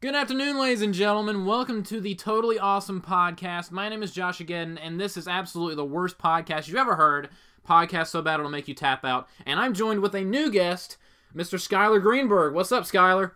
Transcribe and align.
Good 0.00 0.14
afternoon, 0.14 0.58
ladies 0.58 0.80
and 0.80 0.94
gentlemen. 0.94 1.44
Welcome 1.44 1.82
to 1.84 2.00
the 2.00 2.14
Totally 2.14 2.58
Awesome 2.58 3.02
Podcast. 3.02 3.70
My 3.70 3.90
name 3.90 4.02
is 4.02 4.14
JoshAgeddon, 4.14 4.78
and 4.80 4.98
this 4.98 5.18
is 5.18 5.28
absolutely 5.28 5.74
the 5.74 5.84
worst 5.84 6.16
podcast 6.16 6.68
you've 6.68 6.76
ever 6.78 6.96
heard. 6.96 7.28
Podcast 7.68 8.06
so 8.06 8.22
bad 8.22 8.40
it'll 8.40 8.50
make 8.50 8.66
you 8.66 8.72
tap 8.74 9.04
out. 9.04 9.28
And 9.44 9.60
I'm 9.60 9.74
joined 9.74 10.00
with 10.00 10.14
a 10.14 10.22
new 10.24 10.50
guest, 10.50 10.96
Mr. 11.36 11.58
Skyler 11.58 12.00
Greenberg. 12.00 12.54
What's 12.54 12.72
up, 12.72 12.84
Skyler? 12.84 13.32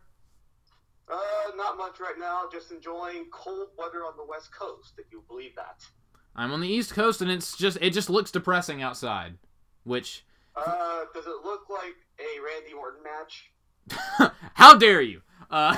Uh, 1.07 1.21
not 1.55 1.77
much 1.77 2.01
right 2.01 2.19
now. 2.19 2.45
Just 2.51 2.73
enjoying 2.73 3.27
cold 3.31 3.69
weather 3.77 3.99
on 3.99 4.17
the 4.17 4.25
west 4.27 4.51
coast, 4.59 4.95
if 4.97 5.05
you 5.13 5.23
believe 5.29 5.55
that. 5.57 5.85
I'm 6.35 6.51
on 6.51 6.63
the 6.63 6.69
East 6.69 6.95
Coast, 6.95 7.21
and 7.21 7.31
it's 7.31 7.59
just 7.59 7.77
it 7.83 7.91
just 7.91 8.09
looks 8.09 8.31
depressing 8.31 8.81
outside. 8.83 9.35
Which, 9.85 10.25
Uh, 10.57 11.03
does 11.13 11.27
it 11.27 11.45
look 11.45 11.69
like 11.69 11.95
a 12.19 12.41
Randy 12.43 12.73
Orton 12.73 13.03
match? 13.05 14.33
how 14.55 14.75
dare 14.79 15.03
you? 15.03 15.21
Uh, 15.51 15.77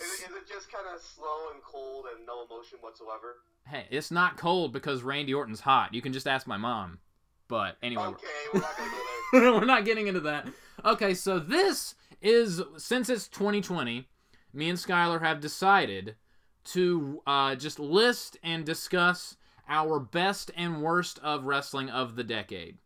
Is, 0.00 0.06
is 0.06 0.36
it 0.36 0.48
just 0.48 0.70
kind 0.72 0.86
of 0.94 1.00
slow 1.00 1.50
and 1.52 1.62
cold 1.62 2.06
and 2.14 2.26
no 2.26 2.44
emotion 2.44 2.78
whatsoever? 2.80 3.36
hey, 3.66 3.86
it's 3.90 4.10
not 4.10 4.38
cold 4.38 4.72
because 4.72 5.02
Randy 5.02 5.34
Orton's 5.34 5.60
hot. 5.60 5.92
You 5.92 6.00
can 6.00 6.12
just 6.14 6.26
ask 6.26 6.46
my 6.46 6.56
mom. 6.56 7.00
But 7.48 7.76
anyway, 7.82 8.04
Okay, 8.04 8.26
we're 8.54 8.60
not 8.60 8.76
gonna 8.78 8.90
go 8.90 8.96
there. 9.40 9.52
We're 9.52 9.64
not 9.66 9.84
getting 9.84 10.06
into 10.06 10.20
that. 10.20 10.48
Okay, 10.84 11.12
so 11.14 11.38
this 11.38 11.94
is 12.22 12.62
since 12.78 13.08
it's 13.10 13.28
2020, 13.28 14.08
me 14.54 14.68
and 14.70 14.78
Skyler 14.78 15.20
have 15.20 15.40
decided 15.40 16.16
to 16.64 17.22
uh, 17.26 17.54
just 17.56 17.78
list 17.78 18.38
and 18.42 18.64
discuss 18.64 19.36
our 19.68 20.00
best 20.00 20.50
and 20.56 20.82
worst 20.82 21.18
of 21.22 21.44
wrestling 21.44 21.90
of 21.90 22.16
the 22.16 22.24
decade. 22.24 22.78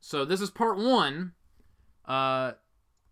So 0.00 0.24
this 0.24 0.40
is 0.40 0.50
part 0.50 0.78
one. 0.78 1.32
Uh, 2.04 2.52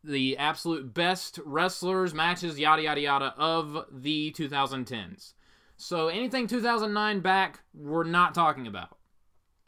the 0.04 0.36
absolute 0.36 0.94
best 0.94 1.40
wrestlers, 1.44 2.14
matches, 2.14 2.58
yada 2.58 2.82
yada 2.82 3.00
yada 3.00 3.34
of 3.36 3.86
the 3.90 4.32
2010s. 4.32 5.32
So 5.76 6.08
anything 6.08 6.46
2009 6.46 7.20
back, 7.20 7.60
we're 7.74 8.04
not 8.04 8.34
talking 8.34 8.66
about 8.66 8.96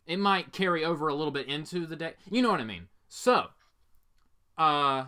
it 0.09 0.19
might 0.19 0.53
carry 0.53 0.85
over 0.85 1.09
a 1.09 1.15
little 1.15 1.31
bit 1.31 1.47
into 1.47 1.87
the 1.87 1.95
day. 1.95 2.15
You 2.31 2.43
know 2.43 2.51
what 2.51 2.61
I 2.61 2.65
mean. 2.65 2.89
So, 3.09 3.47
uh, 4.57 5.05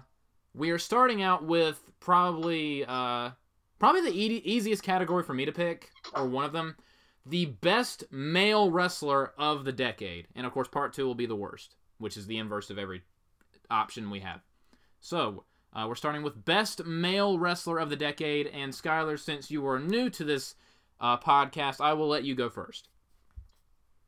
we 0.55 0.71
are 0.71 0.79
starting 0.79 1.23
out 1.23 1.43
with 1.43 1.83
probably 2.01 2.85
uh, 2.85 3.31
probably 3.79 4.03
the 4.03 4.17
e- 4.17 4.43
easiest 4.45 4.83
category 4.83 5.25
for 5.25 5.33
me 5.33 5.47
to 5.47 5.53
pick, 5.53 5.91
or 6.15 6.27
one 6.27 6.45
of 6.45 6.53
them, 6.53 6.77
the 7.25 7.47
best 7.47 8.05
male 8.11 8.71
wrestler 8.71 9.33
of 9.39 9.65
the 9.65 9.73
decade, 9.73 10.29
and 10.37 10.47
of 10.47 10.53
course, 10.53 10.69
part 10.69 10.93
two 10.93 11.07
will 11.07 11.15
be 11.15 11.27
the 11.27 11.35
worst, 11.35 11.77
which 11.99 12.19
is 12.19 12.27
the 12.27 12.37
inverse 12.37 12.69
of 12.69 12.79
every 12.79 13.03
option 13.71 14.11
we 14.11 14.21
have. 14.21 14.41
So. 15.01 15.45
Uh, 15.73 15.87
we're 15.87 15.95
starting 15.95 16.25
with 16.27 16.45
best 16.45 16.85
male 16.85 17.39
wrestler 17.39 17.79
of 17.79 17.91
the 17.91 17.97
decade, 17.97 18.49
and 18.49 18.73
Skyler, 18.73 19.17
since 19.17 19.53
you 19.53 19.65
are 19.69 19.79
new 19.79 20.11
to 20.11 20.25
this 20.25 20.57
uh, 20.99 21.17
podcast, 21.17 21.81
I 21.81 21.93
will 21.93 22.09
let 22.09 22.25
you 22.25 22.35
go 22.35 22.51
first. 22.51 22.89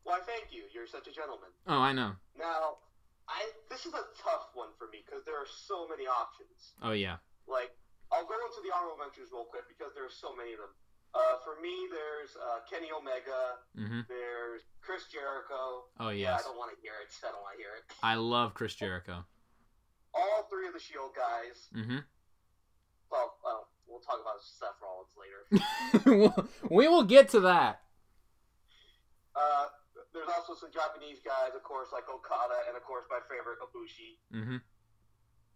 Why, 0.03 0.19
thank 0.27 0.51
you. 0.51 0.65
You're 0.75 0.87
such 0.91 1.07
a 1.07 1.15
gentleman. 1.15 1.55
Oh, 1.67 1.79
I 1.79 1.93
know. 1.93 2.19
Now, 2.37 2.83
I 3.29 3.47
this 3.71 3.87
is 3.87 3.95
a 3.95 4.05
tough 4.19 4.51
one 4.55 4.75
for 4.77 4.91
me 4.91 5.07
because 5.07 5.23
there 5.25 5.39
are 5.39 5.47
so 5.47 5.87
many 5.87 6.05
options. 6.05 6.75
Oh 6.83 6.93
yeah. 6.93 7.23
Like, 7.47 7.71
I'll 8.11 8.27
go 8.27 8.35
into 8.35 8.61
the 8.67 8.75
honorable 8.75 8.99
mentions 8.99 9.31
real 9.31 9.47
quick 9.47 9.71
because 9.71 9.95
there 9.95 10.05
are 10.05 10.13
so 10.13 10.35
many 10.35 10.53
of 10.53 10.61
them. 10.61 10.75
Uh, 11.15 11.39
for 11.45 11.61
me, 11.63 11.73
there's 11.93 12.35
uh, 12.35 12.65
Kenny 12.67 12.89
Omega. 12.91 13.63
Mm-hmm. 13.79 14.09
There's 14.09 14.67
Chris 14.81 15.07
Jericho. 15.13 15.87
Oh 16.03 16.11
Yeah. 16.11 16.35
I 16.35 16.43
don't 16.43 16.59
want 16.59 16.75
to 16.75 16.79
hear 16.83 16.99
it. 16.99 17.15
I 17.23 17.31
don't 17.31 17.45
want 17.47 17.55
to 17.55 17.63
hear 17.63 17.73
it. 17.79 17.85
I 18.03 18.19
love 18.19 18.55
Chris 18.59 18.75
Jericho. 18.75 19.23
All 20.15 20.47
three 20.51 20.67
of 20.69 20.75
the 20.75 20.81
Shield 20.81 21.13
guys. 21.17 21.69
Mm-hmm. 21.75 22.05
Well, 23.11 23.37
well, 23.45 23.69
we'll 23.89 24.01
talk 24.01 24.21
about 24.21 24.41
Seth 24.41 24.77
Rollins 24.81 25.15
later. 25.17 26.45
we 26.71 26.89
will 26.89 27.05
get 27.05 27.29
to 27.31 27.41
that. 27.41 27.81
Uh, 29.37 29.67
there's 30.13 30.29
also 30.29 30.53
some 30.53 30.69
Japanese 30.73 31.21
guys, 31.25 31.57
of 31.57 31.65
course, 31.65 31.89
like 31.93 32.05
Okada, 32.09 32.69
and 32.69 32.77
of 32.77 32.85
course 32.85 33.05
my 33.09 33.21
favorite 33.33 33.61
Ibushi. 33.65 34.21
Mm-hmm. 34.33 34.61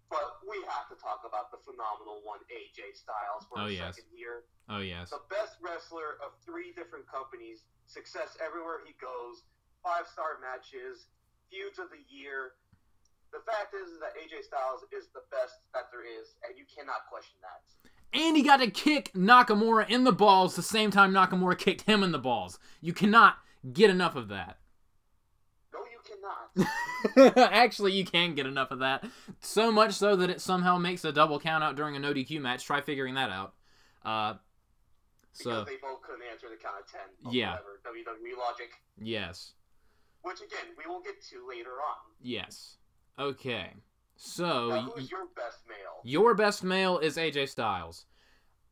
But 0.09 0.39
we 0.47 0.56
have 0.71 0.87
to 0.88 0.97
talk 1.03 1.27
about 1.27 1.50
the 1.50 1.59
phenomenal 1.67 2.23
one, 2.23 2.38
AJ 2.49 2.94
Styles, 2.94 3.44
for 3.50 3.59
Oh, 3.59 3.67
a 3.69 3.75
yes. 3.75 3.99
second 3.99 4.09
here. 4.15 4.47
Oh 4.71 4.81
yes. 4.81 5.11
The 5.11 5.21
best 5.28 5.59
wrestler 5.61 6.17
of 6.25 6.38
three 6.47 6.71
different 6.78 7.05
companies, 7.11 7.67
success 7.91 8.38
everywhere 8.38 8.81
he 8.87 8.94
goes, 9.03 9.43
five 9.83 10.06
star 10.09 10.38
matches, 10.41 11.11
feuds 11.50 11.83
of 11.83 11.91
the 11.91 12.00
year. 12.06 12.55
The 13.37 13.53
fact 13.53 13.75
is 13.75 14.01
that 14.01 14.17
AJ 14.17 14.45
Styles 14.45 14.81
is 14.97 15.09
the 15.13 15.21
best 15.31 15.61
that 15.75 15.93
there 15.93 16.01
is, 16.03 16.37
and 16.49 16.57
you 16.57 16.65
cannot 16.75 17.05
question 17.11 17.37
that. 17.43 18.19
And 18.19 18.35
he 18.37 18.43
got 18.43 18.59
to 18.59 18.71
kick 18.71 19.13
Nakamura 19.13 19.89
in 19.91 20.05
the 20.05 20.13
balls 20.13 20.57
the 20.57 20.63
same 20.63 20.91
time 20.91 21.13
Nakamura 21.13 21.59
kicked 21.59 21.83
him 21.83 22.03
in 22.03 22.13
the 22.13 22.19
balls. 22.19 22.59
You 22.81 22.95
cannot 22.95 23.37
get 23.75 23.91
enough 23.91 24.17
of 24.17 24.29
that. 24.29 24.57
No, 25.75 25.81
you 25.85 26.65
cannot. 27.13 27.37
Actually, 27.53 27.93
you 27.93 28.05
can 28.07 28.35
get 28.35 28.47
enough 28.47 28.71
of 28.71 28.79
that. 28.79 29.05
So 29.41 29.71
much 29.71 29.93
so 29.93 30.17
that 30.17 30.31
it 30.31 30.41
somehow 30.41 30.79
makes 30.79 31.05
a 31.05 31.13
double 31.13 31.39
count 31.39 31.63
out 31.63 31.77
during 31.77 31.95
a 31.95 31.99
no 31.99 32.15
DQ 32.15 32.41
match. 32.41 32.65
Try 32.65 32.81
figuring 32.81 33.15
that 33.17 33.29
out. 33.31 33.53
Uh, 34.03 34.35
so 35.33 35.51
because 35.51 35.67
they 35.67 35.77
both 35.83 36.01
couldn't 36.01 36.23
answer 36.33 36.47
the 36.49 36.57
count 36.57 36.77
of 36.81 36.91
ten. 36.91 37.33
Yeah. 37.35 37.51
Whatever. 37.51 37.81
WWE 37.85 38.39
logic. 38.39 38.71
yes, 38.99 39.53
Which 40.23 40.39
again, 40.39 40.73
we 40.79 40.91
will 40.91 41.03
get 41.03 41.21
to 41.31 41.47
later 41.47 41.73
on. 41.73 41.99
yes. 42.23 42.77
Okay. 43.19 43.72
So 44.16 44.69
Now, 44.69 44.81
who's 44.94 45.10
your 45.10 45.27
best 45.34 45.59
male? 45.69 46.00
Your 46.04 46.34
best 46.34 46.65
male 46.65 46.99
is 46.99 47.16
AJ 47.16 47.49
Styles. 47.49 48.06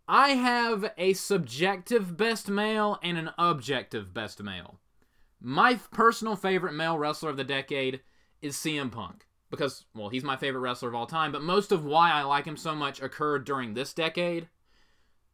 I 0.07 0.31
have 0.31 0.93
a 0.99 1.15
subjective 1.15 2.17
best 2.17 2.49
male 2.49 2.99
and 3.03 3.17
an 3.17 3.31
objective 3.39 4.13
best 4.13 4.43
male. 4.43 4.81
My 5.41 5.75
personal 5.93 6.37
favorite 6.37 6.75
male 6.75 6.99
wrestler 6.99 7.31
of 7.31 7.37
the 7.37 7.45
decade 7.45 8.01
is 8.43 8.57
CM 8.57 8.91
Punk 8.91 9.27
because, 9.51 9.85
well, 9.95 10.09
he's 10.09 10.25
my 10.25 10.37
favorite 10.37 10.61
wrestler 10.61 10.89
of 10.89 10.95
all 10.95 11.07
time, 11.07 11.33
but 11.33 11.43
most 11.43 11.73
of 11.73 11.85
why 11.85 12.11
I 12.11 12.23
like 12.23 12.45
him 12.45 12.57
so 12.57 12.75
much 12.75 13.01
occurred 13.01 13.45
during 13.45 13.73
this 13.73 13.93
decade. 13.95 14.49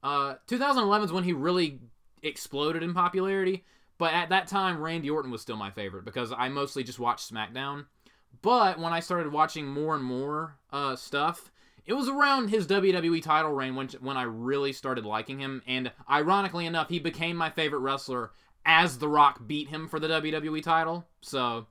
Uh, 0.02 0.34
2011 0.46 1.06
is 1.06 1.12
when 1.12 1.24
he 1.24 1.32
really 1.32 1.80
exploded 2.22 2.82
in 2.82 2.94
popularity, 2.94 3.64
but 3.98 4.12
at 4.12 4.28
that 4.30 4.46
time, 4.46 4.80
Randy 4.80 5.10
Orton 5.10 5.30
was 5.30 5.42
still 5.42 5.56
my 5.56 5.70
favorite 5.70 6.04
because 6.04 6.32
I 6.36 6.48
mostly 6.48 6.84
just 6.84 6.98
watched 6.98 7.32
SmackDown. 7.32 7.86
But 8.42 8.78
when 8.78 8.92
I 8.92 9.00
started 9.00 9.32
watching 9.32 9.66
more 9.66 9.94
and 9.94 10.04
more 10.04 10.56
uh, 10.72 10.96
stuff, 10.96 11.50
it 11.84 11.92
was 11.92 12.08
around 12.08 12.48
his 12.48 12.66
WWE 12.66 13.22
title 13.22 13.52
reign 13.52 13.74
when 13.74 13.88
when 14.00 14.16
I 14.16 14.22
really 14.22 14.72
started 14.72 15.04
liking 15.04 15.38
him. 15.40 15.62
And 15.66 15.92
ironically 16.10 16.66
enough, 16.66 16.88
he 16.88 16.98
became 16.98 17.36
my 17.36 17.50
favorite 17.50 17.80
wrestler 17.80 18.30
as 18.64 18.98
The 18.98 19.08
Rock 19.08 19.46
beat 19.46 19.68
him 19.68 19.88
for 19.88 19.98
the 20.00 20.08
WWE 20.08 20.62
title. 20.62 21.06
So 21.20 21.66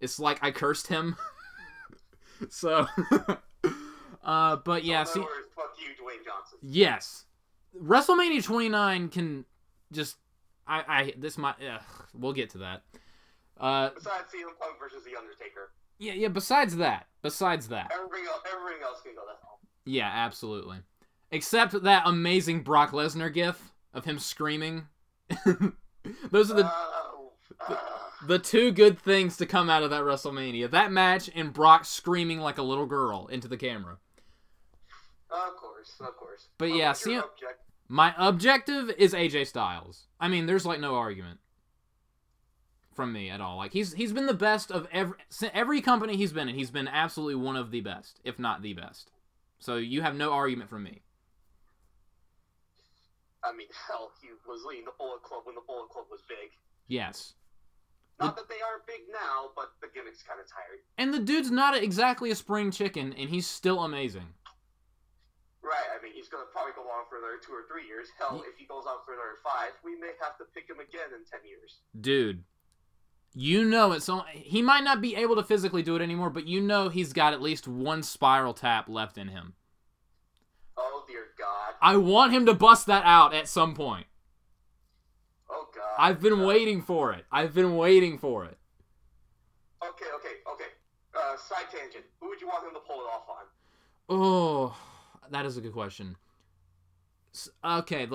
it's 0.00 0.18
like 0.18 0.38
I 0.42 0.50
cursed 0.50 0.88
him. 0.88 1.16
so, 2.48 2.86
uh, 4.24 4.56
but 4.56 4.84
yeah, 4.84 5.04
see, 5.04 5.20
fuck 5.54 5.74
you, 5.78 5.88
Dwayne 6.04 6.24
Johnson. 6.24 6.58
yes, 6.62 7.26
WrestleMania 7.80 8.42
29 8.42 9.08
can 9.08 9.44
just 9.92 10.16
I 10.66 10.82
I 10.88 11.14
this 11.16 11.38
might 11.38 11.56
ugh, 11.62 11.82
we'll 12.14 12.32
get 12.32 12.50
to 12.50 12.58
that. 12.58 12.82
Uh, 13.60 13.90
Besides 13.94 14.24
CM 14.34 14.58
Punk 14.58 14.78
versus 14.80 15.04
The 15.04 15.16
Undertaker, 15.16 15.70
yeah, 15.98 16.12
yeah. 16.14 16.28
Besides 16.28 16.76
that, 16.76 17.06
besides 17.22 17.68
that, 17.68 17.92
everything 17.94 18.26
else, 18.26 18.40
everything 18.52 18.82
else 18.82 19.00
can 19.02 19.14
go 19.14 19.22
to 19.22 19.32
hell. 19.42 19.58
Yeah, 19.84 20.10
absolutely. 20.12 20.78
Except 21.30 21.82
that 21.82 22.02
amazing 22.06 22.62
Brock 22.62 22.90
Lesnar 22.92 23.32
gif 23.32 23.72
of 23.94 24.04
him 24.04 24.18
screaming. 24.18 24.86
Those 26.30 26.50
are 26.50 26.54
the 26.54 26.70
Oh, 26.72 27.30
uh, 27.68 27.76
the 28.26 28.38
two 28.38 28.70
good 28.72 28.98
things 29.00 29.36
to 29.38 29.46
come 29.46 29.70
out 29.70 29.82
of 29.82 29.90
that 29.90 30.02
WrestleMania. 30.02 30.70
That 30.70 30.92
match 30.92 31.30
and 31.34 31.52
Brock 31.52 31.84
screaming 31.84 32.40
like 32.40 32.58
a 32.58 32.62
little 32.62 32.86
girl 32.86 33.26
into 33.28 33.48
the 33.48 33.56
camera. 33.56 33.98
of 35.30 35.56
course, 35.56 35.94
of 36.00 36.16
course. 36.16 36.48
But 36.58 36.70
Well, 36.70 36.78
yeah, 36.78 36.88
what's 36.88 37.06
your 37.06 37.22
CM 37.22 37.24
object- 37.24 37.60
My 37.88 38.14
objective 38.18 38.90
is 38.98 39.14
AJ 39.14 39.46
Styles. 39.46 40.06
I 40.20 40.28
mean, 40.28 40.46
there's 40.46 40.66
like 40.66 40.80
no 40.80 40.96
argument 40.96 41.40
from 42.94 43.12
me 43.12 43.30
at 43.30 43.40
all. 43.40 43.56
Like 43.56 43.72
he's 43.72 43.92
he's 43.92 44.12
been 44.12 44.26
the 44.26 44.34
best 44.34 44.70
of 44.70 44.86
every 44.92 45.16
every 45.52 45.80
company 45.80 46.16
he's 46.16 46.32
been 46.32 46.48
in. 46.48 46.54
He's 46.54 46.70
been 46.70 46.88
absolutely 46.88 47.36
one 47.36 47.56
of 47.56 47.70
the 47.70 47.80
best, 47.80 48.20
if 48.24 48.38
not 48.38 48.62
the 48.62 48.74
best. 48.74 49.10
So 49.58 49.76
you 49.76 50.02
have 50.02 50.14
no 50.16 50.32
argument 50.32 50.70
from 50.70 50.82
me. 50.82 51.02
I 53.44 53.52
mean, 53.52 53.68
hell, 53.88 54.12
he 54.20 54.28
was 54.46 54.62
leading 54.68 54.84
the 54.84 54.94
Bullet 54.98 55.22
Club 55.22 55.42
when 55.44 55.54
the 55.54 55.66
Bullet 55.66 55.88
Club 55.90 56.06
was 56.10 56.20
big. 56.28 56.50
Yes. 56.86 57.34
Not 58.20 58.36
that 58.36 58.48
they 58.48 58.62
aren't 58.62 58.86
big 58.86 59.02
now, 59.10 59.50
but 59.56 59.74
the 59.80 59.88
gimmick's 59.90 60.22
kind 60.22 60.38
of 60.38 60.46
tired. 60.46 60.78
And 60.98 61.12
the 61.12 61.18
dude's 61.18 61.50
not 61.50 61.74
exactly 61.74 62.30
a 62.30 62.36
spring 62.36 62.70
chicken, 62.70 63.12
and 63.18 63.30
he's 63.30 63.48
still 63.48 63.82
amazing. 63.82 64.30
Right, 65.62 65.90
I 65.90 66.02
mean, 66.02 66.12
he's 66.14 66.28
going 66.28 66.42
to 66.42 66.50
probably 66.50 66.74
go 66.74 66.86
on 66.86 67.06
for 67.10 67.18
another 67.18 67.42
two 67.42 67.50
or 67.50 67.66
three 67.66 67.86
years. 67.86 68.10
Hell, 68.18 68.42
if 68.46 68.58
he 68.58 68.66
goes 68.66 68.86
on 68.86 69.02
for 69.06 69.14
another 69.14 69.38
five, 69.42 69.74
we 69.82 69.98
may 69.98 70.14
have 70.22 70.38
to 70.38 70.44
pick 70.54 70.70
him 70.70 70.78
again 70.78 71.10
in 71.14 71.22
ten 71.26 71.42
years. 71.42 71.82
Dude, 71.98 72.42
you 73.34 73.64
know 73.64 73.92
it's 73.92 74.08
on. 74.08 74.24
He 74.32 74.62
might 74.62 74.84
not 74.84 75.00
be 75.00 75.16
able 75.16 75.36
to 75.36 75.42
physically 75.42 75.82
do 75.82 75.96
it 75.96 76.02
anymore, 76.02 76.30
but 76.30 76.46
you 76.46 76.60
know 76.60 76.88
he's 76.88 77.12
got 77.12 77.32
at 77.32 77.42
least 77.42 77.66
one 77.66 78.02
spiral 78.02 78.54
tap 78.54 78.88
left 78.88 79.16
in 79.16 79.28
him. 79.28 79.54
Oh, 80.76 81.04
dear 81.06 81.26
God. 81.38 81.74
I 81.80 81.96
want 81.96 82.32
him 82.32 82.46
to 82.46 82.54
bust 82.54 82.86
that 82.86 83.04
out 83.04 83.34
at 83.34 83.48
some 83.48 83.74
point. 83.74 84.06
Oh 85.50 85.68
God. 85.74 85.94
I've 85.98 86.20
been 86.20 86.36
God. 86.36 86.46
waiting 86.46 86.82
for 86.82 87.12
it. 87.12 87.24
I've 87.30 87.54
been 87.54 87.76
waiting 87.76 88.18
for 88.18 88.44
it. 88.44 88.58
Okay, 89.82 90.06
okay, 90.16 90.34
okay. 90.52 90.70
Uh, 91.14 91.36
side 91.36 91.66
tangent. 91.70 92.04
Who 92.20 92.28
would 92.28 92.40
you 92.40 92.46
want 92.46 92.66
him 92.66 92.74
to 92.74 92.80
pull 92.80 93.00
it 93.00 93.08
off 93.12 93.28
on? 93.28 93.44
Oh, 94.08 94.76
that 95.30 95.44
is 95.46 95.56
a 95.56 95.60
good 95.60 95.72
question. 95.72 96.16
Okay, 97.64 98.06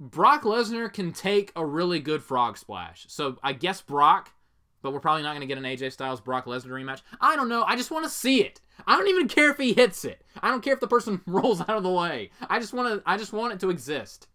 Brock 0.00 0.44
Lesnar 0.44 0.90
can 0.90 1.12
take 1.12 1.52
a 1.54 1.64
really 1.64 2.00
good 2.00 2.22
frog 2.22 2.56
splash. 2.56 3.04
So 3.08 3.36
I 3.42 3.52
guess 3.52 3.82
Brock, 3.82 4.32
but 4.80 4.94
we're 4.94 5.00
probably 5.00 5.22
not 5.22 5.32
going 5.32 5.42
to 5.42 5.46
get 5.46 5.58
an 5.58 5.64
AJ 5.64 5.92
Styles 5.92 6.22
Brock 6.22 6.46
Lesnar 6.46 6.70
rematch. 6.70 7.02
I 7.20 7.36
don't 7.36 7.50
know. 7.50 7.64
I 7.64 7.76
just 7.76 7.90
want 7.90 8.04
to 8.04 8.10
see 8.10 8.42
it. 8.42 8.62
I 8.86 8.96
don't 8.96 9.08
even 9.08 9.28
care 9.28 9.50
if 9.50 9.58
he 9.58 9.74
hits 9.74 10.06
it. 10.06 10.24
I 10.42 10.48
don't 10.48 10.62
care 10.64 10.72
if 10.72 10.80
the 10.80 10.88
person 10.88 11.20
rolls 11.26 11.60
out 11.60 11.68
of 11.76 11.82
the 11.82 11.90
way. 11.90 12.30
I 12.48 12.58
just 12.58 12.72
want 12.72 12.88
to. 12.88 13.02
I 13.08 13.18
just 13.18 13.34
want 13.34 13.52
it 13.52 13.60
to 13.60 13.68
exist. 13.68 14.26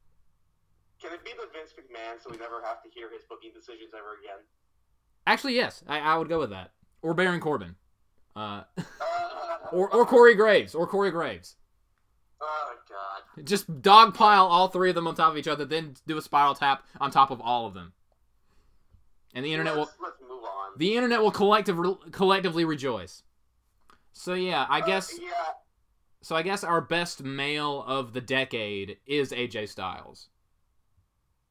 Can 1.01 1.11
it 1.13 1.25
be 1.25 1.31
the 1.31 1.47
Vince 1.51 1.73
McMahon 1.73 2.23
so 2.23 2.29
we 2.29 2.37
never 2.37 2.61
have 2.63 2.81
to 2.83 2.89
hear 2.89 3.09
his 3.11 3.23
booking 3.27 3.51
decisions 3.53 3.91
ever 3.97 4.13
again? 4.23 4.43
Actually, 5.27 5.55
yes, 5.55 5.83
I, 5.87 5.99
I 5.99 6.17
would 6.17 6.29
go 6.29 6.39
with 6.39 6.51
that. 6.51 6.71
Or 7.01 7.15
Baron 7.15 7.39
Corbin, 7.41 7.75
uh, 8.35 8.63
Uh, 8.77 8.81
or 9.71 9.89
or 9.89 10.05
Corey 10.05 10.35
Graves, 10.35 10.75
or 10.75 10.85
Corey 10.85 11.09
Graves. 11.09 11.55
Just 13.43 13.81
dogpile 13.81 14.47
all 14.49 14.67
three 14.69 14.89
of 14.89 14.95
them 14.95 15.07
on 15.07 15.15
top 15.15 15.31
of 15.31 15.37
each 15.37 15.47
other, 15.47 15.65
then 15.65 15.95
do 16.07 16.17
a 16.17 16.21
spiral 16.21 16.55
tap 16.55 16.83
on 17.01 17.11
top 17.11 17.31
of 17.31 17.41
all 17.41 17.65
of 17.67 17.73
them. 17.73 17.93
And 19.33 19.43
the 19.45 19.51
internet 19.51 19.73
will 19.75 19.81
let's, 19.83 19.97
let's 20.01 20.21
move 20.21 20.43
on. 20.43 20.71
the 20.77 20.95
internet 20.95 21.21
will 21.21 21.31
collective, 21.31 21.77
collectively 22.11 22.63
rejoice. 22.63 23.23
So 24.13 24.33
yeah, 24.33 24.65
I 24.69 24.79
Uh, 24.79 24.85
guess 24.85 25.13
yeah. 25.21 25.29
so 26.21 26.35
I 26.37 26.41
guess 26.41 26.63
our 26.63 26.79
best 26.79 27.21
male 27.23 27.83
of 27.85 28.13
the 28.13 28.21
decade 28.21 28.97
is 29.05 29.31
AJ 29.31 29.67
Styles. 29.67 30.29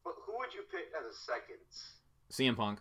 But 0.02 0.14
who 0.24 0.38
would 0.38 0.54
you 0.54 0.62
pick 0.70 0.86
as 0.98 1.04
a 1.04 1.14
second? 1.14 1.58
CM 2.32 2.56
Punk. 2.56 2.80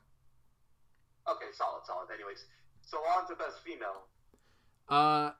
Okay, 1.30 1.46
solid, 1.54 1.82
solid. 1.86 2.08
Anyways, 2.14 2.46
so 2.82 2.98
on 3.00 3.28
to 3.28 3.36
best 3.36 3.60
female. 3.66 4.04
Uh 4.88 5.32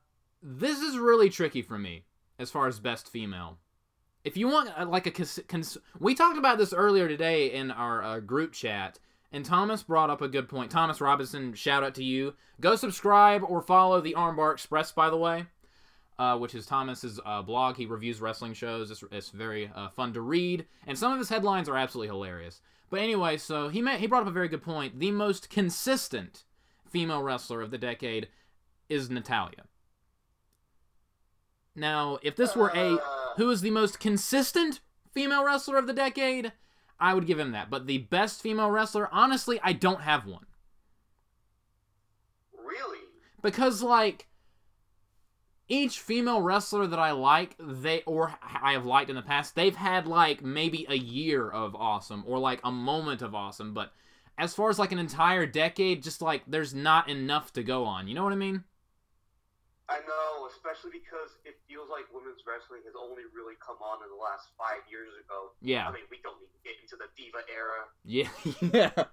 this 0.42 0.80
is 0.82 0.98
really 0.98 1.30
tricky 1.30 1.62
for 1.62 1.78
me 1.80 2.04
as 2.40 2.52
far 2.52 2.68
as 2.68 2.80
best 2.80 3.08
female. 3.08 3.58
If 4.24 4.38
you 4.38 4.48
want 4.48 4.70
uh, 4.78 4.86
like 4.86 5.06
a 5.06 5.12
cons- 5.12 5.40
cons- 5.48 5.78
we 6.00 6.16
talked 6.16 6.38
about 6.38 6.58
this 6.58 6.74
earlier 6.74 7.08
today 7.08 7.52
in 7.52 7.72
our 7.72 8.04
uh, 8.04 8.20
group 8.20 8.54
chat 8.54 9.00
and 9.32 9.44
Thomas 9.44 9.84
brought 9.84 10.10
up 10.10 10.22
a 10.22 10.28
good 10.28 10.48
point. 10.48 10.72
Thomas 10.72 11.02
Robinson, 11.02 11.54
shout 11.56 11.84
out 11.84 11.96
to 11.96 12.04
you. 12.04 12.36
Go 12.62 12.76
subscribe 12.76 13.44
or 13.44 13.62
follow 13.62 14.00
the 14.00 14.14
Armbar 14.14 14.54
Express 14.54 14.92
by 14.92 15.10
the 15.10 15.18
way. 15.18 15.48
Uh, 16.20 16.38
which 16.38 16.54
is 16.54 16.68
Thomas's 16.68 17.20
uh, 17.26 17.42
blog. 17.42 17.76
He 17.76 17.88
reviews 17.88 18.22
wrestling 18.22 18.54
shows. 18.54 18.92
It's, 18.92 19.04
it's 19.12 19.30
very 19.32 19.72
uh, 19.76 19.90
fun 19.90 20.14
to 20.14 20.22
read, 20.22 20.68
and 20.86 20.96
some 20.96 21.12
of 21.12 21.18
his 21.18 21.30
headlines 21.30 21.68
are 21.68 21.76
absolutely 21.76 22.10
hilarious. 22.10 22.62
But 22.92 23.00
anyway, 23.00 23.38
so 23.38 23.70
he 23.70 23.82
ma- 23.82 23.98
he 23.98 24.06
brought 24.06 24.22
up 24.22 24.28
a 24.28 24.32
very 24.32 24.48
good 24.48 24.62
point. 24.62 25.00
The 25.00 25.10
most 25.10 25.50
consistent 25.50 26.44
female 26.88 27.24
wrestler 27.24 27.64
of 27.64 27.72
the 27.72 27.80
decade 27.80 28.28
is 28.88 29.10
Natalya. 29.10 29.64
Now, 31.76 32.20
if 32.22 32.36
this 32.36 32.56
were 32.56 32.72
a 32.74 32.96
Uh, 32.96 33.34
who 33.38 33.50
is 33.50 33.62
the 33.62 33.72
most 33.72 34.00
consistent 34.00 34.80
female 35.12 35.44
wrestler 35.44 35.78
of 35.78 35.88
the 35.88 35.94
decade, 35.94 36.52
I 37.00 37.14
would 37.14 37.26
give 37.26 37.40
him 37.40 37.52
that. 37.52 37.70
But 37.70 37.88
the 37.88 37.98
best 37.98 38.42
female 38.42 38.70
wrestler, 38.70 39.10
honestly, 39.12 39.60
I 39.64 39.74
don't 39.74 40.02
have 40.02 40.28
one. 40.28 40.46
Really? 42.56 43.00
Because 43.42 43.82
like 43.82 44.28
each 45.68 46.00
female 46.00 46.42
wrestler 46.42 46.86
that 46.86 47.00
I 47.00 47.12
like, 47.12 47.56
they 47.60 48.04
or 48.06 48.36
I 48.44 48.74
have 48.74 48.86
liked 48.86 49.10
in 49.10 49.16
the 49.16 49.24
past, 49.24 49.56
they've 49.56 49.76
had 49.76 50.06
like 50.06 50.44
maybe 50.44 50.86
a 50.88 50.96
year 50.96 51.50
of 51.50 51.76
awesome 51.76 52.24
or 52.28 52.38
like 52.38 52.62
a 52.64 52.72
moment 52.72 53.22
of 53.24 53.34
awesome, 53.34 53.74
but 53.74 53.94
as 54.38 54.54
far 54.54 54.70
as 54.70 54.78
like 54.78 54.92
an 54.92 55.00
entire 55.00 55.46
decade, 55.46 56.04
just 56.04 56.22
like 56.22 56.44
there's 56.48 56.74
not 56.74 57.10
enough 57.10 57.52
to 57.54 57.64
go 57.64 57.86
on. 57.86 58.08
You 58.08 58.14
know 58.14 58.24
what 58.24 58.34
I 58.34 58.38
mean? 58.38 58.64
I 59.90 60.00
know, 60.08 60.48
especially 60.48 60.92
because 60.96 61.36
it 61.44 61.60
feels 61.68 61.92
like 61.92 62.08
women's 62.14 62.40
wrestling 62.48 62.82
has 62.88 62.96
only 62.96 63.24
really 63.36 63.56
come 63.60 63.76
on 63.84 64.00
in 64.00 64.10
the 64.10 64.22
last 64.22 64.56
five 64.56 64.80
years 64.90 65.12
ago. 65.20 65.52
Yeah. 65.60 65.88
I 65.88 65.92
mean, 65.92 66.08
we 66.10 66.24
don't 66.24 66.40
even 66.40 66.60
get 66.64 66.80
into 66.80 66.96
the 66.96 67.12
diva 67.20 67.44
era. 67.52 67.84
Yeah. 68.08 68.32
yeah. 68.96 69.06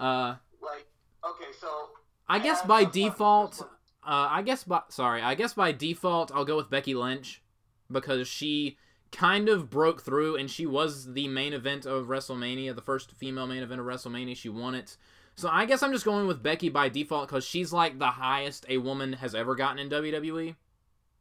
Uh 0.00 0.36
Like, 0.60 0.86
okay, 1.22 1.52
so 1.58 1.94
I 2.28 2.38
guess 2.40 2.62
by 2.62 2.82
some 2.82 2.90
fun 2.90 2.92
with 2.92 2.92
default, 2.92 3.60
uh, 4.02 4.28
I 4.30 4.42
guess 4.42 4.64
by 4.64 4.82
sorry, 4.88 5.22
I 5.22 5.34
guess 5.34 5.54
by 5.54 5.70
default 5.72 6.32
I'll 6.34 6.44
go 6.44 6.56
with 6.56 6.68
Becky 6.68 6.94
Lynch 6.94 7.42
because 7.90 8.26
she 8.26 8.76
kind 9.12 9.48
of 9.48 9.70
broke 9.70 10.02
through 10.02 10.34
and 10.36 10.50
she 10.50 10.66
was 10.66 11.12
the 11.12 11.28
main 11.28 11.52
event 11.52 11.86
of 11.86 12.06
WrestleMania, 12.06 12.74
the 12.74 12.82
first 12.82 13.12
female 13.12 13.46
main 13.46 13.62
event 13.62 13.80
of 13.80 13.86
WrestleMania. 13.86 14.36
She 14.36 14.48
won 14.48 14.74
it. 14.74 14.96
So 15.36 15.48
I 15.50 15.64
guess 15.64 15.82
I'm 15.82 15.92
just 15.92 16.04
going 16.04 16.26
with 16.26 16.42
Becky 16.42 16.68
by 16.68 16.88
default 16.88 17.28
because 17.28 17.44
she's 17.44 17.72
like 17.72 17.98
the 17.98 18.06
highest 18.06 18.66
a 18.68 18.78
woman 18.78 19.14
has 19.14 19.34
ever 19.34 19.54
gotten 19.54 19.78
in 19.78 19.90
WWE. 19.90 20.54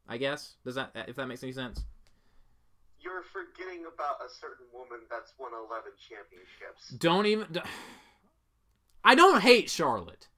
I 0.07 0.17
guess 0.17 0.55
does 0.65 0.75
that 0.75 0.91
if 1.07 1.15
that 1.15 1.27
makes 1.27 1.43
any 1.43 1.53
sense? 1.53 1.83
you're 3.03 3.21
forgetting 3.21 3.83
about 3.83 4.23
a 4.25 4.29
certain 4.31 4.65
woman 4.73 5.03
that's 5.11 5.33
won 5.37 5.51
11 5.51 5.91
championships. 5.99 6.89
Don't 6.97 7.25
even. 7.25 7.47
I 9.03 9.15
don't 9.15 9.41
hate 9.41 9.69
Charlotte. 9.69 10.29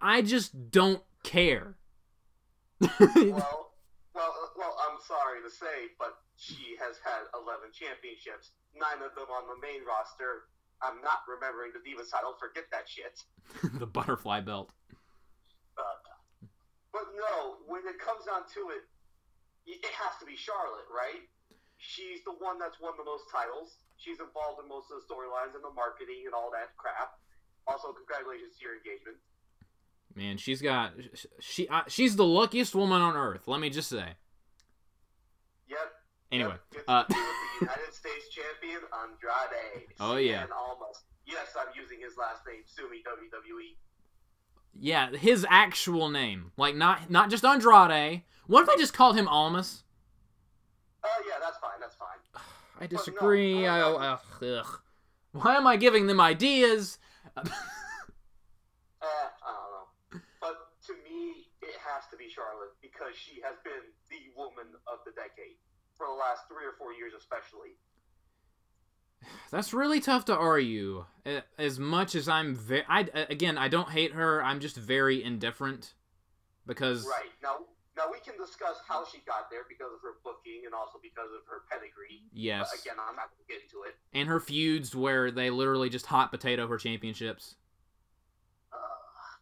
I 0.00 0.20
just 0.20 0.70
don't 0.70 1.02
care. 1.22 1.76
well, 2.80 3.72
well, 4.12 4.32
uh, 4.36 4.52
well, 4.56 4.76
I'm 4.84 5.00
sorry 5.00 5.40
to 5.44 5.50
say, 5.50 5.92
but 5.98 6.20
she 6.36 6.76
has 6.80 6.96
had 7.04 7.28
11 7.32 7.72
championships, 7.72 8.52
nine 8.76 9.00
of 9.04 9.14
them 9.16 9.28
on 9.32 9.48
the 9.48 9.56
main 9.60 9.80
roster. 9.88 10.48
I'm 10.82 11.00
not 11.04 11.28
remembering 11.28 11.72
the 11.76 11.82
Divas 11.84 12.08
title. 12.10 12.34
Forget 12.40 12.64
that 12.72 12.88
shit. 12.88 13.20
the 13.78 13.86
butterfly 13.86 14.40
belt. 14.40 14.72
Uh, 15.76 16.00
but 16.92 17.06
no, 17.16 17.60
when 17.68 17.84
it 17.84 18.00
comes 18.00 18.24
down 18.24 18.48
to 18.56 18.72
it, 18.72 18.84
it 19.66 19.92
has 19.92 20.16
to 20.20 20.26
be 20.26 20.36
Charlotte, 20.36 20.88
right? 20.88 21.24
She's 21.76 22.24
the 22.24 22.32
one 22.32 22.58
that's 22.58 22.80
won 22.80 22.92
the 22.96 23.04
most 23.04 23.24
titles. 23.32 23.76
She's 23.96 24.20
involved 24.20 24.60
in 24.60 24.68
most 24.68 24.88
of 24.92 25.00
the 25.00 25.04
storylines 25.08 25.54
and 25.54 25.64
the 25.64 25.72
marketing 25.72 26.24
and 26.24 26.34
all 26.34 26.50
that 26.52 26.76
crap. 26.76 27.16
Also, 27.66 27.92
congratulations 27.92 28.56
to 28.58 28.64
your 28.64 28.76
engagement. 28.76 29.16
Man, 30.16 30.36
she's 30.36 30.60
got 30.60 30.92
she 31.38 31.68
uh, 31.68 31.82
she's 31.86 32.16
the 32.16 32.24
luckiest 32.24 32.74
woman 32.74 33.00
on 33.00 33.16
earth. 33.16 33.46
Let 33.46 33.60
me 33.60 33.70
just 33.70 33.88
say. 33.88 34.16
Yep. 35.68 35.78
Anyway, 36.32 36.54
Yep, 36.74 36.84
uh, 36.88 37.04
to 37.60 37.66
be 37.66 37.70
with 37.70 37.78
the 37.78 37.80
United 37.80 37.94
States 37.94 38.28
champion 38.28 38.80
Andrade. 38.90 39.86
Oh, 40.00 40.16
yeah. 40.16 40.42
And 40.42 40.52
Almas. 40.52 41.04
Yes, 41.26 41.54
I'm 41.58 41.68
using 41.80 41.98
his 42.00 42.16
last 42.16 42.42
name. 42.46 42.62
Sue 42.66 42.90
me, 42.90 43.02
WWE. 43.06 43.76
yeah, 44.74 45.10
his 45.10 45.46
actual 45.48 46.08
name, 46.08 46.52
like 46.56 46.74
not 46.74 47.10
not 47.10 47.30
just 47.30 47.44
Andrade. 47.44 48.22
What 48.46 48.62
if 48.62 48.68
I 48.68 48.76
just 48.76 48.94
called 48.94 49.16
him 49.16 49.28
Almas? 49.28 49.84
Oh 51.04 51.22
yeah, 51.28 51.34
that's 51.40 51.58
fine. 51.58 51.78
That's 51.80 51.94
fine. 51.96 52.18
I 52.80 52.86
disagree. 52.86 53.62
no, 53.62 53.96
I, 53.96 54.06
uh, 54.12 54.18
ugh. 54.42 54.80
Why 55.32 55.54
am 55.56 55.66
I 55.66 55.76
giving 55.76 56.06
them 56.08 56.20
ideas? 56.20 56.98
Uh, 57.36 57.42
I 59.02 59.06
don't 59.46 59.70
know. 59.70 60.20
But 60.40 60.56
to 60.88 60.92
me, 61.06 61.46
it 61.62 61.76
has 61.86 62.10
to 62.10 62.16
be 62.16 62.26
Charlotte 62.28 62.74
because 62.82 63.14
she 63.14 63.40
has 63.44 63.54
been 63.62 63.86
the 64.10 64.34
woman 64.34 64.66
of 64.90 64.98
the 65.06 65.12
decade 65.12 65.60
for 66.00 66.06
the 66.08 66.16
last 66.18 66.48
three 66.48 66.64
or 66.64 66.72
four 66.78 66.92
years, 66.94 67.12
especially. 67.12 67.76
That's 69.50 69.74
really 69.74 70.00
tough 70.00 70.24
to 70.26 70.34
argue. 70.36 71.04
As 71.58 71.78
much 71.78 72.14
as 72.14 72.26
I'm 72.28 72.54
very, 72.54 72.84
I 72.88 73.00
again, 73.28 73.58
I 73.58 73.68
don't 73.68 73.90
hate 73.90 74.12
her. 74.14 74.42
I'm 74.42 74.60
just 74.60 74.76
very 74.76 75.22
indifferent 75.22 75.92
because 76.66 77.04
Right 77.06 77.28
now, 77.42 77.56
now 77.96 78.04
we 78.10 78.18
can 78.20 78.40
discuss 78.40 78.76
how 78.88 79.04
she 79.04 79.18
got 79.26 79.50
there 79.50 79.62
because 79.68 79.92
of 79.92 80.00
her 80.02 80.14
booking 80.24 80.62
and 80.64 80.72
also 80.74 80.98
because 81.02 81.28
of 81.36 81.46
her 81.50 81.62
pedigree. 81.70 82.22
yes, 82.32 82.70
But 82.72 82.80
again, 82.80 82.96
I'm 82.98 83.14
not 83.16 83.26
going 83.30 83.44
to 83.46 83.52
get 83.52 83.62
into 83.62 83.82
it. 83.86 83.96
and 84.14 84.28
her 84.30 84.40
feuds 84.40 84.96
where 84.96 85.30
they 85.30 85.50
literally 85.50 85.90
just 85.90 86.06
hot 86.06 86.30
potato 86.30 86.66
her 86.66 86.78
championships, 86.78 87.56
Uh, 88.72 88.76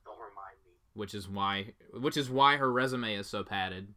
don't 0.04 0.18
remind 0.18 0.56
me. 0.66 0.72
which 0.94 1.14
is 1.14 1.28
why, 1.28 1.74
which 1.92 2.16
is 2.16 2.28
why 2.28 2.56
her 2.56 2.72
resume 2.72 3.14
is 3.14 3.28
so 3.28 3.44
padded. 3.44 3.94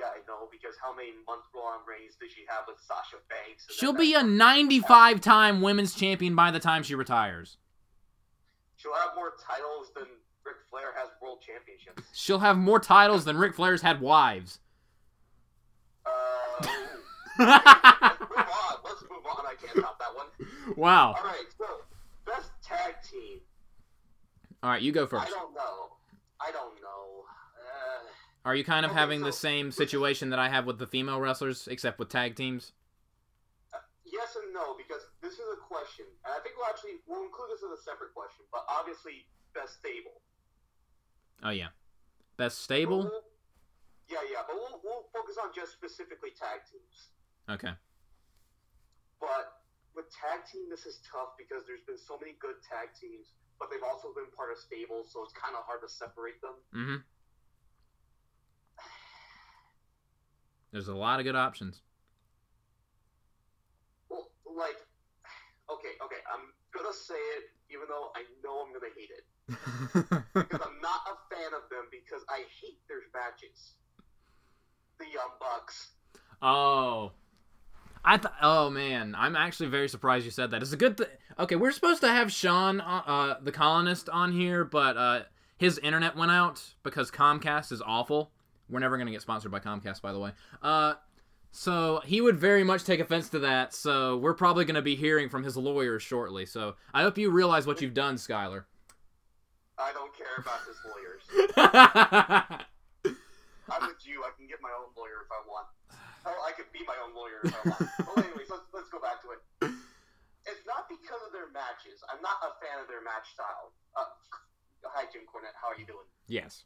Yeah, 0.00 0.06
I 0.06 0.18
know 0.26 0.48
because 0.50 0.74
how 0.82 0.94
many 0.96 1.10
month-long 1.28 1.80
reigns 1.86 2.16
did 2.18 2.30
she 2.32 2.44
have 2.48 2.64
with 2.66 2.78
Sasha 2.80 3.16
Banks? 3.28 3.66
She'll 3.70 3.92
be 3.92 4.14
a 4.14 4.22
95 4.22 5.20
time 5.20 5.60
women's 5.60 5.94
champion 5.94 6.34
by 6.34 6.50
the 6.50 6.58
time 6.58 6.82
she 6.82 6.94
retires. 6.94 7.58
She'll 8.76 8.94
have 8.94 9.10
more 9.14 9.32
titles 9.46 9.90
than 9.94 10.06
Ric 10.42 10.56
Flair 10.70 10.94
has 10.96 11.10
world 11.20 11.42
championships. 11.46 12.02
She'll 12.18 12.38
have 12.38 12.56
more 12.56 12.80
titles 12.80 13.26
than 13.26 13.36
Ric 13.36 13.54
Flair's 13.54 13.82
had 13.82 14.00
wives. 14.00 14.58
Uh, 16.06 16.10
let's 17.38 17.42
move 17.42 18.38
on. 18.38 18.76
Let's 18.84 19.02
move 19.02 19.26
on. 19.26 19.44
I 19.44 19.54
can't 19.62 19.84
top 19.84 19.98
that 19.98 20.14
one. 20.16 20.76
wow. 20.76 21.08
All 21.18 21.24
right, 21.24 21.44
so 21.58 21.66
best 22.24 22.50
tag 22.62 22.94
team. 23.10 23.40
All 24.62 24.70
right, 24.70 24.80
you 24.80 24.92
go 24.92 25.04
I 25.04 25.08
first. 25.08 25.28
don't 25.30 25.54
know. 25.54 25.90
I 26.40 26.50
don't 26.52 26.74
know. 26.79 26.79
Are 28.44 28.54
you 28.54 28.64
kind 28.64 28.86
of 28.86 28.92
Okay, 28.92 29.00
having 29.00 29.20
the 29.20 29.32
same 29.32 29.70
situation 29.70 30.30
that 30.30 30.38
I 30.38 30.48
have 30.48 30.64
with 30.64 30.78
the 30.78 30.86
female 30.86 31.20
wrestlers, 31.20 31.68
except 31.68 31.98
with 31.98 32.08
tag 32.08 32.36
teams? 32.36 32.72
Yes 34.04 34.34
and 34.36 34.52
no, 34.52 34.74
because 34.76 35.06
this 35.22 35.34
is 35.34 35.46
a 35.52 35.60
question, 35.60 36.06
and 36.24 36.32
I 36.34 36.40
think 36.42 36.56
we'll 36.56 36.66
actually 36.66 36.98
we'll 37.06 37.22
include 37.22 37.50
this 37.52 37.62
as 37.62 37.78
a 37.78 37.82
separate 37.84 38.12
question. 38.16 38.44
But 38.50 38.64
obviously, 38.68 39.28
best 39.54 39.78
stable. 39.78 40.24
Oh 41.44 41.50
yeah, 41.50 41.68
best 42.36 42.58
stable. 42.64 43.04
we'll- 43.06 43.24
yeah, 44.10 44.26
yeah, 44.26 44.42
but 44.42 44.58
we'll, 44.58 44.82
we'll 44.82 45.06
focus 45.14 45.38
on 45.38 45.54
just 45.54 45.70
specifically 45.70 46.34
tag 46.34 46.66
teams. 46.66 47.14
Okay. 47.46 47.70
But 49.22 49.62
with 49.94 50.10
tag 50.10 50.42
team, 50.50 50.66
this 50.66 50.82
is 50.82 50.98
tough 51.06 51.38
because 51.38 51.62
there's 51.62 51.86
been 51.86 52.00
so 52.00 52.18
many 52.18 52.34
good 52.42 52.58
tag 52.66 52.90
teams, 52.98 53.30
but 53.62 53.70
they've 53.70 53.86
also 53.86 54.10
been 54.10 54.26
part 54.34 54.50
of 54.50 54.58
stables, 54.58 55.14
so 55.14 55.22
it's 55.22 55.30
kind 55.38 55.54
of 55.54 55.62
hard 55.62 55.86
to 55.86 55.90
separate 55.92 56.42
them. 56.42 56.56
Mm-hmm. 56.74 56.98
There's 60.72 60.88
a 60.88 60.94
lot 60.94 61.18
of 61.18 61.24
good 61.24 61.36
options. 61.36 61.80
Well, 64.08 64.28
like, 64.46 64.76
okay, 65.70 65.94
okay, 66.04 66.22
I'm 66.32 66.52
gonna 66.72 66.94
say 66.94 67.14
it, 67.14 67.44
even 67.70 67.86
though 67.88 68.10
I 68.14 68.22
know 68.44 68.64
I'm 68.64 68.72
gonna 68.72 68.92
hate 68.96 69.10
it, 69.10 69.24
because 70.34 70.60
I'm 70.64 70.80
not 70.80 71.00
a 71.06 71.34
fan 71.34 71.48
of 71.54 71.68
them 71.70 71.86
because 71.90 72.24
I 72.28 72.44
hate 72.60 72.78
their 72.88 73.00
matches. 73.12 73.74
The 74.98 75.06
Young 75.06 75.30
Bucks. 75.40 75.90
oh. 76.42 77.12
I 78.02 78.16
th- 78.16 78.32
oh 78.40 78.70
man, 78.70 79.14
I'm 79.14 79.36
actually 79.36 79.68
very 79.68 79.86
surprised 79.86 80.24
you 80.24 80.30
said 80.30 80.52
that. 80.52 80.62
It's 80.62 80.72
a 80.72 80.76
good 80.78 80.96
thing. 80.96 81.06
Okay, 81.38 81.54
we're 81.54 81.70
supposed 81.70 82.00
to 82.00 82.08
have 82.08 82.32
Sean, 82.32 82.80
uh, 82.80 83.02
uh, 83.06 83.34
the 83.42 83.52
colonist, 83.52 84.08
on 84.08 84.32
here, 84.32 84.64
but 84.64 84.96
uh, 84.96 85.20
his 85.58 85.76
internet 85.78 86.16
went 86.16 86.30
out 86.30 86.74
because 86.82 87.10
Comcast 87.10 87.72
is 87.72 87.82
awful. 87.82 88.30
We're 88.70 88.78
never 88.80 88.96
gonna 88.98 89.10
get 89.10 89.22
sponsored 89.22 89.50
by 89.50 89.60
Comcast, 89.60 90.00
by 90.02 90.12
the 90.12 90.18
way. 90.18 90.32
Uh, 90.62 90.94
so 91.52 92.00
he 92.04 92.20
would 92.20 92.36
very 92.38 92.62
much 92.62 92.84
take 92.84 93.00
offense 93.00 93.28
to 93.30 93.40
that. 93.40 93.74
So 93.74 94.16
we're 94.18 94.34
probably 94.34 94.64
gonna 94.64 94.82
be 94.82 94.94
hearing 94.94 95.28
from 95.28 95.42
his 95.42 95.56
lawyers 95.56 96.02
shortly. 96.02 96.46
So 96.46 96.76
I 96.94 97.02
hope 97.02 97.18
you 97.18 97.30
realize 97.30 97.66
what 97.66 97.80
you've 97.82 97.94
done, 97.94 98.16
Skyler. 98.16 98.64
I 99.78 99.92
don't 99.92 100.12
care 100.16 100.36
about 100.38 100.60
his 100.68 100.76
lawyers. 100.84 101.22
I'm 103.70 103.86
with 103.86 104.02
you. 104.04 104.22
I 104.22 104.30
can 104.36 104.46
get 104.46 104.60
my 104.60 104.70
own 104.76 104.92
lawyer 104.96 105.24
if 105.24 105.30
I 105.32 105.40
want. 105.48 105.66
Oh, 106.26 106.36
I 106.44 106.52
could 106.52 106.68
be 106.72 106.84
my 106.84 106.96
own 107.00 107.14
lawyer 107.16 107.40
if 107.44 107.54
I 107.54 107.62
want. 107.64 107.80
Well, 108.04 108.18
anyways, 108.24 108.50
let's, 108.52 108.68
let's 108.76 108.90
go 108.92 109.00
back 109.00 109.22
to 109.24 109.32
it. 109.32 109.40
It's 110.44 110.64
not 110.68 110.84
because 110.90 111.22
of 111.24 111.32
their 111.32 111.48
matches. 111.54 112.04
I'm 112.12 112.20
not 112.20 112.36
a 112.44 112.52
fan 112.60 112.76
of 112.82 112.88
their 112.92 113.00
match 113.00 113.32
style. 113.32 113.72
Uh, 113.96 114.04
hi, 114.84 115.08
Jim 115.12 115.22
Cornette. 115.24 115.56
How 115.56 115.72
are 115.72 115.78
you 115.80 115.86
doing? 115.86 116.04
yes. 116.28 116.64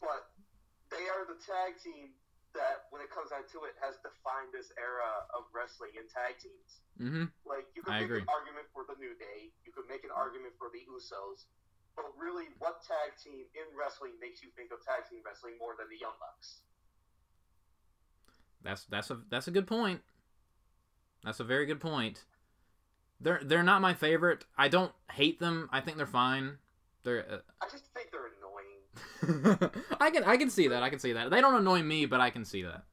But 0.00 0.28
they 0.96 1.06
are 1.12 1.28
the 1.28 1.36
tag 1.38 1.76
team 1.78 2.16
that, 2.56 2.88
when 2.88 3.04
it 3.04 3.12
comes 3.12 3.28
down 3.28 3.44
to 3.52 3.68
it, 3.68 3.76
has 3.84 4.00
defined 4.00 4.48
this 4.56 4.72
era 4.80 5.28
of 5.36 5.44
wrestling 5.52 5.92
in 5.94 6.08
tag 6.08 6.40
teams. 6.40 6.80
Mm-hmm. 6.96 7.28
Like 7.44 7.68
you 7.76 7.84
could 7.84 7.92
I 7.92 8.00
make 8.00 8.08
agree. 8.08 8.24
an 8.24 8.32
argument 8.32 8.66
for 8.72 8.88
the 8.88 8.96
New 8.96 9.12
Day, 9.20 9.52
you 9.68 9.70
could 9.76 9.84
make 9.86 10.08
an 10.08 10.14
argument 10.16 10.56
for 10.56 10.72
the 10.72 10.80
Usos, 10.88 11.44
but 11.96 12.08
really, 12.16 12.48
what 12.58 12.80
tag 12.84 13.16
team 13.20 13.44
in 13.52 13.66
wrestling 13.76 14.16
makes 14.20 14.40
you 14.40 14.48
think 14.56 14.72
of 14.72 14.80
tag 14.84 15.04
team 15.08 15.20
wrestling 15.24 15.60
more 15.60 15.76
than 15.76 15.88
the 15.92 16.00
Young 16.00 16.16
Bucks? 16.20 16.64
That's 18.64 18.84
that's 18.84 19.10
a 19.12 19.20
that's 19.28 19.48
a 19.48 19.50
good 19.50 19.66
point. 19.66 20.00
That's 21.24 21.40
a 21.40 21.44
very 21.44 21.66
good 21.66 21.80
point. 21.80 22.24
They're 23.20 23.40
they're 23.42 23.62
not 23.62 23.80
my 23.80 23.94
favorite. 23.94 24.44
I 24.58 24.68
don't 24.68 24.92
hate 25.12 25.40
them. 25.40 25.68
I 25.72 25.80
think 25.80 25.96
they're 25.96 26.06
fine. 26.06 26.58
They're. 27.02 27.42
I 27.62 27.66
just 27.70 27.86
think 27.94 28.10
they're 28.12 28.28
annoying. 28.38 28.80
Uh, 28.85 28.85
I 30.00 30.10
can 30.10 30.24
I 30.24 30.36
can 30.36 30.50
see 30.50 30.68
that. 30.68 30.82
I 30.82 30.90
can 30.90 30.98
see 30.98 31.12
that. 31.12 31.30
They 31.30 31.40
don't 31.40 31.54
annoy 31.54 31.82
me, 31.82 32.06
but 32.06 32.20
I 32.20 32.30
can 32.30 32.44
see 32.44 32.62
that. 32.62 32.84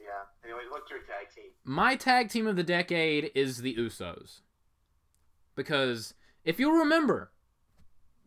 Yeah. 0.00 0.08
Anyway, 0.44 0.62
what's 0.68 0.90
your 0.90 1.00
tag 1.00 1.34
team? 1.34 1.50
My 1.64 1.96
tag 1.96 2.28
team 2.28 2.46
of 2.46 2.56
the 2.56 2.62
decade 2.62 3.30
is 3.34 3.58
the 3.58 3.74
Usos. 3.76 4.40
Because 5.56 6.14
if 6.44 6.58
you'll 6.58 6.78
remember, 6.78 7.30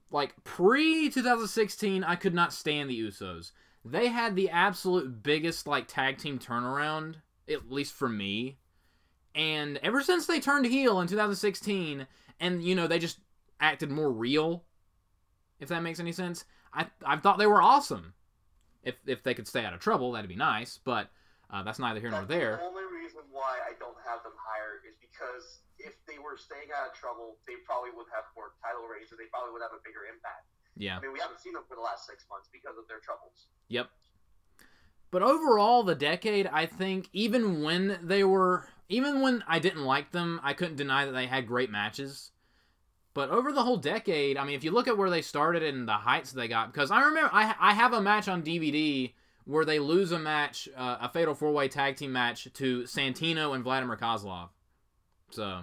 like 0.09 0.33
pre 0.43 1.09
2016, 1.09 2.03
I 2.03 2.15
could 2.15 2.33
not 2.33 2.53
stand 2.53 2.89
the 2.89 2.99
Usos. 2.99 3.51
They 3.83 4.07
had 4.07 4.35
the 4.35 4.49
absolute 4.49 5.23
biggest 5.23 5.67
like 5.67 5.87
tag 5.87 6.17
team 6.17 6.39
turnaround, 6.39 7.15
at 7.49 7.71
least 7.71 7.93
for 7.93 8.09
me. 8.09 8.57
And 9.35 9.77
ever 9.83 10.01
since 10.01 10.25
they 10.25 10.39
turned 10.39 10.65
heel 10.65 10.99
in 10.99 11.07
2016, 11.07 12.07
and 12.39 12.63
you 12.63 12.75
know 12.75 12.87
they 12.87 12.99
just 12.99 13.19
acted 13.59 13.91
more 13.91 14.11
real, 14.11 14.63
if 15.59 15.69
that 15.69 15.83
makes 15.83 15.99
any 15.99 16.11
sense. 16.11 16.45
I 16.77 16.85
I 17.03 17.17
thought 17.17 17.37
they 17.39 17.49
were 17.49 17.61
awesome. 17.61 18.13
If 18.83 18.95
if 19.05 19.23
they 19.23 19.33
could 19.33 19.47
stay 19.47 19.65
out 19.65 19.73
of 19.73 19.81
trouble, 19.81 20.13
that'd 20.13 20.29
be 20.29 20.37
nice. 20.37 20.77
But 20.77 21.09
uh, 21.49 21.63
that's 21.63 21.79
neither 21.79 21.99
here 21.99 22.11
nor 22.11 22.21
That's 22.21 22.29
there. 22.29 22.55
The 22.57 22.69
only 22.69 22.85
reason 22.93 23.21
why 23.31 23.57
I 23.65 23.73
don't 23.79 23.97
have 24.05 24.21
them 24.23 24.37
higher 24.37 24.85
is 24.87 24.95
because 25.01 25.65
if 25.79 25.93
they 26.05 26.19
were 26.19 26.37
staying 26.37 26.69
out 26.75 26.91
of 26.91 26.93
trouble, 26.93 27.37
they 27.47 27.57
probably 27.65 27.89
would 27.95 28.07
have 28.13 28.25
more 28.35 28.53
title 28.61 28.85
reigns, 28.85 29.09
and 29.09 29.19
they 29.19 29.29
probably 29.33 29.53
would 29.53 29.61
have 29.65 29.73
a 29.73 29.81
bigger 29.83 30.05
impact. 30.05 30.45
Yeah. 30.77 30.97
I 30.97 31.01
mean, 31.01 31.13
we 31.13 31.19
haven't 31.19 31.39
seen 31.39 31.53
them 31.53 31.63
for 31.67 31.75
the 31.75 31.81
last 31.81 32.05
six 32.05 32.25
months 32.29 32.49
because 32.51 32.77
of 32.77 32.87
their 32.87 32.99
troubles. 32.99 33.49
Yep. 33.69 33.89
But 35.09 35.23
overall, 35.23 35.83
the 35.83 35.95
decade, 35.95 36.47
I 36.47 36.65
think, 36.65 37.09
even 37.13 37.63
when 37.63 37.99
they 38.03 38.23
were, 38.23 38.67
even 38.89 39.21
when 39.21 39.43
I 39.47 39.59
didn't 39.59 39.85
like 39.85 40.11
them, 40.11 40.39
I 40.43 40.53
couldn't 40.53 40.75
deny 40.75 41.05
that 41.05 41.13
they 41.13 41.27
had 41.27 41.47
great 41.47 41.71
matches. 41.71 42.31
But 43.17 43.31
over 43.31 43.51
the 43.51 43.63
whole 43.63 43.77
decade, 43.77 44.37
I 44.37 44.45
mean, 44.45 44.53
if 44.53 44.63
you 44.63 44.69
look 44.69 44.87
at 44.87 44.95
where 44.95 45.09
they 45.09 45.23
started 45.23 45.63
and 45.63 45.87
the 45.87 45.93
heights 45.93 46.31
they 46.31 46.47
got, 46.47 46.71
because 46.71 46.91
I 46.91 47.01
remember 47.01 47.31
I, 47.33 47.55
I 47.59 47.73
have 47.73 47.93
a 47.93 47.99
match 47.99 48.27
on 48.27 48.43
DVD 48.43 49.11
where 49.45 49.65
they 49.65 49.79
lose 49.79 50.11
a 50.11 50.19
match, 50.19 50.69
uh, 50.77 50.97
a 51.01 51.09
fatal 51.09 51.33
four 51.33 51.51
way 51.51 51.67
tag 51.67 51.95
team 51.95 52.11
match 52.11 52.47
to 52.53 52.83
Santino 52.83 53.55
and 53.55 53.63
Vladimir 53.63 53.97
Kozlov. 53.97 54.49
So, 55.31 55.61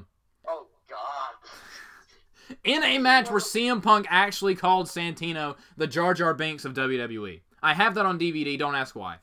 Oh 0.49 0.67
God. 0.91 2.57
in 2.65 2.83
a 2.83 2.99
match 2.99 3.31
where 3.31 3.39
CM 3.39 3.81
Punk 3.81 4.09
actually 4.11 4.57
called 4.57 4.89
Santino 4.89 5.55
the 5.77 5.87
Jar 5.87 6.13
Jar 6.13 6.35
Binks 6.35 6.65
of 6.65 6.75
WWE. 6.75 7.43
I 7.63 7.75
have 7.75 7.95
that 7.95 8.05
on 8.05 8.19
DVD, 8.19 8.59
don't 8.59 8.75
ask 8.75 8.97
why. 8.97 9.19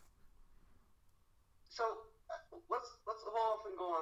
So 1.68 1.84
uh, 1.84 2.58
let's 2.70 2.92
let's 3.06 3.24
go 3.26 3.32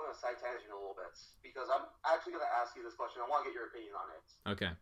off 0.09 0.23
and 0.23 0.33
go 0.33 0.41
on 0.41 0.41
a 0.41 0.41
side 0.41 0.41
tangent 0.41 0.73
a 0.73 0.77
little 0.77 0.97
bit 0.97 1.13
because 1.45 1.69
I'm 1.69 1.85
actually 2.09 2.33
going 2.33 2.45
to 2.45 2.55
ask 2.57 2.73
you 2.73 2.81
this 2.81 2.97
question. 2.97 3.21
I 3.21 3.29
want 3.29 3.45
to 3.45 3.53
get 3.53 3.55
your 3.57 3.69
opinion 3.69 3.93
on 3.93 4.07
it. 4.17 4.25
Okay. 4.57 4.73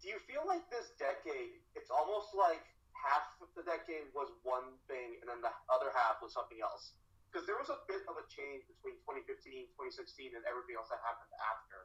Do 0.00 0.08
you 0.08 0.18
feel 0.24 0.46
like 0.46 0.64
this 0.70 0.94
decade, 0.96 1.60
it's 1.76 1.90
almost 1.92 2.32
like 2.32 2.64
half 2.96 3.26
of 3.42 3.50
the 3.52 3.62
decade 3.66 4.08
was 4.14 4.30
one 4.46 4.78
thing 4.86 5.20
and 5.20 5.26
then 5.28 5.42
the 5.44 5.52
other 5.68 5.90
half 5.92 6.22
was 6.24 6.32
something 6.32 6.58
else? 6.64 6.96
Because 7.28 7.44
there 7.44 7.60
was 7.60 7.68
a 7.68 7.76
bit 7.84 8.00
of 8.08 8.16
a 8.16 8.24
change 8.32 8.64
between 8.64 8.96
2015, 9.04 9.68
2016, 9.76 10.32
and 10.32 10.42
everything 10.48 10.80
else 10.80 10.88
that 10.88 11.02
happened 11.04 11.28
after. 11.44 11.78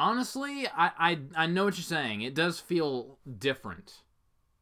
Honestly, 0.00 0.66
I, 0.66 0.90
I 1.36 1.44
I 1.44 1.46
know 1.46 1.68
what 1.68 1.76
you're 1.76 1.84
saying. 1.84 2.22
It 2.22 2.34
does 2.34 2.58
feel 2.58 3.18
different. 3.28 4.00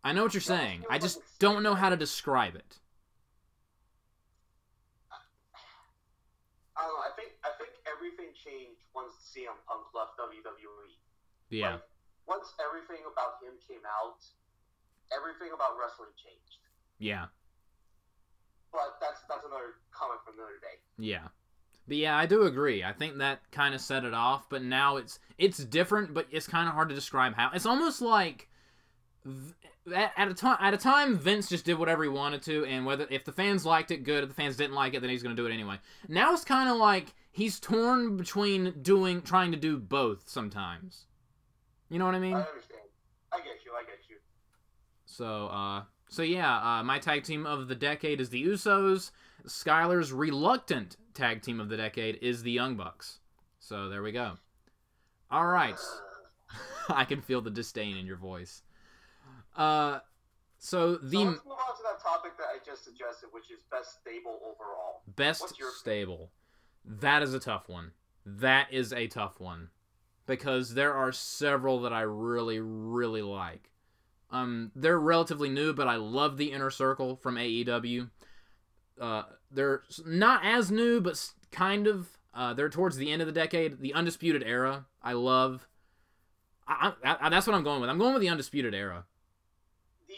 I 0.03 0.12
know 0.12 0.25
what 0.25 0.35
you're 0.35 0.43
saying. 0.43 0.85
I 0.91 0.99
just 0.99 1.23
don't 1.39 1.62
know 1.62 1.75
how 1.79 1.89
to 1.89 1.97
describe 1.97 2.57
it. 2.57 2.83
I 6.83 6.91
don't 6.91 6.99
know. 6.99 7.07
I 7.07 7.15
think 7.15 7.31
I 7.47 7.55
think 7.55 7.71
everything 7.87 8.32
changed 8.43 8.83
once 8.95 9.15
CM 9.31 9.55
Punk 9.65 9.87
left 9.95 10.19
WWE. 10.19 10.91
Yeah. 11.51 11.79
Like, 11.79 11.87
once 12.27 12.55
everything 12.59 13.03
about 13.07 13.43
him 13.43 13.55
came 13.67 13.83
out, 13.87 14.23
everything 15.15 15.55
about 15.55 15.79
wrestling 15.79 16.15
changed. 16.19 16.63
Yeah. 16.99 17.27
But 18.71 18.99
that's 19.01 19.21
that's 19.29 19.45
another 19.45 19.83
comment 19.91 20.21
for 20.25 20.33
another 20.33 20.59
day. 20.63 20.81
Yeah. 20.99 21.29
But 21.87 21.97
yeah, 21.97 22.17
I 22.17 22.27
do 22.27 22.43
agree. 22.45 22.85
I 22.85 22.93
think 22.93 23.19
that 23.19 23.41
kind 23.51 23.75
of 23.75 23.81
set 23.81 24.05
it 24.05 24.15
off, 24.15 24.49
but 24.49 24.63
now 24.63 24.97
it's 24.97 25.19
it's 25.37 25.59
different, 25.59 26.15
but 26.15 26.27
it's 26.31 26.47
kind 26.47 26.69
of 26.69 26.75
hard 26.75 26.89
to 26.89 26.95
describe 26.95 27.35
how. 27.35 27.51
It's 27.53 27.67
almost 27.67 28.01
like 28.01 28.49
at, 29.95 30.13
at 30.17 30.29
a 30.29 30.35
time 30.35 30.59
at 30.61 30.75
a 30.75 30.79
time 30.79 31.19
Vince 31.19 31.49
just 31.49 31.65
did 31.65 31.79
whatever 31.79 32.03
he 32.03 32.09
wanted 32.09 32.43
to 32.43 32.65
and 32.65 32.87
whether 32.87 33.07
if 33.11 33.25
the 33.25 33.33
fans 33.33 33.67
liked 33.67 33.91
it 33.91 34.05
good, 34.05 34.23
if 34.23 34.29
the 34.29 34.35
fans 34.35 34.57
didn't 34.57 34.75
like 34.75 34.95
it 34.95 35.01
then 35.01 35.11
he's 35.11 35.23
going 35.23 35.35
to 35.35 35.43
do 35.43 35.47
it 35.47 35.53
anyway. 35.53 35.79
Now 36.09 36.33
it's 36.33 36.45
kind 36.45 36.69
of 36.69 36.77
like 36.77 37.15
he's 37.33 37.59
torn 37.59 38.17
between 38.17 38.75
doing 38.83 39.23
trying 39.23 39.51
to 39.51 39.59
do 39.59 39.79
both 39.79 40.29
sometimes. 40.29 41.07
You 41.89 41.99
know 41.99 42.07
what 42.07 42.15
I 42.15 42.21
mean? 42.21 42.35
I 42.35 42.43
understand. 42.43 42.81
I 43.33 43.39
get 43.39 43.65
you. 43.65 43.73
I 43.77 43.83
get 43.83 43.99
you. 44.09 44.17
So, 45.07 45.49
uh, 45.49 45.83
so 46.09 46.23
yeah, 46.23 46.57
uh, 46.79 46.83
my 46.85 46.99
tag 46.99 47.25
team 47.25 47.47
of 47.47 47.69
the 47.69 47.75
decade 47.75 48.21
is 48.21 48.31
the 48.31 48.45
Usos. 48.45 49.11
Skyler's 49.47 50.12
reluctant 50.12 50.97
tag 51.15 51.43
team 51.43 51.59
of 51.59 51.69
the 51.69 51.77
decade 51.77 52.19
is 52.23 52.43
the 52.43 52.53
Young 52.53 52.77
Bucks. 52.77 53.19
So 53.59 53.89
there 53.89 54.03
we 54.03 54.12
go. 54.12 54.35
All 55.31 55.47
right, 55.47 55.79
I 56.89 57.05
can 57.05 57.23
feel 57.23 57.41
the 57.41 57.51
disdain 57.51 57.97
in 57.97 58.07
your 58.07 58.19
voice. 58.19 58.62
Uh, 59.57 60.01
so 60.59 60.97
the 60.97 61.17
so 61.17 61.25
let's 61.25 61.45
move 61.45 61.55
on 61.55 61.77
to 61.77 61.83
that 61.91 62.03
topic 62.03 62.37
that 62.39 62.47
I 62.55 62.59
just 62.65 62.85
suggested, 62.85 63.29
which 63.33 63.51
is 63.51 63.61
best 63.71 64.01
stable 64.01 64.39
overall. 64.45 65.03
best 65.17 65.59
your- 65.59 65.71
stable. 65.73 66.31
That 66.85 67.23
is 67.23 67.35
a 67.35 67.41
tough 67.41 67.69
one. 67.69 67.93
That 68.25 68.73
is 68.73 68.93
a 68.93 69.07
tough 69.07 69.41
one 69.41 69.69
because 70.27 70.75
there 70.75 70.95
are 70.95 71.12
several 71.12 71.81
that 71.83 71.93
I 71.93 72.03
really, 72.03 72.61
really 72.61 73.23
like. 73.23 73.71
Um, 74.31 74.71
they're 74.75 74.99
relatively 74.99 75.49
new, 75.49 75.73
but 75.73 75.89
I 75.89 75.97
love 75.97 76.37
the 76.37 76.53
Inner 76.53 76.71
Circle 76.71 77.17
from 77.17 77.37
AEW. 77.37 78.09
Uh, 79.01 79.25
they're 79.51 79.83
not 80.07 80.45
as 80.45 80.71
new, 80.71 81.01
but 81.01 81.31
kind 81.51 81.87
of. 81.87 82.09
Uh, 82.35 82.55
they're 82.55 82.71
towards 82.71 82.97
the 82.97 83.12
end 83.12 83.21
of 83.21 83.27
the 83.27 83.33
decade. 83.33 83.81
The 83.81 83.93
Undisputed 83.93 84.43
Era, 84.43 84.87
I 85.03 85.12
love. 85.12 85.69
I, 86.67 86.93
I, 87.05 87.17
I, 87.21 87.29
that's 87.29 87.47
what 87.47 87.55
I'm 87.55 87.65
going 87.65 87.83
with. 87.83 87.91
I'm 87.91 87.99
going 87.99 88.15
with 88.15 88.23
the 88.23 88.31
Undisputed 88.31 88.75
Era. 88.75 89.05
The 90.09 90.15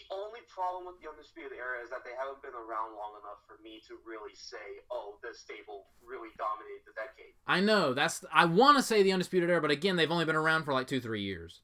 problem 0.54 0.86
with 0.86 1.02
the 1.02 1.10
Undisputed 1.10 1.50
Era 1.58 1.82
is 1.82 1.90
that 1.90 2.06
they 2.06 2.14
haven't 2.14 2.38
been 2.38 2.54
around 2.54 2.94
long 2.94 3.18
enough 3.18 3.42
for 3.42 3.58
me 3.58 3.82
to 3.90 3.98
really 4.06 4.32
say, 4.38 4.78
oh, 4.94 5.18
this 5.18 5.42
stable 5.42 5.90
really 5.98 6.30
dominated 6.38 6.86
the 6.86 6.94
decade. 6.94 7.34
I 7.50 7.58
know 7.58 7.92
that's. 7.92 8.22
I 8.30 8.46
want 8.46 8.78
to 8.78 8.82
say 8.86 9.02
the 9.02 9.10
Undisputed 9.10 9.50
Era, 9.50 9.60
but 9.60 9.74
again, 9.74 9.98
they've 9.98 10.10
only 10.10 10.24
been 10.24 10.38
around 10.38 10.62
for 10.62 10.72
like 10.72 10.86
two, 10.86 11.02
three 11.02 11.26
years. 11.26 11.60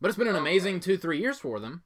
But 0.00 0.12
it's 0.12 0.18
been 0.18 0.28
an 0.28 0.36
amazing 0.36 0.80
two, 0.80 0.98
three 1.00 1.18
years 1.18 1.40
for 1.40 1.58
them. 1.58 1.82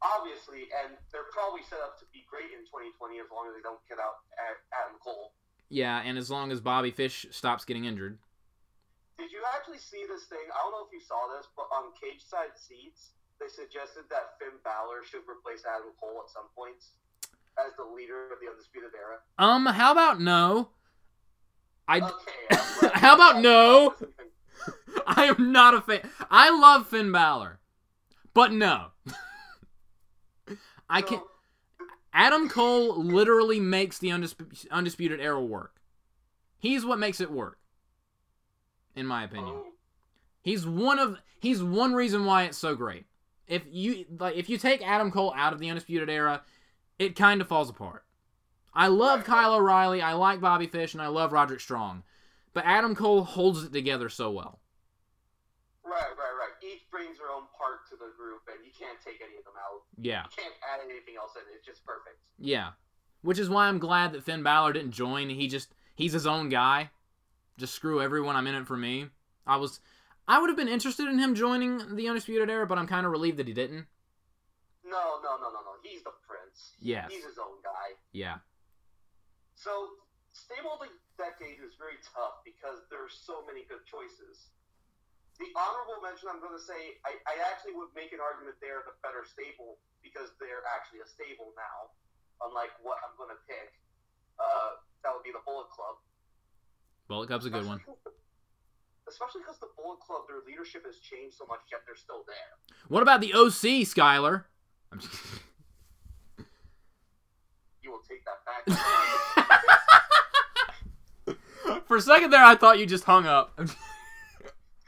Obviously, 0.00 0.70
and 0.84 0.94
they're 1.10 1.30
probably 1.32 1.62
set 1.66 1.80
up 1.82 1.98
to 1.98 2.06
be 2.14 2.22
great 2.30 2.54
in 2.54 2.62
2020 2.68 3.18
as 3.18 3.26
long 3.32 3.50
as 3.50 3.54
they 3.58 3.64
don't 3.64 3.82
get 3.90 3.98
out 3.98 4.22
at 4.38 4.62
Adam 4.70 5.00
Cole. 5.02 5.34
Yeah, 5.72 6.04
and 6.04 6.18
as 6.20 6.30
long 6.30 6.52
as 6.52 6.60
Bobby 6.60 6.92
Fish 6.92 7.26
stops 7.30 7.64
getting 7.64 7.86
injured. 7.86 8.18
Did 9.16 9.32
you 9.32 9.40
actually 9.56 9.80
see 9.80 10.04
this 10.04 10.28
thing? 10.28 10.44
I 10.52 10.58
don't 10.62 10.76
know 10.76 10.84
if 10.84 10.92
you 10.92 11.00
saw 11.00 11.32
this, 11.32 11.48
but 11.56 11.64
on 11.72 11.96
Cage 11.96 12.20
Side 12.20 12.52
Seats, 12.60 13.16
they 13.42 13.48
suggested 13.50 14.04
that 14.10 14.38
Finn 14.38 14.54
Balor 14.64 15.02
should 15.04 15.22
replace 15.28 15.64
Adam 15.66 15.90
Cole 15.98 16.22
at 16.24 16.30
some 16.30 16.44
points 16.56 16.90
as 17.58 17.74
the 17.76 17.84
leader 17.84 18.26
of 18.32 18.38
the 18.40 18.48
Undisputed 18.48 18.90
Era. 18.94 19.18
Um, 19.38 19.66
how 19.66 19.92
about 19.92 20.20
no? 20.20 20.68
I 21.88 21.98
Okay. 21.98 22.88
How 22.94 23.14
about 23.14 23.40
no? 23.42 23.94
I 25.06 25.24
am 25.24 25.50
not 25.52 25.74
a 25.74 25.80
fan. 25.80 26.08
I 26.30 26.50
love 26.50 26.86
Finn 26.86 27.10
Balor, 27.10 27.58
but 28.34 28.52
no. 28.52 28.88
I 30.88 31.02
can. 31.02 31.18
So, 31.18 31.28
Adam 32.12 32.48
Cole 32.48 33.02
literally 33.02 33.58
makes 33.58 33.98
the 33.98 34.08
undisp- 34.08 34.66
undisputed 34.70 35.20
era 35.20 35.42
work. 35.42 35.80
He's 36.58 36.84
what 36.84 36.98
makes 37.00 37.20
it 37.20 37.30
work, 37.32 37.58
in 38.94 39.06
my 39.06 39.24
opinion. 39.24 39.54
oh, 39.56 39.66
He's 40.42 40.66
one 40.66 40.98
of 40.98 41.18
he's 41.40 41.62
one 41.62 41.94
reason 41.94 42.24
why 42.24 42.44
it's 42.44 42.58
so 42.58 42.74
great. 42.76 43.06
If 43.48 43.62
you 43.70 44.06
like 44.18 44.36
if 44.36 44.48
you 44.48 44.58
take 44.58 44.86
Adam 44.86 45.10
Cole 45.10 45.32
out 45.36 45.52
of 45.52 45.58
the 45.58 45.68
undisputed 45.68 46.08
era, 46.08 46.42
it 46.98 47.16
kind 47.16 47.40
of 47.40 47.48
falls 47.48 47.68
apart. 47.70 48.04
I 48.74 48.86
love 48.86 49.20
Right. 49.20 49.26
Kyle 49.26 49.54
O'Reilly, 49.54 50.00
I 50.00 50.14
like 50.14 50.40
Bobby 50.40 50.66
Fish, 50.66 50.94
and 50.94 51.02
I 51.02 51.08
love 51.08 51.32
Roderick 51.32 51.60
Strong. 51.60 52.04
But 52.54 52.64
Adam 52.64 52.94
Cole 52.94 53.22
holds 53.24 53.64
it 53.64 53.72
together 53.72 54.08
so 54.08 54.30
well. 54.30 54.60
right, 55.84 55.92
right, 55.92 56.36
right. 56.38 56.52
Each 56.62 56.88
brings 56.90 57.18
their 57.18 57.28
own 57.30 57.44
part 57.58 57.86
to 57.90 57.96
the 57.96 58.12
group, 58.16 58.42
and 58.48 58.64
you 58.64 58.70
can't 58.78 58.98
take 59.04 59.20
any 59.20 59.36
of 59.38 59.44
them 59.44 59.54
out. 59.58 59.82
Yeah. 59.98 60.22
You 60.24 60.42
can't 60.42 60.54
add 60.72 60.80
anything 60.84 61.16
else 61.18 61.32
in. 61.36 61.42
It's 61.54 61.66
just 61.66 61.84
perfect. 61.84 62.16
Yeah. 62.38 62.70
Which 63.22 63.38
is 63.38 63.50
why 63.50 63.66
I'm 63.68 63.78
glad 63.78 64.12
that 64.12 64.24
Finn 64.24 64.42
Balor 64.42 64.72
didn't 64.74 64.92
join. 64.92 65.28
He 65.28 65.48
just 65.48 65.74
he's 65.94 66.12
his 66.12 66.26
own 66.26 66.48
guy. 66.48 66.90
Just 67.58 67.74
screw 67.74 68.00
everyone, 68.00 68.36
I'm 68.36 68.46
in 68.46 68.54
it 68.54 68.66
for 68.66 68.76
me. 68.76 69.06
I 69.46 69.56
was 69.56 69.80
I 70.32 70.40
would 70.40 70.48
have 70.48 70.56
been 70.56 70.72
interested 70.72 71.12
in 71.12 71.20
him 71.20 71.36
joining 71.36 71.92
the 71.92 72.08
Undisputed 72.08 72.48
Era, 72.48 72.64
but 72.64 72.80
I'm 72.80 72.88
kind 72.88 73.04
of 73.04 73.12
relieved 73.12 73.36
that 73.36 73.44
he 73.44 73.52
didn't. 73.52 73.84
No, 74.80 75.20
no, 75.20 75.36
no, 75.36 75.52
no, 75.52 75.60
no. 75.60 75.76
He's 75.84 76.00
the 76.08 76.16
prince. 76.24 76.72
Yeah. 76.80 77.04
He's 77.12 77.20
his 77.20 77.36
own 77.36 77.60
guy. 77.60 78.00
Yeah. 78.16 78.40
So, 79.60 80.00
stable 80.32 80.80
of 80.80 80.88
the 80.88 80.90
decade 81.20 81.60
is 81.60 81.76
very 81.76 82.00
tough 82.00 82.40
because 82.48 82.80
there's 82.88 83.12
so 83.12 83.44
many 83.44 83.68
good 83.68 83.84
choices. 83.84 84.48
The 85.36 85.52
honorable 85.52 86.00
mention 86.00 86.32
I'm 86.32 86.40
going 86.40 86.56
to 86.56 86.64
say, 86.64 86.96
I, 87.04 87.20
I 87.28 87.36
actually 87.52 87.76
would 87.76 87.92
make 87.92 88.16
an 88.16 88.24
argument 88.24 88.56
they're 88.64 88.88
the 88.88 88.96
better 89.04 89.28
stable 89.28 89.84
because 90.00 90.32
they're 90.40 90.64
actually 90.72 91.04
a 91.04 91.08
stable 91.12 91.52
now, 91.60 91.92
unlike 92.40 92.72
what 92.80 92.96
I'm 93.04 93.12
going 93.20 93.36
to 93.36 93.40
pick. 93.44 93.76
Uh, 94.40 94.80
that 95.04 95.12
would 95.12 95.28
be 95.28 95.34
the 95.36 95.44
Bullet 95.44 95.68
Club. 95.68 96.00
Bullet 97.04 97.28
Club's 97.28 97.44
a 97.44 97.52
good 97.52 97.68
one. 97.68 97.84
Especially 99.12 99.42
because 99.42 99.58
the 99.58 99.68
Bullet 99.76 100.00
Club, 100.00 100.22
their 100.26 100.38
leadership 100.46 100.86
has 100.86 100.96
changed 100.98 101.36
so 101.36 101.44
much, 101.46 101.60
yet 101.70 101.82
they're 101.86 101.94
still 101.96 102.24
there. 102.26 102.56
What 102.88 103.02
about 103.02 103.20
the 103.20 103.34
OC, 103.34 103.84
Skyler? 103.84 104.44
I'm 104.90 105.00
just- 105.00 105.12
You 107.82 107.90
will 107.90 108.00
take 108.08 108.24
that 108.24 108.42
back. 108.46 108.64
For 111.86 111.96
a 111.96 112.00
second 112.00 112.30
there, 112.30 112.42
I 112.42 112.54
thought 112.54 112.78
you 112.78 112.86
just 112.86 113.04
hung 113.04 113.26
up. 113.26 113.52
no, 113.58 113.66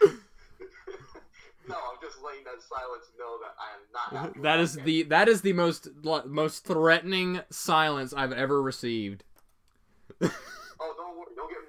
I'm 0.00 1.98
just 2.00 2.16
letting 2.24 2.44
that 2.44 2.62
silence 2.62 3.10
know 3.18 3.38
that 3.42 3.54
I 3.60 3.74
am 3.74 3.80
not 3.92 4.42
that 4.42 4.58
is 4.60 4.74
that 4.74 4.84
the 4.84 5.02
that 5.04 5.28
is 5.28 5.42
the 5.42 5.52
most 5.52 5.88
most 6.26 6.64
threatening 6.64 7.40
silence 7.50 8.14
I've 8.14 8.32
ever 8.32 8.62
received. 8.62 9.24
Oh, 10.22 10.30
don't 10.96 11.16
worry. 11.18 11.26
You'll 11.36 11.48
get 11.48 11.68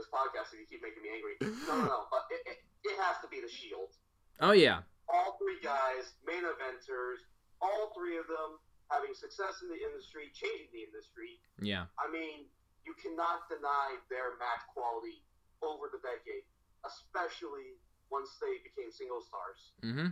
this 0.00 0.08
podcast 0.08 0.56
if 0.56 0.64
you 0.64 0.68
keep 0.72 0.80
making 0.80 1.04
me 1.04 1.12
angry. 1.12 1.36
No, 1.68 1.76
no, 1.76 1.84
no. 1.84 2.00
But 2.08 2.24
it, 2.32 2.40
it, 2.48 2.56
it 2.88 2.96
has 3.04 3.20
to 3.20 3.28
be 3.28 3.44
the 3.44 3.52
Shield. 3.52 3.92
Oh 4.40 4.56
yeah, 4.56 4.80
All 5.12 5.36
three 5.36 5.60
guys, 5.60 6.16
main 6.24 6.40
eventers, 6.48 7.20
all 7.60 7.92
three 7.92 8.16
of 8.16 8.24
them 8.24 8.56
having 8.88 9.12
success 9.12 9.60
in 9.60 9.68
the 9.68 9.76
industry, 9.76 10.32
changing 10.32 10.72
the 10.72 10.82
industry. 10.88 11.36
yeah. 11.60 11.84
I 12.00 12.08
mean, 12.08 12.48
you 12.88 12.96
cannot 12.96 13.44
deny 13.52 14.00
their 14.08 14.40
match 14.40 14.64
quality 14.72 15.20
over 15.60 15.92
the 15.92 16.00
decade, 16.00 16.48
especially 16.88 17.76
once 18.08 18.32
they 18.40 18.64
became 18.64 18.88
single 18.90 19.20
stars. 19.20 19.60
Mm-hmm. 19.84 20.10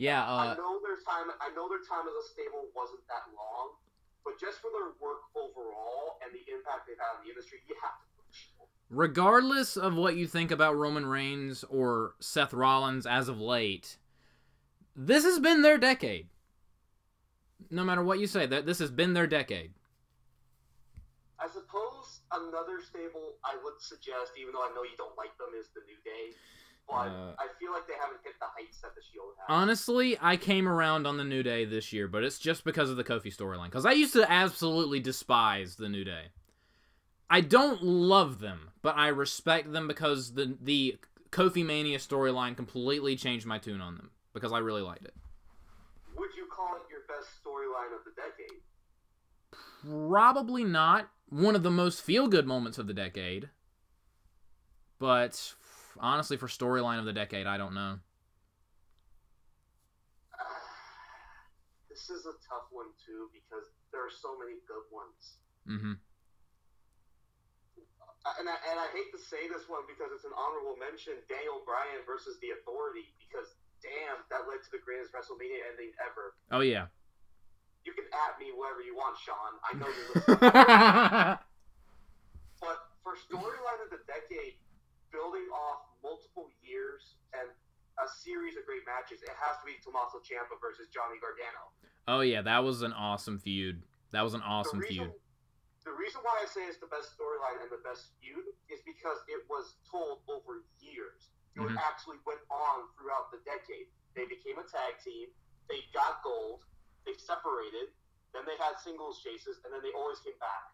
Yeah. 0.00 0.24
I 0.24 0.56
Uh, 0.56 0.58
know 0.58 0.80
their 0.80 0.96
time. 1.04 1.28
I 1.44 1.52
know 1.52 1.68
their 1.68 1.84
time 1.84 2.08
as 2.08 2.16
a 2.16 2.24
stable 2.32 2.72
wasn't 2.72 3.04
that 3.12 3.28
long, 3.36 3.76
but 4.24 4.40
just 4.40 4.58
for 4.64 4.72
their 4.72 4.96
work 4.98 5.28
overall 5.36 6.16
and 6.24 6.32
the 6.32 6.40
impact 6.48 6.88
they've 6.88 6.96
had 6.98 7.20
on 7.20 7.28
the 7.28 7.30
industry, 7.30 7.60
you 7.68 7.76
have 7.84 8.00
to 8.00 8.04
put 8.08 8.08
the 8.08 8.08
Shield. 8.08 8.13
Regardless 8.94 9.76
of 9.76 9.94
what 9.94 10.16
you 10.16 10.26
think 10.26 10.50
about 10.50 10.76
Roman 10.76 11.06
Reigns 11.06 11.64
or 11.64 12.14
Seth 12.20 12.52
Rollins 12.52 13.06
as 13.06 13.28
of 13.28 13.40
late, 13.40 13.98
this 14.96 15.24
has 15.24 15.38
been 15.38 15.62
their 15.62 15.78
decade. 15.78 16.28
No 17.70 17.84
matter 17.84 18.04
what 18.04 18.18
you 18.18 18.26
say, 18.26 18.46
that 18.46 18.66
this 18.66 18.78
has 18.78 18.90
been 18.90 19.14
their 19.14 19.26
decade. 19.26 19.72
I 21.38 21.48
suppose 21.48 22.20
another 22.32 22.80
stable 22.80 23.34
I 23.44 23.56
would 23.64 23.80
suggest, 23.80 24.32
even 24.40 24.52
though 24.52 24.62
I 24.62 24.72
know 24.74 24.82
you 24.82 24.96
don't 24.96 25.16
like 25.16 25.36
them, 25.38 25.48
is 25.58 25.68
the 25.74 25.80
New 25.86 25.96
Day. 26.04 26.36
But 26.86 27.08
Uh, 27.08 27.34
I 27.38 27.48
feel 27.58 27.72
like 27.72 27.86
they 27.86 27.94
haven't 27.94 28.20
hit 28.22 28.34
the 28.38 28.46
heights 28.46 28.80
that 28.82 28.94
the 28.94 29.00
Shield 29.02 29.32
has. 29.38 29.46
Honestly, 29.48 30.18
I 30.20 30.36
came 30.36 30.68
around 30.68 31.06
on 31.06 31.16
the 31.16 31.24
New 31.24 31.42
Day 31.42 31.64
this 31.64 31.92
year, 31.92 32.06
but 32.08 32.22
it's 32.24 32.38
just 32.38 32.62
because 32.62 32.90
of 32.90 32.96
the 32.96 33.04
Kofi 33.04 33.34
storyline. 33.34 33.66
Because 33.66 33.86
I 33.86 33.92
used 33.92 34.12
to 34.12 34.30
absolutely 34.30 35.00
despise 35.00 35.76
the 35.76 35.88
New 35.88 36.04
Day. 36.04 36.26
I 37.30 37.40
don't 37.40 37.82
love 37.82 38.38
them, 38.40 38.70
but 38.82 38.96
I 38.96 39.08
respect 39.08 39.72
them 39.72 39.88
because 39.88 40.34
the 40.34 40.56
the 40.60 40.98
Kofi 41.30 41.64
Mania 41.64 41.98
storyline 41.98 42.56
completely 42.56 43.16
changed 43.16 43.46
my 43.46 43.58
tune 43.58 43.80
on 43.80 43.96
them 43.96 44.10
because 44.32 44.52
I 44.52 44.58
really 44.58 44.82
liked 44.82 45.04
it. 45.04 45.14
Would 46.16 46.30
you 46.36 46.46
call 46.46 46.76
it 46.76 46.82
your 46.90 47.00
best 47.08 47.28
storyline 47.44 47.92
of 47.96 48.04
the 48.04 48.12
decade? 48.14 48.60
Probably 50.10 50.64
not 50.64 51.10
one 51.28 51.56
of 51.56 51.62
the 51.62 51.70
most 51.70 52.00
feel 52.02 52.28
good 52.28 52.46
moments 52.46 52.78
of 52.78 52.86
the 52.86 52.94
decade, 52.94 53.50
but 54.98 55.54
honestly, 55.98 56.36
for 56.36 56.46
storyline 56.48 56.98
of 56.98 57.04
the 57.04 57.12
decade, 57.12 57.46
I 57.46 57.56
don't 57.56 57.74
know. 57.74 57.98
this 61.88 62.10
is 62.10 62.26
a 62.26 62.32
tough 62.48 62.68
one 62.70 62.86
too 63.04 63.28
because 63.32 63.64
there 63.92 64.04
are 64.04 64.10
so 64.10 64.36
many 64.38 64.54
good 64.66 64.84
ones. 64.92 65.36
hmm 65.66 65.92
Uh, 65.92 66.13
Uh, 68.24 68.32
and 68.40 68.48
I, 68.48 68.56
and 68.72 68.76
I 68.80 68.88
hate 68.96 69.12
to 69.12 69.20
say 69.20 69.44
this 69.52 69.68
one 69.68 69.84
because 69.84 70.08
it's 70.16 70.24
an 70.24 70.32
honorable 70.32 70.80
mention: 70.80 71.20
Daniel 71.28 71.60
Bryan 71.68 72.00
versus 72.08 72.40
the 72.40 72.56
Authority. 72.56 73.12
Because 73.20 73.52
damn, 73.84 74.24
that 74.32 74.48
led 74.48 74.64
to 74.64 74.70
the 74.72 74.80
greatest 74.80 75.12
WrestleMania 75.12 75.60
ending 75.68 75.92
ever. 76.00 76.32
Oh 76.48 76.64
yeah. 76.64 76.88
You 77.84 77.92
can 77.92 78.08
at 78.16 78.40
me 78.40 78.48
wherever 78.56 78.80
you 78.80 78.96
want, 78.96 79.12
Sean. 79.20 79.60
I 79.60 79.76
know 79.76 79.84
you're 79.84 80.16
listening. 80.24 81.36
But 82.64 82.78
for 83.04 83.12
storyline 83.12 83.80
of 83.84 83.92
the 83.92 84.00
decade, 84.08 84.56
building 85.12 85.44
off 85.52 85.84
multiple 86.00 86.48
years 86.64 87.20
and 87.36 87.44
a 88.00 88.08
series 88.08 88.56
of 88.56 88.64
great 88.64 88.88
matches, 88.88 89.20
it 89.20 89.36
has 89.36 89.60
to 89.60 89.68
be 89.68 89.76
Tommaso 89.84 90.24
Ciampa 90.24 90.56
versus 90.64 90.88
Johnny 90.88 91.20
Gargano. 91.20 91.76
oh 92.08 92.24
yeah, 92.24 92.40
that 92.40 92.64
was 92.64 92.80
an 92.80 92.92
awesome 92.96 93.38
feud. 93.38 93.82
That 94.12 94.22
was 94.22 94.32
an 94.32 94.40
awesome 94.40 94.78
reason, 94.80 95.12
feud. 95.12 95.12
The 95.84 95.92
reason 95.92 96.20
why 96.24 96.40
I 96.40 96.46
say 96.48 96.64
it's 96.64 96.80
the 96.80 96.88
best 96.88 97.12
storyline 97.12 97.60
and 97.60 97.70
the 97.70 97.82
best 97.84 98.16
feud 98.20 98.44
is 98.72 98.80
because 98.88 99.20
it 99.28 99.44
was 99.48 99.76
told 99.84 100.24
over 100.28 100.64
years. 100.80 101.28
It 101.56 101.60
Mhm. 101.60 101.76
actually 101.76 102.18
went 102.26 102.40
on 102.50 102.88
throughout 102.96 103.30
the 103.30 103.38
decade. 103.44 103.88
They 104.14 104.24
became 104.24 104.58
a 104.58 104.64
tag 104.64 104.98
team. 105.04 105.28
They 105.68 105.82
got 105.92 106.22
gold. 106.22 106.64
They 107.04 107.14
separated. 107.14 107.92
Then 108.32 108.44
they 108.46 108.56
had 108.56 108.78
singles 108.80 109.22
chases, 109.22 109.60
and 109.64 109.72
then 109.72 109.82
they 109.82 109.92
always 109.92 110.18
came 110.20 110.38
back. 110.38 110.72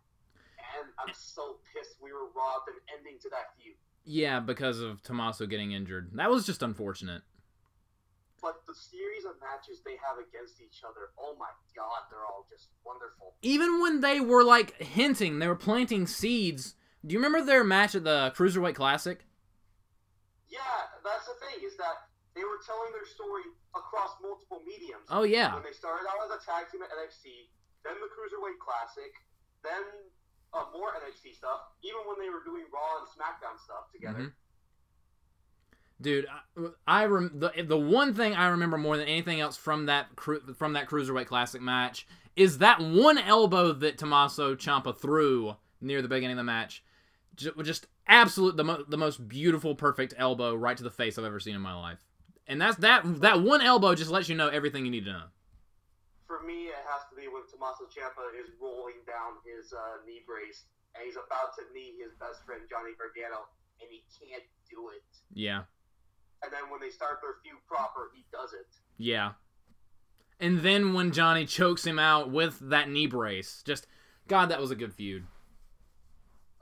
And 0.76 0.92
I'm 0.98 1.12
so 1.12 1.60
pissed 1.72 2.00
we 2.00 2.12
were 2.12 2.28
robbed 2.30 2.68
an 2.68 2.80
ending 2.88 3.18
to 3.20 3.28
that 3.30 3.56
feud. 3.56 3.76
Yeah, 4.04 4.40
because 4.40 4.80
of 4.80 5.02
Tommaso 5.02 5.46
getting 5.46 5.72
injured. 5.72 6.12
That 6.14 6.30
was 6.30 6.46
just 6.46 6.62
unfortunate. 6.62 7.22
But 8.42 8.64
the 8.66 8.74
series 8.74 9.24
of 9.24 9.32
matches 9.40 9.82
they 9.84 9.96
have 10.00 10.18
against 10.18 10.60
each 10.60 10.82
other, 10.84 11.12
oh 11.18 11.36
my 11.38 11.50
god, 11.76 12.08
they're 12.10 12.24
all 12.24 12.46
just 12.50 12.68
wonderful. 12.84 13.34
Even 13.42 13.80
when 13.80 14.00
they 14.00 14.20
were 14.20 14.44
like 14.44 14.76
hinting, 14.80 15.38
they 15.38 15.46
were 15.48 15.56
planting 15.56 16.06
seeds. 16.06 16.74
Do 17.04 17.12
you 17.14 17.18
remember 17.18 17.44
their 17.44 17.64
match 17.64 17.94
at 17.94 18.04
the 18.04 18.32
Cruiserweight 18.36 18.74
Classic? 18.74 19.24
Yeah, 20.48 20.60
that's 21.04 21.26
the 21.26 21.36
thing 21.46 21.62
is 21.64 21.76
that 21.78 22.10
they 22.34 22.42
were 22.44 22.58
telling 22.66 22.90
their 22.92 23.06
story 23.06 23.46
across 23.74 24.18
multiple 24.20 24.60
mediums. 24.66 25.06
Oh 25.08 25.22
yeah. 25.22 25.54
When 25.54 25.62
they 25.62 25.72
started 25.76 26.06
out 26.10 26.18
as 26.26 26.34
a 26.34 26.40
tag 26.42 26.68
team 26.70 26.82
at 26.82 26.90
NXT, 26.90 27.48
then 27.86 27.96
the 28.02 28.10
Cruiserweight 28.12 28.58
Classic, 28.60 29.12
then 29.62 29.84
uh, 30.52 30.66
more 30.74 30.90
NXT 31.00 31.38
stuff. 31.38 31.70
Even 31.86 32.02
when 32.10 32.18
they 32.18 32.28
were 32.28 32.42
doing 32.42 32.66
Raw 32.74 33.00
and 33.00 33.06
SmackDown 33.14 33.56
stuff 33.62 33.88
together. 33.94 34.34
Mhm. 34.34 34.38
Dude, 36.00 36.26
I, 36.56 37.02
I 37.02 37.04
rem- 37.06 37.32
the 37.34 37.52
the 37.62 37.76
one 37.76 38.14
thing 38.14 38.34
I 38.34 38.48
remember 38.48 38.78
more 38.78 38.96
than 38.96 39.06
anything 39.06 39.40
else 39.40 39.56
from 39.56 39.86
that 39.86 40.16
cru- 40.16 40.54
from 40.54 40.72
that 40.72 40.88
cruiserweight 40.88 41.26
classic 41.26 41.60
match 41.60 42.06
is 42.36 42.58
that 42.58 42.80
one 42.80 43.18
elbow 43.18 43.72
that 43.72 43.98
Tommaso 43.98 44.54
Ciampa 44.54 44.96
threw 44.96 45.56
near 45.80 46.00
the 46.00 46.08
beginning 46.08 46.32
of 46.32 46.38
the 46.38 46.44
match. 46.44 46.82
Just, 47.36 47.58
just 47.64 47.86
absolute 48.06 48.56
the 48.56 48.64
mo- 48.64 48.84
the 48.88 48.96
most 48.96 49.28
beautiful, 49.28 49.74
perfect 49.74 50.14
elbow 50.16 50.54
right 50.54 50.76
to 50.76 50.82
the 50.82 50.90
face 50.90 51.18
I've 51.18 51.24
ever 51.24 51.40
seen 51.40 51.54
in 51.54 51.60
my 51.60 51.74
life. 51.74 51.98
And 52.46 52.60
that's 52.60 52.78
that 52.78 53.20
that 53.20 53.42
one 53.42 53.60
elbow 53.60 53.94
just 53.94 54.10
lets 54.10 54.28
you 54.28 54.36
know 54.36 54.48
everything 54.48 54.84
you 54.84 54.90
need 54.90 55.04
to 55.04 55.12
know. 55.12 55.28
For 56.26 56.40
me, 56.42 56.68
it 56.68 56.82
has 56.88 57.02
to 57.10 57.16
be 57.16 57.28
when 57.28 57.42
Tommaso 57.50 57.84
Ciampa 57.84 58.24
is 58.40 58.50
rolling 58.60 59.04
down 59.06 59.36
his 59.44 59.72
uh, 59.72 60.00
knee 60.06 60.22
brace 60.26 60.64
and 60.94 61.04
he's 61.04 61.16
about 61.16 61.54
to 61.58 61.62
knee 61.74 61.94
his 62.02 62.12
best 62.18 62.42
friend 62.46 62.62
Johnny 62.68 62.92
Gargano, 62.98 63.46
and 63.80 63.88
he 63.90 64.02
can't 64.18 64.42
do 64.68 64.90
it. 64.90 65.06
Yeah. 65.32 65.62
And 66.42 66.52
then 66.52 66.70
when 66.70 66.80
they 66.80 66.90
start 66.90 67.20
their 67.22 67.34
feud 67.42 67.60
proper, 67.68 68.10
he 68.14 68.24
does 68.32 68.52
it. 68.52 68.66
Yeah. 68.96 69.32
And 70.40 70.60
then 70.60 70.94
when 70.94 71.12
Johnny 71.12 71.44
chokes 71.44 71.86
him 71.86 71.98
out 71.98 72.30
with 72.30 72.58
that 72.70 72.88
knee 72.88 73.06
brace, 73.06 73.62
just 73.64 73.86
God, 74.26 74.48
that 74.50 74.60
was 74.60 74.70
a 74.70 74.76
good 74.76 74.94
feud. 74.94 75.26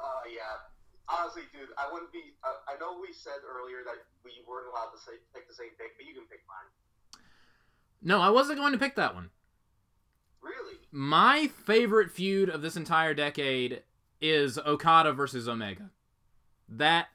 Uh, 0.00 0.04
yeah. 0.26 0.66
Honestly, 1.08 1.42
dude, 1.52 1.68
I 1.78 1.92
wouldn't 1.92 2.12
be. 2.12 2.34
Uh, 2.42 2.48
I 2.66 2.78
know 2.80 2.98
we 3.00 3.12
said 3.12 3.38
earlier 3.48 3.78
that 3.84 4.04
we 4.24 4.32
weren't 4.48 4.66
allowed 4.72 4.90
to 4.90 4.98
say, 4.98 5.12
pick 5.34 5.48
the 5.48 5.54
same 5.54 5.70
pick, 5.78 5.96
but 5.96 6.06
you 6.06 6.14
can 6.14 6.24
pick 6.24 6.40
mine. 6.48 7.22
No, 8.02 8.20
I 8.20 8.30
wasn't 8.30 8.58
going 8.58 8.72
to 8.72 8.78
pick 8.78 8.96
that 8.96 9.14
one. 9.14 9.30
Really? 10.42 10.78
My 10.90 11.48
favorite 11.48 12.10
feud 12.10 12.48
of 12.48 12.62
this 12.62 12.76
entire 12.76 13.14
decade 13.14 13.82
is 14.20 14.58
Okada 14.58 15.12
versus 15.12 15.48
Omega. 15.48 15.90
That 16.68 17.08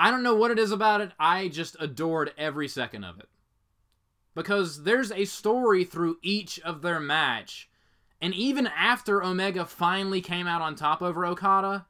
I 0.00 0.10
don't 0.10 0.22
know 0.22 0.34
what 0.34 0.50
it 0.50 0.58
is 0.58 0.72
about 0.72 1.02
it. 1.02 1.12
I 1.20 1.48
just 1.48 1.76
adored 1.78 2.32
every 2.38 2.68
second 2.68 3.04
of 3.04 3.20
it. 3.20 3.28
Because 4.34 4.84
there's 4.84 5.12
a 5.12 5.26
story 5.26 5.84
through 5.84 6.16
each 6.22 6.58
of 6.60 6.80
their 6.80 6.98
match. 6.98 7.68
And 8.18 8.32
even 8.32 8.66
after 8.66 9.22
Omega 9.22 9.66
finally 9.66 10.22
came 10.22 10.46
out 10.46 10.62
on 10.62 10.74
top 10.74 11.02
over 11.02 11.26
Okada, 11.26 11.84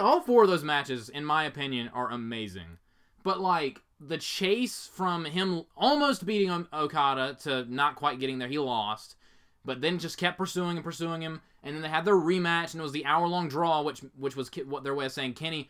all 0.00 0.20
four 0.20 0.44
of 0.44 0.48
those 0.48 0.62
matches, 0.62 1.08
in 1.08 1.24
my 1.24 1.42
opinion, 1.42 1.90
are 1.92 2.08
amazing. 2.08 2.78
But 3.24 3.40
like 3.40 3.80
the 3.98 4.18
chase 4.18 4.88
from 4.94 5.24
him 5.24 5.64
almost 5.76 6.24
beating 6.24 6.68
Okada 6.72 7.36
to 7.42 7.64
not 7.68 7.96
quite 7.96 8.20
getting 8.20 8.38
there, 8.38 8.46
he 8.46 8.60
lost. 8.60 9.16
But 9.64 9.80
then 9.80 9.98
just 9.98 10.18
kept 10.18 10.38
pursuing 10.38 10.76
and 10.76 10.84
pursuing 10.84 11.20
him, 11.20 11.40
and 11.64 11.74
then 11.74 11.82
they 11.82 11.88
had 11.88 12.04
their 12.04 12.14
rematch, 12.14 12.74
and 12.74 12.80
it 12.80 12.82
was 12.82 12.92
the 12.92 13.06
hour-long 13.06 13.48
draw, 13.48 13.82
which 13.82 14.00
which 14.16 14.36
was 14.36 14.50
what 14.66 14.84
their 14.84 14.94
way 14.94 15.06
of 15.06 15.12
saying 15.12 15.34
Kenny 15.34 15.68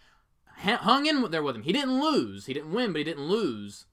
hung 0.57 1.07
in 1.07 1.31
there 1.31 1.43
with 1.43 1.57
him. 1.57 1.63
He 1.63 1.73
didn't 1.73 2.01
lose, 2.01 2.47
he 2.47 2.55
didn't 2.55 2.73
win, 2.73 2.93
but 2.93 2.99
he 2.99 3.05
didn't 3.05 3.27
lose. 3.27 3.87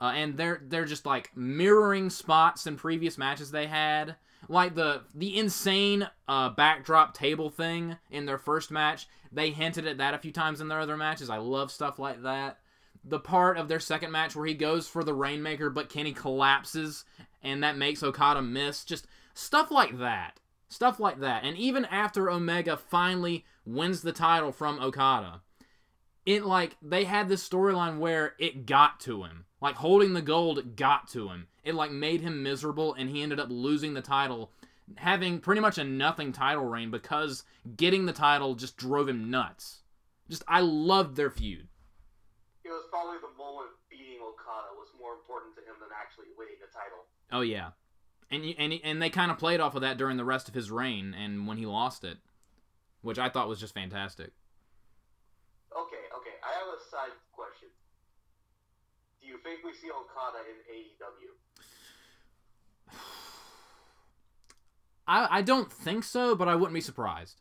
Uh, 0.00 0.12
and 0.14 0.36
they're 0.36 0.60
they're 0.66 0.84
just 0.84 1.06
like 1.06 1.34
mirroring 1.34 2.10
spots 2.10 2.66
in 2.66 2.76
previous 2.76 3.16
matches 3.16 3.50
they 3.50 3.66
had, 3.66 4.16
like 4.48 4.74
the 4.74 5.02
the 5.14 5.38
insane 5.38 6.08
uh, 6.28 6.50
backdrop 6.50 7.14
table 7.14 7.48
thing 7.48 7.96
in 8.10 8.26
their 8.26 8.38
first 8.38 8.70
match. 8.70 9.06
They 9.32 9.50
hinted 9.50 9.86
at 9.86 9.98
that 9.98 10.14
a 10.14 10.18
few 10.18 10.32
times 10.32 10.60
in 10.60 10.68
their 10.68 10.80
other 10.80 10.96
matches. 10.96 11.30
I 11.30 11.38
love 11.38 11.70
stuff 11.72 11.98
like 11.98 12.22
that. 12.22 12.58
The 13.04 13.18
part 13.18 13.56
of 13.56 13.68
their 13.68 13.80
second 13.80 14.12
match 14.12 14.36
where 14.36 14.46
he 14.46 14.54
goes 14.54 14.86
for 14.86 15.02
the 15.02 15.14
Rainmaker, 15.14 15.70
but 15.70 15.88
Kenny 15.88 16.12
collapses, 16.12 17.04
and 17.42 17.62
that 17.62 17.78
makes 17.78 18.02
Okada 18.02 18.42
miss. 18.42 18.84
Just 18.84 19.06
stuff 19.32 19.70
like 19.70 19.98
that. 19.98 20.40
Stuff 20.68 20.98
like 20.98 21.20
that. 21.20 21.44
And 21.44 21.56
even 21.56 21.84
after 21.86 22.28
Omega 22.28 22.76
finally 22.76 23.44
wins 23.64 24.02
the 24.02 24.12
title 24.12 24.52
from 24.52 24.80
Okada, 24.80 25.42
it 26.26 26.44
like 26.44 26.76
they 26.82 27.04
had 27.04 27.28
this 27.28 27.48
storyline 27.48 27.98
where 27.98 28.34
it 28.38 28.66
got 28.66 29.00
to 29.00 29.22
him. 29.22 29.44
Like 29.62 29.76
holding 29.76 30.12
the 30.12 30.22
gold 30.22 30.76
got 30.76 31.08
to 31.10 31.28
him. 31.28 31.46
It 31.64 31.74
like 31.74 31.92
made 31.92 32.20
him 32.20 32.42
miserable 32.42 32.94
and 32.94 33.08
he 33.08 33.22
ended 33.22 33.40
up 33.40 33.48
losing 33.48 33.94
the 33.94 34.02
title, 34.02 34.50
having 34.96 35.38
pretty 35.38 35.60
much 35.60 35.78
a 35.78 35.84
nothing 35.84 36.32
title 36.32 36.64
reign 36.64 36.90
because 36.90 37.44
getting 37.76 38.06
the 38.06 38.12
title 38.12 38.54
just 38.56 38.76
drove 38.76 39.08
him 39.08 39.30
nuts. 39.30 39.82
Just 40.28 40.42
I 40.48 40.60
loved 40.60 41.16
their 41.16 41.30
feud. 41.30 41.68
It 42.64 42.70
was 42.70 42.84
probably 42.90 43.18
the 43.18 43.38
moment 43.38 43.70
beating 43.88 44.18
Okada 44.20 44.74
was 44.76 44.88
more 45.00 45.14
important 45.14 45.54
to 45.54 45.60
him 45.60 45.76
than 45.78 45.88
actually 45.96 46.26
winning 46.36 46.56
the 46.60 46.66
title. 46.66 47.04
Oh 47.30 47.42
yeah. 47.42 47.70
And 48.28 48.44
you, 48.44 48.54
and 48.58 48.74
and 48.82 49.00
they 49.00 49.10
kind 49.10 49.30
of 49.30 49.38
played 49.38 49.60
off 49.60 49.76
of 49.76 49.82
that 49.82 49.96
during 49.96 50.16
the 50.16 50.24
rest 50.24 50.48
of 50.48 50.54
his 50.54 50.72
reign 50.72 51.14
and 51.16 51.46
when 51.46 51.56
he 51.56 51.66
lost 51.66 52.02
it, 52.02 52.18
which 53.02 53.20
I 53.20 53.28
thought 53.28 53.48
was 53.48 53.60
just 53.60 53.74
fantastic. 53.74 54.32
Okay, 56.66 56.74
okay. 56.74 56.74
I 56.74 56.74
have 56.74 56.74
a 56.74 56.82
side 56.90 57.14
question. 57.30 57.68
Do 59.22 59.26
you 59.26 59.38
think 59.42 59.62
we 59.62 59.72
see 59.74 59.90
Okada 59.90 60.42
in 60.46 60.58
AEW? 60.66 61.30
I 65.06 65.38
I 65.38 65.42
don't 65.42 65.70
think 65.70 66.02
so, 66.02 66.34
but 66.34 66.48
I 66.48 66.54
wouldn't 66.54 66.74
be 66.74 66.82
surprised. 66.82 67.40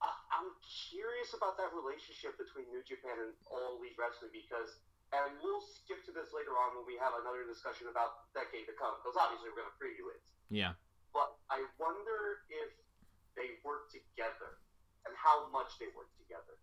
I, 0.00 0.12
I'm 0.32 0.52
curious 0.60 1.32
about 1.32 1.56
that 1.56 1.72
relationship 1.72 2.36
between 2.36 2.68
New 2.68 2.84
Japan 2.84 3.16
and 3.20 3.32
All 3.48 3.80
Elite 3.80 3.96
Wrestling 3.96 4.32
because, 4.32 4.80
and 5.12 5.32
we'll 5.40 5.64
skip 5.64 6.04
to 6.08 6.12
this 6.12 6.32
later 6.36 6.52
on 6.56 6.76
when 6.76 6.84
we 6.84 6.96
have 7.00 7.16
another 7.20 7.44
discussion 7.48 7.88
about 7.88 8.28
the 8.32 8.44
decade 8.44 8.68
to 8.68 8.76
come 8.76 8.96
because 9.00 9.16
obviously 9.16 9.48
we're 9.48 9.64
going 9.64 9.72
to 9.72 9.78
preview 9.80 10.12
it. 10.12 10.20
Yeah. 10.52 10.76
But 11.12 11.36
I 11.48 11.64
wonder 11.80 12.44
if 12.48 12.70
they 13.36 13.56
work 13.64 13.88
together 13.90 14.60
and 15.08 15.16
how 15.16 15.48
much 15.48 15.80
they 15.80 15.88
work 15.96 16.12
together. 16.20 16.60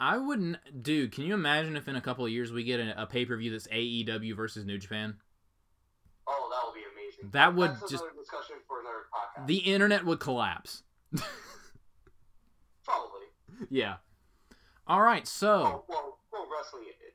I 0.00 0.18
wouldn't, 0.18 0.82
dude. 0.82 1.12
Can 1.12 1.24
you 1.24 1.34
imagine 1.34 1.76
if 1.76 1.86
in 1.88 1.96
a 1.96 2.00
couple 2.00 2.24
of 2.24 2.30
years 2.30 2.50
we 2.52 2.64
get 2.64 2.80
a, 2.80 3.02
a 3.02 3.06
pay 3.06 3.24
per 3.24 3.36
view 3.36 3.50
that's 3.52 3.68
AEW 3.68 4.36
versus 4.36 4.64
New 4.66 4.78
Japan? 4.78 5.16
Oh, 6.26 6.48
that 6.50 6.66
would 6.66 6.74
be 6.74 6.80
amazing. 6.92 7.30
That 7.32 7.54
would 7.54 7.70
That's 7.70 7.90
just- 7.90 8.02
another 8.02 8.18
discussion 8.18 8.56
for 8.66 8.80
another 8.80 9.06
podcast. 9.14 9.46
The 9.46 9.58
internet 9.58 10.04
would 10.04 10.20
collapse. 10.20 10.82
Probably. 12.84 13.26
yeah. 13.70 13.96
All 14.86 15.00
right, 15.00 15.26
so 15.26 15.60
Well, 15.62 15.84
well, 15.88 16.18
well 16.32 16.46
wrestling 16.54 16.84
it. 16.86 16.96
it- 17.06 17.14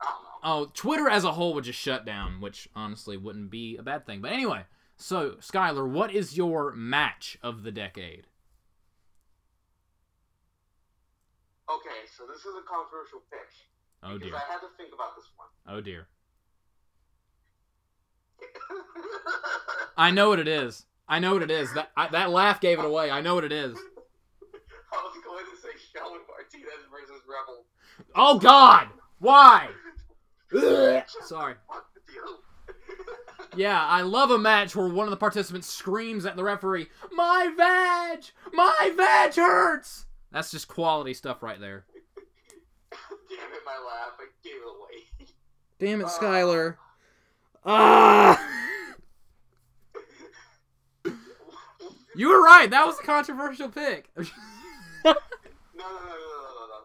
I 0.00 0.06
don't 0.06 0.22
know. 0.22 0.28
oh, 0.66 0.70
Twitter 0.74 1.08
as 1.08 1.24
a 1.24 1.32
whole 1.32 1.54
would 1.54 1.64
just 1.64 1.78
shut 1.78 2.04
down, 2.04 2.40
which 2.40 2.68
honestly 2.74 3.16
wouldn't 3.16 3.50
be 3.50 3.76
a 3.76 3.82
bad 3.82 4.06
thing. 4.06 4.20
But 4.20 4.32
anyway, 4.32 4.62
so 4.96 5.32
Skyler, 5.40 5.88
what 5.88 6.12
is 6.12 6.36
your 6.36 6.72
match 6.74 7.38
of 7.42 7.62
the 7.62 7.70
decade? 7.72 8.26
Okay, 11.70 12.04
so 12.16 12.24
this 12.26 12.40
is 12.40 12.54
a 12.58 12.62
controversial 12.68 13.20
pick. 13.30 13.48
Oh 14.02 14.18
because 14.18 14.30
dear. 14.30 14.36
I 14.36 14.52
had 14.52 14.60
to 14.60 14.68
think 14.76 14.92
about 14.92 15.16
this 15.16 15.24
one. 15.36 15.48
Oh 15.66 15.80
dear. 15.80 16.06
I 19.96 20.10
know 20.10 20.28
what 20.28 20.38
it 20.38 20.48
is. 20.48 20.84
I 21.08 21.18
know 21.18 21.32
what 21.34 21.42
it 21.42 21.50
is. 21.50 21.72
That 21.74 21.90
I, 21.96 22.08
that 22.08 22.30
laugh 22.30 22.60
gave 22.60 22.78
it 22.78 22.84
away. 22.84 23.10
I 23.10 23.20
know 23.20 23.34
what 23.34 23.44
it 23.44 23.52
is. 23.52 23.76
I 24.92 25.02
was 25.02 25.16
going 25.24 25.44
to 25.44 25.56
say 25.60 25.68
Shelly 25.92 26.18
Martinez 26.28 26.84
versus 26.90 27.22
Rebel. 27.26 27.64
Oh 28.14 28.38
God! 28.38 28.88
Why? 29.18 29.68
Sorry. 31.24 31.54
What 31.66 31.84
the 31.94 32.12
deal? 32.12 32.38
Yeah, 33.56 33.86
I 33.86 34.02
love 34.02 34.32
a 34.32 34.38
match 34.38 34.74
where 34.74 34.88
one 34.88 35.06
of 35.06 35.12
the 35.12 35.16
participants 35.16 35.68
screams 35.68 36.26
at 36.26 36.34
the 36.34 36.42
referee, 36.42 36.88
"My 37.12 37.52
vag! 37.56 38.24
My 38.52 38.92
vag 38.96 39.34
hurts!" 39.34 40.06
That's 40.34 40.50
just 40.50 40.66
quality 40.66 41.14
stuff 41.14 41.44
right 41.44 41.60
there. 41.60 41.86
Damn 43.30 43.38
it, 43.38 43.62
my 43.64 43.78
laugh. 43.86 44.18
I 44.18 44.26
gave 44.42 44.56
it 44.56 44.66
away. 44.66 45.30
Damn 45.78 46.00
it, 46.00 46.06
Uh. 46.06 46.10
Skyler. 46.10 46.76
Ah! 47.64 48.50
You 52.16 52.28
were 52.30 52.42
right. 52.42 52.68
That 52.70 52.86
was 52.86 52.98
a 52.98 53.02
controversial 53.02 53.68
pick. 53.68 54.10
No, 55.04 55.12
no, 55.84 55.90
no, 55.90 56.16
no, 56.16 56.22
no, 56.24 56.40
no, 56.40 56.64
no, 56.64 56.66
no. 56.72 56.80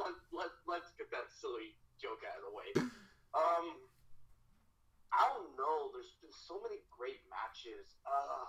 Let, 0.00 0.12
let, 0.34 0.50
let's 0.66 0.90
get 0.98 1.06
that 1.12 1.28
silly 1.30 1.76
joke 2.02 2.18
out 2.26 2.36
of 2.40 2.44
the 2.48 2.54
way. 2.56 2.68
Um, 3.30 3.78
I 5.14 5.22
don't 5.30 5.54
know. 5.54 5.94
There's 5.94 6.18
been 6.18 6.34
so 6.34 6.58
many 6.66 6.82
great 6.90 7.22
matches. 7.30 7.94
Uh, 8.02 8.42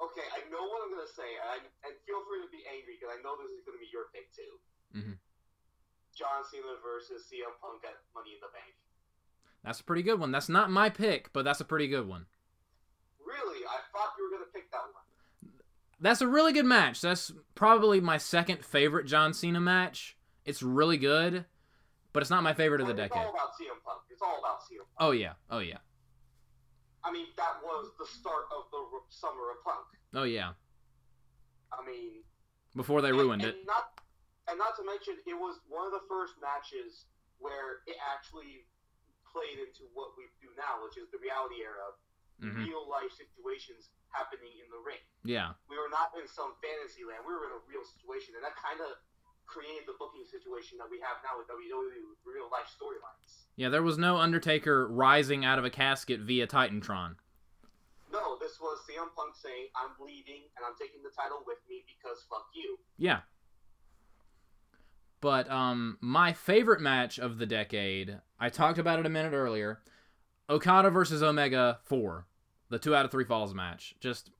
okay, 0.00 0.26
I 0.32 0.48
know 0.50 0.64
what 0.64 0.82
I'm 0.84 0.92
gonna 0.92 1.08
say, 1.08 1.28
and, 1.54 1.62
and 1.84 1.92
feel 2.08 2.20
free 2.26 2.40
to 2.42 2.50
be 2.50 2.64
angry 2.68 2.96
because 2.98 3.12
I 3.12 3.20
know 3.22 3.36
this 3.40 3.52
is 3.52 3.62
gonna 3.64 3.80
be 3.80 3.90
your 3.92 4.08
pick 4.12 4.32
too. 4.32 4.52
Mhm. 4.96 5.16
John 6.16 6.44
Cena 6.44 6.76
versus 6.82 7.24
CM 7.30 7.52
Punk 7.60 7.84
at 7.84 7.96
Money 8.14 8.34
in 8.34 8.40
the 8.40 8.48
Bank. 8.52 8.74
That's 9.64 9.80
a 9.80 9.84
pretty 9.84 10.02
good 10.02 10.18
one. 10.18 10.32
That's 10.32 10.48
not 10.48 10.70
my 10.70 10.88
pick, 10.90 11.32
but 11.32 11.44
that's 11.44 11.60
a 11.60 11.64
pretty 11.64 11.86
good 11.88 12.08
one. 12.08 12.26
Really, 13.24 13.64
I 13.66 13.78
thought 13.92 14.12
you 14.18 14.24
were 14.28 14.36
gonna 14.36 14.50
pick 14.52 14.70
that 14.72 14.82
one. 14.92 15.04
That's 16.00 16.20
a 16.22 16.28
really 16.28 16.52
good 16.52 16.64
match. 16.66 17.00
That's 17.00 17.30
probably 17.54 18.00
my 18.00 18.16
second 18.16 18.64
favorite 18.64 19.04
John 19.06 19.32
Cena 19.34 19.60
match. 19.60 20.16
It's 20.44 20.62
really 20.62 20.96
good, 20.96 21.44
but 22.12 22.22
it's 22.22 22.30
not 22.30 22.42
my 22.42 22.54
favorite 22.54 22.80
of 22.80 22.86
the 22.86 22.94
it's 22.94 23.02
decade. 23.12 23.18
all 23.26 23.30
about 23.30 23.50
CM 23.60 23.78
Punk. 23.84 24.00
It's 24.10 24.22
all 24.22 24.38
about 24.38 24.60
CM 24.62 24.78
Punk. 24.78 24.88
Oh 24.98 25.10
yeah. 25.12 25.34
Oh 25.50 25.58
yeah. 25.58 25.78
I 27.04 27.08
mean, 27.12 27.26
that 27.40 27.60
was 27.64 27.90
the 27.96 28.04
start 28.06 28.44
of 28.52 28.68
the 28.70 28.80
r- 28.80 29.08
summer 29.08 29.50
of 29.56 29.58
Punk. 29.64 29.86
Oh 30.14 30.28
yeah. 30.28 30.52
I 31.72 31.80
mean, 31.86 32.22
Before 32.76 33.00
they 33.00 33.10
and- 33.14 33.18
ruined 33.18 33.42
and 33.42 33.54
it. 33.56 33.64
Not, 33.66 33.96
and 34.48 34.58
not 34.58 34.76
to 34.76 34.84
mention, 34.84 35.16
it 35.24 35.34
was 35.38 35.60
one 35.70 35.86
of 35.86 35.92
the 35.94 36.04
first 36.10 36.34
matches 36.42 37.06
where 37.38 37.80
it 37.88 37.96
actually 38.12 38.66
played 39.24 39.62
into 39.62 39.86
what 39.94 40.12
we 40.18 40.26
do 40.42 40.50
now, 40.58 40.82
which 40.84 40.98
is 40.98 41.08
the 41.14 41.18
reality 41.22 41.62
era, 41.62 41.94
hmm 42.42 42.56
real 42.64 42.88
life 42.88 43.12
situations 43.12 43.92
happening 44.12 44.48
in 44.60 44.66
the 44.72 44.80
ring. 44.80 45.00
Yeah. 45.28 45.52
We 45.68 45.76
were 45.76 45.92
not 45.92 46.12
in 46.16 46.24
some 46.26 46.56
fantasy 46.64 47.04
land. 47.04 47.22
We 47.28 47.32
were 47.36 47.46
in 47.48 47.54
a 47.54 47.62
real 47.68 47.84
situation, 47.84 48.32
and 48.34 48.42
that 48.42 48.56
kind 48.56 48.80
of 48.80 48.96
created 49.50 49.82
the 49.86 49.98
booking 49.98 50.22
situation 50.30 50.78
that 50.78 50.86
we 50.86 51.02
have 51.02 51.18
now 51.26 51.34
with 51.34 51.50
WWE 51.50 52.06
with 52.06 52.22
real 52.22 52.46
life 52.54 52.70
storylines. 52.70 53.50
Yeah. 53.56 53.68
There 53.68 53.82
was 53.82 53.98
no 53.98 54.16
Undertaker 54.16 54.86
rising 54.86 55.44
out 55.44 55.58
of 55.58 55.64
a 55.64 55.70
casket 55.70 56.20
via 56.20 56.46
Titantron. 56.46 57.18
No, 58.12 58.38
this 58.40 58.58
was 58.60 58.78
CM 58.88 59.10
Punk 59.14 59.34
saying, 59.34 59.68
"I'm 59.74 59.90
leaving 60.04 60.46
and 60.56 60.64
I'm 60.66 60.74
taking 60.78 61.02
the 61.02 61.10
title 61.10 61.42
with 61.46 61.58
me 61.68 61.84
because 61.86 62.24
fuck 62.30 62.46
you." 62.54 62.78
Yeah. 62.96 63.20
But 65.20 65.50
um 65.50 65.98
my 66.00 66.32
favorite 66.32 66.80
match 66.80 67.18
of 67.18 67.38
the 67.38 67.46
decade, 67.46 68.18
I 68.38 68.48
talked 68.48 68.78
about 68.78 68.98
it 69.00 69.06
a 69.06 69.10
minute 69.10 69.32
earlier. 69.32 69.80
Okada 70.48 70.90
versus 70.90 71.22
Omega 71.22 71.78
4. 71.84 72.26
The 72.70 72.78
2 72.78 72.94
out 72.94 73.04
of 73.04 73.10
3 73.10 73.24
falls 73.24 73.54
match. 73.54 73.94
Just 74.00 74.30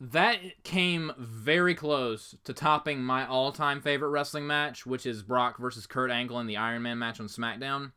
that 0.00 0.40
came 0.62 1.12
very 1.18 1.74
close 1.74 2.34
to 2.44 2.52
topping 2.52 3.02
my 3.02 3.26
all-time 3.26 3.80
favorite 3.80 4.10
wrestling 4.10 4.46
match, 4.46 4.84
which 4.84 5.06
is 5.06 5.22
Brock 5.22 5.58
versus 5.58 5.86
Kurt 5.86 6.10
Angle 6.10 6.38
in 6.40 6.46
the 6.46 6.56
Iron 6.56 6.82
Man 6.82 6.98
match 6.98 7.18
on 7.18 7.28
SmackDown. 7.28 7.92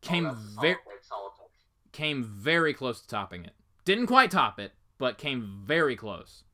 Came 0.00 0.26
oh, 0.26 0.34
that's 0.34 0.40
a 0.40 0.46
solid 0.46 0.60
very 0.60 0.76
pick, 0.76 1.02
solid 1.02 1.30
pick. 1.38 1.92
came 1.92 2.22
very 2.22 2.72
close 2.72 3.00
to 3.00 3.08
topping 3.08 3.44
it. 3.44 3.52
Didn't 3.84 4.06
quite 4.06 4.30
top 4.30 4.60
it, 4.60 4.72
but 4.98 5.18
came 5.18 5.62
very 5.64 5.96
close. 5.96 6.44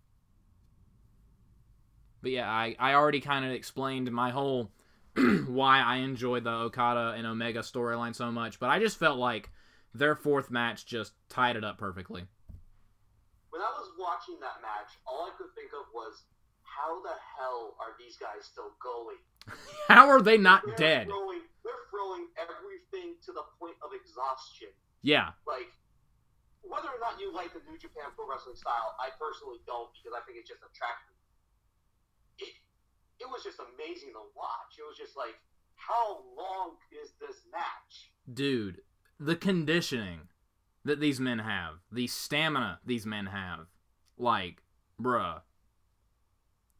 But 2.22 2.32
yeah, 2.32 2.50
I, 2.50 2.76
I 2.78 2.94
already 2.94 3.20
kind 3.20 3.44
of 3.44 3.52
explained 3.52 4.10
my 4.12 4.30
whole 4.30 4.70
why 5.46 5.80
I 5.80 5.96
enjoyed 5.96 6.44
the 6.44 6.50
Okada 6.50 7.14
and 7.16 7.26
Omega 7.26 7.60
storyline 7.60 8.14
so 8.14 8.30
much, 8.30 8.58
but 8.60 8.70
I 8.70 8.78
just 8.78 8.98
felt 8.98 9.18
like 9.18 9.50
their 9.94 10.14
fourth 10.14 10.50
match 10.50 10.86
just 10.86 11.12
tied 11.28 11.56
it 11.56 11.64
up 11.64 11.78
perfectly. 11.78 12.24
When 13.50 13.60
I 13.62 13.70
was 13.74 13.90
watching 13.98 14.38
that 14.40 14.62
match, 14.62 14.94
all 15.06 15.26
I 15.26 15.34
could 15.34 15.50
think 15.58 15.74
of 15.74 15.90
was, 15.92 16.24
how 16.62 17.02
the 17.02 17.14
hell 17.34 17.74
are 17.82 17.98
these 17.98 18.14
guys 18.16 18.46
still 18.46 18.78
going? 18.78 19.18
How 19.90 20.06
are 20.06 20.22
they 20.22 20.38
not 20.38 20.62
They're 20.62 20.78
dead? 20.78 21.10
Throwing, 21.10 21.42
they're 21.66 21.84
throwing 21.90 22.30
everything 22.38 23.18
to 23.26 23.34
the 23.34 23.42
point 23.58 23.74
of 23.82 23.90
exhaustion. 23.90 24.70
Yeah, 25.02 25.34
Like, 25.48 25.72
whether 26.62 26.92
or 26.92 27.00
not 27.00 27.18
you 27.18 27.32
like 27.34 27.50
the 27.56 27.64
New 27.66 27.80
Japan 27.80 28.12
Pro 28.14 28.28
Wrestling 28.28 28.54
style, 28.54 28.94
I 29.00 29.10
personally 29.18 29.58
don't 29.66 29.90
because 29.96 30.12
I 30.14 30.20
think 30.28 30.38
it's 30.38 30.46
just 30.46 30.60
attractive. 30.62 31.16
It, 32.38 32.52
it 33.18 33.26
was 33.26 33.42
just 33.42 33.58
amazing 33.58 34.12
to 34.14 34.22
watch. 34.36 34.76
It 34.78 34.84
was 34.86 34.94
just 34.94 35.16
like, 35.16 35.34
how 35.74 36.20
long 36.36 36.76
is 36.92 37.16
this 37.18 37.42
match? 37.50 38.12
dude, 38.30 38.82
the 39.18 39.34
conditioning 39.34 40.29
that 40.84 41.00
these 41.00 41.20
men 41.20 41.38
have, 41.38 41.74
the 41.90 42.06
stamina 42.06 42.80
these 42.84 43.06
men 43.06 43.26
have, 43.26 43.66
like, 44.16 44.62
bruh. 45.00 45.40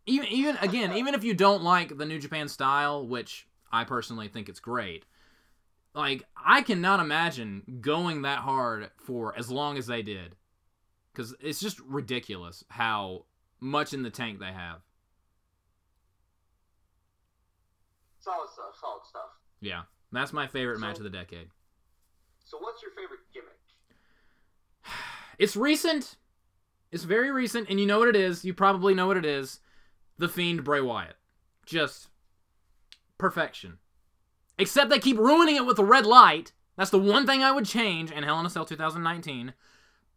Even 0.07 0.29
even 0.29 0.57
again, 0.59 0.97
even 0.97 1.15
if 1.15 1.25
you 1.25 1.35
don't 1.35 1.63
like 1.63 1.97
the 1.97 2.07
New 2.07 2.19
Japan 2.19 2.49
style, 2.49 3.07
which 3.07 3.47
I 3.71 3.85
personally 3.85 4.29
think 4.29 4.49
it's 4.49 4.61
great, 4.61 5.05
like 5.95 6.25
I 6.37 6.63
cannot 6.63 7.01
imagine 7.01 7.81
going 7.81 8.23
that 8.23 8.39
hard 8.39 8.91
for 8.97 9.37
as 9.39 9.51
long 9.51 9.79
as 9.79 9.87
they 9.87 10.03
did, 10.03 10.37
because 11.13 11.35
it's 11.41 11.61
just 11.61 11.79
ridiculous 11.81 12.65
how 12.69 13.27
much 13.61 13.93
in 13.93 14.03
the 14.03 14.11
tank 14.11 14.41
they 14.41 14.53
have. 14.53 14.81
Solid 18.21 18.49
stuff, 18.51 18.75
solid 18.81 19.03
stuff. 19.09 19.31
Yeah, 19.61 19.83
that's 20.13 20.33
my 20.33 20.47
favorite 20.47 20.81
match 20.81 20.99
of 20.99 21.05
the 21.05 21.11
decade. 21.11 21.49
So, 22.45 22.59
what's 22.59 22.83
your 22.83 22.91
favorite 22.93 23.21
gimmick? 23.33 23.50
It's 25.39 25.57
recent. 25.57 26.17
It's 26.93 27.05
very 27.05 27.31
recent, 27.31 27.69
and 27.71 27.79
you 27.81 27.87
know 27.87 27.99
what 27.99 28.09
it 28.09 28.17
is. 28.17 28.45
You 28.45 28.53
probably 28.53 28.95
know 28.95 29.07
what 29.07 29.17
it 29.17 29.25
is. 29.25 29.61
The 30.19 30.29
Fiend 30.29 30.65
Bray 30.65 30.81
Wyatt. 30.81 31.17
Just 31.65 32.09
perfection. 33.17 33.79
Except 34.59 34.91
they 34.91 34.99
keep 34.99 35.17
ruining 35.17 35.57
it 35.57 35.65
with 35.65 35.77
the 35.77 35.85
red 35.85 36.05
light. 36.05 36.53
That's 36.77 36.91
the 36.91 36.99
one 36.99 37.27
thing 37.27 37.43
I 37.43 37.53
would 37.53 37.65
change 37.65 38.11
in 38.11 38.23
Hell 38.25 38.41
in 38.41 38.47
a 38.47 38.51
Cell 38.51 38.65
2019. 38.65 39.55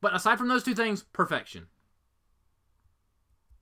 But 0.01 0.15
aside 0.15 0.37
from 0.37 0.47
those 0.49 0.63
two 0.63 0.75
things, 0.75 1.03
perfection. 1.13 1.67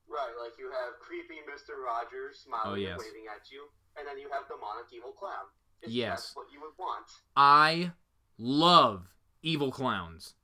Right, 0.07 0.31
like 0.41 0.57
you 0.57 0.69
have 0.71 0.99
creepy 0.99 1.35
Mr. 1.49 1.83
Rogers 1.85 2.39
smiling 2.39 2.71
Oh, 2.71 2.73
yes. 2.75 2.91
and 2.93 2.99
waving 2.99 3.27
at 3.33 3.51
you, 3.51 3.67
and 3.97 4.07
then 4.07 4.17
you 4.17 4.29
have 4.31 4.47
demonic 4.47 4.85
evil 4.93 5.11
clown. 5.11 5.45
It's 5.81 5.91
Yes. 5.91 6.35
what 6.35 6.51
you 6.51 6.59
would 6.61 6.77
want. 6.77 7.05
I 7.35 7.91
love 8.37 9.15
evil 9.41 9.71
clowns. 9.71 10.35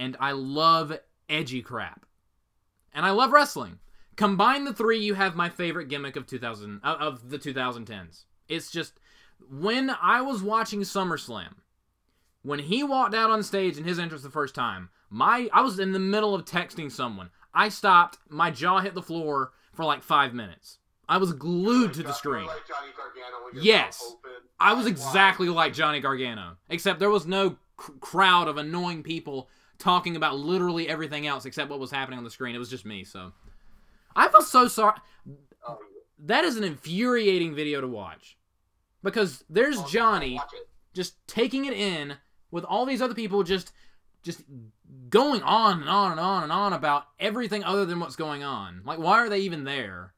And 0.00 0.16
I 0.18 0.32
love 0.32 0.98
edgy 1.28 1.60
crap. 1.60 2.06
And 2.94 3.04
I 3.04 3.10
love 3.10 3.32
wrestling. 3.32 3.78
Combine 4.16 4.64
the 4.64 4.72
three, 4.72 4.98
you 4.98 5.12
have 5.14 5.36
my 5.36 5.50
favorite 5.50 5.88
gimmick 5.88 6.16
of 6.16 6.26
2000 6.26 6.80
uh, 6.82 6.96
of 6.98 7.28
the 7.30 7.38
2010s. 7.38 8.24
It's 8.48 8.70
just 8.70 8.98
when 9.50 9.90
I 10.02 10.22
was 10.22 10.42
watching 10.42 10.80
SummerSlam, 10.80 11.54
when 12.42 12.58
he 12.60 12.82
walked 12.82 13.14
out 13.14 13.30
on 13.30 13.42
stage 13.42 13.76
in 13.76 13.84
his 13.84 13.98
entrance 13.98 14.22
the 14.22 14.30
first 14.30 14.54
time, 14.54 14.88
my 15.10 15.48
I 15.52 15.60
was 15.60 15.78
in 15.78 15.92
the 15.92 15.98
middle 15.98 16.34
of 16.34 16.44
texting 16.46 16.90
someone. 16.90 17.28
I 17.52 17.68
stopped, 17.68 18.18
my 18.28 18.50
jaw 18.50 18.80
hit 18.80 18.94
the 18.94 19.02
floor 19.02 19.52
for 19.72 19.84
like 19.84 20.02
5 20.02 20.32
minutes. 20.34 20.78
I 21.08 21.18
was 21.18 21.32
glued 21.34 21.92
to 21.94 22.02
the 22.02 22.08
Like, 22.08 22.16
screen. 22.16 22.46
Like 22.46 22.66
Johnny 22.66 22.92
Gargano 22.96 23.44
with 23.44 23.54
your 23.56 23.64
Yes. 23.64 24.02
open. 24.06 24.30
I 24.58 24.72
was 24.72 24.86
exactly 24.86 25.48
like 25.50 25.74
Johnny 25.74 26.00
Gargano, 26.00 26.56
except 26.70 27.00
there 27.00 27.10
was 27.10 27.26
no 27.26 27.56
c- 27.84 27.92
crowd 28.00 28.48
of 28.48 28.56
annoying 28.56 29.02
people 29.02 29.48
talking 29.80 30.14
about 30.16 30.38
literally 30.38 30.88
everything 30.88 31.26
else 31.26 31.44
except 31.44 31.70
what 31.70 31.80
was 31.80 31.90
happening 31.90 32.18
on 32.18 32.24
the 32.24 32.30
screen. 32.30 32.54
It 32.54 32.58
was 32.58 32.70
just 32.70 32.84
me, 32.84 33.02
so 33.02 33.32
I 34.14 34.28
feel 34.28 34.42
so 34.42 34.68
sorry. 34.68 34.96
Oh, 35.66 35.78
That 36.18 36.44
is 36.44 36.56
an 36.56 36.64
infuriating 36.64 37.54
video 37.54 37.80
to 37.80 37.88
watch 37.88 38.36
because 39.02 39.44
there's. 39.50 39.78
Oh, 39.78 39.86
Johnny 39.88 40.40
just 40.92 41.14
taking 41.26 41.66
it 41.66 41.72
in 41.72 42.16
with 42.50 42.64
all 42.64 42.84
these 42.84 43.00
other 43.00 43.14
people 43.14 43.42
just 43.42 43.72
just 44.22 44.42
going 45.08 45.42
on 45.42 45.80
and 45.80 45.88
on 45.88 46.10
and 46.10 46.20
on 46.20 46.42
and 46.42 46.52
on 46.52 46.72
about 46.72 47.04
everything 47.18 47.64
other 47.64 47.84
than 47.86 48.00
what's 48.00 48.16
going 48.16 48.42
on. 48.42 48.82
Like 48.84 48.98
why 48.98 49.18
are 49.18 49.28
they 49.28 49.40
even 49.40 49.64
there? 49.64 50.14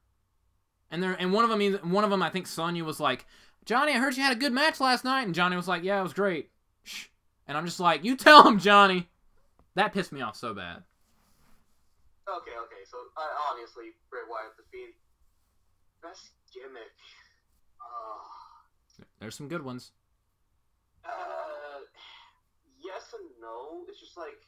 And 0.91 1.01
there 1.01 1.15
and 1.17 1.31
one 1.31 1.43
of 1.43 1.49
them 1.49 1.91
one 1.91 2.03
of 2.03 2.09
them 2.09 2.23
I 2.23 2.29
think 2.29 2.47
Sonya 2.47 2.83
was 2.83 2.99
like, 2.99 3.25
"Johnny, 3.65 3.93
I 3.93 3.97
heard 3.97 4.17
you 4.17 4.23
had 4.23 4.35
a 4.35 4.39
good 4.39 4.51
match 4.53 4.79
last 4.79 5.03
night." 5.03 5.23
And 5.23 5.35
Johnny 5.35 5.55
was 5.55 5.67
like, 5.67 5.83
"Yeah, 5.83 5.99
it 5.99 6.03
was 6.03 6.13
great." 6.13 6.49
Shh. 6.83 7.05
And 7.47 7.57
I'm 7.57 7.65
just 7.65 7.79
like, 7.79 8.03
"You 8.03 8.15
tell 8.15 8.47
him, 8.47 8.59
Johnny." 8.59 9.09
That 9.75 9.93
pissed 9.93 10.11
me 10.11 10.21
off 10.21 10.35
so 10.35 10.53
bad. 10.53 10.83
Okay, 12.29 12.55
okay. 12.55 12.83
So 12.85 12.97
uh, 13.17 13.33
obviously, 13.51 13.91
Bray 14.09 14.21
Wyatt 14.29 14.55
the 14.57 14.63
Fiend. 14.71 14.93
Best 16.01 16.35
gimmick. 16.53 16.93
Uh, 17.81 19.03
There's 19.19 19.35
some 19.35 19.47
good 19.47 19.63
ones. 19.63 19.91
uh, 21.05 21.83
yes 22.83 23.13
and 23.17 23.27
no. 23.41 23.83
It's 23.89 23.99
just 23.99 24.15
like, 24.17 24.39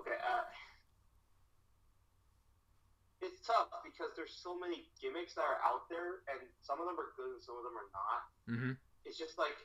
okay. 0.00 0.16
Uh, 0.24 0.44
it's 3.22 3.40
tough 3.46 3.68
because 3.84 4.12
there's 4.16 4.32
so 4.34 4.58
many 4.58 4.88
gimmicks 5.00 5.34
that 5.34 5.44
are 5.44 5.60
out 5.64 5.88
there, 5.88 6.24
and 6.32 6.40
some 6.62 6.80
of 6.80 6.86
them 6.86 6.96
are 7.00 7.12
good 7.16 7.32
and 7.38 7.42
some 7.44 7.56
of 7.56 7.64
them 7.64 7.76
are 7.76 7.90
not. 7.92 8.20
Mhm. 8.48 8.76
It's 9.04 9.16
just 9.18 9.38
like 9.38 9.56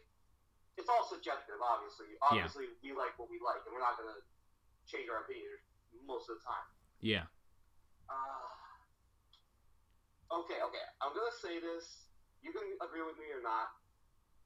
it's 0.77 0.89
all 0.89 1.03
subjective. 1.07 1.59
Obviously, 1.61 2.15
obviously 2.21 2.65
we 2.83 2.91
like 2.95 3.15
what 3.19 3.29
we 3.29 3.37
like, 3.43 3.61
and 3.67 3.71
we're 3.75 3.83
not 3.83 3.97
gonna 3.99 4.19
change 4.87 5.09
our 5.11 5.23
opinion 5.23 5.59
most 6.07 6.29
of 6.31 6.39
the 6.39 6.43
time. 6.45 6.67
Yeah. 7.03 7.25
Uh, 8.09 8.51
okay, 10.43 10.59
okay. 10.63 10.85
I'm 11.01 11.13
gonna 11.15 11.31
say 11.41 11.59
this. 11.59 12.07
You 12.41 12.51
can 12.51 12.65
agree 12.81 13.03
with 13.05 13.17
me 13.21 13.29
or 13.31 13.43
not. 13.43 13.71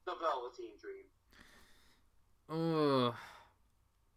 The 0.04 0.14
Velveteen 0.20 0.76
Dream. 0.78 1.06
Ugh. 2.52 3.14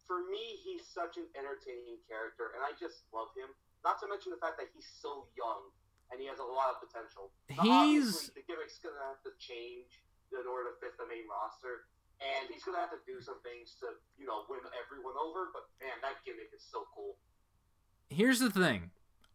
For 0.06 0.20
me, 0.30 0.58
he's 0.66 0.86
such 0.86 1.18
an 1.18 1.26
entertaining 1.38 2.02
character, 2.10 2.54
and 2.58 2.62
I 2.66 2.74
just 2.78 3.06
love 3.14 3.30
him. 3.38 3.50
Not 3.86 4.02
to 4.02 4.10
mention 4.10 4.34
the 4.34 4.42
fact 4.42 4.58
that 4.60 4.70
he's 4.74 4.86
so 4.90 5.30
young. 5.38 5.72
and 6.10 6.18
he 6.18 6.26
has 6.26 6.42
a 6.42 6.50
lot 6.58 6.74
of 6.74 6.82
potential. 6.82 7.30
Now, 7.54 7.62
He's 7.86 8.10
obviously, 8.10 8.42
the 8.42 8.46
gimmick's 8.50 8.82
gonna 8.82 8.98
have 9.14 9.22
to 9.22 9.32
change 9.38 10.02
in 10.34 10.42
order 10.50 10.74
to 10.74 10.76
fit 10.82 10.98
the 10.98 11.06
main 11.06 11.30
roster, 11.30 11.86
and 12.20 12.52
he's 12.52 12.64
gonna 12.64 12.80
have 12.80 12.92
to 12.92 13.02
do 13.08 13.22
some 13.22 13.40
things 13.42 13.76
to, 13.80 13.88
you 14.18 14.28
know, 14.28 14.44
win 14.50 14.60
everyone 14.76 15.16
over. 15.16 15.50
But 15.54 15.68
man, 15.82 15.96
that 16.02 16.24
gimmick 16.26 16.52
is 16.56 16.64
so 16.64 16.86
cool. 16.96 17.16
here's 18.10 18.40
the 18.40 18.50
thing. 18.50 18.92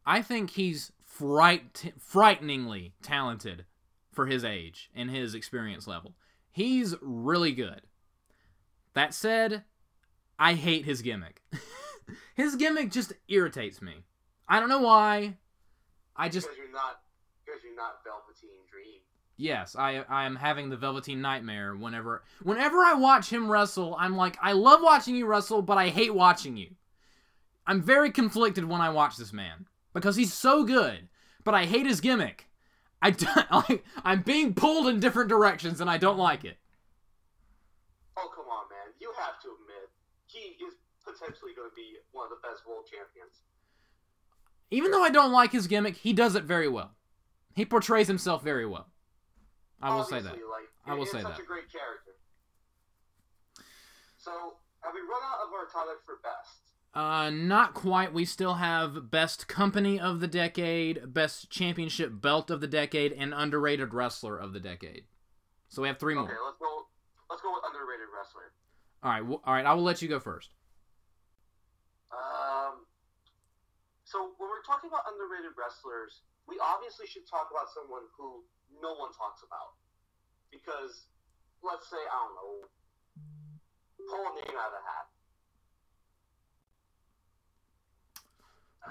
I 0.06 0.20
think 0.20 0.50
he's 0.50 0.92
fright 1.06 1.92
frighteningly 1.98 2.92
talented 3.02 3.64
for 4.12 4.26
his 4.26 4.44
age 4.44 4.90
and 4.94 5.10
his 5.10 5.34
experience 5.34 5.86
level. 5.86 6.14
He's 6.50 6.94
really 7.00 7.52
good. 7.52 7.82
That 8.94 9.12
said, 9.14 9.64
I 10.38 10.54
hate 10.54 10.84
his 10.84 11.02
gimmick. 11.02 11.42
his 12.34 12.56
gimmick 12.56 12.90
just 12.90 13.12
irritates 13.28 13.82
me. 13.82 14.04
I 14.48 14.60
don't 14.60 14.68
know 14.68 14.82
why. 14.82 15.36
I 16.16 16.28
just 16.28 16.46
because 16.46 16.58
you're 16.58 16.72
not 16.72 17.00
because 17.44 17.60
you're 17.64 17.76
not 17.76 18.04
Velveteen 18.04 18.62
Dream. 18.70 19.00
Yes, 19.36 19.76
I 19.76 20.04
I 20.08 20.24
am 20.26 20.36
having 20.36 20.68
the 20.68 20.76
Velveteen 20.76 21.20
Nightmare 21.20 21.74
whenever 21.74 22.22
whenever 22.42 22.78
I 22.78 22.94
watch 22.94 23.30
him 23.30 23.50
wrestle. 23.50 23.96
I'm 23.98 24.16
like, 24.16 24.36
I 24.40 24.52
love 24.52 24.80
watching 24.82 25.16
you 25.16 25.26
wrestle, 25.26 25.62
but 25.62 25.78
I 25.78 25.88
hate 25.88 26.14
watching 26.14 26.56
you. 26.56 26.70
I'm 27.66 27.82
very 27.82 28.10
conflicted 28.10 28.64
when 28.64 28.80
I 28.80 28.90
watch 28.90 29.16
this 29.16 29.32
man 29.32 29.66
because 29.92 30.16
he's 30.16 30.32
so 30.32 30.64
good, 30.64 31.08
but 31.44 31.54
I 31.54 31.64
hate 31.64 31.86
his 31.86 32.00
gimmick. 32.00 32.46
I 33.00 33.10
d- 33.10 33.26
like 33.50 33.84
I'm 34.04 34.22
being 34.22 34.54
pulled 34.54 34.88
in 34.88 35.00
different 35.00 35.28
directions 35.28 35.80
and 35.80 35.90
I 35.90 35.98
don't 35.98 36.18
like 36.18 36.44
it. 36.44 36.58
Oh 38.16 38.30
come 38.34 38.46
on, 38.46 38.68
man! 38.68 38.92
You 39.00 39.12
have 39.18 39.40
to 39.42 39.48
admit 39.48 39.90
he 40.26 40.64
is 40.64 40.74
potentially 41.04 41.52
going 41.56 41.70
to 41.70 41.74
be 41.74 41.96
one 42.12 42.24
of 42.24 42.30
the 42.30 42.48
best 42.48 42.66
world 42.66 42.86
champions. 42.90 43.42
Even 44.70 44.90
though 44.90 45.02
I 45.02 45.10
don't 45.10 45.32
like 45.32 45.52
his 45.52 45.66
gimmick, 45.66 45.96
he 45.96 46.12
does 46.12 46.34
it 46.34 46.44
very 46.44 46.68
well. 46.68 46.92
He 47.54 47.64
portrays 47.64 48.08
himself 48.08 48.42
very 48.42 48.66
well. 48.66 48.88
I 49.84 49.94
will 49.94 50.04
say 50.04 50.20
that. 50.20 50.32
Like, 50.32 50.68
I 50.86 50.94
will 50.94 51.04
say 51.04 51.20
such 51.20 51.36
that. 51.36 51.42
a 51.42 51.46
great 51.46 51.70
character. 51.70 52.12
So, 54.16 54.56
have 54.80 54.94
we 54.94 55.00
run 55.00 55.20
out 55.22 55.46
of 55.46 55.52
our 55.52 55.66
topic 55.66 56.00
for 56.06 56.18
best? 56.22 56.60
Uh, 56.94 57.28
not 57.28 57.74
quite. 57.74 58.14
We 58.14 58.24
still 58.24 58.54
have 58.54 59.10
best 59.10 59.46
company 59.48 60.00
of 60.00 60.20
the 60.20 60.28
decade, 60.28 61.12
best 61.12 61.50
championship 61.50 62.22
belt 62.22 62.50
of 62.50 62.60
the 62.60 62.66
decade, 62.66 63.12
and 63.12 63.34
underrated 63.34 63.92
wrestler 63.92 64.38
of 64.38 64.52
the 64.52 64.60
decade. 64.60 65.04
So 65.68 65.82
we 65.82 65.88
have 65.88 65.98
three 65.98 66.14
more. 66.14 66.24
Okay, 66.24 66.32
let's 66.44 66.58
go. 66.58 66.86
Let's 67.28 67.42
go 67.42 67.52
with 67.52 67.64
underrated 67.66 68.06
wrestler. 68.16 68.54
All 69.02 69.10
right, 69.10 69.20
w- 69.20 69.40
all 69.44 69.52
right. 69.52 69.66
I 69.66 69.74
will 69.74 69.82
let 69.82 70.00
you 70.00 70.08
go 70.08 70.20
first. 70.20 70.54
Um, 72.14 72.86
so 74.04 74.32
when 74.38 74.48
we're 74.48 74.62
talking 74.62 74.88
about 74.88 75.02
underrated 75.10 75.52
wrestlers, 75.58 76.22
we 76.46 76.56
obviously 76.62 77.04
should 77.10 77.26
talk 77.28 77.50
about 77.50 77.68
someone 77.74 78.06
who 78.16 78.44
no 78.82 78.94
one 78.94 79.10
talks 79.12 79.42
about. 79.46 79.74
Because, 80.50 81.06
let's 81.62 81.88
say, 81.90 81.96
I 81.98 82.16
don't 82.24 82.34
know, 82.38 82.68
pull 84.08 84.26
a 84.30 84.32
name 84.38 84.56
out 84.58 84.70
of 84.70 84.74
the 84.78 84.84
hat. 84.86 85.06
Uh, 88.86 88.90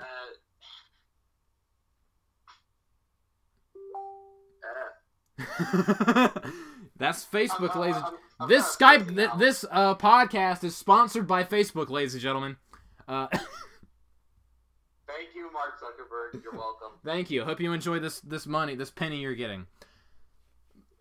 uh, 6.38 6.40
That's 6.98 7.26
Facebook, 7.26 7.72
I'm- 7.72 7.80
ladies. 7.82 7.96
I'm- 8.02 8.14
I'm 8.40 8.50
This 8.50 8.76
Skype, 8.76 9.16
th- 9.16 9.30
this 9.38 9.64
uh, 9.72 9.96
podcast 9.96 10.64
is 10.64 10.76
sponsored 10.76 11.28
by 11.28 11.44
Facebook, 11.44 11.90
ladies 11.90 12.14
and 12.14 12.22
gentlemen. 12.22 12.58
Uh, 13.08 13.28
Thank 15.16 15.36
you, 15.36 15.52
Mark 15.54 15.80
Zuckerberg. 15.80 16.42
You're 16.44 16.54
welcome. 16.54 16.98
thank 17.06 17.30
you. 17.30 17.44
Hope 17.46 17.60
you 17.60 17.74
enjoy 17.74 18.00
this 18.00 18.20
this 18.22 18.46
money, 18.48 18.76
this 18.76 18.90
penny 18.90 19.20
you're 19.22 19.36
getting. 19.36 19.68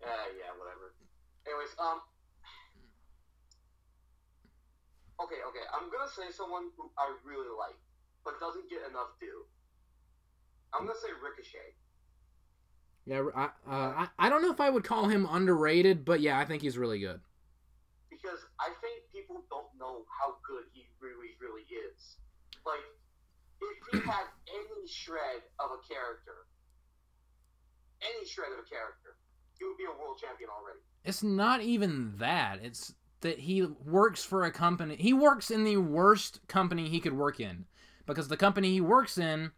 Yeah, 0.01 0.07
yeah, 0.37 0.51
whatever. 0.59 0.93
Anyways, 1.47 1.73
um. 1.79 1.99
Okay, 5.21 5.39
okay. 5.49 5.65
I'm 5.73 5.89
gonna 5.89 6.09
say 6.09 6.31
someone 6.35 6.69
who 6.77 6.91
I 6.97 7.15
really 7.25 7.47
like, 7.57 7.77
but 8.25 8.39
doesn't 8.39 8.69
get 8.69 8.79
enough 8.89 9.17
due. 9.19 9.45
I'm 10.73 10.85
gonna 10.85 10.99
say 10.99 11.09
Ricochet. 11.23 11.77
Yeah, 13.05 13.23
I, 13.35 13.45
uh, 13.45 13.49
I 14.05 14.07
I 14.19 14.29
don't 14.29 14.41
know 14.41 14.51
if 14.51 14.61
I 14.61 14.69
would 14.69 14.83
call 14.83 15.07
him 15.07 15.27
underrated, 15.29 16.05
but 16.05 16.21
yeah, 16.21 16.39
I 16.39 16.45
think 16.45 16.61
he's 16.61 16.77
really 16.77 16.99
good. 16.99 17.19
because 18.09 18.39
I 18.59 18.69
think 18.81 19.03
people 19.11 19.43
don't 19.49 19.67
know 19.77 20.05
how 20.19 20.37
good 20.47 20.65
he 20.73 20.85
really, 21.01 21.35
really 21.41 21.65
is. 21.69 22.17
Like, 22.65 22.83
if 23.71 24.01
he 24.01 24.07
had 24.09 24.25
any 24.47 24.87
shred 24.87 25.41
of 25.59 25.71
a 25.71 25.79
character, 25.87 26.47
any 28.01 28.27
shred 28.27 28.51
of 28.51 28.65
a 28.65 28.69
character, 28.69 29.15
he 29.57 29.65
would 29.65 29.77
be 29.77 29.85
a 29.85 29.99
world 29.99 30.19
champion 30.19 30.49
already. 30.49 30.79
It's 31.03 31.23
not 31.23 31.61
even 31.61 32.13
that. 32.17 32.59
It's 32.63 32.93
that 33.21 33.39
he 33.39 33.61
works 33.63 34.23
for 34.23 34.43
a 34.43 34.51
company. 34.51 34.97
He 34.97 35.13
works 35.13 35.49
in 35.49 35.63
the 35.63 35.77
worst 35.77 36.41
company 36.47 36.89
he 36.89 36.99
could 36.99 37.13
work 37.13 37.39
in. 37.39 37.65
Because 38.05 38.27
the 38.27 38.37
company 38.37 38.71
he 38.71 38.81
works 38.81 39.17
in, 39.17 39.51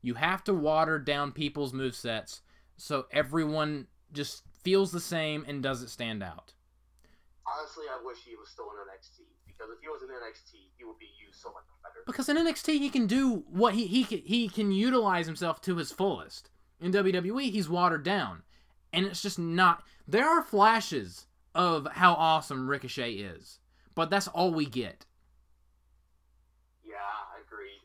you 0.00 0.14
have 0.14 0.42
to 0.44 0.54
water 0.54 0.98
down 0.98 1.30
people's 1.30 1.72
movesets 1.72 2.40
so 2.76 3.06
everyone 3.12 3.86
just 4.12 4.42
feels 4.62 4.90
the 4.90 5.00
same 5.00 5.44
and 5.46 5.62
doesn't 5.62 5.88
stand 5.88 6.22
out. 6.22 6.52
Honestly, 7.46 7.84
I 7.86 8.02
wish 8.04 8.18
he 8.26 8.34
was 8.34 8.48
still 8.50 8.66
in 8.70 8.90
NXT 8.90 9.22
because 9.62 9.76
if 9.76 9.82
he 9.82 9.88
was 9.88 10.02
in 10.02 10.08
NXT, 10.08 10.70
he 10.76 10.84
would 10.84 10.98
be 10.98 11.10
used 11.24 11.40
so 11.40 11.50
much 11.50 11.64
better. 11.82 12.02
Because 12.06 12.28
in 12.28 12.36
NXT 12.36 12.78
he 12.78 12.90
can 12.90 13.06
do 13.06 13.44
what 13.48 13.74
he 13.74 13.86
he 13.86 14.04
can, 14.04 14.18
he 14.18 14.48
can 14.48 14.72
utilize 14.72 15.26
himself 15.26 15.60
to 15.62 15.76
his 15.76 15.92
fullest. 15.92 16.50
In 16.80 16.92
WWE 16.92 17.50
he's 17.50 17.68
watered 17.68 18.02
down, 18.02 18.42
and 18.92 19.06
it's 19.06 19.22
just 19.22 19.38
not. 19.38 19.84
There 20.06 20.28
are 20.28 20.42
flashes 20.42 21.26
of 21.54 21.86
how 21.92 22.14
awesome 22.14 22.68
Ricochet 22.68 23.12
is, 23.12 23.60
but 23.94 24.10
that's 24.10 24.28
all 24.28 24.52
we 24.52 24.66
get. 24.66 25.06
Yeah, 26.84 26.96
agreed. 27.40 27.82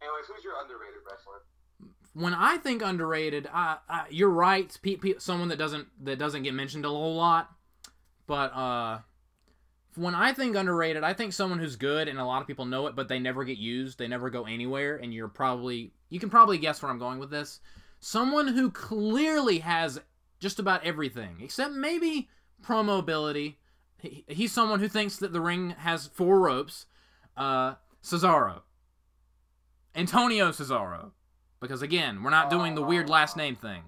Anyways, 0.00 0.26
who's 0.28 0.44
your 0.44 0.54
underrated 0.60 1.00
wrestler? 1.10 1.42
When 2.12 2.34
I 2.34 2.58
think 2.58 2.82
underrated, 2.82 3.48
I, 3.52 3.78
I, 3.88 4.04
you're 4.10 4.30
right. 4.30 4.76
Pe- 4.80 5.18
someone 5.18 5.48
that 5.48 5.58
doesn't 5.58 5.88
that 6.04 6.20
doesn't 6.20 6.44
get 6.44 6.54
mentioned 6.54 6.84
a 6.84 6.88
whole 6.88 7.16
lot, 7.16 7.50
but 8.28 8.54
uh, 8.54 8.98
when 9.96 10.14
I 10.14 10.32
think 10.32 10.56
underrated, 10.56 11.04
I 11.04 11.12
think 11.12 11.32
someone 11.32 11.58
who's 11.58 11.76
good 11.76 12.08
and 12.08 12.18
a 12.18 12.24
lot 12.24 12.40
of 12.40 12.46
people 12.46 12.64
know 12.64 12.86
it, 12.86 12.96
but 12.96 13.08
they 13.08 13.18
never 13.18 13.44
get 13.44 13.58
used. 13.58 13.98
They 13.98 14.08
never 14.08 14.30
go 14.30 14.44
anywhere, 14.44 14.96
and 14.96 15.12
you're 15.12 15.28
probably 15.28 15.92
you 16.10 16.20
can 16.20 16.30
probably 16.30 16.58
guess 16.58 16.82
where 16.82 16.90
I'm 16.90 16.98
going 16.98 17.18
with 17.18 17.30
this. 17.30 17.60
Someone 18.00 18.48
who 18.48 18.70
clearly 18.70 19.60
has 19.60 20.00
just 20.40 20.58
about 20.58 20.84
everything 20.84 21.38
except 21.40 21.72
maybe 21.72 22.28
promo 22.62 22.98
ability. 22.98 23.58
He, 23.98 24.24
he's 24.28 24.52
someone 24.52 24.80
who 24.80 24.88
thinks 24.88 25.16
that 25.18 25.32
the 25.32 25.40
ring 25.40 25.70
has 25.70 26.06
four 26.08 26.40
ropes. 26.40 26.86
Uh, 27.36 27.74
Cesaro. 28.02 28.62
Antonio 29.94 30.50
Cesaro. 30.50 31.12
Because 31.60 31.82
again, 31.82 32.22
we're 32.22 32.30
not 32.30 32.50
doing 32.50 32.74
the 32.74 32.82
weird 32.82 33.08
last 33.08 33.36
name 33.36 33.56
thing. 33.56 33.84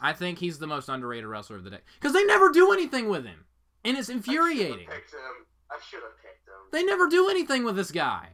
I 0.00 0.12
think 0.12 0.38
he's 0.38 0.58
the 0.58 0.66
most 0.66 0.88
underrated 0.88 1.26
wrestler 1.26 1.56
of 1.56 1.64
the 1.64 1.70
day. 1.70 1.80
Because 1.98 2.12
they 2.12 2.24
never 2.24 2.50
do 2.50 2.72
anything 2.72 3.08
with 3.08 3.24
him. 3.24 3.46
And 3.84 3.96
it's 3.96 4.08
infuriating. 4.08 4.78
should 4.78 4.80
have 4.80 4.88
picked 4.88 5.12
him. 5.12 5.46
I 5.70 5.76
should 5.88 6.00
have 6.02 6.16
picked 6.22 6.46
him. 6.48 6.54
They 6.72 6.84
never 6.84 7.08
do 7.08 7.28
anything 7.28 7.64
with 7.64 7.76
this 7.76 7.90
guy. 7.90 8.30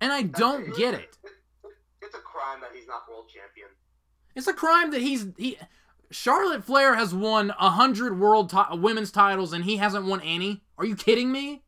And 0.00 0.12
I 0.12 0.22
don't 0.22 0.76
get 0.76 0.94
it. 0.94 1.16
It's 2.02 2.14
a 2.14 2.18
crime 2.18 2.60
that 2.60 2.70
he's 2.74 2.86
not 2.86 3.08
world 3.08 3.30
champion. 3.30 3.68
It's 4.34 4.46
a 4.46 4.52
crime 4.52 4.90
that 4.90 5.00
he's 5.00 5.26
he 5.38 5.56
Charlotte 6.10 6.62
Flair 6.62 6.94
has 6.94 7.14
won 7.14 7.50
a 7.58 7.70
hundred 7.70 8.18
world 8.20 8.50
ti- 8.50 8.76
women's 8.76 9.10
titles 9.10 9.52
and 9.54 9.64
he 9.64 9.78
hasn't 9.78 10.04
won 10.04 10.20
any. 10.20 10.62
Are 10.76 10.84
you 10.84 10.96
kidding 10.96 11.32
me? 11.32 11.62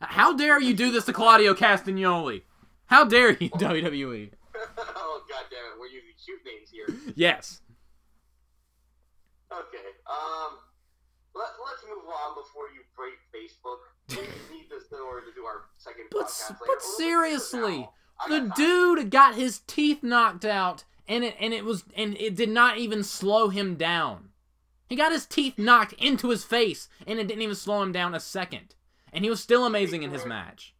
How 0.00 0.36
dare 0.36 0.60
you 0.60 0.74
do 0.74 0.90
this 0.92 1.06
to 1.06 1.12
Claudio 1.14 1.54
Castagnoli? 1.54 2.42
How 2.86 3.04
dare 3.04 3.30
you, 3.30 3.48
WWE? 3.50 4.30
oh 4.78 5.22
god 5.28 5.44
damn 5.50 5.72
it, 5.72 5.80
we're 5.80 5.86
using 5.86 6.10
cute 6.22 6.40
names 6.44 6.70
here. 6.70 7.14
Yes. 7.16 7.62
Okay. 9.50 9.88
Um 10.06 10.58
let, 11.34 11.50
let's 11.64 11.82
move 11.88 12.04
on 12.06 12.34
before 12.34 12.64
you 12.74 12.82
break 12.96 13.14
Facebook. 13.34 13.78
We 14.10 14.16
need 14.56 14.70
this 14.70 14.90
in 14.92 14.98
order 14.98 15.26
to 15.26 15.32
do 15.34 15.44
our 15.44 15.64
second 15.78 16.04
But 16.10 16.26
podcast 16.26 16.50
later. 16.50 16.56
but 16.60 16.68
We'll 16.68 16.78
do 16.78 16.80
this 16.80 16.96
seriously, 16.96 17.88
The 18.28 18.52
dude 18.56 19.10
got 19.10 19.34
his 19.34 19.60
teeth 19.66 20.02
knocked 20.02 20.44
out 20.44 20.84
and 21.06 21.24
it 21.24 21.36
and 21.40 21.52
it 21.52 21.64
was 21.64 21.84
and 21.96 22.16
it 22.16 22.34
did 22.34 22.48
not 22.48 22.78
even 22.78 23.02
slow 23.02 23.48
him 23.48 23.74
down. 23.76 24.30
He 24.88 24.96
got 24.96 25.12
his 25.12 25.26
teeth 25.26 25.58
knocked 25.58 25.94
into 25.94 26.28
his 26.30 26.44
face 26.44 26.88
and 27.06 27.18
it 27.18 27.26
didn't 27.26 27.42
even 27.42 27.54
slow 27.54 27.82
him 27.82 27.92
down 27.92 28.14
a 28.14 28.20
second. 28.20 28.74
And 29.12 29.24
he 29.24 29.30
was 29.30 29.40
still 29.40 29.64
amazing 29.64 30.02
in 30.02 30.10
his 30.10 30.26
match. 30.26 30.74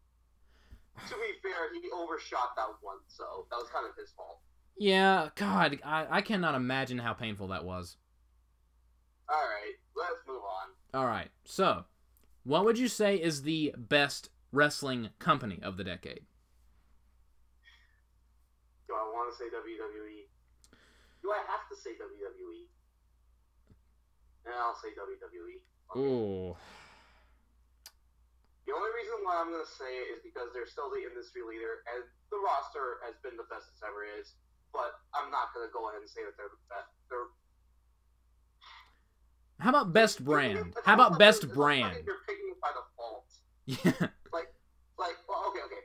To 1.09 1.15
be 1.15 1.33
fair, 1.43 1.73
he 1.73 1.89
overshot 1.93 2.55
that 2.57 2.69
one, 2.81 2.99
so 3.09 3.47
that 3.51 3.57
was 3.57 3.69
kind 3.73 3.87
of 3.89 3.97
his 3.97 4.11
fault. 4.11 4.39
Yeah, 4.77 5.29
God, 5.37 5.79
I, 5.85 6.07
I 6.11 6.21
cannot 6.21 6.55
imagine 6.55 6.99
how 6.99 7.13
painful 7.13 7.49
that 7.49 7.65
was. 7.65 7.97
Alright, 9.31 9.79
let's 9.97 10.21
move 10.27 10.43
on. 10.43 10.69
All 10.93 11.07
right, 11.07 11.31
so 11.45 11.85
what 12.45 12.65
would 12.65 12.79
you 12.79 12.89
say 12.89 13.17
is 13.17 13.43
the 13.43 13.75
best 13.77 14.31
wrestling 14.53 15.11
company 15.19 15.59
of 15.63 15.77
the 15.77 15.85
decade? 15.85 16.23
Do 18.87 18.95
I 18.95 19.03
want 19.11 19.33
to 19.33 19.35
say 19.37 19.51
WWE. 19.51 20.29
Do 21.23 21.33
I 21.33 21.41
have 21.49 21.67
to 21.73 21.77
say 21.77 21.97
WWE? 21.97 22.69
And 24.45 24.55
I'll 24.55 24.77
say 24.77 24.93
WWE. 24.93 25.59
Okay. 25.91 25.99
Ooh. 25.99 26.55
The 28.69 28.73
only 28.73 28.93
reason 28.97 29.21
why 29.25 29.41
I'm 29.41 29.53
going 29.53 29.65
to 29.65 29.77
say 29.77 29.89
it 30.05 30.17
is 30.17 30.21
because 30.25 30.49
they're 30.57 30.69
still 30.69 30.89
the 30.89 31.05
industry 31.05 31.45
leader, 31.45 31.85
and 31.93 32.05
the 32.33 32.41
roster 32.41 33.01
has 33.05 33.17
been 33.21 33.37
the 33.37 33.49
best 33.53 33.69
it's 33.73 33.85
ever 33.85 34.05
is. 34.05 34.37
But 34.73 35.01
I'm 35.13 35.29
not 35.29 35.53
going 35.53 35.69
to 35.69 35.73
go 35.73 35.93
ahead 35.93 36.01
and 36.01 36.09
say 36.09 36.25
that 36.25 36.37
they're 36.37 36.51
the 36.51 36.65
best. 36.73 36.89
They're 37.13 37.29
How 39.61 39.71
about 39.71 39.93
best 39.93 40.25
brand? 40.25 40.75
How 40.85 40.95
about 40.95 41.19
best 41.19 41.43
you're- 41.43 41.53
it's 41.53 41.57
almost 41.59 41.81
brand? 41.83 42.07
You're 42.07 42.23
picking 42.27 42.55
by 42.61 42.71
default. 42.75 43.29
Yeah. 43.67 44.09
Like, 44.35 44.51
like, 44.99 45.15
well, 45.31 45.47
okay, 45.55 45.63
okay. 45.63 45.85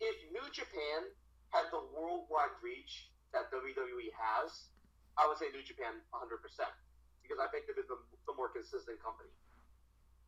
If 0.00 0.16
New 0.32 0.48
Japan 0.48 1.12
had 1.52 1.68
the 1.68 1.84
worldwide 1.92 2.56
reach 2.64 3.12
that 3.36 3.52
WWE 3.52 4.08
has, 4.16 4.72
I 5.20 5.28
would 5.28 5.36
say 5.36 5.52
New 5.52 5.60
Japan 5.60 6.00
100 6.08 6.40
percent 6.40 6.72
because 7.20 7.36
I 7.36 7.52
think 7.52 7.68
they're 7.68 7.76
the, 7.84 8.00
the 8.24 8.32
more 8.32 8.48
consistent 8.48 8.96
company. 9.04 9.28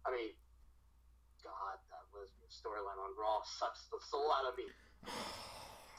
I 0.04 0.12
mean, 0.12 0.36
God, 1.40 1.80
that 1.88 2.04
lesbian 2.12 2.52
storyline 2.52 3.00
on 3.00 3.16
Raw 3.16 3.40
sucks 3.48 3.88
the 3.88 3.96
soul 4.04 4.28
out 4.28 4.44
of 4.44 4.54
me. 4.60 4.68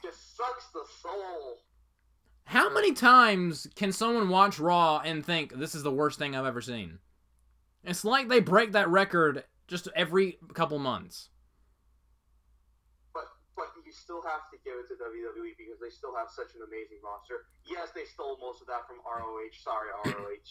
Just 0.06 0.38
sucks 0.38 0.70
the 0.70 0.86
soul. 1.02 1.66
How 2.46 2.72
many 2.72 2.92
times 2.92 3.66
can 3.74 3.92
someone 3.92 4.28
watch 4.28 4.58
Raw 4.58 5.00
and 5.04 5.24
think 5.26 5.52
this 5.58 5.74
is 5.74 5.82
the 5.82 5.90
worst 5.90 6.18
thing 6.18 6.36
I've 6.36 6.46
ever 6.46 6.60
seen? 6.60 6.98
It's 7.82 8.04
like 8.04 8.28
they 8.28 8.40
break 8.40 8.72
that 8.72 8.88
record 8.88 9.44
just 9.68 9.88
every 9.96 10.38
couple 10.54 10.78
months. 10.78 11.28
But 13.12 13.24
but 13.56 13.66
you 13.84 13.92
still 13.92 14.22
have 14.22 14.48
to 14.52 14.58
give 14.64 14.74
it 14.78 14.86
to 14.88 14.94
WWE 14.94 15.52
because 15.58 15.80
they 15.82 15.90
still 15.90 16.14
have 16.16 16.28
such 16.30 16.54
an 16.54 16.60
amazing 16.66 16.98
roster. 17.04 17.46
Yes, 17.68 17.88
they 17.94 18.04
stole 18.04 18.38
most 18.40 18.60
of 18.60 18.68
that 18.68 18.86
from 18.86 18.96
ROH. 19.04 19.50
Sorry, 19.62 19.88
ROH. 20.04 20.46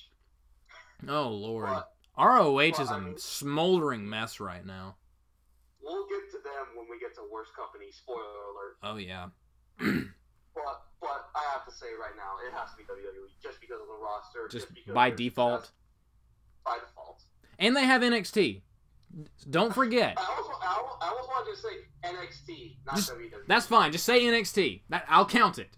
Oh 1.09 1.29
lord. 1.29 1.67
But 1.67 1.89
ROH 2.17 2.59
is 2.59 2.77
Well, 2.79 2.93
I 2.93 2.97
a 2.97 3.01
mean- 3.01 3.17
smoldering 3.17 4.09
mess 4.09 4.39
right 4.39 4.65
now. 4.65 4.95
we'll 5.81 6.07
get 6.07 6.31
to 6.31 6.37
them 6.43 6.65
when 6.75 6.87
we 6.89 6.99
get 6.99 7.13
to 7.15 7.21
worst 7.31 7.51
company. 7.55 7.87
Spoiler 7.91 8.19
alert. 8.21 8.77
Oh 8.83 8.97
yeah. 8.97 9.27
But 10.55 10.83
but 11.05 11.29
I 11.35 11.43
have 11.53 11.65
to 11.65 11.71
say 11.71 11.87
right 11.99 12.15
now, 12.17 12.33
it 12.47 12.53
has 12.57 12.71
to 12.71 12.77
be 12.77 12.83
WWE 12.83 13.29
just 13.41 13.61
because 13.61 13.79
of 13.81 13.87
the 13.87 13.99
roster. 14.03 14.47
Just 14.51 14.73
because 14.73 14.93
by 14.93 15.09
default. 15.11 15.71
By 16.65 16.77
default. 16.79 17.21
And 17.59 17.75
they 17.75 17.85
have 17.85 18.01
NXT. 18.01 18.61
Don't 19.49 19.73
forget. 19.73 20.17
I 20.17 20.21
also 20.35 20.51
I, 20.61 20.65
al- 20.65 20.97
I 21.01 21.11
wanted 21.11 21.55
to 21.55 21.61
say 21.61 21.67
NXT, 22.03 22.75
not 22.85 22.95
Just- 22.95 23.13
WWE. 23.13 23.31
That's 23.47 23.65
fine. 23.65 23.91
Just 23.91 24.05
say 24.05 24.21
NXT. 24.23 24.81
That 24.89 25.05
I'll 25.07 25.25
count 25.25 25.59
it. 25.59 25.77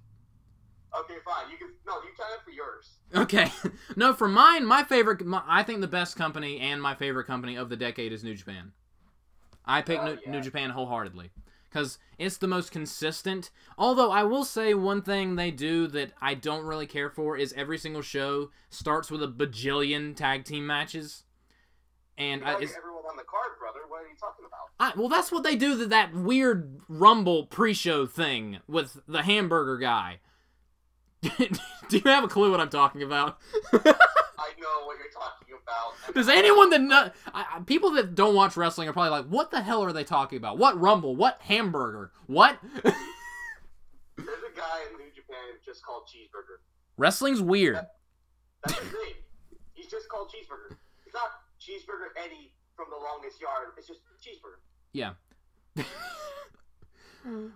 okay. 0.97 1.15
Fine. 1.25 1.51
You 1.51 1.57
can 1.57 1.67
no. 1.85 1.93
You 1.95 2.09
count 2.17 2.31
it 2.33 2.43
for 2.43 2.51
yours. 2.51 2.91
Okay. 3.13 3.51
no, 3.95 4.13
for 4.13 4.27
mine, 4.27 4.65
my 4.65 4.83
favorite, 4.83 5.25
my, 5.25 5.41
I 5.47 5.63
think 5.63 5.81
the 5.81 5.87
best 5.87 6.15
company 6.15 6.59
and 6.59 6.81
my 6.81 6.95
favorite 6.95 7.25
company 7.25 7.55
of 7.57 7.69
the 7.69 7.75
decade 7.77 8.11
is 8.11 8.23
New 8.23 8.33
Japan. 8.35 8.71
I 9.65 9.81
pick 9.81 9.99
Oh, 9.99 10.05
New, 10.05 10.17
yeah. 10.25 10.31
New 10.31 10.41
Japan 10.41 10.69
wholeheartedly 10.69 11.29
because 11.69 11.99
it's 12.17 12.37
the 12.37 12.47
most 12.47 12.71
consistent. 12.71 13.51
Although 13.77 14.11
I 14.11 14.23
will 14.23 14.45
say 14.45 14.73
one 14.73 15.01
thing 15.01 15.35
they 15.35 15.51
do 15.51 15.87
that 15.87 16.11
I 16.21 16.33
don't 16.33 16.65
really 16.65 16.87
care 16.87 17.09
for 17.09 17.37
is 17.37 17.53
every 17.53 17.77
single 17.77 18.01
show 18.01 18.51
starts 18.69 19.11
with 19.11 19.23
a 19.23 19.27
bajillion 19.27 20.15
tag 20.15 20.45
team 20.45 20.65
matches, 20.65 21.23
and 22.17 22.43
I, 22.43 22.59
it's, 22.59 22.75
everyone 22.75 23.03
on 23.09 23.15
the 23.15 23.23
card, 23.23 23.59
brother. 23.59 23.79
What 23.87 24.03
are 24.03 24.07
you 24.07 24.15
talking 24.19 24.45
about? 24.45 24.57
I, 24.79 24.99
well, 24.99 25.09
that's 25.09 25.31
what 25.31 25.43
they 25.43 25.55
do 25.55 25.77
to 25.77 25.87
that 25.87 26.13
weird 26.13 26.81
Rumble 26.87 27.45
pre-show 27.45 28.05
thing 28.05 28.59
with 28.67 28.99
the 29.07 29.23
hamburger 29.23 29.77
guy. 29.77 30.19
do 31.21 31.97
you 31.97 32.01
have 32.05 32.23
a 32.23 32.27
clue 32.27 32.51
what 32.51 32.59
I'm 32.59 32.69
talking 32.69 33.01
about? 33.01 33.37
I 33.73 33.79
know 34.59 34.85
what 34.85 34.97
you're 34.97 35.11
talking 35.13 35.46
about. 35.67 36.13
Does 36.13 36.29
anyone 36.29 36.69
that 36.69 36.81
know, 36.81 37.11
I, 37.33 37.61
people 37.65 37.91
that 37.91 38.15
don't 38.15 38.35
watch 38.35 38.55
wrestling 38.57 38.87
are 38.87 38.93
probably 38.93 39.11
like, 39.11 39.25
"What 39.25 39.51
the 39.51 39.61
hell 39.61 39.83
are 39.83 39.93
they 39.93 40.03
talking 40.03 40.37
about? 40.37 40.57
What 40.57 40.79
Rumble? 40.79 41.15
What 41.15 41.39
hamburger? 41.41 42.11
What?" 42.27 42.57
There's 42.83 42.95
a 44.27 44.57
guy 44.57 44.81
in 44.89 44.97
New 44.97 45.11
Japan 45.13 45.37
just 45.65 45.83
called 45.83 46.03
Cheeseburger. 46.07 46.57
Wrestling's 46.97 47.41
weird. 47.41 47.79
That's 48.65 48.79
his 48.79 48.91
name. 48.91 49.15
He's 49.73 49.87
just 49.87 50.09
called 50.09 50.29
Cheeseburger. 50.29 50.75
It's 51.05 51.13
not 51.13 51.41
Cheeseburger 51.61 52.09
Eddie 52.23 52.53
from 52.75 52.87
the 52.89 52.97
longest 52.97 53.39
yard. 53.39 53.69
It's 53.77 53.87
just 53.87 54.01
Cheeseburger. 54.21 54.59
Yeah. 54.93 55.13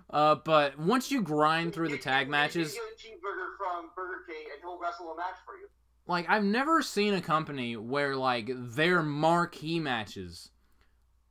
uh, 0.10 0.36
but 0.36 0.78
once 0.78 1.10
you 1.10 1.22
grind 1.22 1.74
through 1.74 1.90
the 1.90 1.98
tag 1.98 2.30
matches, 2.30 2.76
You 2.76 2.82
get 2.82 2.92
a 2.94 3.16
cheeseburger 3.16 3.58
from 3.58 3.90
Burger 3.96 4.24
King, 4.28 4.46
and 4.54 4.62
he'll 4.62 4.80
wrestle 4.80 5.12
a 5.12 5.18
match 5.18 5.38
for 5.46 5.58
you. 5.58 5.68
Like 6.08 6.30
I've 6.30 6.44
never 6.44 6.82
seen 6.82 7.14
a 7.14 7.22
company 7.22 7.76
where 7.78 8.16
like 8.16 8.50
their 8.54 9.02
marquee 9.02 9.80
matches 9.80 10.50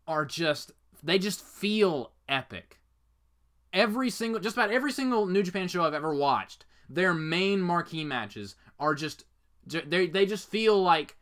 are 0.07 0.25
just 0.25 0.73
they 1.03 1.19
just 1.19 1.43
feel 1.43 2.13
epic. 2.29 2.79
Every 3.73 4.11
single 4.11 4.41
just 4.41 4.57
about 4.57 4.71
every 4.71 4.93
single 4.93 5.27
New 5.27 5.43
Japan 5.43 5.69
show 5.69 5.85
I've 5.85 5.95
ever 5.95 6.15
watched, 6.15 6.67
their 6.89 7.15
main 7.15 7.61
marquee 7.61 8.05
matches 8.05 8.57
are 8.79 8.95
just 8.95 9.25
they 9.67 10.07
they 10.07 10.27
just 10.27 10.49
feel 10.49 10.83
like 10.83 11.17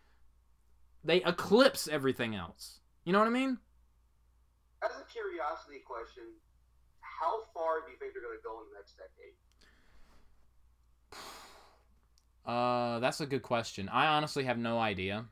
they 1.05 1.23
eclipse 1.25 1.89
everything 1.89 2.35
else. 2.35 2.81
You 3.05 3.13
know 3.13 3.19
what 3.19 3.29
I 3.29 3.33
mean? 3.33 3.59
As 4.83 4.91
a 4.93 5.05
curiosity 5.11 5.81
question, 5.85 6.25
how 7.01 7.43
far 7.53 7.81
do 7.81 7.91
you 7.91 7.99
think 7.99 8.13
they're 8.15 8.23
going 8.23 8.39
to 8.39 8.45
go 8.45 8.61
in 8.61 8.67
the 8.71 8.79
next 8.79 8.95
decade? 8.97 9.35
Uh 12.49 12.99
that's 13.01 13.21
a 13.21 13.27
good 13.27 13.43
question. 13.43 13.89
I 13.89 14.07
honestly 14.07 14.45
have 14.45 14.59
no 14.59 14.79
idea. 14.79 15.27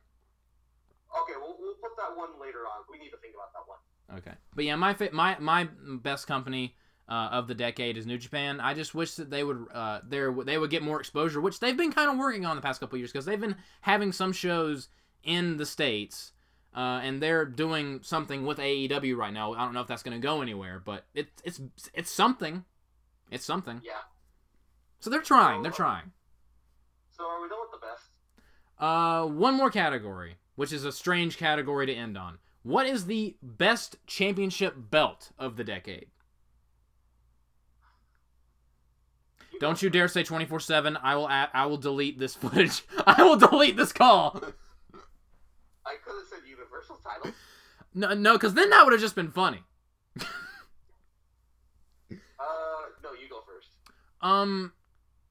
Okay, 1.22 1.32
we'll, 1.40 1.56
we'll 1.58 1.74
put 1.74 1.96
that 1.96 2.16
one 2.16 2.38
later 2.40 2.66
on. 2.66 2.84
We 2.90 2.98
need 2.98 3.10
to 3.10 3.16
think 3.16 3.34
about 3.34 3.52
that 3.54 3.66
one. 3.66 4.18
Okay, 4.18 4.36
but 4.54 4.64
yeah, 4.64 4.76
my 4.76 4.92
fa- 4.94 5.10
my 5.12 5.38
my 5.38 5.68
best 6.02 6.26
company 6.26 6.76
uh, 7.08 7.28
of 7.32 7.48
the 7.48 7.54
decade 7.54 7.96
is 7.96 8.06
New 8.06 8.18
Japan. 8.18 8.60
I 8.60 8.74
just 8.74 8.94
wish 8.94 9.14
that 9.14 9.30
they 9.30 9.44
would 9.44 9.66
uh, 9.72 10.00
there 10.06 10.32
they 10.44 10.58
would 10.58 10.70
get 10.70 10.82
more 10.82 11.00
exposure, 11.00 11.40
which 11.40 11.60
they've 11.60 11.76
been 11.76 11.92
kind 11.92 12.10
of 12.10 12.18
working 12.18 12.44
on 12.44 12.56
the 12.56 12.62
past 12.62 12.80
couple 12.80 12.98
years 12.98 13.12
because 13.12 13.24
they've 13.24 13.40
been 13.40 13.56
having 13.80 14.12
some 14.12 14.32
shows 14.32 14.88
in 15.22 15.56
the 15.56 15.66
states, 15.66 16.32
uh, 16.74 17.00
and 17.02 17.22
they're 17.22 17.44
doing 17.44 18.00
something 18.02 18.44
with 18.44 18.58
AEW 18.58 19.16
right 19.16 19.32
now. 19.32 19.54
I 19.54 19.64
don't 19.64 19.74
know 19.74 19.80
if 19.80 19.86
that's 19.86 20.02
going 20.02 20.20
to 20.20 20.24
go 20.24 20.42
anywhere, 20.42 20.82
but 20.84 21.06
it, 21.14 21.28
it's 21.44 21.60
it's 21.94 22.10
something. 22.10 22.64
It's 23.30 23.44
something. 23.44 23.80
Yeah. 23.84 23.92
So 25.00 25.10
they're 25.10 25.22
trying. 25.22 25.62
They're 25.62 25.72
trying. 25.72 26.12
So 27.16 27.24
are 27.24 27.40
we 27.40 27.48
done 27.48 27.58
with 27.62 27.80
the 27.80 27.86
best? 27.86 28.10
Uh, 28.78 29.26
one 29.26 29.54
more 29.54 29.70
category, 29.70 30.36
which 30.54 30.72
is 30.72 30.84
a 30.84 30.92
strange 30.92 31.38
category 31.38 31.86
to 31.86 31.94
end 31.94 32.18
on. 32.18 32.38
What 32.62 32.86
is 32.86 33.06
the 33.06 33.36
best 33.42 33.96
championship 34.06 34.74
belt 34.90 35.30
of 35.38 35.56
the 35.56 35.64
decade? 35.64 36.08
Don't 39.60 39.80
you 39.80 39.88
dare 39.88 40.08
say 40.08 40.22
24/7. 40.22 40.98
I 41.02 41.16
will 41.16 41.28
Add, 41.28 41.48
I 41.54 41.64
will 41.64 41.78
delete 41.78 42.18
this 42.18 42.34
footage. 42.42 42.82
I 43.06 43.22
will 43.22 43.36
delete 43.36 43.76
this 43.76 43.92
call. 43.92 44.42
I 45.86 45.94
could 46.04 46.14
have 46.16 46.28
said 46.28 46.40
Universal 46.46 46.96
title. 46.96 47.32
No, 47.94 48.12
no, 48.12 48.38
cuz 48.38 48.52
then 48.52 48.68
that 48.68 48.84
would 48.84 48.92
have 48.92 49.00
just 49.00 49.14
been 49.14 49.30
funny. 49.30 49.62
Uh, 52.38 52.90
no, 53.02 53.12
you 53.12 53.28
go 53.30 53.40
first. 53.46 53.70
Um 54.20 54.72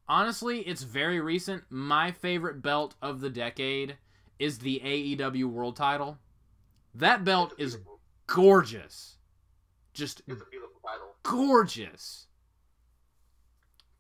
honestly, 0.08 0.60
it's 0.60 0.84
very 0.84 1.20
recent. 1.20 1.64
My 1.70 2.12
favorite 2.12 2.62
belt 2.62 2.95
of 3.01 3.22
the 3.22 3.30
decade 3.30 3.97
is 4.39 4.60
the 4.60 4.82
AEW 4.84 5.45
World 5.45 5.76
Title. 5.76 6.18
That 6.93 7.24
belt 7.24 7.53
is 7.58 7.78
gorgeous. 8.28 9.18
Just 9.93 10.22
It's 10.28 10.41
a 10.41 10.45
beautiful 10.45 10.80
title. 10.86 11.16
gorgeous. 11.24 12.28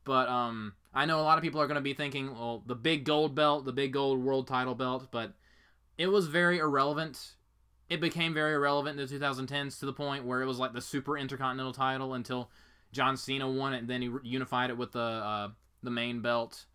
But 0.03 0.29
um, 0.29 0.73
I 0.93 1.05
know 1.05 1.19
a 1.19 1.23
lot 1.23 1.37
of 1.37 1.43
people 1.43 1.59
are 1.61 1.67
going 1.67 1.75
to 1.75 1.81
be 1.81 1.93
thinking, 1.93 2.33
well, 2.33 2.63
the 2.65 2.75
big 2.75 3.05
gold 3.05 3.33
belt, 3.33 3.65
the 3.65 3.73
big 3.73 3.93
gold 3.93 4.23
world 4.23 4.47
title 4.47 4.75
belt, 4.75 5.07
but 5.11 5.33
it 5.97 6.07
was 6.07 6.27
very 6.27 6.59
irrelevant. 6.59 7.33
It 7.89 8.01
became 8.01 8.33
very 8.33 8.53
irrelevant 8.53 8.99
in 8.99 9.07
the 9.07 9.19
2010s 9.19 9.79
to 9.79 9.85
the 9.85 9.93
point 9.93 10.25
where 10.25 10.41
it 10.41 10.45
was 10.45 10.59
like 10.59 10.73
the 10.73 10.81
super 10.81 11.17
intercontinental 11.17 11.73
title 11.73 12.13
until 12.13 12.49
John 12.91 13.17
Cena 13.17 13.49
won 13.49 13.73
it, 13.73 13.79
and 13.79 13.87
then 13.87 14.01
he 14.01 14.11
unified 14.23 14.69
it 14.69 14.77
with 14.77 14.91
the 14.91 14.99
uh, 14.99 15.49
the 15.85 15.91
main 15.91 16.21
belt. 16.21 16.65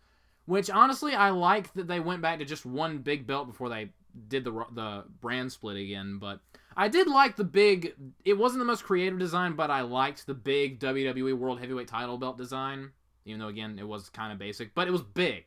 Which 0.45 0.69
honestly, 0.69 1.13
I 1.13 1.29
like 1.29 1.71
that 1.73 1.87
they 1.87 1.99
went 1.99 2.21
back 2.21 2.39
to 2.39 2.45
just 2.45 2.65
one 2.65 2.99
big 2.99 3.27
belt 3.27 3.47
before 3.47 3.69
they 3.69 3.91
did 4.27 4.43
the 4.43 4.51
the 4.71 5.03
brand 5.19 5.51
split 5.51 5.77
again. 5.77 6.17
But 6.17 6.39
I 6.75 6.87
did 6.87 7.07
like 7.07 7.35
the 7.35 7.43
big. 7.43 7.93
It 8.25 8.37
wasn't 8.37 8.59
the 8.59 8.65
most 8.65 8.83
creative 8.83 9.19
design, 9.19 9.53
but 9.53 9.69
I 9.69 9.81
liked 9.81 10.25
the 10.25 10.33
big 10.33 10.79
WWE 10.79 11.37
World 11.37 11.59
Heavyweight 11.59 11.87
Title 11.87 12.17
belt 12.17 12.37
design. 12.37 12.91
Even 13.25 13.39
though 13.39 13.47
again 13.47 13.77
it 13.77 13.87
was 13.87 14.09
kind 14.09 14.33
of 14.33 14.39
basic, 14.39 14.73
but 14.73 14.87
it 14.87 14.91
was 14.91 15.03
big. 15.03 15.45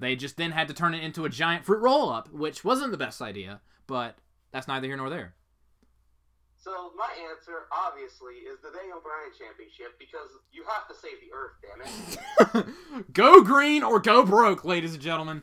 They 0.00 0.16
just 0.16 0.36
then 0.36 0.50
had 0.50 0.66
to 0.66 0.74
turn 0.74 0.94
it 0.94 1.04
into 1.04 1.24
a 1.24 1.28
giant 1.28 1.64
fruit 1.64 1.80
roll 1.80 2.10
up, 2.10 2.32
which 2.32 2.64
wasn't 2.64 2.90
the 2.90 2.98
best 2.98 3.22
idea, 3.22 3.60
but 3.86 4.16
that's 4.50 4.66
neither 4.66 4.88
here 4.88 4.96
nor 4.96 5.08
there. 5.08 5.34
So 6.62 6.94
my 6.94 7.10
answer, 7.26 7.66
obviously, 7.74 8.46
is 8.46 8.62
the 8.62 8.70
Daniel 8.70 9.02
Bryan 9.02 9.34
Championship 9.34 9.98
because 9.98 10.30
you 10.54 10.62
have 10.70 10.86
to 10.86 10.94
save 10.94 11.18
the 11.18 11.34
Earth, 11.34 11.58
damn 11.58 11.82
it. 11.82 11.90
go 13.18 13.42
green 13.42 13.82
or 13.82 13.98
go 13.98 14.22
broke, 14.22 14.62
ladies 14.62 14.94
and 14.94 15.02
gentlemen. 15.02 15.42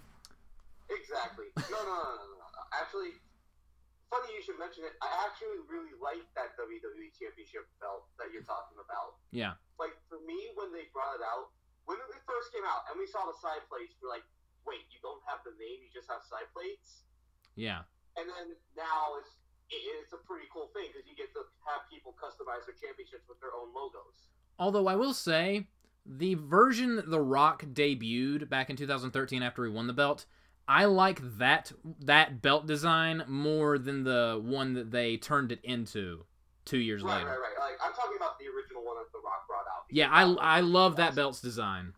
Exactly. 0.88 1.52
No, 1.60 1.76
no, 1.84 1.92
no, 1.92 2.24
no, 2.24 2.36
no. 2.40 2.48
Actually, 2.72 3.20
funny 4.08 4.32
you 4.32 4.40
should 4.40 4.56
mention 4.64 4.88
it. 4.88 4.96
I 5.04 5.12
actually 5.28 5.60
really 5.68 5.92
like 6.00 6.24
that 6.40 6.56
WWE 6.56 7.12
Championship 7.20 7.68
belt 7.84 8.08
that 8.16 8.32
you're 8.32 8.48
talking 8.48 8.80
about. 8.80 9.20
Yeah. 9.36 9.60
Like 9.76 10.00
for 10.08 10.24
me, 10.24 10.56
when 10.56 10.72
they 10.72 10.88
brought 10.96 11.20
it 11.20 11.24
out, 11.28 11.52
when 11.84 12.00
it 12.00 12.24
first 12.24 12.56
came 12.56 12.64
out, 12.64 12.88
and 12.88 12.96
we 12.96 13.04
saw 13.12 13.28
the 13.28 13.36
side 13.44 13.68
plates, 13.68 13.92
we're 14.00 14.08
like, 14.08 14.24
wait, 14.64 14.88
you 14.96 15.04
don't 15.04 15.20
have 15.28 15.44
the 15.44 15.52
name, 15.60 15.84
you 15.84 15.92
just 15.92 16.08
have 16.08 16.24
side 16.24 16.48
plates. 16.56 17.04
Yeah. 17.60 17.84
And 18.16 18.24
then 18.24 18.56
now 18.80 19.20
it's 19.20 19.39
it's 19.72 20.14
a 20.14 20.18
pretty 20.18 20.46
cool 20.54 20.70
thing 20.74 20.88
because 20.92 21.08
you 21.08 21.16
get 21.16 21.32
to 21.34 21.42
have 21.66 21.82
people 21.92 22.16
customize 22.22 22.66
their 22.66 22.76
championships 22.82 23.24
with 23.30 23.40
their 23.40 23.52
own 23.54 23.74
logos. 23.74 24.30
Although 24.58 24.88
I 24.88 24.96
will 24.96 25.14
say, 25.14 25.68
the 26.06 26.36
version 26.36 27.04
The 27.08 27.22
Rock 27.22 27.64
debuted 27.64 28.50
back 28.50 28.70
in 28.70 28.76
2013 28.76 29.44
after 29.44 29.64
he 29.66 29.72
won 29.72 29.88
the 29.88 29.94
belt, 29.94 30.26
I 30.68 30.86
like 30.86 31.20
that 31.38 31.72
that 32.02 32.42
belt 32.42 32.68
design 32.68 33.24
more 33.28 33.78
than 33.78 34.04
the 34.04 34.40
one 34.44 34.74
that 34.74 34.92
they 34.92 35.18
turned 35.18 35.52
it 35.52 35.60
into 35.64 36.26
two 36.66 36.78
years 36.78 37.02
Right, 37.04 37.16
later. 37.18 37.30
right, 37.30 37.40
right. 37.40 37.60
Like 37.60 37.80
I'm 37.84 37.94
talking 37.94 38.18
about 38.18 38.38
the 38.40 38.46
original 38.46 38.84
one 38.84 38.98
that 38.98 39.12
The 39.12 39.20
Rock 39.24 39.48
brought 39.48 39.66
out. 39.66 39.86
Yeah, 39.90 40.10
I 40.12 40.58
I 40.58 40.60
love 40.62 40.98
that 40.98 41.16
belt's 41.16 41.42
design. 41.42 41.94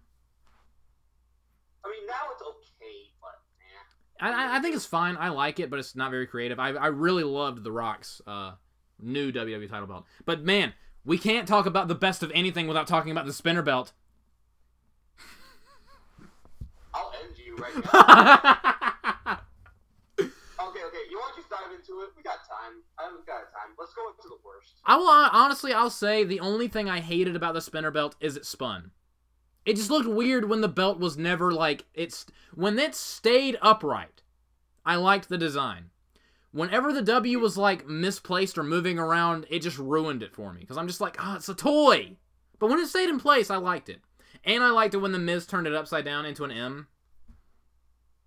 I 1.84 1.90
mean, 1.90 2.06
now 2.08 2.30
it's 2.32 2.42
okay, 2.42 3.12
but 3.20 3.42
eh. 3.60 3.84
I, 4.22 4.58
I- 4.58 4.60
think 4.62 4.76
it's 4.76 4.86
fine. 4.86 5.18
I 5.18 5.30
like 5.30 5.60
it, 5.60 5.70
but 5.70 5.80
it's 5.80 5.96
not 5.96 6.12
very 6.12 6.28
creative. 6.28 6.60
I, 6.60 6.70
I 6.70 6.88
really 6.88 7.24
loved 7.24 7.64
The 7.64 7.72
Rock's 7.72 8.22
uh, 8.28 8.54
new 9.00 9.32
WWE 9.32 9.70
title 9.70 9.88
belt. 9.88 10.06
But 10.26 10.44
man, 10.44 10.74
we 11.04 11.18
can't 11.18 11.48
talk 11.48 11.66
about 11.66 11.88
the 11.88 11.96
best 11.96 12.22
of 12.24 12.32
anything 12.34 12.68
without 12.68 12.88
talking 12.88 13.12
about 13.12 13.26
the 13.26 13.34
spinner 13.34 13.62
belt. 13.64 13.94
I'll 16.94 17.12
end 17.24 17.34
you 17.38 17.56
right 17.56 17.74
now. 17.76 17.82
okay, 20.20 20.84
okay. 20.86 21.04
You 21.10 21.18
want 21.18 21.36
to 21.36 21.42
just 21.42 21.50
dive 21.50 21.72
into 21.72 22.02
it? 22.02 22.10
We 22.16 22.24
got 22.24 22.48
time. 22.48 22.84
I 23.00 23.04
haven't 23.04 23.26
got 23.26 23.52
time. 23.52 23.74
Let's 23.80 23.94
go 23.94 24.08
into 24.10 24.28
the 24.30 24.38
worst. 24.46 24.76
I 24.86 24.96
will 24.98 25.08
honestly, 25.08 25.74
I'll 25.74 25.90
say 25.90 26.24
the 26.24 26.40
only 26.40 26.68
thing 26.68 26.90
I 26.90 27.00
hated 27.00 27.36
about 27.36 27.54
the 27.56 27.62
spinner 27.62 27.92
belt 27.92 28.16
is 28.20 28.36
it 28.38 28.46
spun. 28.46 28.92
It 29.66 29.76
just 29.76 29.92
looked 29.92 30.10
weird 30.10 30.50
when 30.50 30.62
the 30.62 30.68
belt 30.68 31.00
was 31.00 31.18
never 31.18 31.52
like 31.52 31.86
it's 31.94 32.26
when 32.54 32.80
it 32.80 32.96
stayed 32.96 33.58
upright. 33.62 34.24
I 34.86 34.96
liked 34.96 35.30
the 35.30 35.38
design. 35.38 35.92
Whenever 36.52 36.92
the 36.92 37.04
W 37.04 37.40
was 37.40 37.58
like 37.58 37.88
misplaced 37.88 38.58
or 38.58 38.64
moving 38.64 38.98
around, 38.98 39.46
it 39.50 39.60
just 39.60 39.78
ruined 39.78 40.24
it 40.24 40.34
for 40.34 40.52
me 40.52 40.62
because 40.62 40.78
I'm 40.78 40.88
just 40.88 41.00
like, 41.00 41.16
oh, 41.20 41.36
it's 41.36 41.48
a 41.48 41.54
toy. 41.54 42.18
But 42.60 42.70
when 42.70 42.80
it 42.80 42.88
stayed 42.88 43.10
in 43.10 43.20
place, 43.20 43.50
I 43.50 43.58
liked 43.58 43.90
it, 43.90 44.02
and 44.44 44.64
I 44.64 44.72
liked 44.72 44.94
it 44.94 44.98
when 44.98 45.12
the 45.12 45.20
Miz 45.20 45.46
turned 45.46 45.68
it 45.68 45.74
upside 45.74 46.06
down 46.06 46.26
into 46.26 46.44
an 46.44 46.52
M. 46.52 46.88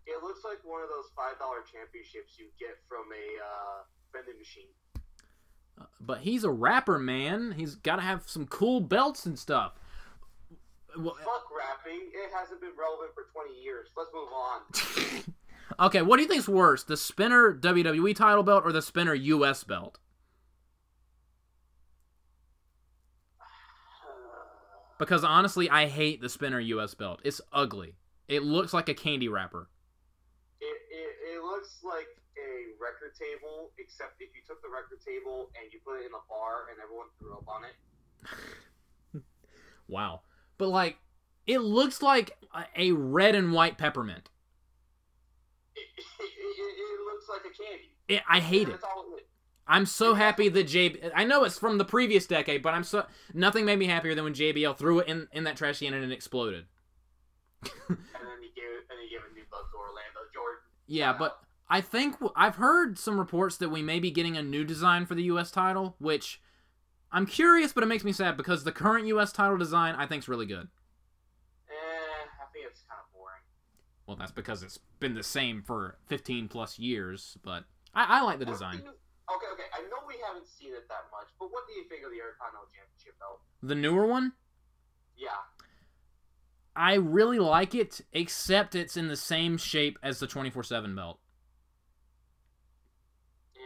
It 0.07 0.23
looks 0.23 0.41
like 0.45 0.59
one 0.65 0.83
of 0.83 0.89
those 0.89 1.11
five 1.17 1.39
dollar 1.39 1.59
championships 1.71 2.39
you 2.39 2.47
get 2.59 2.79
from 2.89 3.05
a 3.13 3.43
uh, 3.45 3.83
vending 4.13 4.39
machine. 4.39 4.69
But 6.01 6.21
he's 6.21 6.45
a 6.45 6.51
rapper, 6.51 6.99
man. 6.99 7.55
He's 7.57 7.75
got 7.75 7.97
to 7.97 8.03
have 8.03 8.29
some 8.29 8.47
cool 8.47 8.81
belts 8.81 9.27
and 9.27 9.39
stuff. 9.39 9.73
Well, 10.97 11.17
Fuck 11.19 11.49
rapping. 11.51 12.11
It 12.13 12.31
hasn't 12.35 12.61
been 12.61 12.73
relevant 12.79 13.11
for 13.15 13.27
20 13.33 13.61
years. 13.63 13.89
Let's 13.97 14.11
move 14.15 14.29
on. 14.33 14.61
Okay, 15.81 16.03
what 16.03 16.19
do 16.19 16.23
you 16.23 16.29
think's 16.29 16.49
worse, 16.49 16.85
the 16.85 16.97
spinner 16.97 17.53
WWE 17.53 18.15
title 18.15 18.43
belt 18.43 18.65
or 18.65 18.71
the 18.73 18.83
spinner 18.83 19.15
US 19.15 19.65
belt? 19.65 19.99
Because 24.99 25.25
honestly, 25.25 25.69
I 25.69 25.89
hate 25.89 26.21
the 26.21 26.29
spinner 26.29 26.61
US 26.61 26.95
belt. 26.95 27.21
It's 27.25 27.41
ugly. 27.53 27.97
It 28.29 28.45
looks 28.45 28.73
like 28.73 28.89
a 28.89 28.95
candy 28.95 29.27
wrapper. 29.27 29.69
It, 30.61 30.79
it, 30.91 31.35
it 31.35 31.43
looks 31.43 31.81
like 31.83 32.07
a 32.39 32.79
record 32.81 33.17
table, 33.19 33.73
except 33.79 34.21
if 34.21 34.29
you 34.35 34.43
took 34.47 34.63
the 34.63 34.69
record 34.69 35.01
table 35.05 35.51
and 35.61 35.73
you 35.73 35.81
put 35.85 35.97
it 36.01 36.07
in 36.07 36.13
a 36.13 36.23
bar 36.29 36.67
and 36.71 36.79
everyone 36.81 37.09
threw 37.19 37.33
up 37.35 37.49
on 37.49 37.65
it. 37.65 37.75
Wow. 39.87 40.23
But 40.59 40.69
like, 40.69 40.99
it 41.47 41.59
looks 41.59 42.03
like 42.03 42.37
a- 42.77 42.93
red 42.93 43.35
and 43.35 43.53
white 43.53 43.79
peppermint. 43.79 44.31
It, 45.77 45.81
it, 45.99 46.25
it, 46.25 47.05
looks 47.05 47.29
like 47.29 47.41
a 47.41 47.63
candy. 47.63 47.91
It, 48.09 48.23
I 48.29 48.41
hate 48.41 48.69
it. 48.69 48.73
That's 48.73 48.85
all 48.85 49.05
it 49.13 49.21
is. 49.21 49.27
I'm 49.67 49.87
so 49.87 50.15
happy 50.15 50.49
that 50.51 50.67
JB. 50.67 51.11
I 51.15 51.25
know 51.25 51.45
it's 51.45 51.59
from 51.59 51.79
the 51.79 51.85
previous 51.85 52.27
decade, 52.27 52.63
but 52.63 52.75
I'm 52.75 52.85
so 52.85 53.07
nothing 53.33 53.65
made 53.65 53.79
me 53.79 53.87
happier 53.87 54.15
than 54.15 54.25
when 54.25 54.35
JBL 54.35 54.77
threw 54.77 54.99
it 55.01 55.09
in, 55.09 55.27
in 55.33 55.45
that 55.45 55.57
trash 55.57 55.79
can 55.79 55.95
and 55.95 56.05
it 56.05 56.13
exploded. 56.13 56.67
And 57.89 57.99
then 58.29 58.43
he 58.43 58.49
gave 58.55 58.85
and 58.91 58.99
he 59.03 59.09
gave 59.09 59.21
a 59.21 59.35
new 59.35 59.45
bug 59.51 59.65
to 59.73 59.77
Orlando 59.77 60.21
Jordan. 60.33 60.61
Yeah, 60.87 61.15
but 61.19 61.41
I 61.69 61.81
think 61.81 62.17
I've 62.37 62.57
heard 62.57 62.99
some 62.99 63.19
reports 63.19 63.57
that 63.57 63.71
we 63.71 63.83
may 63.83 64.01
be 64.01 64.11
getting 64.11 64.37
a 64.37 64.43
new 64.43 64.65
design 64.65 65.07
for 65.07 65.15
the 65.15 65.25
U.S. 65.25 65.51
title, 65.51 65.97
which 65.99 66.41
I'm 67.15 67.27
curious, 67.27 67.73
but 67.73 67.85
it 67.85 67.87
makes 67.87 68.03
me 68.03 68.11
sad 68.13 68.37
because 68.37 68.65
the 68.65 68.73
current 68.73 69.07
U.S. 69.07 69.31
title 69.33 69.57
design 69.57 69.95
I 69.95 70.05
think 70.07 70.25
is 70.25 70.29
really 70.29 70.47
good. 70.47 70.67
Eh, 71.71 71.73
I 71.73 72.47
think 72.53 72.67
it's 72.69 72.81
kind 72.89 72.99
of 73.01 73.13
boring. 73.15 73.41
Well, 74.07 74.17
that's 74.17 74.33
because 74.33 74.65
it's 74.65 74.79
been 74.99 75.15
the 75.15 75.23
same 75.23 75.63
for 75.63 75.97
15 76.09 76.49
plus 76.49 76.77
years, 76.79 77.39
but 77.45 77.65
I, 77.95 78.19
I 78.19 78.23
like 78.23 78.41
the 78.41 78.45
What 78.47 78.53
design. 78.53 78.83
you- 78.85 78.91
Okay, 79.35 79.47
okay. 79.55 79.63
I 79.75 79.81
know 79.89 79.97
we 80.07 80.17
haven't 80.27 80.47
seen 80.47 80.73
it 80.75 80.87
that 80.89 81.05
much, 81.11 81.29
but 81.39 81.51
what 81.51 81.67
do 81.67 81.73
you 81.75 81.85
think 81.89 82.05
of 82.05 82.11
the 82.11 82.17
Intercontinental 82.17 82.69
Championship 82.77 83.19
belt? 83.19 83.41
The 83.63 83.75
newer 83.75 84.07
one, 84.07 84.33
Yeah. 85.17 85.29
I 86.77 86.95
really 86.95 87.39
like 87.39 87.75
it, 87.75 88.01
except 88.13 88.75
it's 88.75 88.97
in 88.99 89.07
the 89.09 89.17
same 89.17 89.57
shape 89.57 89.99
as 90.03 90.19
the 90.19 90.27
24/7 90.27 90.95
belt. 90.97 91.21
Yeah. 93.55 93.61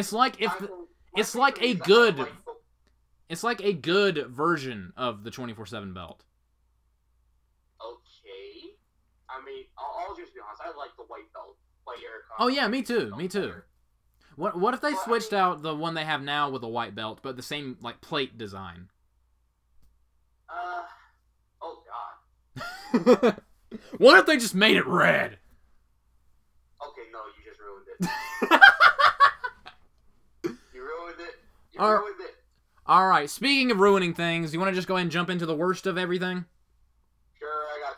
It's 0.00 0.12
like 0.12 0.40
if 0.42 0.50
I 0.52 0.58
the, 0.58 0.86
it's 1.16 1.34
like 1.34 1.62
a 1.62 1.74
good- 1.74 2.18
like 2.18 2.32
it's 3.28 3.44
like 3.44 3.60
a 3.62 3.72
good 3.72 4.26
version 4.28 4.92
of 4.96 5.24
the 5.24 5.30
24/7 5.30 5.94
belt. 5.94 6.24
Okay. 7.80 8.70
I 9.28 9.44
mean, 9.44 9.64
I'll, 9.78 10.06
I'll 10.10 10.16
just 10.16 10.34
be 10.34 10.40
honest. 10.46 10.62
I 10.64 10.68
like 10.76 10.90
the 10.96 11.04
white 11.04 11.32
belt, 11.34 11.56
white 11.84 11.98
Eric. 12.02 12.22
Oh 12.38 12.48
yeah, 12.48 12.66
me 12.68 12.82
too, 12.82 13.14
me 13.16 13.28
too. 13.28 13.52
What 14.36 14.58
what 14.58 14.72
if 14.74 14.80
they 14.80 14.88
I 14.92 15.02
switched 15.04 15.32
mean- 15.32 15.40
out 15.40 15.62
the 15.62 15.74
one 15.74 15.94
they 15.94 16.04
have 16.04 16.22
now 16.22 16.50
with 16.50 16.62
a 16.62 16.68
white 16.68 16.94
belt, 16.94 17.20
but 17.22 17.36
the 17.36 17.42
same 17.42 17.76
like 17.80 18.00
plate 18.00 18.38
design? 18.38 18.88
Uh. 20.48 20.82
Oh 21.60 21.82
God. 22.54 23.36
what 23.98 24.18
if 24.18 24.26
they 24.26 24.36
just 24.38 24.54
made 24.54 24.76
it 24.76 24.86
red? 24.86 25.38
Okay, 26.86 27.02
no, 27.12 27.18
you 27.36 27.44
just 27.44 27.60
ruined 27.60 27.86
it. 28.00 28.60
You 30.72 30.82
ruined 30.82 31.20
it. 31.20 31.34
You 31.72 31.80
All- 31.80 31.92
ruined 31.98 32.20
it. 32.20 32.34
All 32.88 33.06
right. 33.06 33.28
Speaking 33.28 33.70
of 33.70 33.80
ruining 33.80 34.14
things, 34.14 34.52
you 34.54 34.58
want 34.60 34.70
to 34.70 34.74
just 34.74 34.88
go 34.88 34.94
ahead 34.94 35.02
and 35.02 35.10
jump 35.12 35.28
into 35.28 35.44
the 35.46 35.54
worst 35.54 35.86
of 35.86 35.98
everything? 35.98 36.46
Sure, 37.38 37.48
I 37.48 37.80
got 37.86 37.96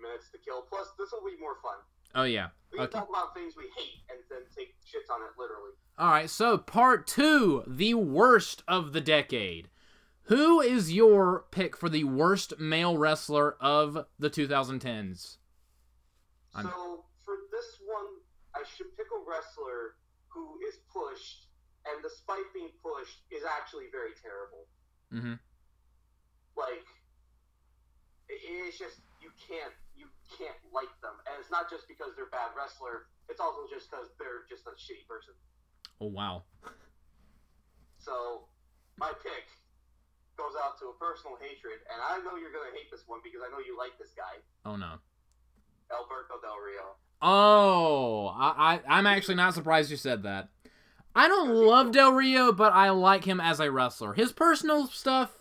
minutes 0.00 0.30
to 0.30 0.38
kill. 0.38 0.62
Plus, 0.62 0.86
this 0.98 1.08
will 1.12 1.28
be 1.28 1.36
more 1.40 1.56
fun. 1.62 1.74
Oh 2.14 2.22
yeah. 2.24 2.48
We 2.72 2.78
can 2.78 2.90
talk 2.90 3.08
about 3.08 3.34
things 3.34 3.54
we 3.56 3.64
hate 3.76 4.02
and 4.08 4.20
then 4.30 4.42
take 4.56 4.74
shits 4.86 5.12
on 5.12 5.20
it 5.22 5.30
literally. 5.38 5.72
All 5.98 6.10
right. 6.10 6.30
So 6.30 6.56
part 6.58 7.06
two, 7.08 7.64
the 7.66 7.94
worst 7.94 8.62
of 8.68 8.92
the 8.92 9.00
decade. 9.00 9.68
Who 10.24 10.60
is 10.60 10.92
your 10.92 11.46
pick 11.50 11.76
for 11.76 11.88
the 11.88 12.04
worst 12.04 12.60
male 12.60 12.96
wrestler 12.96 13.56
of 13.60 14.06
the 14.18 14.30
2010s? 14.30 15.38
I'm- 16.54 16.66
So 16.68 17.04
for 17.24 17.34
this 17.50 17.78
one, 17.84 18.06
I 18.54 18.62
should 18.64 18.96
pick 18.96 19.06
a 19.10 19.28
wrestler 19.28 19.96
who 20.28 20.60
is 20.68 20.76
pushed, 20.92 21.48
and 21.88 22.02
despite 22.02 22.46
being 22.52 22.72
pushed, 22.82 23.24
is 23.30 23.44
actually 23.44 23.88
very 23.92 24.12
terrible. 24.20 24.68
Mm-hmm. 25.12 25.36
Like, 26.56 26.84
it's 28.28 28.78
just 28.78 29.00
you 29.18 29.30
can't 29.36 29.74
you 29.96 30.06
can't 30.30 30.56
like 30.70 30.90
them, 31.02 31.16
and 31.26 31.34
it's 31.40 31.50
not 31.50 31.68
just 31.68 31.88
because 31.90 32.14
they're 32.14 32.30
bad 32.30 32.54
wrestler. 32.54 33.10
It's 33.28 33.40
also 33.40 33.66
just 33.70 33.90
because 33.90 34.10
they're 34.18 34.46
just 34.48 34.66
a 34.66 34.74
shitty 34.78 35.06
person. 35.06 35.34
Oh 36.00 36.08
wow. 36.10 36.44
So 37.98 38.48
my 38.96 39.12
pick 39.22 39.46
goes 40.38 40.56
out 40.56 40.80
to 40.80 40.94
a 40.94 40.96
personal 40.96 41.36
hatred, 41.36 41.84
and 41.90 41.98
I 42.00 42.22
know 42.24 42.38
you're 42.40 42.54
gonna 42.54 42.72
hate 42.72 42.88
this 42.90 43.04
one 43.06 43.20
because 43.22 43.40
I 43.44 43.50
know 43.52 43.60
you 43.60 43.76
like 43.76 43.98
this 43.98 44.14
guy, 44.16 44.40
Oh 44.64 44.76
no. 44.76 44.98
Alberto 45.90 46.40
Del 46.40 46.56
Rio. 46.56 46.96
Oh, 47.22 48.28
I, 48.28 48.80
I 48.88 48.98
I'm 48.98 49.06
actually 49.06 49.34
not 49.34 49.54
surprised 49.54 49.90
you 49.90 49.96
said 49.96 50.22
that. 50.22 50.48
I 51.14 51.26
don't 51.26 51.50
love 51.50 51.92
Del 51.92 52.12
Rio, 52.12 52.52
but 52.52 52.72
I 52.72 52.90
like 52.90 53.24
him 53.24 53.40
as 53.40 53.58
a 53.58 53.70
wrestler. 53.70 54.14
His 54.14 54.32
personal 54.32 54.86
stuff, 54.86 55.32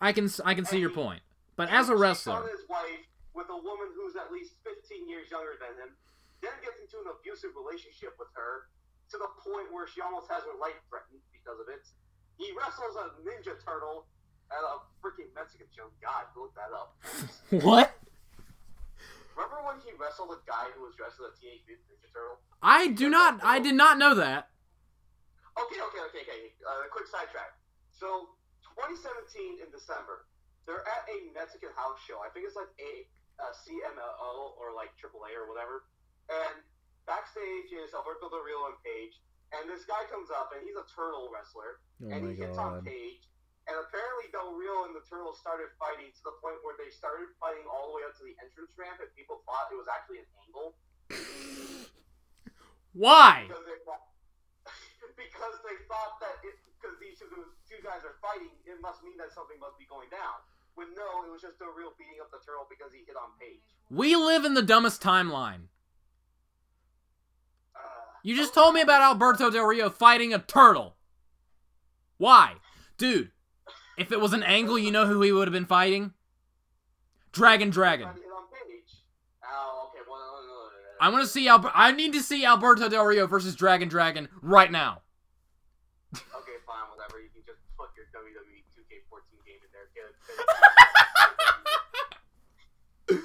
I 0.00 0.12
can 0.12 0.28
I 0.44 0.54
can 0.54 0.64
see 0.64 0.78
your 0.78 0.90
point. 0.90 1.22
But 1.54 1.70
as 1.70 1.88
a 1.88 1.96
wrestler, 1.96 2.42
his 2.50 2.66
wife 2.68 3.06
with 3.34 3.46
a 3.48 3.56
woman 3.56 3.88
who's 3.94 4.16
at 4.16 4.32
least 4.32 4.58
15 4.64 5.08
years 5.08 5.30
younger 5.30 5.54
than 5.62 5.72
him, 5.78 5.94
then 6.42 6.52
gets 6.64 6.80
into 6.82 6.98
an 6.98 7.14
abusive 7.14 7.54
relationship 7.54 8.18
with 8.18 8.28
her, 8.34 8.68
to 9.10 9.16
the 9.16 9.30
point 9.40 9.70
where 9.70 9.86
she 9.86 10.00
almost 10.00 10.26
has 10.28 10.42
her 10.42 10.56
life 10.58 10.76
threatened 10.90 11.22
because 11.30 11.60
of 11.62 11.68
it. 11.70 11.86
He 12.36 12.50
wrestles 12.56 12.98
a 12.98 13.14
Ninja 13.22 13.54
Turtle 13.62 14.10
at 14.50 14.60
a 14.60 14.82
freaking 14.98 15.30
Mexican 15.36 15.70
show. 15.70 15.88
God, 16.02 16.26
look 16.36 16.52
that 16.58 16.72
up. 16.74 16.96
What? 17.62 17.92
Remember 19.36 19.64
when 19.64 19.76
he 19.84 19.92
wrestled 19.96 20.28
a 20.32 20.40
guy 20.48 20.68
who 20.76 20.84
was 20.84 20.94
dressed 20.96 21.16
as 21.20 21.32
a 21.32 21.40
Teenage 21.40 21.64
Mutant 21.68 21.88
Ninja 21.88 22.08
Turtle? 22.12 22.36
I 22.62 22.88
do 22.88 23.08
not. 23.08 23.40
I 23.42 23.60
did 23.60 23.74
not 23.74 23.96
know 23.98 24.14
that. 24.14 24.48
Okay, 25.58 25.80
okay, 25.80 26.02
okay, 26.08 26.22
okay. 26.24 26.42
Uh, 26.64 26.88
quick 26.88 27.06
sidetrack. 27.08 27.56
So, 27.92 28.32
2017 28.76 29.60
in 29.60 29.68
December, 29.68 30.24
they're 30.64 30.84
at 30.86 31.04
a 31.10 31.28
Mexican 31.36 31.70
house 31.76 32.00
show. 32.08 32.24
I 32.24 32.32
think 32.32 32.48
it's 32.48 32.56
like 32.56 32.72
a, 32.80 32.92
a 33.42 33.48
CMLL 33.66 34.56
or 34.56 34.72
like 34.72 34.94
AAA 34.96 35.36
or 35.36 35.50
whatever. 35.50 35.84
And 36.32 36.62
backstage 37.04 37.68
is 37.74 37.92
Alberto 37.92 38.30
Del 38.32 38.40
Rio 38.46 38.70
and 38.72 38.78
Paige. 38.80 39.20
And 39.52 39.68
this 39.68 39.84
guy 39.84 40.08
comes 40.08 40.32
up 40.32 40.54
and 40.56 40.64
he's 40.64 40.78
a 40.78 40.86
turtle 40.88 41.28
wrestler. 41.28 41.84
Oh 42.00 42.08
and 42.08 42.24
my 42.24 42.32
he 42.32 42.40
hits 42.40 42.56
on 42.56 42.80
god. 42.80 42.88
Paige. 42.88 43.28
And 43.68 43.76
apparently 43.78 44.32
Del 44.32 44.56
Rio 44.56 44.88
and 44.88 44.96
the 44.96 45.04
turtle 45.06 45.36
started 45.38 45.70
fighting 45.78 46.10
to 46.10 46.22
the 46.24 46.34
point 46.40 46.58
where 46.66 46.74
they 46.80 46.90
started 46.90 47.30
fighting 47.38 47.62
all 47.68 47.92
the 47.92 47.94
way 48.00 48.02
up 48.08 48.16
to 48.18 48.24
the 48.26 48.34
entrance 48.42 48.74
ramp, 48.74 48.98
and 48.98 49.06
people 49.14 49.44
thought 49.46 49.70
it 49.70 49.78
was 49.78 49.86
actually 49.86 50.18
an 50.24 50.30
angle 50.42 50.74
Why? 52.92 53.46
because 53.46 53.62
they 53.62 53.78
thought, 53.86 54.02
because 55.16 55.56
they 55.66 55.76
thought 55.88 56.18
that 56.20 56.40
because 56.42 56.96
these 56.98 57.18
two, 57.18 57.28
two 57.68 57.80
guys 57.84 58.02
are 58.02 58.16
fighting, 58.22 58.50
it 58.66 58.80
must 58.82 59.02
mean 59.04 59.16
that 59.18 59.32
something 59.32 59.58
must 59.60 59.78
be 59.78 59.86
going 59.86 60.10
down. 60.10 60.42
When 60.74 60.88
no, 60.96 61.24
it 61.26 61.30
was 61.30 61.42
just 61.42 61.58
Del 61.58 61.68
Rio 61.76 61.92
beating 61.98 62.16
up 62.20 62.30
the 62.32 62.40
turtle 62.44 62.66
because 62.68 62.92
he 62.92 63.04
hit 63.06 63.16
on 63.16 63.36
Paige. 63.38 63.60
We 63.90 64.16
live 64.16 64.44
in 64.44 64.54
the 64.54 64.62
dumbest 64.62 65.02
timeline. 65.02 65.68
Uh, 67.76 67.80
You 68.22 68.34
just 68.36 68.54
told 68.54 68.74
me 68.74 68.80
about 68.80 69.02
Alberto 69.02 69.50
Del 69.50 69.64
Rio 69.66 69.90
fighting 69.90 70.32
a 70.32 70.38
turtle. 70.38 70.96
Why? 72.16 72.54
Dude, 72.96 73.30
if 73.98 74.12
it 74.12 74.20
was 74.20 74.32
an 74.32 74.42
angle, 74.42 74.78
you 74.78 74.90
know 74.90 75.06
who 75.06 75.20
he 75.22 75.32
would 75.32 75.46
have 75.48 75.52
been 75.52 75.66
fighting? 75.66 76.12
Dragon 77.32 77.70
Dragon. 77.70 78.06
trying 78.06 78.16
to 78.16 78.22
hit 78.22 78.30
on 78.32 78.44
Paige. 78.48 78.92
Oh, 79.44 79.88
okay. 79.90 80.04
Well, 80.08 80.18
no, 80.20 80.40
no, 80.40 80.46
no, 80.46 80.68
no, 80.72 80.78
no. 80.88 80.91
I 81.02 81.08
want 81.08 81.24
to 81.24 81.28
see 81.28 81.48
Al- 81.48 81.68
I 81.74 81.90
need 81.90 82.12
to 82.12 82.22
see 82.22 82.44
Alberto 82.46 82.88
Del 82.88 83.04
Rio 83.04 83.26
versus 83.26 83.56
Dragon 83.56 83.88
Dragon 83.88 84.28
right 84.40 84.70
now. 84.70 85.02
Okay, 86.14 86.22
fine, 86.64 86.86
whatever. 86.94 87.18
You 87.20 87.28
can 87.34 87.42
just 87.44 87.58
put 87.76 87.88
your 87.98 88.06
WWE 88.14 88.62
2K14 88.70 89.42
game 89.44 89.58
in 89.66 89.70
there. 89.74 89.90
Get 89.96 90.04
it. 93.16 93.22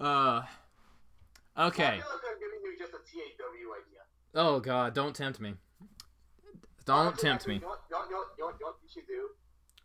Uh 0.00 0.42
I 1.56 1.66
Okay. 1.66 1.98
feel 2.00 2.06
like 2.08 2.24
I'm 2.30 2.38
giving 2.38 2.60
you 2.64 2.78
just 2.78 2.92
a 2.94 3.02
TAW 3.02 3.74
idea. 3.74 4.00
Oh 4.34 4.60
god, 4.60 4.94
don't 4.94 5.14
tempt 5.14 5.40
me. 5.40 5.54
Don't 6.86 6.96
Honestly, 6.96 7.28
tempt 7.28 7.42
actually, 7.42 7.54
me. 7.54 7.54
You 7.56 7.60
know, 7.62 7.68
what, 7.68 7.80
you, 7.90 7.96
know, 7.96 8.04
you, 8.06 8.10
know, 8.12 8.22
you, 8.38 8.40
know, 8.40 8.46
what- 8.46 8.54
you 8.60 8.64
know 8.64 8.70
what 8.70 8.76
you 8.82 8.88
should 8.88 9.06
do? 9.08 9.28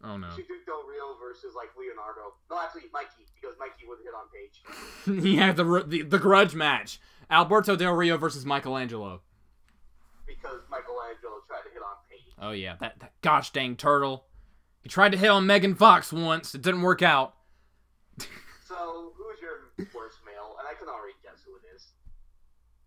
Oh 0.04 0.18
no. 0.18 0.28
You 0.28 0.34
should 0.36 0.48
do 0.48 0.56
Del 0.66 0.84
Rio 0.88 1.18
versus 1.20 1.54
like 1.56 1.70
Leonardo. 1.78 2.36
No, 2.52 2.62
actually 2.62 2.84
Mikey, 2.94 3.26
because 3.34 3.56
Mikey 3.60 3.86
would 3.88 3.98
hit 4.06 4.14
on 4.14 4.30
Paige. 4.32 5.26
yeah, 5.36 5.52
the, 5.52 5.84
the 5.86 6.04
the 6.04 6.20
grudge 6.20 6.54
match. 6.56 7.00
Alberto 7.30 7.76
Del 7.76 7.94
Rio 7.94 8.18
versus 8.18 8.46
Michelangelo. 8.46 9.22
Because 10.26 10.60
Michelangelo 10.70 11.42
tried 11.48 11.64
to 11.64 11.70
hit 11.74 11.82
on 11.82 11.96
Paige. 12.10 12.34
Oh 12.42 12.52
yeah, 12.52 12.76
that, 12.80 13.00
that 13.00 13.12
gosh 13.22 13.52
dang 13.52 13.76
turtle. 13.76 14.26
He 14.84 14.90
tried 14.90 15.12
to 15.14 15.18
hit 15.18 15.30
on 15.30 15.48
Megan 15.48 15.76
Fox 15.76 16.14
once. 16.14 16.54
It 16.54 16.62
didn't 16.62 16.82
work 16.82 17.02
out. 17.02 17.36
So, 18.68 19.14
who's 19.16 19.40
your 19.42 19.70
worst 19.94 20.18
male? 20.26 20.56
And 20.60 20.68
I 20.68 20.74
can 20.74 20.88
already 20.90 21.14
guess 21.24 21.44
who 21.46 21.52
it 21.56 21.76
is. 21.76 21.88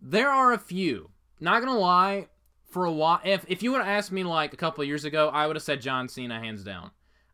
There 0.03 0.28
are 0.28 0.53
a 0.53 0.59
few. 0.59 1.11
Not 1.41 1.61
gonna 1.61 1.78
lie, 1.78 2.26
for 2.68 2.84
a 2.84 2.91
while, 2.93 3.20
if 3.24 3.45
if 3.49 3.62
you 3.62 3.70
would 3.70 3.78
have 3.78 3.86
asked 3.89 4.11
me 4.12 4.24
like 4.24 4.53
a 4.53 4.57
couple 4.57 4.82
of 4.82 4.89
years 4.89 5.05
ago, 5.05 5.28
I 5.28 5.47
would 5.47 5.55
have 5.55 5.62
said 5.62 5.80
John 5.80 6.09
Cena 6.09 6.41
hands 6.41 6.64
down. 6.64 6.91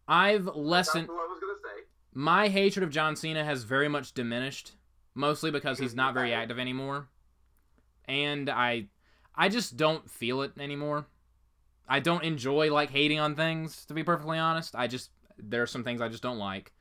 I've 0.07 0.45
lessened 0.55 1.09
That's 1.09 1.17
who 1.17 1.19
I 1.19 1.27
was 1.27 1.41
gonna 1.41 1.55
say. 1.77 1.85
my 2.13 2.49
hatred 2.49 2.83
of 2.85 2.91
John 2.91 3.17
Cena 3.17 3.43
has 3.45 3.63
very 3.65 3.89
much 3.89 4.13
diminished, 4.13 4.73
mostly 5.15 5.51
because 5.51 5.79
he's 5.79 5.95
not 5.95 6.15
very 6.15 6.33
active 6.33 6.59
anymore, 6.59 7.09
and 8.07 8.51
I 8.51 8.87
I 9.35 9.49
just 9.49 9.77
don't 9.77 10.09
feel 10.11 10.43
it 10.43 10.53
anymore. 10.59 11.07
I 11.89 12.01
don't 12.01 12.25
enjoy 12.25 12.73
like 12.73 12.91
hating 12.91 13.21
on 13.21 13.35
things, 13.35 13.85
to 13.87 13.95
be 13.95 14.05
perfectly 14.05 14.39
honest. 14.39 14.75
I 14.75 14.87
just 14.87 15.11
there 15.39 15.63
are 15.63 15.67
some 15.67 15.85
things 15.85 16.01
I 16.01 16.09
just 16.09 16.23
don't 16.23 16.39
like. 16.39 16.73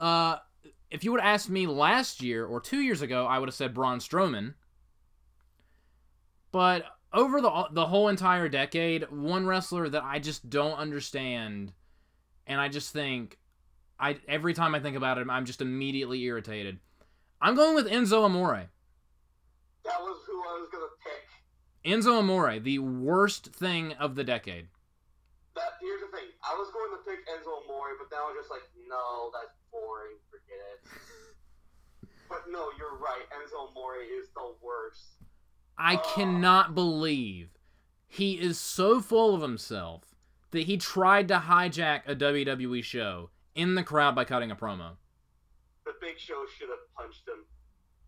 Uh, 0.00 0.36
if 0.90 1.04
you 1.04 1.12
would 1.12 1.20
have 1.20 1.34
asked 1.34 1.50
me 1.50 1.66
last 1.66 2.22
year 2.22 2.44
or 2.44 2.60
two 2.60 2.80
years 2.80 3.02
ago, 3.02 3.26
I 3.26 3.38
would 3.38 3.48
have 3.48 3.54
said 3.54 3.74
Braun 3.74 3.98
Strowman. 3.98 4.54
But 6.52 6.84
over 7.12 7.40
the 7.40 7.68
the 7.72 7.86
whole 7.86 8.08
entire 8.08 8.48
decade, 8.48 9.10
one 9.10 9.46
wrestler 9.46 9.88
that 9.88 10.04
I 10.04 10.18
just 10.18 10.48
don't 10.50 10.76
understand, 10.76 11.72
and 12.46 12.60
I 12.60 12.68
just 12.68 12.92
think, 12.92 13.38
I 13.98 14.18
every 14.28 14.54
time 14.54 14.74
I 14.74 14.80
think 14.80 14.96
about 14.96 15.18
him, 15.18 15.30
I'm 15.30 15.44
just 15.44 15.60
immediately 15.60 16.22
irritated. 16.22 16.78
I'm 17.40 17.54
going 17.54 17.74
with 17.74 17.86
Enzo 17.90 18.24
Amore. 18.24 18.70
That 19.84 20.00
was 20.00 20.18
who 20.26 20.38
I 20.40 20.58
was 20.60 20.68
gonna 20.72 20.86
pick. 21.02 21.92
Enzo 21.92 22.18
Amore, 22.18 22.58
the 22.58 22.78
worst 22.80 23.46
thing 23.52 23.92
of 23.94 24.14
the 24.14 24.24
decade. 24.24 24.66
That 25.54 25.74
here's 25.80 26.00
the 26.00 26.08
thing. 26.16 26.26
I 26.42 26.54
was 26.54 26.68
going 26.72 26.90
to 26.90 27.10
pick 27.10 27.26
Enzo 27.28 27.64
Amore, 27.64 27.96
but 27.98 28.10
then 28.10 28.18
I 28.20 28.24
was 28.24 28.36
just 28.40 28.50
like, 28.50 28.62
no, 28.88 29.30
that's 29.32 29.54
boring. 29.72 30.16
Forget 30.30 30.58
it. 30.74 32.08
but 32.28 32.42
no, 32.50 32.68
you're 32.78 32.98
right. 32.98 33.22
Enzo 33.32 33.70
Amore 33.70 33.96
is 34.02 34.28
the 34.34 34.54
worst. 34.62 35.22
I 35.78 35.96
Oh. 35.96 36.12
cannot 36.14 36.74
believe 36.74 37.48
he 38.06 38.34
is 38.34 38.58
so 38.58 39.00
full 39.00 39.34
of 39.34 39.40
himself 39.42 40.14
that 40.50 40.64
he 40.64 40.76
tried 40.76 41.28
to 41.28 41.38
hijack 41.38 42.02
a 42.06 42.14
WWE 42.14 42.82
show 42.84 43.30
in 43.54 43.76
the 43.76 43.82
crowd 43.82 44.14
by 44.14 44.24
cutting 44.24 44.50
a 44.50 44.56
promo. 44.56 44.96
Big 46.16 46.22
Show 46.22 46.44
should 46.58 46.68
have 46.70 46.78
punched 46.96 47.28
him. 47.28 47.44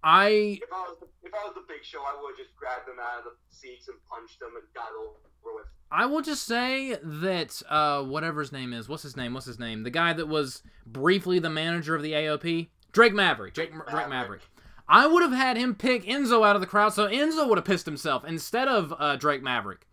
I 0.03 0.59
If 0.63 0.73
I 0.73 0.81
was 0.89 0.97
the, 1.01 1.07
if 1.29 1.35
I 1.35 1.45
was 1.45 1.55
the 1.55 1.65
Big 1.69 1.85
Show, 1.85 1.99
I 1.99 2.19
would 2.19 2.31
have 2.31 2.39
just 2.39 2.57
grabbed 2.57 2.89
him 2.89 2.97
out 2.99 3.19
of 3.19 3.25
the 3.25 3.31
seats 3.51 3.89
and 3.89 3.99
punched 4.09 4.41
him 4.41 4.49
and 4.55 4.65
got 4.75 4.89
over 4.99 5.19
with. 5.55 5.67
I 5.93 6.07
will 6.07 6.23
just 6.23 6.45
say 6.47 6.97
that 7.03 7.63
uh 7.69 8.03
whatever 8.05 8.41
his 8.41 8.51
name 8.51 8.73
is, 8.73 8.89
what's 8.89 9.03
his 9.03 9.15
name? 9.15 9.35
What's 9.35 9.45
his 9.45 9.59
name? 9.59 9.83
The 9.83 9.91
guy 9.91 10.15
that 10.15 10.27
was 10.27 10.63
briefly 10.87 11.39
the 11.39 11.51
manager 11.51 11.95
of 11.95 12.03
the 12.03 12.13
AOP, 12.13 12.69
Drake 12.93 13.13
Maverick. 13.13 13.53
Drake, 13.53 13.73
Drake 13.73 13.87
Maverick. 13.87 14.09
Maverick. 14.09 14.43
I 14.89 15.07
would 15.07 15.23
have 15.23 15.33
had 15.33 15.59
him 15.59 15.75
pick 15.75 16.05
Enzo 16.05 16.47
out 16.47 16.57
of 16.57 16.63
the 16.63 16.67
crowd, 16.67 16.95
so 16.95 17.09
Enzo 17.09 17.47
would 17.47 17.59
have 17.59 17.67
pissed 17.67 17.85
himself 17.85 18.25
instead 18.25 18.69
of 18.69 18.95
uh, 18.99 19.17
Drake 19.17 19.43
Maverick. 19.43 19.87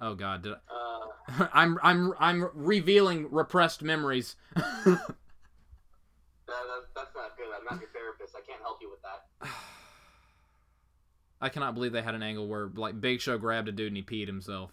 Oh 0.00 0.16
God, 0.16 0.42
did 0.42 0.54
Uh, 0.54 1.46
I'm 1.52 1.78
I'm 1.80 2.12
I'm 2.18 2.50
revealing 2.54 3.30
repressed 3.30 3.82
memories. 3.82 4.34
that, 6.50 6.66
that, 6.66 6.82
that's 6.94 7.14
not 7.14 7.36
good. 7.36 7.46
I'm 7.56 7.64
not 7.64 7.80
your 7.80 7.90
therapist. 7.90 8.34
I 8.36 8.40
can't 8.46 8.60
help 8.60 8.78
you 8.80 8.90
with 8.90 9.02
that. 9.02 9.48
I 11.40 11.48
cannot 11.48 11.74
believe 11.74 11.92
they 11.92 12.02
had 12.02 12.14
an 12.14 12.22
angle 12.22 12.46
where 12.46 12.68
like 12.74 13.00
Big 13.00 13.20
Show 13.20 13.38
grabbed 13.38 13.68
a 13.68 13.72
dude 13.72 13.88
and 13.88 13.96
he 13.96 14.02
peed 14.02 14.26
himself, 14.26 14.72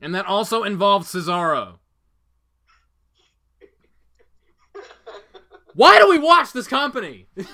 and 0.00 0.14
that 0.14 0.26
also 0.26 0.62
involved 0.62 1.06
Cesaro. 1.06 1.78
Why 5.74 5.98
do 5.98 6.08
we 6.08 6.18
watch 6.18 6.52
this 6.52 6.68
company? 6.68 7.26
because 7.34 7.50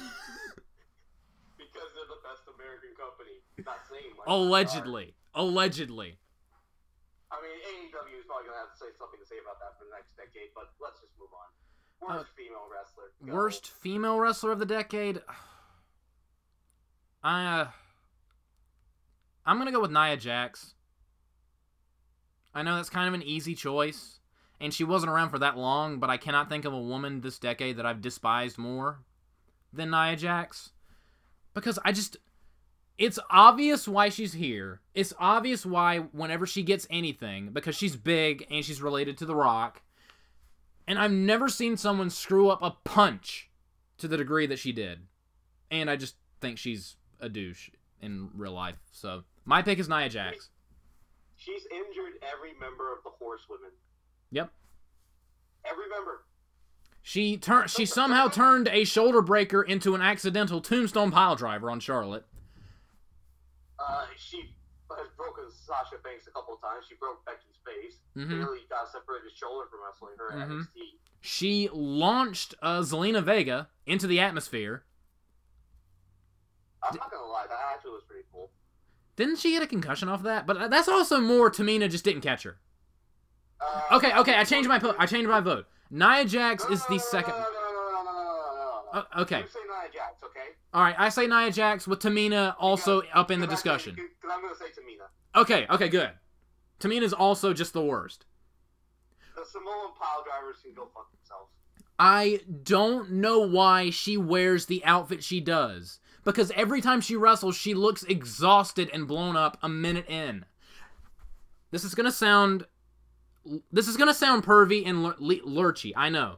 they're 1.96 2.10
the 2.12 2.20
best 2.22 2.44
American 2.52 2.92
company. 3.00 3.40
Not 3.64 3.78
saying 3.90 4.12
much. 4.16 4.26
allegedly, 4.26 5.14
allegedly. 5.34 6.18
I 7.30 7.40
mean, 7.40 7.56
AEW 7.64 8.18
is 8.20 8.26
probably 8.26 8.44
gonna 8.48 8.60
have 8.60 8.72
to 8.72 8.78
say 8.78 8.92
something 8.98 9.20
to 9.20 9.26
say 9.26 9.36
about 9.40 9.58
that 9.60 9.78
for 9.78 9.86
the 9.88 9.90
next 9.96 10.16
decade, 10.20 10.52
but 10.54 10.68
let's 10.84 11.00
just 11.00 11.16
move 11.18 11.32
on. 11.32 11.48
Worst 12.02 12.30
female 12.36 12.68
wrestler. 12.68 13.08
Go. 13.24 13.32
Uh, 13.32 13.34
Worst 13.34 13.68
female 13.68 14.20
wrestler 14.20 14.52
of 14.52 14.58
the 14.58 14.66
decade. 14.66 15.22
I 17.24 17.46
uh, 17.46 17.68
I'm 19.44 19.58
gonna 19.58 19.72
go 19.72 19.80
with 19.80 19.90
Nia 19.90 20.16
Jax. 20.16 20.74
I 22.54 22.62
know 22.62 22.76
that's 22.76 22.90
kind 22.90 23.08
of 23.08 23.14
an 23.14 23.22
easy 23.22 23.54
choice, 23.54 24.20
and 24.60 24.72
she 24.72 24.84
wasn't 24.84 25.10
around 25.10 25.30
for 25.30 25.38
that 25.38 25.56
long, 25.56 25.98
but 25.98 26.10
I 26.10 26.16
cannot 26.16 26.48
think 26.48 26.64
of 26.64 26.72
a 26.72 26.80
woman 26.80 27.20
this 27.20 27.38
decade 27.38 27.76
that 27.78 27.86
I've 27.86 28.02
despised 28.02 28.58
more 28.58 29.00
than 29.72 29.90
Nia 29.90 30.16
Jax. 30.16 30.70
Because 31.54 31.78
I 31.84 31.92
just 31.92 32.16
it's 32.98 33.18
obvious 33.30 33.88
why 33.88 34.10
she's 34.10 34.34
here. 34.34 34.80
It's 34.94 35.14
obvious 35.18 35.66
why 35.66 35.98
whenever 35.98 36.46
she 36.46 36.62
gets 36.62 36.86
anything, 36.90 37.50
because 37.52 37.74
she's 37.74 37.96
big 37.96 38.46
and 38.50 38.64
she's 38.64 38.82
related 38.82 39.18
to 39.18 39.26
The 39.26 39.34
Rock. 39.34 39.82
And 40.86 40.98
I've 40.98 41.12
never 41.12 41.48
seen 41.48 41.76
someone 41.76 42.10
screw 42.10 42.48
up 42.48 42.62
a 42.62 42.76
punch 42.84 43.50
to 43.98 44.08
the 44.08 44.16
degree 44.16 44.46
that 44.46 44.58
she 44.58 44.72
did. 44.72 45.06
And 45.70 45.88
I 45.88 45.96
just 45.96 46.16
think 46.40 46.58
she's 46.58 46.96
a 47.18 47.28
douche 47.28 47.70
in 48.00 48.28
real 48.34 48.52
life. 48.52 48.78
So 48.90 49.24
my 49.44 49.62
pick 49.62 49.78
is 49.78 49.88
Nia 49.88 50.08
Jax. 50.08 50.48
She's 51.36 51.66
injured 51.70 52.12
every 52.22 52.52
member 52.60 52.92
of 52.92 53.02
the 53.04 53.10
Horsewomen. 53.18 53.70
Yep. 54.30 54.50
Every 55.64 55.88
member. 55.88 56.24
She 57.02 57.36
turned. 57.36 57.68
She 57.70 57.84
somehow 57.86 58.28
turned 58.28 58.68
a 58.68 58.84
shoulder 58.84 59.22
breaker 59.22 59.62
into 59.62 59.94
an 59.94 60.02
accidental 60.02 60.60
tombstone 60.60 61.10
pile 61.10 61.34
driver 61.36 61.70
on 61.70 61.80
Charlotte. 61.80 62.24
Uh, 63.78 64.06
she 64.16 64.54
has 64.96 65.08
broken 65.16 65.44
Sasha 65.50 65.96
Banks 66.04 66.26
a 66.28 66.30
couple 66.30 66.54
of 66.54 66.60
times. 66.60 66.84
She 66.88 66.94
broke 66.94 67.24
Becky's 67.24 67.58
face. 67.66 67.96
Mhm. 68.16 68.28
Bayley 68.44 68.60
got 68.70 68.88
separated 68.92 69.32
shoulder 69.36 69.66
from 69.68 69.80
wrestling 69.84 70.14
her 70.18 70.30
Mhm. 70.30 70.60
NXT. 70.68 70.98
She 71.20 71.68
launched 71.72 72.54
uh, 72.62 72.80
Zelina 72.80 73.22
Vega 73.22 73.68
into 73.86 74.06
the 74.06 74.20
atmosphere. 74.20 74.84
I'm 76.82 76.96
not 76.96 77.10
gonna 77.10 77.26
lie, 77.26 77.46
that 77.48 77.58
actually 77.74 77.92
was 77.92 78.02
pretty. 78.08 78.21
Didn't 79.16 79.36
she 79.36 79.52
get 79.52 79.62
a 79.62 79.66
concussion 79.66 80.08
off 80.08 80.22
that? 80.22 80.46
But 80.46 80.70
that's 80.70 80.88
also 80.88 81.20
more 81.20 81.50
Tamina 81.50 81.90
just 81.90 82.04
didn't 82.04 82.22
catch 82.22 82.44
her. 82.44 82.58
Uh, 83.60 83.96
okay, 83.96 84.12
okay, 84.16 84.34
I 84.34 84.44
changed 84.44 84.68
my 84.68 84.78
po- 84.78 84.96
I 84.98 85.06
changed 85.06 85.28
my 85.28 85.40
vote. 85.40 85.66
Nia 85.90 86.24
Jax 86.24 86.64
no, 86.64 86.70
is 86.70 86.84
the 86.86 86.94
no, 86.94 86.98
second. 86.98 87.34
No, 87.34 88.82
uh, 88.92 89.04
okay. 89.18 89.40
You 89.40 89.46
say 89.46 89.60
Nia 89.60 89.92
Jax, 89.92 90.22
okay. 90.24 90.40
All 90.72 90.82
right, 90.82 90.96
I 90.98 91.10
say 91.10 91.26
Nia 91.26 91.50
Jax 91.50 91.86
with 91.86 92.00
Tamina 92.00 92.54
also 92.58 93.02
up 93.12 93.30
in 93.30 93.40
the 93.40 93.46
discussion. 93.46 93.96
I, 93.98 94.34
am 94.34 94.42
gonna 94.42 94.54
say 94.54 94.66
Tamina. 94.66 95.40
Okay, 95.40 95.66
okay, 95.70 95.88
good. 95.88 96.10
Tamina's 96.80 97.12
also 97.12 97.52
just 97.52 97.72
the 97.72 97.82
worst. 97.82 98.24
The 99.36 99.44
Samoan 99.44 99.92
pile 99.98 100.24
drivers 100.24 100.56
can 100.62 100.74
go 100.74 100.88
fuck 100.94 101.10
themselves. 101.12 101.50
I 101.98 102.40
don't 102.64 103.12
know 103.12 103.40
why 103.40 103.90
she 103.90 104.16
wears 104.16 104.66
the 104.66 104.84
outfit 104.84 105.22
she 105.22 105.40
does. 105.40 106.00
Because 106.24 106.52
every 106.52 106.80
time 106.80 107.00
she 107.00 107.16
wrestles, 107.16 107.56
she 107.56 107.74
looks 107.74 108.04
exhausted 108.04 108.88
and 108.92 109.08
blown 109.08 109.36
up 109.36 109.58
a 109.62 109.68
minute 109.68 110.08
in. 110.08 110.44
This 111.70 111.84
is 111.84 111.94
gonna 111.94 112.12
sound. 112.12 112.66
This 113.72 113.88
is 113.88 113.96
gonna 113.96 114.14
sound 114.14 114.44
pervy 114.44 114.86
and 114.86 115.02
lur- 115.02 115.16
lurchy. 115.18 115.92
I 115.96 116.10
know. 116.10 116.36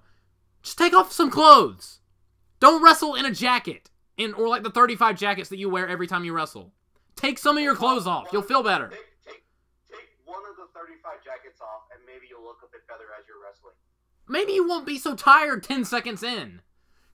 Just 0.63 0.79
take 0.79 0.95
off 0.95 1.13
some 1.13 1.31
clothes. 1.31 2.01
Don't 2.61 2.83
wrestle 2.83 3.15
in 3.15 3.27
a 3.27 3.31
jacket, 3.31 3.91
in 4.17 4.33
or 4.33 4.49
like 4.49 4.63
the 4.63 4.71
35 4.71 5.19
jackets 5.19 5.51
that 5.51 5.59
you 5.59 5.69
wear 5.69 5.87
every 5.87 6.07
time 6.07 6.25
you 6.25 6.33
wrestle. 6.33 6.73
Take 7.17 7.39
some 7.39 7.59
of 7.59 7.63
your 7.63 7.77
clothes 7.77 8.07
off. 8.07 8.29
You'll 8.33 8.43
feel 8.43 8.63
better. 8.63 8.89
Take, 8.89 9.01
take, 9.27 9.45
take 9.91 10.09
one 10.25 10.43
of 10.49 10.57
the 10.57 10.67
35 10.79 11.23
jackets 11.23 11.61
off, 11.61 11.83
and 11.93 12.01
maybe 12.07 12.27
you'll 12.31 12.43
look 12.45 12.61
a 12.65 12.71
bit 12.73 12.87
better 12.89 13.05
as 13.19 13.27
you're 13.29 13.43
wrestling. 13.45 13.75
Maybe 14.27 14.53
you 14.53 14.67
won't 14.67 14.87
be 14.87 14.99
so 14.99 15.15
tired 15.15 15.63
10 15.63 15.85
seconds 15.85 16.23
in. 16.23 16.63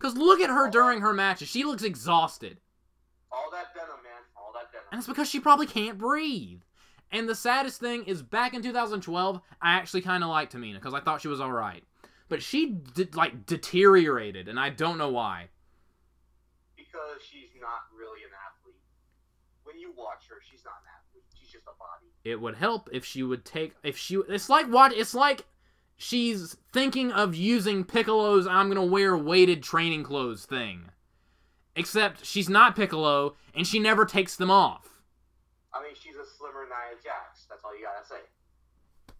Because 0.00 0.16
look 0.16 0.40
at 0.40 0.48
her 0.48 0.70
during 0.70 1.02
her 1.02 1.12
matches. 1.12 1.48
She 1.48 1.62
looks 1.62 1.82
exhausted. 1.82 2.58
All 3.30 3.50
that 3.52 3.74
denim, 3.74 4.02
man. 4.02 4.22
All 4.34 4.50
that 4.54 4.72
denim. 4.72 4.86
And 4.90 4.98
it's 4.98 5.06
because 5.06 5.28
she 5.28 5.40
probably 5.40 5.66
can't 5.66 5.98
breathe. 5.98 6.62
And 7.12 7.28
the 7.28 7.34
saddest 7.34 7.80
thing 7.80 8.04
is 8.04 8.22
back 8.22 8.54
in 8.54 8.62
2012, 8.62 9.40
I 9.60 9.72
actually 9.72 10.00
kind 10.00 10.24
of 10.24 10.30
liked 10.30 10.54
Tamina 10.54 10.74
because 10.74 10.94
I 10.94 11.00
thought 11.00 11.20
she 11.20 11.28
was 11.28 11.40
all 11.40 11.52
right. 11.52 11.84
But 12.28 12.42
she 12.42 12.70
did, 12.70 13.14
like 13.14 13.44
deteriorated, 13.44 14.48
and 14.48 14.58
I 14.58 14.70
don't 14.70 14.96
know 14.96 15.10
why. 15.10 15.48
Because 16.76 17.20
she's 17.28 17.50
not 17.60 17.82
really 17.94 18.22
an 18.22 18.30
athlete. 18.48 18.80
When 19.64 19.78
you 19.78 19.92
watch 19.98 20.28
her, 20.30 20.36
she's 20.48 20.64
not 20.64 20.74
an 20.82 20.90
athlete. 20.96 21.24
She's 21.38 21.50
just 21.50 21.64
a 21.64 21.76
body. 21.78 22.06
It 22.24 22.40
would 22.40 22.54
help 22.54 22.88
if 22.92 23.04
she 23.04 23.22
would 23.24 23.44
take 23.44 23.74
if 23.82 23.98
she. 23.98 24.22
It's 24.28 24.48
like 24.48 24.66
what? 24.66 24.92
It's 24.92 25.14
like 25.14 25.44
she's 26.00 26.56
thinking 26.72 27.12
of 27.12 27.34
using 27.34 27.84
Piccolo's 27.84 28.46
"I'm 28.46 28.68
gonna 28.68 28.84
wear 28.84 29.16
weighted 29.16 29.62
training 29.62 30.02
clothes" 30.02 30.46
thing. 30.46 30.86
Except 31.76 32.24
she's 32.24 32.48
not 32.48 32.74
Piccolo, 32.74 33.36
and 33.54 33.66
she 33.66 33.78
never 33.78 34.04
takes 34.04 34.34
them 34.36 34.50
off. 34.50 34.88
I 35.72 35.82
mean, 35.82 35.92
she's 35.94 36.16
a 36.16 36.24
slimmer 36.38 36.64
Nia 36.64 36.98
Jax. 37.02 37.46
That's 37.48 37.62
all 37.64 37.78
you 37.78 37.84
gotta 37.84 38.06
say. 38.06 39.14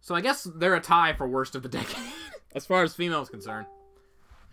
So 0.00 0.14
I 0.14 0.20
guess 0.20 0.42
they're 0.56 0.74
a 0.74 0.80
tie 0.80 1.12
for 1.14 1.26
worst 1.28 1.54
of 1.54 1.62
the 1.62 1.68
decade, 1.78 2.12
as 2.54 2.66
far 2.66 2.82
as 2.82 2.94
females 2.94 3.30
concerned. 3.30 3.66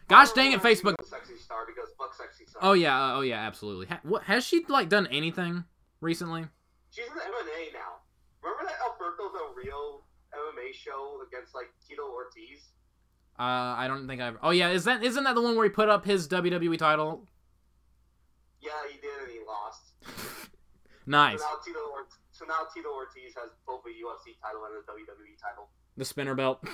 Gosh 0.07 0.31
dang 0.31 0.53
it, 0.53 0.61
Facebook. 0.61 0.95
Sexy 1.03 1.35
star 1.37 1.65
because 1.65 1.89
fuck 1.97 2.13
sexy 2.13 2.45
star. 2.45 2.61
Oh 2.63 2.73
yeah, 2.73 2.95
uh, 2.95 3.17
oh 3.17 3.21
yeah, 3.21 3.39
absolutely. 3.39 3.87
Ha- 3.87 3.99
what 4.03 4.23
has 4.23 4.45
she 4.45 4.63
like 4.69 4.87
done 4.89 5.07
anything 5.07 5.65
recently? 5.99 6.45
She's 6.91 7.05
in 7.05 7.11
MMA 7.11 7.73
now. 7.73 8.01
Remember 8.41 8.63
that 8.65 8.79
Alberto 8.81 9.31
Del 9.37 9.53
Rio 9.55 10.01
MMA 10.33 10.73
show 10.73 11.19
against 11.27 11.55
like 11.55 11.67
Tito 11.87 12.03
Ortiz? 12.03 12.69
Uh, 13.39 13.75
I 13.77 13.87
don't 13.87 14.07
think 14.07 14.21
I've. 14.21 14.37
Oh 14.43 14.51
yeah, 14.51 14.69
is 14.69 14.83
that 14.83 15.03
isn't 15.03 15.23
that 15.23 15.35
the 15.35 15.41
one 15.41 15.55
where 15.55 15.65
he 15.65 15.69
put 15.69 15.89
up 15.89 16.05
his 16.05 16.27
WWE 16.27 16.77
title? 16.77 17.27
Yeah, 18.61 18.71
he 18.91 18.99
did, 18.99 19.23
and 19.23 19.31
he 19.31 19.39
lost. 19.45 19.81
Nice. 21.09 21.41
So 21.41 21.49
now 21.49 21.57
Tito, 21.65 21.81
Ortiz, 21.89 22.21
so 22.29 22.45
now 22.45 22.69
Tito 22.69 22.93
Ortiz 22.93 23.33
has 23.33 23.49
both 23.65 23.81
a 23.81 23.93
UFC 23.97 24.37
title 24.37 24.61
and 24.69 24.77
a 24.77 24.85
WWE 24.85 25.33
title. 25.41 25.65
The 25.97 26.05
spinner 26.05 26.35
belt. 26.35 26.61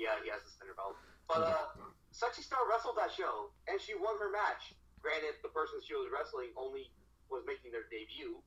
Yeah, 0.00 0.16
he 0.24 0.32
has 0.32 0.40
the 0.40 0.48
spinner 0.48 0.72
belt. 0.72 0.96
But 1.28 1.44
uh, 1.44 1.76
Sexy 2.08 2.40
Star 2.40 2.64
wrestled 2.64 2.96
that 2.96 3.12
show, 3.12 3.52
and 3.68 3.76
she 3.76 3.92
won 3.92 4.16
her 4.16 4.32
match. 4.32 4.72
Granted, 5.04 5.36
the 5.44 5.52
person 5.52 5.76
she 5.84 5.92
was 5.92 6.08
wrestling 6.08 6.56
only 6.56 6.88
was 7.28 7.44
making 7.44 7.68
their 7.68 7.84
debut. 7.92 8.40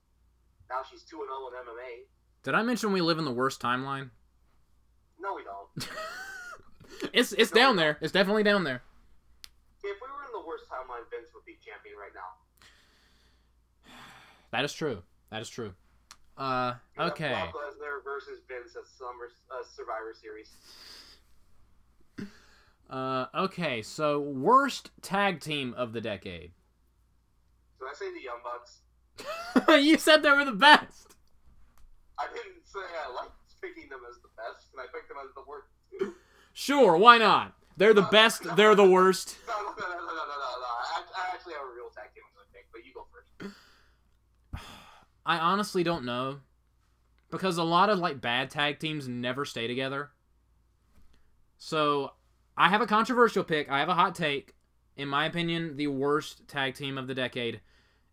Now 0.65 0.81
she's 0.81 1.05
two 1.05 1.21
and 1.21 1.29
zero 1.29 1.53
in 1.53 1.61
MMA. 1.61 2.09
Did 2.43 2.55
I 2.55 2.61
mention 2.61 2.91
we 2.91 3.01
live 3.01 3.19
in 3.19 3.25
the 3.25 3.31
worst 3.31 3.61
timeline? 3.61 4.09
No, 5.19 5.35
we 5.35 5.43
don't. 5.43 5.89
It's 7.11 7.33
it's 7.33 7.51
down 7.51 7.75
there. 7.75 7.97
It's 8.01 8.11
definitely 8.11 8.43
down 8.43 8.63
there. 8.63 8.81
if 9.83 9.83
we 9.83 9.89
were 9.89 10.23
in 10.25 10.31
the 10.31 10.47
worst 10.47 10.65
timeline, 10.69 11.09
Vince 11.09 11.29
would 11.33 11.45
be 11.45 11.57
champion 11.63 11.95
right 11.97 12.11
now. 12.13 13.91
That 14.51 14.63
is 14.63 14.73
true. 14.73 15.01
That 15.31 15.41
is 15.41 15.49
true. 15.49 15.73
Uh, 16.37 16.75
okay. 16.97 17.29
Brock 17.29 17.53
Lesnar 17.55 18.03
versus 18.03 18.41
Vince 18.47 18.75
at 18.75 18.85
Summer 18.87 19.29
uh, 19.51 19.63
Survivor 19.75 20.13
Series. 20.19 20.49
Uh, 22.89 23.25
okay. 23.33 23.81
So 23.81 24.19
worst 24.19 24.91
tag 25.01 25.39
team 25.39 25.73
of 25.75 25.93
the 25.93 26.01
decade. 26.01 26.51
So 27.79 27.85
I 27.87 27.93
say 27.95 28.05
the 28.13 28.21
Young 28.21 28.41
Bucks. 28.43 29.81
you 29.83 29.97
said 29.97 30.21
they 30.21 30.29
were 30.29 30.45
the 30.45 30.51
best. 30.51 31.15
I 32.24 32.34
didn't 32.34 32.65
say 32.65 32.80
I 32.80 33.13
liked 33.13 33.32
picking 33.63 33.89
them 33.89 34.01
as 34.09 34.17
the 34.21 34.30
best, 34.36 34.67
and 34.74 34.82
I 34.82 34.86
picked 34.93 35.07
them 35.07 35.17
as 35.24 35.34
the 35.36 35.43
worst. 35.47 35.67
too. 35.91 36.13
Sure, 36.53 36.97
why 36.97 37.17
not? 37.17 37.53
They're 37.78 37.93
the 37.93 38.03
best. 38.03 38.43
They're 38.55 38.76
the 38.76 38.86
worst. 38.86 39.38
No, 39.47 39.53
no, 39.55 39.69
no, 39.69 39.88
no, 39.88 39.95
no, 39.95 40.05
no, 40.05 40.13
no, 40.13 40.49
no. 40.59 40.71
I, 40.86 41.01
I 41.15 41.34
actually 41.34 41.53
have 41.53 41.63
a 41.63 41.74
real 41.74 41.89
tag 41.95 42.13
team 42.13 42.24
to 42.36 42.43
pick, 42.53 42.67
but 42.71 42.86
you 42.86 42.93
go 42.93 43.05
first. 43.11 43.55
I 45.26 45.38
honestly 45.38 45.84
don't 45.84 46.05
know. 46.05 46.41
Because 47.32 47.57
a 47.57 47.63
lot 47.63 47.89
of 47.89 47.97
like 47.97 48.21
bad 48.21 48.51
tag 48.51 48.78
teams 48.78 49.07
never 49.07 49.43
stay 49.43 49.65
together. 49.65 50.11
So 51.57 52.11
I 52.55 52.69
have 52.69 52.82
a 52.82 52.86
controversial 52.86 53.43
pick. 53.43 53.71
I 53.71 53.80
have 53.80 53.89
a 53.89 53.95
hot 53.95 54.13
take. 54.13 54.53
In 54.95 55.07
my 55.07 55.26
opinion, 55.26 55.78
the 55.78 55.88
worst 55.88 56.47
tag 56.47 56.76
team 56.76 56.99
of 56.99 57.07
the 57.07 57.15
decade, 57.15 57.61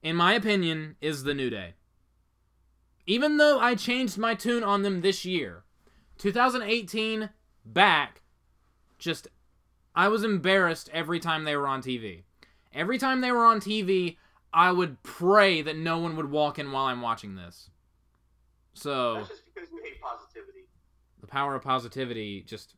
in 0.03 0.17
my 0.17 0.33
opinion, 0.33 0.97
is 1.03 1.25
the 1.25 1.35
New 1.35 1.51
Day. 1.51 1.75
Even 3.07 3.37
though 3.39 3.59
I 3.59 3.75
changed 3.75 4.19
my 4.19 4.35
tune 4.35 4.63
on 4.63 4.83
them 4.83 5.01
this 5.01 5.25
year, 5.25 5.65
2018 6.19 7.31
back, 7.65 8.21
just 8.99 9.29
I 9.95 10.09
was 10.09 10.23
embarrassed 10.25 10.89
every 10.93 11.19
time 11.19 11.45
they 11.45 11.57
were 11.57 11.67
on 11.67 11.83
TV. 11.83 12.23
Every 12.73 12.99
time 12.99 13.21
they 13.21 13.33
were 13.33 13.45
on 13.45 13.61
TV, 13.61 14.17
I 14.53 14.71
would 14.71 15.03
pray 15.03 15.63
that 15.63 15.77
no 15.77 15.99
one 15.99 16.17
would 16.17 16.31
walk 16.31 16.59
in 16.59 16.71
while 16.71 16.85
I'm 16.87 17.03
watching 17.03 17.35
this. 17.37 17.71
So 18.75 19.15
That's 19.15 19.29
just 19.31 19.43
because 19.55 19.71
you 19.73 19.81
hate 19.83 20.01
positivity. 20.01 20.67
the 21.21 21.27
power 21.27 21.55
of 21.57 21.63
positivity 21.63 22.43
just 22.47 22.75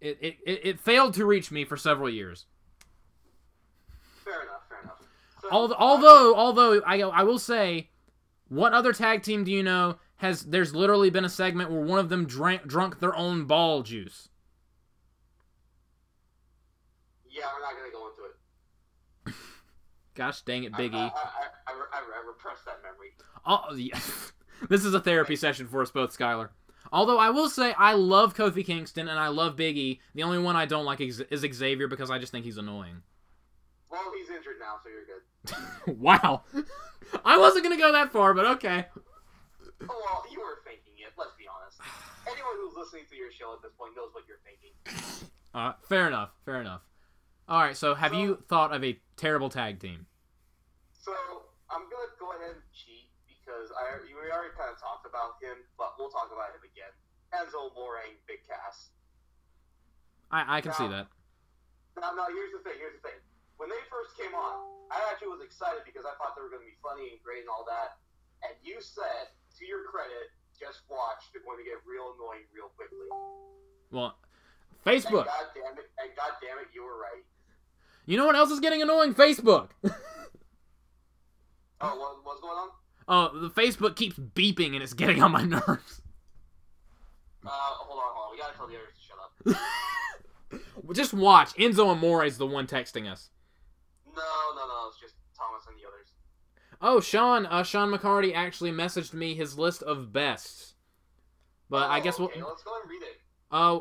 it, 0.00 0.18
it, 0.20 0.36
it, 0.44 0.60
it 0.66 0.80
failed 0.80 1.14
to 1.14 1.24
reach 1.24 1.52
me 1.52 1.64
for 1.64 1.76
several 1.76 2.10
years. 2.10 2.46
Fair 4.24 4.42
enough, 4.42 4.68
fair 4.68 4.80
enough. 4.82 4.98
So, 5.40 5.48
Al- 5.50 5.72
uh, 5.72 5.76
Although 5.78 6.34
although 6.34 6.80
I 6.84 7.00
I 7.02 7.22
will 7.22 7.38
say, 7.38 7.90
what 8.52 8.74
other 8.74 8.92
tag 8.92 9.22
team 9.22 9.44
do 9.44 9.50
you 9.50 9.62
know 9.62 9.96
has 10.16 10.42
there's 10.42 10.74
literally 10.74 11.08
been 11.08 11.24
a 11.24 11.28
segment 11.28 11.70
where 11.70 11.80
one 11.80 11.98
of 11.98 12.10
them 12.10 12.26
drank 12.26 12.66
drunk 12.66 13.00
their 13.00 13.16
own 13.16 13.46
ball 13.46 13.82
juice. 13.82 14.28
yeah, 17.30 17.44
we're 17.54 17.62
not 17.62 17.72
gonna 17.72 17.90
go 17.90 18.10
into 18.10 18.22
it. 19.26 19.34
Gosh 20.14 20.42
dang 20.42 20.64
it, 20.64 20.72
Biggie! 20.72 20.76
I- 20.76 20.78
Big 20.78 20.92
I, 20.94 21.06
E. 21.06 21.12
I, 21.66 21.72
I, 21.94 22.26
repressed 22.26 22.66
that 22.66 22.80
memory. 22.82 23.14
Oh, 23.46 23.74
yeah. 23.74 23.98
this 24.68 24.84
is 24.84 24.92
a 24.92 25.00
therapy 25.00 25.34
session 25.34 25.66
for 25.66 25.80
us 25.80 25.90
both, 25.90 26.16
Skyler. 26.16 26.50
Although 26.92 27.18
I 27.18 27.30
will 27.30 27.48
say 27.48 27.72
I 27.72 27.94
love 27.94 28.34
Kofi 28.34 28.66
Kingston 28.66 29.08
and 29.08 29.18
I 29.18 29.28
love 29.28 29.56
Big 29.56 29.78
E. 29.78 30.00
The 30.14 30.24
only 30.24 30.38
one 30.38 30.56
I 30.56 30.66
don't 30.66 30.84
like 30.84 31.00
is 31.00 31.24
Xavier 31.34 31.88
because 31.88 32.10
I 32.10 32.18
just 32.18 32.32
think 32.32 32.44
he's 32.44 32.58
annoying. 32.58 33.02
Well, 33.90 34.12
he's 34.16 34.28
injured 34.28 34.56
now, 34.60 34.74
so 34.82 34.90
you're 34.90 35.06
good. 35.06 35.22
wow. 35.86 36.42
I 37.24 37.38
wasn't 37.38 37.64
gonna 37.64 37.78
go 37.78 37.92
that 37.92 38.12
far, 38.12 38.34
but 38.34 38.46
okay. 38.46 38.86
Oh, 38.94 39.86
well, 39.88 40.24
you 40.30 40.40
were 40.40 40.58
thinking 40.64 40.94
it. 40.98 41.12
Let's 41.18 41.34
be 41.38 41.44
honest. 41.50 41.78
Anyone 42.26 42.54
who's 42.60 42.76
listening 42.76 43.04
to 43.10 43.16
your 43.16 43.32
show 43.32 43.52
at 43.54 43.62
this 43.62 43.72
point 43.76 43.92
knows 43.96 44.10
what 44.12 44.24
you're 44.28 44.42
thinking. 44.44 44.72
Uh, 45.54 45.74
fair 45.84 46.08
enough. 46.08 46.30
Fair 46.46 46.62
enough. 46.62 46.80
All 47.46 47.60
right. 47.60 47.76
So, 47.76 47.94
have 47.94 48.14
you 48.14 48.42
thought 48.48 48.72
of 48.72 48.82
a 48.82 48.98
terrible 49.18 49.50
tag 49.50 49.80
team? 49.80 50.06
So 50.96 51.12
I'm 51.68 51.84
gonna 51.92 52.08
go 52.16 52.32
ahead 52.32 52.56
and 52.56 52.64
cheat 52.72 53.12
because 53.28 53.68
I 53.76 54.00
we 54.00 54.32
already 54.32 54.56
kind 54.56 54.72
of 54.72 54.80
talked 54.80 55.04
about 55.04 55.36
him, 55.44 55.60
but 55.76 55.92
we'll 55.98 56.08
talk 56.08 56.32
about 56.32 56.56
him 56.56 56.64
again. 56.64 56.88
Enzo 57.36 57.68
Morang, 57.76 58.16
Big 58.24 58.48
Cass. 58.48 58.96
I 60.30 60.56
I 60.56 60.60
can 60.62 60.72
see 60.72 60.88
that. 60.88 61.12
Now, 62.00 62.16
now 62.16 62.32
here's 62.32 62.56
the 62.56 62.64
thing. 62.64 62.80
Here's 62.80 62.96
the 62.96 63.04
thing. 63.04 63.20
When 63.62 63.70
they 63.70 63.78
first 63.86 64.18
came 64.18 64.34
on, 64.34 64.58
I 64.90 64.98
actually 65.06 65.30
was 65.30 65.38
excited 65.46 65.86
because 65.86 66.02
I 66.02 66.18
thought 66.18 66.34
they 66.34 66.42
were 66.42 66.50
gonna 66.50 66.66
be 66.66 66.74
funny 66.82 67.14
and 67.14 67.22
great 67.22 67.46
and 67.46 67.50
all 67.52 67.62
that. 67.70 68.02
and 68.42 68.58
you 68.66 68.82
said, 68.82 69.30
to 69.58 69.62
your 69.62 69.86
credit, 69.86 70.34
just 70.58 70.82
watch. 70.90 71.30
They're 71.30 71.46
going 71.46 71.58
to 71.58 71.64
get 71.64 71.78
real 71.86 72.10
annoying 72.18 72.42
real 72.54 72.74
quickly. 72.74 73.06
Well, 73.94 74.18
And 74.82 74.82
Facebook. 74.82 75.26
God 75.26 75.46
damn 75.54 75.78
it! 75.78 75.90
And 76.02 76.10
God 76.16 76.32
damn 76.42 76.58
it, 76.58 76.74
you 76.74 76.82
were 76.82 76.98
right. 76.98 77.22
You 78.06 78.16
know 78.16 78.26
what 78.26 78.34
else 78.34 78.50
is 78.50 78.58
getting 78.60 78.82
annoying? 78.82 79.14
Facebook. 79.14 79.70
Oh, 81.84 81.98
what, 81.98 82.24
what's 82.24 82.40
going 82.40 82.56
on? 82.58 82.68
oh, 83.08 83.40
the 83.40 83.50
Facebook 83.50 83.96
keeps 83.96 84.16
beeping 84.16 84.74
and 84.74 84.82
it's 84.84 84.92
getting 84.94 85.20
on 85.20 85.32
my 85.32 85.42
nerves. 85.54 86.00
Uh, 87.44 87.48
hold 87.50 87.98
on, 87.98 88.06
hold 88.14 88.26
on. 88.26 88.32
We 88.32 88.38
gotta 88.38 88.56
tell 88.56 88.68
the 88.68 88.76
others 88.76 88.94
to 88.94 89.02
shut 90.50 90.60
up. 90.60 90.92
Just 90.94 91.12
watch. 91.12 91.54
Enzo 91.54 91.88
Amore 91.88 92.24
is 92.24 92.38
the 92.38 92.46
one 92.46 92.68
texting 92.68 93.10
us. 93.10 93.30
No, 94.14 94.22
no, 94.56 94.66
no. 94.66 94.88
It's 94.88 95.00
just 95.00 95.14
Thomas 95.36 95.62
and 95.68 95.76
the 95.78 95.86
others. 95.88 96.12
Oh, 96.80 97.00
Sean. 97.00 97.46
Uh, 97.46 97.62
Sean 97.62 97.90
McCarty 97.90 98.34
actually 98.34 98.70
messaged 98.72 99.12
me 99.14 99.34
his 99.34 99.58
list 99.58 99.82
of 99.82 100.12
bests. 100.12 100.74
But 101.70 101.90
I 101.90 102.00
Oh, 102.00 102.02
guess 102.02 102.18
we'll. 102.18 102.28
okay, 102.28 102.42
let's 102.42 102.62
go 102.62 102.78
and 102.80 102.90
read 102.90 103.02
it. 103.02 103.20
Uh, 103.50 103.80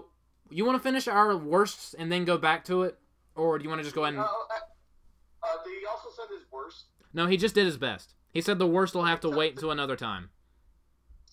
you 0.50 0.64
want 0.66 0.78
to 0.78 0.84
finish 0.84 1.08
our 1.08 1.36
worsts 1.36 1.94
and 1.94 2.12
then 2.12 2.26
go 2.26 2.38
back 2.38 2.64
to 2.66 2.84
it, 2.84 3.00
or 3.36 3.58
do 3.58 3.64
you 3.64 3.70
want 3.70 3.80
to 3.80 3.84
just 3.84 3.96
go 3.96 4.04
ahead 4.04 4.16
Uh, 4.18 4.22
and? 4.22 4.30
uh, 4.30 5.48
uh, 5.48 5.64
did 5.64 5.80
he 5.80 5.86
also 5.86 6.10
send 6.16 6.30
his 6.30 6.50
worst? 6.52 6.86
No, 7.14 7.28
he 7.28 7.36
just 7.38 7.56
did 7.56 7.66
his 7.66 7.78
best. 7.78 8.14
He 8.32 8.40
said 8.42 8.60
the 8.60 8.68
worst 8.68 8.94
will 8.96 9.04
have 9.06 9.20
to 9.22 9.30
wait 9.30 9.54
until 9.56 9.72
another 9.72 9.96
time. 9.98 10.30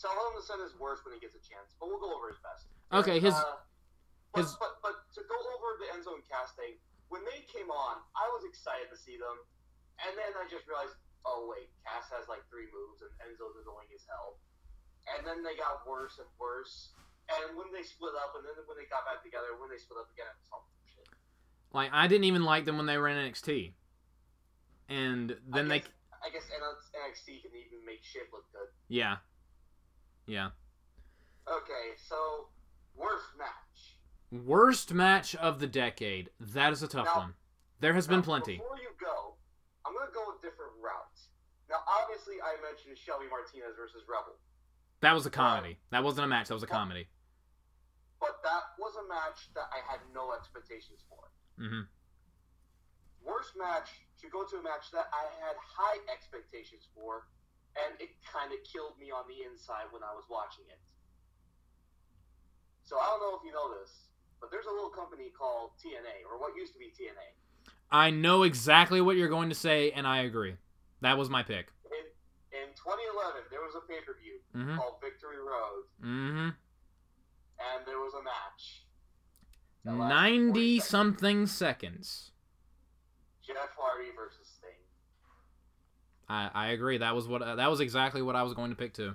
Tell 0.01 0.11
him 0.11 0.41
to 0.41 0.43
send 0.43 0.63
his 0.63 0.75
worst 0.79 1.05
when 1.05 1.15
he 1.15 1.21
gets 1.21 1.35
a 1.35 1.43
chance, 1.43 1.75
but 1.79 1.89
we'll 1.89 2.01
go 2.01 2.15
over 2.17 2.29
his 2.29 2.39
best. 2.39 2.67
Okay, 2.93 3.19
his- 3.21 3.35
Uh, 3.35 3.57
but, 4.33 4.41
his- 4.43 4.57
but, 4.59 4.79
but 4.83 4.95
to 5.15 5.21
go 5.29 5.35
over 5.35 5.79
the 5.79 5.93
end 5.95 6.03
zone 6.05 6.23
casting, 6.29 6.79
when 7.09 7.25
they 7.25 7.45
came 7.49 7.73
on, 7.73 8.01
I 8.17 8.27
was 8.37 8.45
excited 8.45 8.93
to 8.93 8.99
see 8.99 9.17
them, 9.17 9.37
and 10.05 10.13
then 10.17 10.33
I 10.37 10.45
just 10.49 10.69
realized, 10.69 10.97
oh 11.25 11.49
wait, 11.49 11.73
Cass 11.85 12.09
has 12.13 12.29
like 12.29 12.45
three 12.53 12.69
moves, 12.69 13.01
and 13.05 13.13
Enzo's 13.25 13.57
annoying 13.61 13.89
as 13.93 14.05
hell. 14.09 14.41
And 15.17 15.25
then 15.25 15.41
they 15.41 15.57
got 15.57 15.89
worse 15.89 16.21
and 16.21 16.29
worse. 16.37 16.93
And 17.29 17.57
when 17.57 17.73
they 17.73 17.85
split 17.85 18.13
up, 18.17 18.37
and 18.37 18.45
then 18.45 18.57
when 18.69 18.77
they 18.77 18.89
got 18.89 19.05
back 19.09 19.25
together, 19.25 19.57
when 19.57 19.69
they 19.73 19.81
split 19.81 20.01
up 20.01 20.09
again, 20.13 20.29
it 20.29 20.37
was 20.41 20.53
all 20.53 20.69
shit. 20.85 21.09
Like 21.73 21.93
I 21.93 22.09
didn't 22.09 22.25
even 22.25 22.45
like 22.45 22.65
them 22.65 22.77
when 22.77 22.89
they 22.89 22.97
were 22.97 23.09
in 23.09 23.17
NXT, 23.17 23.73
and 24.89 25.37
then 25.49 25.69
I 25.73 25.81
they, 25.81 25.83
I 26.25 26.29
guess 26.33 26.49
NXT 26.49 27.45
can 27.45 27.53
even 27.53 27.85
make 27.85 28.01
shit 28.05 28.29
look 28.33 28.45
good. 28.53 28.69
yeah, 28.89 29.21
yeah. 30.27 30.53
Okay, 31.49 31.97
so 32.09 32.49
worst 32.97 33.33
match. 33.39 33.68
Worst 34.31 34.93
match 34.93 35.35
of 35.37 35.59
the 35.59 35.67
decade. 35.67 36.31
That 36.39 36.73
is 36.73 36.83
a 36.83 36.89
tough 36.89 37.07
Now- 37.07 37.17
one. 37.17 37.35
There 37.81 37.95
has 37.95 38.07
been 38.07 38.23
plenty. 38.23 38.59
Before 38.59 38.77
you 38.79 38.93
go, 39.01 39.37
I'm 39.85 39.95
gonna 39.95 40.11
go 40.11 40.31
with 40.33 40.43
different 40.43 40.73
routes. 40.81 41.29
Now, 41.69 41.83
obviously, 41.87 42.41
I 42.43 42.57
mentioned 42.61 42.99
Shelly 42.99 43.29
Martinez 43.29 43.77
versus 43.77 44.03
Rebel, 44.09 44.39
That 45.01 45.13
was 45.13 45.27
a 45.27 45.31
comedy. 45.31 45.79
That 45.91 46.03
wasn't 46.03 46.25
a 46.25 46.29
match. 46.29 46.49
That 46.49 46.55
was 46.55 46.63
a 46.65 46.67
comedy. 46.67 47.09
but 48.21 48.43
that 48.43 48.75
was 48.79 48.97
a 48.97 49.05
match 49.07 49.55
that 49.55 49.71
I 49.73 49.79
had 49.89 50.01
no 50.13 50.33
expectations 50.33 51.05
for. 51.09 51.31
hmm 51.57 51.83
Worst 53.23 53.55
match 53.57 54.09
to 54.19 54.29
go 54.29 54.45
to 54.45 54.57
a 54.59 54.63
match 54.63 54.91
that 54.91 55.09
I 55.13 55.25
had 55.39 55.55
high 55.57 55.99
expectations 56.13 56.89
for, 56.95 57.29
and 57.77 58.01
it 58.01 58.21
kind 58.25 58.53
of 58.53 58.59
killed 58.65 58.99
me 58.99 59.13
on 59.13 59.29
the 59.29 59.45
inside 59.45 59.93
when 59.93 60.03
I 60.03 60.13
was 60.15 60.29
watching 60.29 60.67
it. 60.69 60.81
So 62.83 62.99
I 62.99 63.07
don't 63.07 63.21
know 63.21 63.37
if 63.39 63.45
you 63.45 63.53
know 63.53 63.79
this, 63.79 64.08
but 64.41 64.51
there's 64.51 64.67
a 64.67 64.73
little 64.73 64.91
company 64.91 65.31
called 65.37 65.71
TNA, 65.83 66.25
or 66.31 66.39
what 66.39 66.57
used 66.57 66.73
to 66.75 66.79
be 66.79 66.87
TNA. 66.87 67.73
I 67.91 68.11
know 68.11 68.43
exactly 68.43 69.01
what 69.01 69.17
you're 69.17 69.29
going 69.29 69.49
to 69.49 69.55
say, 69.55 69.91
and 69.93 70.07
I 70.07 70.23
agree. 70.23 70.57
That 71.01 71.17
was 71.17 71.31
my 71.31 71.43
pick. 71.43 71.69
In 71.87 72.59
in 72.61 72.69
2011, 72.75 73.43
there 73.51 73.61
was 73.61 73.75
a 73.77 73.81
pay 73.87 74.01
per 74.05 74.17
view 74.21 74.39
hmm 74.53 74.77
called 74.77 74.95
Victory 75.03 75.39
Road. 75.39 75.85
hmm 76.01 76.49
and 77.61 77.85
there 77.87 77.99
was 77.99 78.13
a 78.15 78.23
match. 78.23 78.85
that 79.85 79.93
lasted 79.97 80.15
40 80.15 80.15
Ninety 80.15 80.79
seconds. 80.79 80.91
something 80.91 81.47
seconds. 81.47 82.31
Jeff 83.47 83.57
Hardy 83.77 84.11
versus 84.15 84.47
Sting. 84.59 84.71
I, 86.29 86.51
I 86.55 86.67
agree. 86.69 86.99
That 86.99 87.15
was 87.15 87.27
what 87.27 87.43
uh, 87.43 87.57
that 87.57 87.71
was 87.71 87.81
exactly 87.81 88.23
what 88.23 88.37
I 88.37 88.43
was 88.43 88.55
going 88.55 88.71
to 88.71 88.77
pick 88.77 88.93
too. 88.95 89.15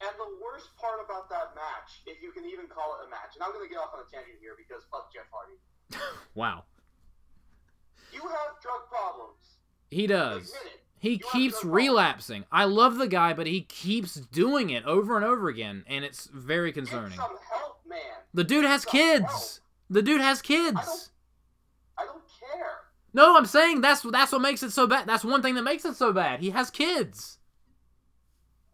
And 0.00 0.10
the 0.18 0.28
worst 0.56 0.74
part 0.76 1.00
about 1.04 1.28
that 1.30 1.54
match, 1.54 2.00
if 2.06 2.22
you 2.22 2.32
can 2.32 2.44
even 2.44 2.66
call 2.66 2.96
it 3.00 3.06
a 3.06 3.10
match, 3.10 3.34
and 3.34 3.42
I'm 3.44 3.52
going 3.52 3.66
to 3.68 3.72
get 3.72 3.78
off 3.78 3.90
on 3.94 4.00
a 4.00 4.10
tangent 4.10 4.38
here 4.40 4.52
because 4.56 4.82
fuck 4.90 5.12
Jeff 5.12 5.24
Hardy. 5.30 5.58
Wow, 6.34 6.64
You 8.12 8.20
have 8.20 8.60
drug 8.62 8.88
problems. 8.90 9.56
he 9.90 10.06
does. 10.06 10.52
He 10.98 11.12
You 11.12 11.18
keeps 11.32 11.64
relapsing. 11.64 12.44
I 12.50 12.64
love 12.64 12.96
the 12.98 13.06
guy, 13.08 13.32
but 13.32 13.46
he 13.46 13.62
keeps 13.62 14.14
doing 14.16 14.70
it 14.70 14.84
over 14.84 15.16
and 15.16 15.24
over 15.24 15.48
again, 15.48 15.84
and 15.86 16.04
it's 16.04 16.26
very 16.32 16.72
concerning. 16.72 17.16
some 17.16 17.36
help, 17.50 17.80
man. 17.88 18.00
The 18.34 18.44
dude 18.44 18.64
has 18.64 18.82
some 18.82 18.90
kids. 18.92 19.60
The 19.88 20.02
dude 20.02 20.20
has 20.20 20.40
I 20.40 20.42
kids. 20.42 20.74
don't- 20.86 21.10
I 21.98 22.04
don't 22.04 22.22
care. 22.40 22.72
No, 23.14 23.36
I'm 23.36 23.46
saying 23.46 23.80
that's 23.80 24.02
that's 24.02 24.32
what 24.32 24.42
makes 24.42 24.62
it 24.62 24.72
so 24.72 24.86
bad. 24.86 25.06
That's 25.06 25.24
one 25.24 25.40
thing 25.40 25.54
that 25.54 25.62
makes 25.62 25.84
it 25.86 25.94
so 25.96 26.12
bad. 26.12 26.40
He 26.40 26.50
has 26.50 26.68
kids, 26.70 27.38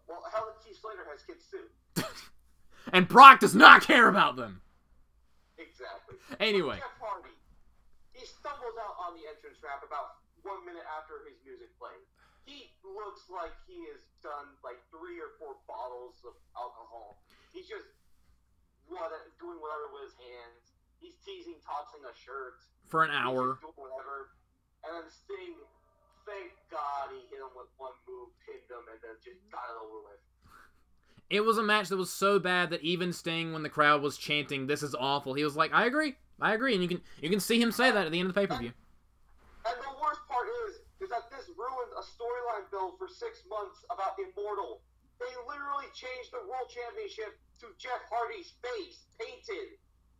Well, 0.08 0.24
hell, 0.32 0.52
Heath 0.66 0.78
Slater 0.80 1.04
has 1.08 1.22
kids 1.22 1.44
too. 1.48 1.58
and 2.92 3.08
Brock 3.08 3.40
does 3.40 3.54
not 3.54 3.82
care 3.82 4.08
about 4.08 4.36
them. 4.36 4.62
Exactly. 5.58 6.16
Anyway, 6.40 6.76
Jeff 6.80 6.96
Hardy, 6.98 7.34
he 8.12 8.24
stumbles 8.26 8.76
out 8.80 8.96
on 8.98 9.14
the 9.14 9.28
entrance 9.28 9.60
ramp 9.62 9.84
about 9.86 10.22
one 10.42 10.62
minute 10.66 10.86
after 10.98 11.22
his 11.28 11.38
music 11.46 11.70
played. 11.78 12.02
He 12.42 12.74
looks 12.82 13.30
like 13.30 13.54
he 13.70 13.78
has 13.94 14.02
done 14.18 14.58
like 14.66 14.82
three 14.90 15.22
or 15.22 15.38
four 15.38 15.58
bottles 15.70 16.18
of 16.26 16.34
alcohol. 16.58 17.22
He's 17.54 17.70
just 17.70 17.86
what 18.90 19.12
doing 19.38 19.58
whatever 19.62 19.88
with 19.94 20.10
his 20.10 20.16
hands. 20.18 20.62
He's 20.98 21.18
teasing, 21.26 21.58
tossing 21.62 22.02
a 22.06 22.14
shirt. 22.14 22.62
for 22.86 23.02
an 23.02 23.10
hour, 23.10 23.58
doing 23.58 23.74
whatever. 23.74 24.34
And 24.86 25.02
then 25.02 25.06
Sting, 25.10 25.58
thank 26.26 26.54
God 26.70 27.10
he 27.14 27.26
hit 27.30 27.42
him 27.42 27.50
with 27.54 27.70
one 27.78 27.94
move, 28.06 28.30
pinned 28.42 28.66
him, 28.70 28.86
and 28.90 28.98
then 29.02 29.14
just 29.22 29.42
got 29.50 29.66
it 29.70 29.78
over 29.78 30.06
with. 30.06 30.22
It 31.32 31.40
was 31.40 31.56
a 31.56 31.62
match 31.62 31.88
that 31.88 31.96
was 31.96 32.12
so 32.12 32.38
bad 32.38 32.68
that 32.70 32.82
even 32.82 33.10
Sting, 33.10 33.54
when 33.54 33.62
the 33.62 33.72
crowd 33.72 34.02
was 34.02 34.18
chanting, 34.18 34.66
"This 34.66 34.82
is 34.82 34.94
awful," 34.94 35.32
he 35.32 35.42
was 35.42 35.56
like, 35.56 35.72
"I 35.72 35.86
agree, 35.86 36.16
I 36.38 36.52
agree," 36.52 36.74
and 36.74 36.82
you 36.82 36.88
can 36.88 37.00
you 37.22 37.30
can 37.30 37.40
see 37.40 37.60
him 37.60 37.72
say 37.72 37.90
that 37.90 38.04
at 38.04 38.12
the 38.12 38.20
end 38.20 38.28
of 38.28 38.34
the 38.34 38.40
pay 38.40 38.46
per 38.46 38.58
view. 38.58 38.72
And 39.64 39.76
the 39.80 39.96
worst 40.02 40.20
part 40.28 40.46
is, 40.68 40.80
is 41.00 41.08
that 41.08 41.30
this 41.30 41.48
ruined 41.56 41.92
a 41.96 42.02
storyline 42.02 42.70
build 42.70 42.98
for 42.98 43.08
six 43.08 43.44
months 43.48 43.82
about 43.90 44.18
Immortal. 44.20 44.82
They 45.18 45.32
literally 45.48 45.86
changed 45.94 46.32
the 46.32 46.44
World 46.50 46.68
Championship 46.68 47.38
to 47.60 47.66
Jeff 47.78 48.02
Hardy's 48.10 48.52
face, 48.60 49.06
painted 49.18 49.78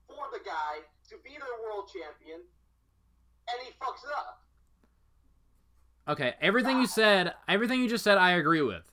for 0.09 0.31
the 0.33 0.41
guy 0.45 0.81
to 1.11 1.17
be 1.23 1.37
their 1.37 1.59
World 1.63 1.91
Champion, 1.93 2.41
and 2.41 3.57
he 3.67 3.73
fucks 3.73 4.03
it 4.09 4.15
up. 4.17 4.43
Okay, 6.09 6.35
everything 6.41 6.79
you 6.81 6.87
said, 6.87 7.35
everything 7.49 7.81
you 7.83 7.89
just 7.89 8.03
said, 8.03 8.17
I 8.17 8.33
agree 8.33 8.63
with. 8.63 8.92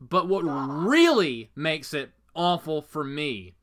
But 0.00 0.28
what 0.28 0.42
really 0.42 1.50
makes 1.54 1.94
it 1.94 2.10
awful 2.34 2.82
for 2.82 3.02
me 3.02 3.54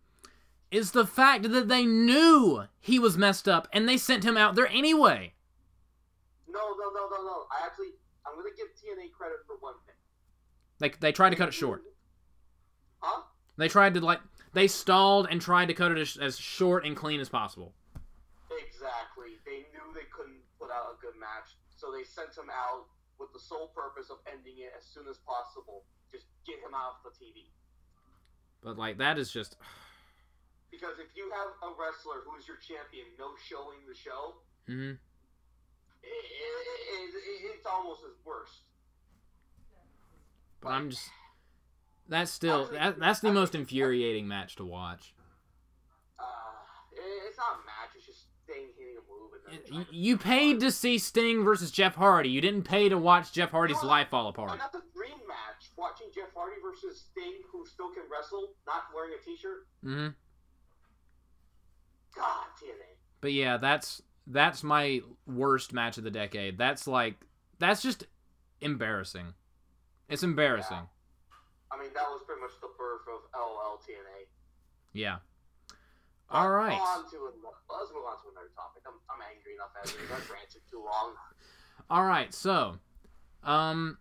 is 0.72 0.92
the 0.92 1.06
fact 1.06 1.52
that 1.52 1.68
they 1.68 1.86
knew 1.86 2.64
he 2.80 2.98
was 2.98 3.18
messed 3.18 3.48
up 3.48 3.68
and 3.72 3.88
they 3.88 3.98
sent 3.98 4.24
him 4.24 4.36
out 4.36 4.56
there 4.56 4.68
anyway. 4.68 5.34
No, 6.50 6.60
no, 6.60 6.90
no, 6.92 7.08
no, 7.10 7.24
no. 7.24 7.46
I 7.52 7.66
actually, 7.66 7.94
I'm 8.26 8.36
gonna 8.36 8.50
give 8.58 8.68
TNA 8.74 9.12
credit 9.12 9.38
for 9.46 9.56
one 9.60 9.76
thing. 9.86 9.96
They 10.80 10.90
they 11.00 11.12
tried 11.12 11.30
to 11.30 11.36
cut 11.36 11.50
it 11.50 11.54
short. 11.54 11.84
Huh? 13.00 13.24
They 13.58 13.68
tried 13.68 13.94
to 13.94 14.02
like 14.02 14.20
they 14.54 14.68
stalled 14.68 15.28
and 15.30 15.40
tried 15.40 15.68
to 15.68 15.74
cut 15.76 15.92
it 15.92 16.00
as, 16.00 16.18
as 16.18 16.40
short 16.40 16.86
and 16.86 16.96
clean 16.96 17.20
as 17.20 17.30
possible. 17.30 17.74
Exactly. 18.50 19.38
They 19.46 19.66
knew 19.74 19.94
they 19.94 20.10
couldn't 20.10 20.42
put 20.60 20.72
out 20.72 20.98
a 20.98 21.02
good 21.02 21.20
match, 21.20 21.54
so 21.76 21.92
they 21.92 22.04
sent 22.04 22.36
him 22.36 22.50
out 22.50 22.86
with 23.20 23.32
the 23.34 23.40
sole 23.40 23.70
purpose 23.76 24.10
of 24.10 24.18
ending 24.26 24.58
it 24.58 24.74
as 24.78 24.86
soon 24.86 25.08
as 25.08 25.18
possible. 25.20 25.86
Just 26.14 26.26
get 26.46 26.56
him 26.60 26.74
out 26.74 27.04
of 27.04 27.12
the 27.12 27.26
TV. 27.26 27.50
But 28.62 28.78
like 28.78 28.98
that 29.00 29.18
is 29.18 29.32
just 29.32 29.58
Because 30.72 30.98
if 31.00 31.16
you 31.16 31.30
have 31.32 31.70
a 31.70 31.74
wrestler 31.76 32.22
who 32.26 32.38
is 32.38 32.48
your 32.48 32.58
champion 32.58 33.06
no 33.20 33.32
showing 33.48 33.80
the 33.88 33.94
show, 33.94 34.36
mhm. 34.70 34.98
it, 36.02 36.08
it, 36.08 37.14
it, 37.14 37.56
it's 37.56 37.66
almost 37.66 38.02
as 38.06 38.16
worse. 38.26 38.62
But 40.62 40.70
I'm 40.70 40.90
just 40.90 41.10
that's 42.08 42.32
still 42.32 42.68
that, 42.74 43.00
that's 43.00 43.20
the 43.20 43.32
most 43.32 43.54
infuriating 43.56 44.28
match 44.28 44.56
to 44.58 44.66
watch. 44.66 45.14
Uh, 46.20 46.24
it's 47.28 47.38
not 47.38 47.56
a 47.56 47.66
match. 47.66 47.96
It's 47.96 48.06
just 48.08 48.26
Sting 48.44 48.68
hitting 48.78 48.96
a 48.98 49.12
move 49.12 49.32
and 49.48 49.58
then. 49.58 49.62
Y- 49.78 49.84
trying 49.84 49.86
to- 49.86 49.96
You 49.96 50.18
paid 50.18 50.60
to 50.62 50.72
see 50.72 50.98
Sting 50.98 51.44
versus 51.44 51.72
Jeff 51.72 51.96
Hardy. 51.96 52.30
You 52.30 52.42
didn't 52.42 52.64
pay 52.64 52.90
to 52.90 52.98
watch 52.98 53.32
Jeff 53.32 53.52
Hardy's 53.52 53.82
No, 53.84 53.90
life 53.90 54.10
fall 54.10 54.28
apart. 54.28 54.52
And 54.52 54.60
that's 54.62 54.76
a 54.76 54.80
dream 54.80 54.84
match. 54.93 54.93
Watching 55.84 56.08
Jeff 56.16 56.32
Hardy 56.34 56.56
versus 56.64 57.04
Sting, 57.12 57.44
who 57.52 57.66
still 57.66 57.90
can 57.92 58.04
wrestle, 58.10 58.56
not 58.66 58.84
wearing 58.96 59.12
a 59.20 59.22
T-shirt. 59.22 59.68
Mm-hmm. 59.84 60.16
God, 62.16 62.46
TNA. 62.56 62.96
But 63.20 63.34
yeah, 63.34 63.58
that's 63.58 64.02
that's 64.26 64.64
my 64.64 65.02
worst 65.28 65.74
match 65.74 65.98
of 65.98 66.06
the 66.06 66.12
decade. 66.12 66.58
That's 66.58 66.88
like 66.88 67.16
that's 67.60 67.82
just 67.82 68.06
embarrassing. 68.62 69.34
It's 70.08 70.24
embarrassing. 70.24 70.88
I 71.70 71.78
mean, 71.78 71.90
that 71.96 72.08
was 72.08 72.22
pretty 72.26 72.40
much 72.40 72.52
the 72.62 72.70
birth 72.78 73.02
of 73.14 73.22
LOL 73.36 73.82
TNA. 73.84 74.28
Yeah. 74.94 75.18
All 76.30 76.50
right. 76.50 76.80
On 76.80 77.04
to 77.12 77.18
let's 77.70 77.92
move 77.92 78.04
on 78.08 78.18
to 78.24 78.32
another 78.32 78.52
topic. 78.56 78.84
I'm, 78.88 78.94
I'm 79.10 79.22
angry 79.36 79.56
enough 79.56 79.76
as 79.84 79.92
it 79.92 79.98
is. 80.00 80.12
I've 80.12 80.32
ranted 80.32 80.62
too 80.70 80.80
long. 80.80 81.14
All 81.90 82.06
right. 82.06 82.34
So, 82.34 82.78
um, 83.44 83.98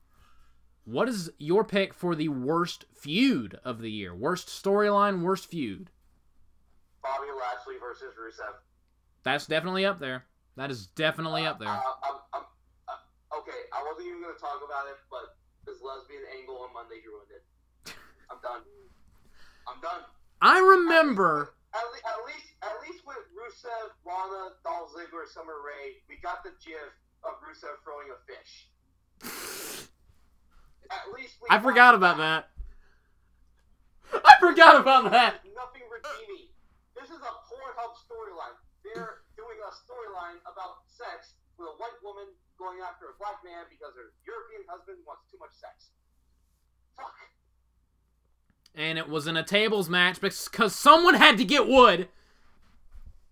what 0.85 1.09
is 1.09 1.31
your 1.39 1.65
pick 1.65 1.95
for 1.95 2.15
the 2.15 2.29
worst 2.29 2.85
feud 2.95 3.59
of 3.65 3.81
the 3.81 3.91
year? 3.91 4.15
Worst 4.15 4.49
storyline, 4.49 5.23
worst 5.23 5.47
feud. 5.47 5.91
Bobby 7.03 7.29
Lashley 7.39 7.75
versus 7.81 8.15
Rusev. 8.19 8.55
That's 9.23 9.47
definitely 9.47 9.85
up 9.85 10.01
there. 10.01 10.25
That 10.57 10.71
is 10.71 10.89
definitely 10.89 11.47
up 11.47 11.59
there. 11.59 11.69
Uh, 11.69 11.81
I'm, 12.03 12.19
I'm, 12.35 12.45
uh, 12.89 13.39
okay, 13.39 13.61
I 13.73 13.83
wasn't 13.87 14.09
even 14.09 14.21
going 14.23 14.35
to 14.35 14.41
talk 14.41 14.61
about 14.65 14.87
it, 14.91 14.99
but 15.11 15.39
this 15.65 15.79
lesbian 15.83 16.23
angle 16.37 16.59
on 16.59 16.75
Monday 16.75 17.01
ruined 17.07 17.31
it. 17.31 17.45
I'm 18.31 18.39
done. 18.43 18.63
I'm 19.67 19.81
done. 19.81 20.03
I 20.43 20.59
remember. 20.59 21.55
At, 21.73 21.87
le- 21.89 22.05
at 22.05 22.19
least, 22.27 22.49
at 22.63 22.75
least 22.85 23.07
with 23.07 23.23
Rusev, 23.33 23.95
Lana, 24.05 24.59
Dolph 24.65 24.91
Ziggler, 24.93 25.27
Summer 25.31 25.63
Rae, 25.65 26.03
we 26.09 26.17
got 26.21 26.43
the 26.43 26.51
gif 26.61 26.91
of 27.25 27.39
Rusev 27.41 27.79
throwing 27.87 28.11
a 28.11 28.19
fish. 28.27 28.69
At 30.91 31.13
least 31.15 31.37
we 31.41 31.49
I 31.51 31.57
got 31.57 31.65
forgot 31.65 31.95
about 31.95 32.17
that. 32.19 32.51
I 34.13 34.35
forgot 34.41 34.81
about 34.81 35.11
that. 35.11 35.41
Nothing 35.57 35.87
redeeming. 35.89 36.53
This 36.93 37.09
is 37.09 37.21
a 37.23 37.33
Pornhub 37.49 37.93
storyline. 37.97 38.57
They're 38.85 39.25
doing 39.37 39.59
a 39.65 39.73
storyline 39.73 40.41
about 40.45 40.85
sex 40.87 41.35
with 41.57 41.69
a 41.69 41.77
white 41.81 41.97
woman 42.05 42.29
going 42.59 42.79
after 42.85 43.09
a 43.09 43.17
black 43.19 43.41
man 43.45 43.65
because 43.73 43.97
her 43.97 44.13
European 44.27 44.69
husband 44.69 44.99
wants 45.07 45.25
too 45.31 45.39
much 45.41 45.55
sex. 45.57 45.91
Fuck. 46.97 47.17
And 48.75 48.99
it 48.99 49.09
was 49.09 49.27
in 49.27 49.37
a 49.37 49.45
tables 49.45 49.89
match 49.89 50.21
because 50.21 50.75
someone 50.75 51.15
had 51.15 51.37
to 51.39 51.45
get 51.45 51.69
wood. 51.69 52.09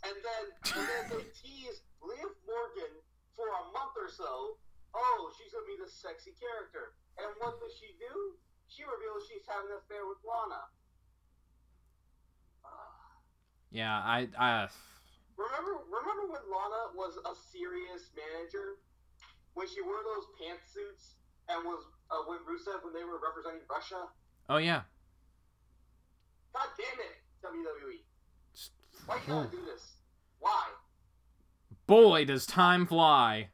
And 0.02 0.16
then, 0.16 0.44
and 0.76 0.88
then 0.88 1.04
they 1.12 1.24
tease 1.40 1.84
Liv 2.00 2.30
Morgan 2.48 2.92
for 3.36 3.48
a 3.48 3.62
month 3.72 3.96
or 3.96 4.08
so. 4.08 4.56
Oh, 4.94 5.30
she's 5.38 5.52
gonna 5.52 5.68
be 5.68 5.76
the 5.80 5.88
sexy 5.88 6.32
character. 6.36 6.92
And 7.20 7.30
what 7.38 7.60
does 7.60 7.72
she 7.76 7.92
do? 8.00 8.40
She 8.68 8.82
reveals 8.84 9.28
she's 9.28 9.44
having 9.44 9.70
an 9.70 9.78
affair 9.84 10.06
with 10.08 10.18
Lana. 10.24 10.62
Ah. 12.64 12.68
Yeah, 13.70 13.94
I, 14.02 14.26
I, 14.34 14.66
Remember, 15.40 15.80
remember 15.88 16.26
when 16.28 16.44
Lana 16.50 16.92
was 16.92 17.16
a 17.24 17.32
serious 17.32 18.10
manager? 18.12 18.76
When 19.54 19.66
she 19.66 19.80
wore 19.80 20.02
those 20.04 20.26
pantsuits 20.36 21.16
and 21.48 21.64
was 21.64 21.86
uh, 22.10 22.28
with 22.28 22.40
Rusev 22.44 22.84
when 22.84 22.92
they 22.92 23.04
were 23.04 23.18
representing 23.22 23.64
Russia? 23.70 24.10
oh 24.48 24.58
yeah. 24.58 24.82
God 26.52 26.68
damn 26.76 26.98
it, 27.00 27.14
WWE. 27.46 28.02
Why 29.06 29.16
you 29.16 29.22
gotta 29.26 29.48
do 29.50 29.64
this? 29.64 29.92
Why? 30.40 30.66
Boy, 31.86 32.24
does 32.24 32.44
time 32.44 32.86
fly. 32.86 33.48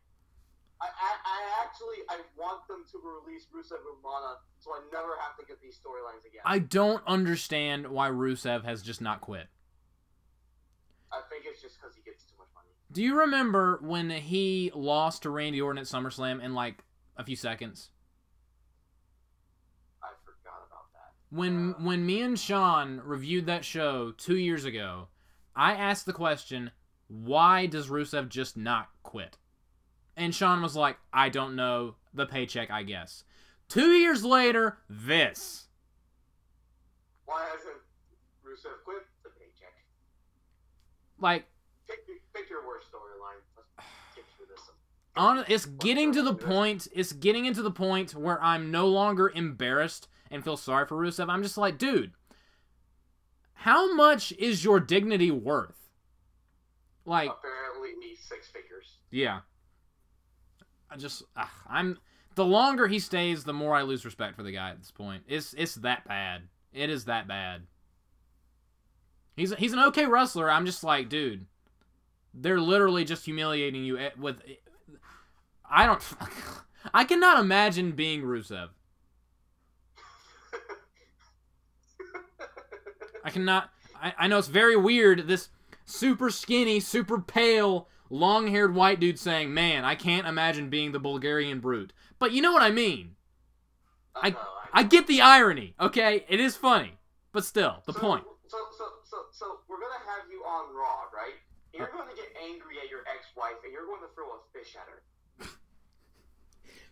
I, 0.87 0.89
I, 0.89 1.13
I 1.25 1.65
actually 1.65 1.97
I 2.09 2.21
want 2.39 2.67
them 2.69 2.85
to 2.93 2.99
release 2.99 3.47
Rusev 3.55 3.79
and 3.79 4.05
Lana 4.05 4.37
so 4.59 4.71
I 4.73 4.81
never 4.93 5.17
have 5.21 5.37
to 5.39 5.45
get 5.47 5.61
these 5.61 5.75
storylines 5.77 6.25
again. 6.29 6.43
I 6.45 6.59
don't 6.59 7.03
understand 7.07 7.89
why 7.89 8.09
Rusev 8.11 8.65
has 8.65 8.83
just 8.83 9.01
not 9.01 9.21
quit. 9.21 9.49
I 11.13 11.21
think 11.31 11.45
it's 11.47 11.63
just 11.63 11.81
because 11.81 11.95
he 11.97 12.03
gets 12.03 12.25
too 12.25 12.35
much 12.39 12.49
money. 12.55 12.69
Do 12.93 13.03
you 13.03 13.19
remember 13.21 13.79
when 13.83 14.11
he 14.11 14.71
lost 14.75 15.23
to 15.23 15.31
Randy 15.31 15.61
Orton 15.61 15.79
at 15.79 15.87
SummerSlam 15.87 16.43
in 16.43 16.55
like 16.55 16.85
a 17.17 17.25
few 17.25 17.37
seconds? 17.37 17.91
I 20.03 20.09
forgot 20.25 20.67
about 20.67 20.93
that. 20.93 21.13
When 21.31 21.75
Uh. 21.75 21.85
when 21.85 22.05
me 22.07 22.23
and 22.23 22.39
Sean 22.39 23.01
reviewed 23.05 23.47
that 23.47 23.65
show 23.65 24.13
two 24.13 24.37
years 24.37 24.65
ago, 24.65 25.09
I 25.55 25.73
asked 25.75 26.07
the 26.07 26.13
question, 26.13 26.71
why 27.09 27.67
does 27.67 27.89
Rusev 27.89 28.29
just 28.29 28.57
not 28.57 28.89
quit? 29.03 29.39
And 30.17 30.35
Sean 30.35 30.63
was 30.63 30.75
like, 30.75 30.97
I 31.13 31.29
don't 31.29 31.57
know, 31.57 31.97
the 32.15 32.27
paycheck, 32.27 32.71
I 32.71 32.83
guess. 32.83 33.25
Two 33.69 33.91
years 33.91 34.25
later, 34.25 34.79
this. 34.89 35.67
Why 37.27 37.43
hasn't 37.51 37.77
Rusev 38.45 38.83
quit 38.85 39.03
the 39.25 39.31
paycheck? 39.31 39.75
Like, 41.21 41.47
Pick, 41.89 41.99
pick 42.35 42.49
your 42.51 42.67
worst 42.67 42.87
storyline. 42.91 43.41
Let's 43.57 43.87
get 44.15 44.25
through 44.37 44.47
this. 44.49 44.61
on 45.17 45.45
it's 45.49 45.67
getting 45.67 46.13
to 46.13 46.23
the 46.23 46.35
point 46.35 46.89
it's 46.95 47.13
getting 47.13 47.45
into 47.47 47.63
the 47.63 47.71
point 47.71 48.15
where 48.15 48.43
I'm 48.43 48.71
no 48.71 48.89
longer 48.89 49.31
embarrassed 49.35 50.09
and 50.31 50.43
feel 50.43 50.57
sorry 50.57 50.87
for 50.87 50.97
Rusev. 50.97 51.29
I'm 51.31 51.43
just 51.43 51.57
like, 51.59 51.79
dude, 51.79 52.13
how 53.53 53.95
much 53.95 54.33
is 54.33 54.65
your 54.65 54.81
dignity 54.81 55.31
worth? 55.31 55.91
Like, 57.05 57.31
Apparently, 57.31 57.91
six 58.21 58.49
figures. 58.49 58.97
yeah. 59.11 59.41
I 60.97 60.99
just 60.99 61.23
ugh, 61.37 61.49
I'm 61.69 61.99
the 62.37 62.45
longer 62.45 62.87
he 62.87 62.99
stays, 62.99 63.45
the 63.45 63.53
more 63.53 63.75
I 63.75 63.83
lose 63.83 64.05
respect 64.05 64.35
for 64.35 64.43
the 64.43 64.53
guy 64.53 64.71
at 64.71 64.79
this 64.79 64.91
point. 64.91 65.25
It's 65.29 65.55
it's 65.59 65.75
that 65.77 66.09
bad. 66.09 66.43
It 66.73 66.89
is 66.89 67.05
that 67.05 67.29
bad. 67.29 67.63
He's 69.37 69.55
he's 69.57 69.75
an 69.75 69.81
okay 69.81 70.07
wrestler. 70.07 70.51
I'm 70.51 70.65
just 70.65 70.83
like, 70.83 71.11
dude, 71.11 71.45
they're 72.33 72.61
literally 72.61 73.05
just 73.05 73.27
humiliating 73.27 73.85
you 73.85 73.99
eh, 73.99 74.11
with. 74.19 74.41
I 75.71 75.85
don't. 75.85 76.03
I 76.95 77.05
cannot 77.05 77.41
imagine 77.41 77.93
being 77.93 78.23
Rusev. 78.23 78.69
I 83.23 83.31
cannot. 83.31 83.71
I, 84.01 84.15
I 84.19 84.27
know 84.29 84.39
it's 84.39 84.49
very 84.49 84.77
weird. 84.77 85.29
This 85.29 85.51
super 85.85 86.31
skinny, 86.31 86.81
super 86.81 87.21
pale, 87.21 87.89
long 88.11 88.49
haired 88.49 88.75
white 88.75 89.01
dude 89.01 89.19
saying, 89.19 89.53
Man, 89.53 89.85
I 89.85 89.95
can't 89.95 90.27
imagine 90.27 90.71
being 90.71 90.93
the 90.93 91.01
Bulgarian 91.01 91.61
brute. 91.61 91.93
But 92.19 92.33
you 92.33 92.43
know 92.43 92.53
what 92.53 92.63
I 92.63 92.71
mean. 92.71 93.17
I- 94.15 94.35
I 94.73 94.83
get 94.83 95.07
the 95.07 95.23
irony, 95.23 95.75
okay? 95.81 96.27
It 96.29 96.39
is 96.39 96.55
funny. 96.55 96.99
But 97.33 97.47
still, 97.47 97.83
the 97.87 97.95
so, 97.95 98.01
point. 98.01 98.25
So, 98.47 98.59
so, 98.77 98.85
so, 99.05 99.17
so 99.33 99.59
we're 99.69 99.81
gonna 99.81 100.05
have 100.07 100.31
you 100.31 100.43
on 100.45 100.75
Raw, 100.75 101.05
right? 101.15 101.33
You're 101.73 101.89
uh. 101.89 101.93
going 101.93 102.09
to 102.09 102.15
get 102.15 102.27
angry 102.43 102.77
at 102.83 102.91
your 102.91 103.01
ex-wife, 103.01 103.57
and 103.65 103.73
you're 103.73 103.87
going 103.87 104.01
to 104.03 104.15
throw 104.15 104.27
a 104.27 104.39
fish 104.53 104.75
at 104.77 104.87
her. 104.89 105.49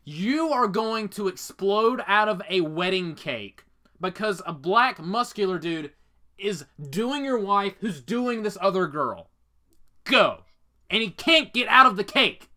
You 0.05 0.51
are 0.51 0.69
going 0.69 1.09
to 1.11 1.29
explode 1.29 2.03
out 2.07 2.29
of 2.29 2.43
a 2.51 2.61
wedding 2.61 3.15
cake 3.15 3.65
because 4.01 4.43
a 4.45 4.53
black 4.53 5.01
muscular 5.01 5.59
dude 5.59 5.93
is 6.37 6.67
doing 6.91 7.25
your 7.25 7.39
wife 7.39 7.75
who's 7.81 8.03
doing 8.03 8.43
this 8.43 8.59
other 8.61 8.87
girl. 8.87 9.31
Go. 10.05 10.44
And 10.91 11.03
he 11.03 11.11
can't 11.11 11.53
get 11.53 11.69
out 11.69 11.87
of 11.87 11.97
the 11.97 12.05
cake. 12.05 12.51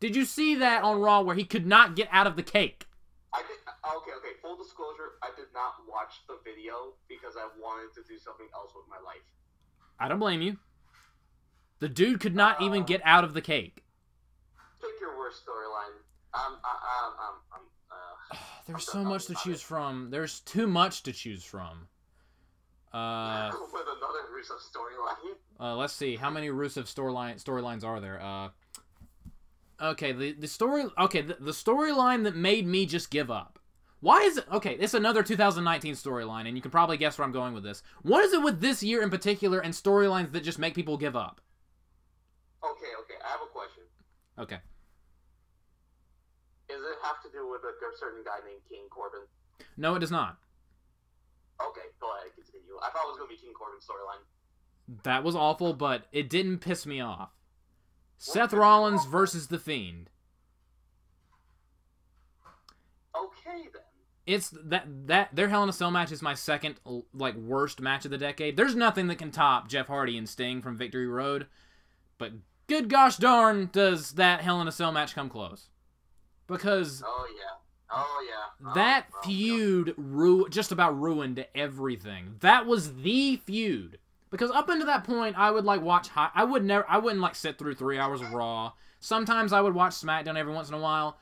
Did 0.00 0.16
you 0.16 0.24
see 0.24 0.54
that 0.56 0.82
on 0.82 1.00
Raw 1.00 1.20
where 1.20 1.36
he 1.36 1.44
could 1.44 1.66
not 1.66 1.94
get 1.94 2.08
out 2.10 2.26
of 2.26 2.36
the 2.36 2.42
cake? 2.42 2.86
I 3.34 3.42
did. 3.42 3.56
Okay, 3.84 4.12
okay. 4.16 4.34
Full 4.42 4.56
disclosure, 4.56 5.12
I 5.22 5.28
did 5.36 5.52
not 5.54 5.74
watch 5.88 6.22
the 6.26 6.38
video 6.44 6.94
because 7.08 7.34
I 7.36 7.48
wanted 7.60 7.92
to 7.94 8.08
do 8.08 8.18
something 8.18 8.46
else 8.54 8.72
with 8.74 8.86
my 8.88 8.96
life. 9.04 9.24
I 9.98 10.08
don't 10.08 10.18
blame 10.18 10.40
you. 10.40 10.56
The 11.80 11.88
dude 11.88 12.20
could 12.20 12.34
not 12.34 12.62
even 12.62 12.84
get 12.84 13.02
out 13.04 13.24
of 13.24 13.34
the 13.34 13.40
cake. 13.40 13.84
Pick 14.80 15.00
your 15.00 15.18
worst 15.18 15.44
storyline. 15.46 15.96
Um, 16.32 16.58
I, 16.64 16.70
um, 17.04 17.12
um, 17.20 17.34
um, 17.52 17.60
uh, 17.90 18.36
There's 18.66 18.88
I'm 18.88 19.02
so 19.02 19.04
much 19.04 19.26
to 19.26 19.34
choose 19.34 19.60
it. 19.60 19.64
from. 19.64 20.08
There's 20.10 20.40
too 20.40 20.66
much 20.66 21.02
to 21.04 21.12
choose 21.12 21.44
from. 21.44 21.88
Uh, 22.92 23.50
with 23.72 23.82
another 23.82 24.18
Rusev 24.34 24.60
storyline. 24.60 25.36
Uh, 25.60 25.76
let's 25.76 25.92
see 25.92 26.16
how 26.16 26.30
many 26.30 26.48
Rusev 26.48 26.84
storyline 26.84 27.42
storylines 27.42 27.84
are 27.84 28.00
there. 28.00 28.20
Uh, 28.20 28.48
okay, 29.80 30.12
the 30.12 30.32
the 30.32 30.48
story. 30.48 30.84
Okay, 30.98 31.20
the, 31.22 31.36
the 31.38 31.52
storyline 31.52 32.24
that 32.24 32.34
made 32.34 32.66
me 32.66 32.86
just 32.86 33.10
give 33.10 33.30
up. 33.30 33.58
Why 34.00 34.22
is 34.22 34.38
it? 34.38 34.44
Okay, 34.50 34.76
it's 34.80 34.94
another 34.94 35.22
2019 35.22 35.94
storyline, 35.94 36.48
and 36.48 36.56
you 36.56 36.62
can 36.62 36.70
probably 36.70 36.96
guess 36.96 37.18
where 37.18 37.24
I'm 37.26 37.32
going 37.32 37.52
with 37.54 37.62
this. 37.62 37.82
What 38.02 38.24
is 38.24 38.32
it 38.32 38.42
with 38.42 38.60
this 38.60 38.82
year 38.82 39.02
in 39.02 39.10
particular 39.10 39.60
and 39.60 39.74
storylines 39.74 40.32
that 40.32 40.42
just 40.42 40.58
make 40.58 40.74
people 40.74 40.96
give 40.96 41.14
up? 41.14 41.40
Okay, 42.64 42.92
okay. 43.02 43.14
I 43.24 43.30
have 43.30 43.40
a 43.42 43.52
question. 43.52 43.84
Okay, 44.38 44.58
Does 46.68 46.80
it 46.80 46.98
have 47.02 47.22
to 47.22 47.28
do 47.30 47.48
with 47.50 47.60
a 47.60 47.72
certain 47.98 48.24
guy 48.24 48.38
named 48.46 48.62
King 48.68 48.88
Corbin? 48.90 49.20
no, 49.76 49.94
it 49.94 49.98
does 50.00 50.10
not. 50.10 50.38
Okay, 51.60 51.88
continue. 52.00 52.39
I 52.82 52.90
thought 52.90 53.04
it 53.04 53.08
was 53.08 53.16
gonna 53.18 53.28
be 53.28 53.36
King 53.36 53.52
Corbin's 53.54 53.86
storyline. 53.86 54.22
That 55.04 55.22
was 55.22 55.36
awful, 55.36 55.72
but 55.72 56.06
it 56.12 56.28
didn't 56.28 56.58
piss 56.58 56.86
me 56.86 57.00
off. 57.00 57.30
Seth 58.18 58.52
Rollins 58.52 59.02
off? 59.02 59.08
versus 59.08 59.46
The 59.48 59.58
Fiend. 59.58 60.10
Okay 63.16 63.68
then. 63.72 63.82
It's 64.26 64.50
that 64.64 64.86
that 65.06 65.34
their 65.34 65.48
Hell 65.48 65.62
in 65.62 65.68
a 65.68 65.72
Cell 65.72 65.90
match 65.90 66.12
is 66.12 66.22
my 66.22 66.34
second 66.34 66.76
like 67.14 67.34
worst 67.36 67.80
match 67.80 68.04
of 68.04 68.10
the 68.10 68.18
decade. 68.18 68.56
There's 68.56 68.76
nothing 68.76 69.06
that 69.08 69.16
can 69.16 69.30
top 69.30 69.68
Jeff 69.68 69.88
Hardy 69.88 70.16
and 70.16 70.28
Sting 70.28 70.62
from 70.62 70.76
Victory 70.76 71.06
Road, 71.06 71.46
but 72.18 72.32
good 72.66 72.88
gosh 72.88 73.16
darn 73.16 73.70
does 73.72 74.12
that 74.12 74.42
Hell 74.42 74.60
in 74.60 74.68
a 74.68 74.72
Cell 74.72 74.92
match 74.92 75.14
come 75.14 75.28
close. 75.28 75.68
Because 76.46 77.02
Oh 77.04 77.26
yeah. 77.36 77.56
Oh 77.92 78.26
yeah. 78.28 78.68
Oh, 78.70 78.74
that 78.74 79.06
oh, 79.12 79.16
oh, 79.16 79.26
feud 79.26 79.94
ru- 79.96 80.48
just 80.48 80.72
about 80.72 81.00
ruined 81.00 81.44
everything. 81.54 82.36
That 82.40 82.66
was 82.66 82.94
the 82.96 83.36
feud. 83.36 83.98
Because 84.30 84.50
up 84.52 84.68
until 84.68 84.86
that 84.86 85.04
point, 85.04 85.36
I 85.36 85.50
would 85.50 85.64
like 85.64 85.82
watch. 85.82 86.08
Hi- 86.08 86.30
I 86.34 86.44
would 86.44 86.64
never. 86.64 86.84
I 86.88 86.98
wouldn't 86.98 87.20
like 87.20 87.34
sit 87.34 87.58
through 87.58 87.74
three 87.74 87.98
hours 87.98 88.20
of 88.20 88.32
Raw. 88.32 88.72
Sometimes 89.00 89.52
I 89.52 89.60
would 89.60 89.74
watch 89.74 89.92
SmackDown 89.92 90.36
every 90.36 90.52
once 90.52 90.68
in 90.68 90.74
a 90.74 90.78
while. 90.78 91.18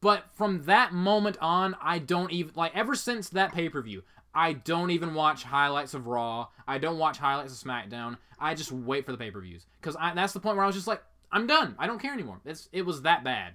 But 0.00 0.24
from 0.34 0.64
that 0.64 0.92
moment 0.92 1.36
on, 1.40 1.76
I 1.80 1.98
don't 1.98 2.32
even 2.32 2.52
like. 2.54 2.74
Ever 2.74 2.94
since 2.94 3.28
that 3.30 3.52
pay 3.52 3.68
per 3.68 3.82
view, 3.82 4.02
I 4.34 4.54
don't 4.54 4.90
even 4.90 5.14
watch 5.14 5.42
highlights 5.42 5.94
of 5.94 6.06
Raw. 6.06 6.48
I 6.66 6.78
don't 6.78 6.98
watch 6.98 7.18
highlights 7.18 7.52
of 7.60 7.68
SmackDown. 7.68 8.16
I 8.38 8.54
just 8.54 8.72
wait 8.72 9.04
for 9.04 9.12
the 9.12 9.18
pay 9.18 9.30
per 9.30 9.40
views 9.40 9.66
because 9.80 9.96
that's 10.14 10.32
the 10.32 10.40
point 10.40 10.56
where 10.56 10.64
I 10.64 10.66
was 10.66 10.76
just 10.76 10.86
like, 10.86 11.02
I'm 11.32 11.46
done. 11.46 11.74
I 11.78 11.86
don't 11.86 12.00
care 12.00 12.12
anymore. 12.12 12.40
It's 12.44 12.68
it 12.72 12.82
was 12.82 13.02
that 13.02 13.24
bad. 13.24 13.54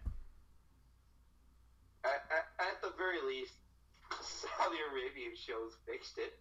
At, 2.03 2.25
at, 2.31 2.45
at 2.59 2.81
the 2.81 2.93
very 2.97 3.21
least, 3.27 3.53
Saudi 4.21 4.77
Arabian 4.91 5.35
shows 5.35 5.77
fixed 5.85 6.17
it. 6.17 6.39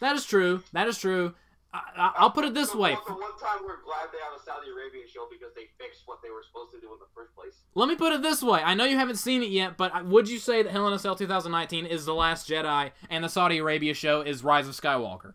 That 0.00 0.16
is 0.16 0.24
true. 0.24 0.62
That 0.72 0.88
is 0.88 0.98
true. 0.98 1.34
I, 1.74 2.12
will 2.20 2.30
put 2.30 2.44
it 2.44 2.52
this 2.52 2.72
the, 2.72 2.78
way. 2.78 2.90
The 3.06 3.12
one 3.12 3.38
time 3.40 3.60
we're 3.64 3.80
glad 3.82 4.08
they 4.12 4.18
have 4.18 4.38
a 4.38 4.44
Saudi 4.44 4.68
Arabian 4.70 5.08
show 5.08 5.26
because 5.30 5.54
they 5.54 5.68
fixed 5.78 6.02
what 6.04 6.18
they 6.22 6.28
were 6.28 6.42
supposed 6.42 6.70
to 6.72 6.80
do 6.80 6.92
in 6.92 6.98
the 6.98 7.06
first 7.14 7.34
place. 7.34 7.54
Let 7.74 7.88
me 7.88 7.96
put 7.96 8.12
it 8.12 8.20
this 8.20 8.42
way. 8.42 8.60
I 8.62 8.74
know 8.74 8.84
you 8.84 8.98
haven't 8.98 9.16
seen 9.16 9.42
it 9.42 9.48
yet, 9.48 9.78
but 9.78 10.04
would 10.04 10.28
you 10.28 10.38
say 10.38 10.62
that 10.62 10.70
Hell 10.70 10.86
in 10.86 10.92
a 10.92 10.98
Cell 10.98 11.16
2019 11.16 11.86
is 11.86 12.04
The 12.04 12.12
Last 12.14 12.46
Jedi 12.48 12.90
and 13.08 13.24
the 13.24 13.28
Saudi 13.28 13.58
Arabia 13.58 13.94
show 13.94 14.20
is 14.20 14.44
Rise 14.44 14.68
of 14.68 14.74
Skywalker? 14.74 15.32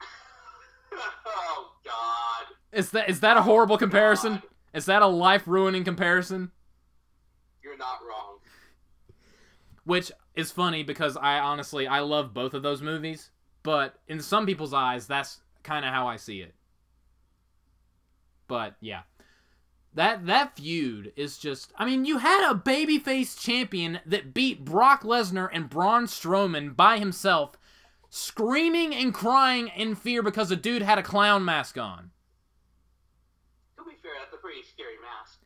oh, 1.26 1.72
God. 1.84 2.46
Is 2.72 2.90
that 2.92 3.10
is 3.10 3.20
that 3.20 3.36
a 3.36 3.42
horrible 3.42 3.76
comparison? 3.76 4.34
God. 4.34 4.42
Is 4.72 4.86
that 4.86 5.02
a 5.02 5.06
life 5.06 5.42
ruining 5.46 5.84
comparison? 5.84 6.52
You're 7.74 7.84
not 7.84 8.06
wrong. 8.08 8.38
Which 9.84 10.12
is 10.36 10.52
funny 10.52 10.84
because 10.84 11.16
I 11.16 11.40
honestly 11.40 11.88
I 11.88 12.00
love 12.00 12.32
both 12.32 12.54
of 12.54 12.62
those 12.62 12.80
movies, 12.80 13.30
but 13.64 13.96
in 14.06 14.20
some 14.20 14.46
people's 14.46 14.72
eyes 14.72 15.08
that's 15.08 15.40
kind 15.64 15.84
of 15.84 15.92
how 15.92 16.06
I 16.06 16.14
see 16.16 16.40
it. 16.40 16.54
But 18.46 18.76
yeah. 18.80 19.02
That 19.92 20.26
that 20.26 20.56
feud 20.56 21.12
is 21.16 21.36
just 21.36 21.72
I 21.76 21.84
mean, 21.84 22.04
you 22.04 22.18
had 22.18 22.48
a 22.48 22.54
babyface 22.54 23.38
champion 23.38 23.98
that 24.06 24.32
beat 24.32 24.64
Brock 24.64 25.02
Lesnar 25.02 25.48
and 25.52 25.68
Braun 25.68 26.06
Strowman 26.06 26.76
by 26.76 26.98
himself, 26.98 27.56
screaming 28.08 28.94
and 28.94 29.12
crying 29.12 29.66
in 29.74 29.96
fear 29.96 30.22
because 30.22 30.52
a 30.52 30.56
dude 30.56 30.82
had 30.82 30.98
a 30.98 31.02
clown 31.02 31.44
mask 31.44 31.76
on. 31.76 32.12
To 33.78 33.84
be 33.84 33.96
fair, 34.00 34.12
that's 34.20 34.34
a 34.34 34.38
pretty 34.38 34.62
scary 34.62 34.94
mask. 35.02 35.40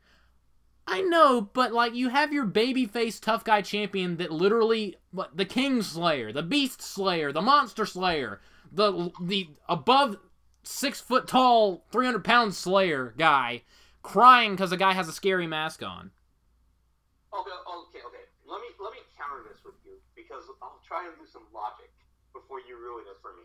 I 0.88 1.02
know, 1.02 1.42
but 1.42 1.72
like 1.72 1.94
you 1.94 2.08
have 2.08 2.32
your 2.32 2.46
babyface 2.46 3.20
tough 3.20 3.44
guy 3.44 3.60
champion 3.62 4.16
that 4.16 4.32
literally 4.32 4.96
what 5.10 5.36
the 5.36 5.44
King 5.44 5.82
Slayer, 5.82 6.32
the 6.32 6.42
Beast 6.42 6.80
Slayer, 6.80 7.30
the 7.32 7.42
Monster 7.42 7.84
Slayer, 7.84 8.40
the 8.72 9.10
the 9.20 9.48
above 9.68 10.16
six 10.62 11.00
foot 11.00 11.28
tall, 11.28 11.84
three 11.90 12.06
hundred 12.06 12.24
pound 12.24 12.54
Slayer 12.54 13.14
guy, 13.18 13.62
crying 14.02 14.52
because 14.52 14.72
a 14.72 14.76
guy 14.76 14.92
has 14.92 15.08
a 15.08 15.12
scary 15.12 15.46
mask 15.46 15.82
on. 15.82 16.10
Okay, 17.32 17.50
okay, 17.50 18.02
okay. 18.06 18.24
Let 18.48 18.60
me 18.60 18.68
let 18.80 18.92
me 18.92 19.00
counter 19.16 19.44
this 19.48 19.60
with 19.64 19.76
you 19.84 20.00
because 20.16 20.44
I'll 20.62 20.80
try 20.86 21.04
and 21.04 21.14
do 21.20 21.26
some 21.30 21.44
logic 21.52 21.92
before 22.32 22.60
you 22.66 22.80
ruin 22.80 23.04
it 23.06 23.20
for 23.20 23.36
me. 23.36 23.44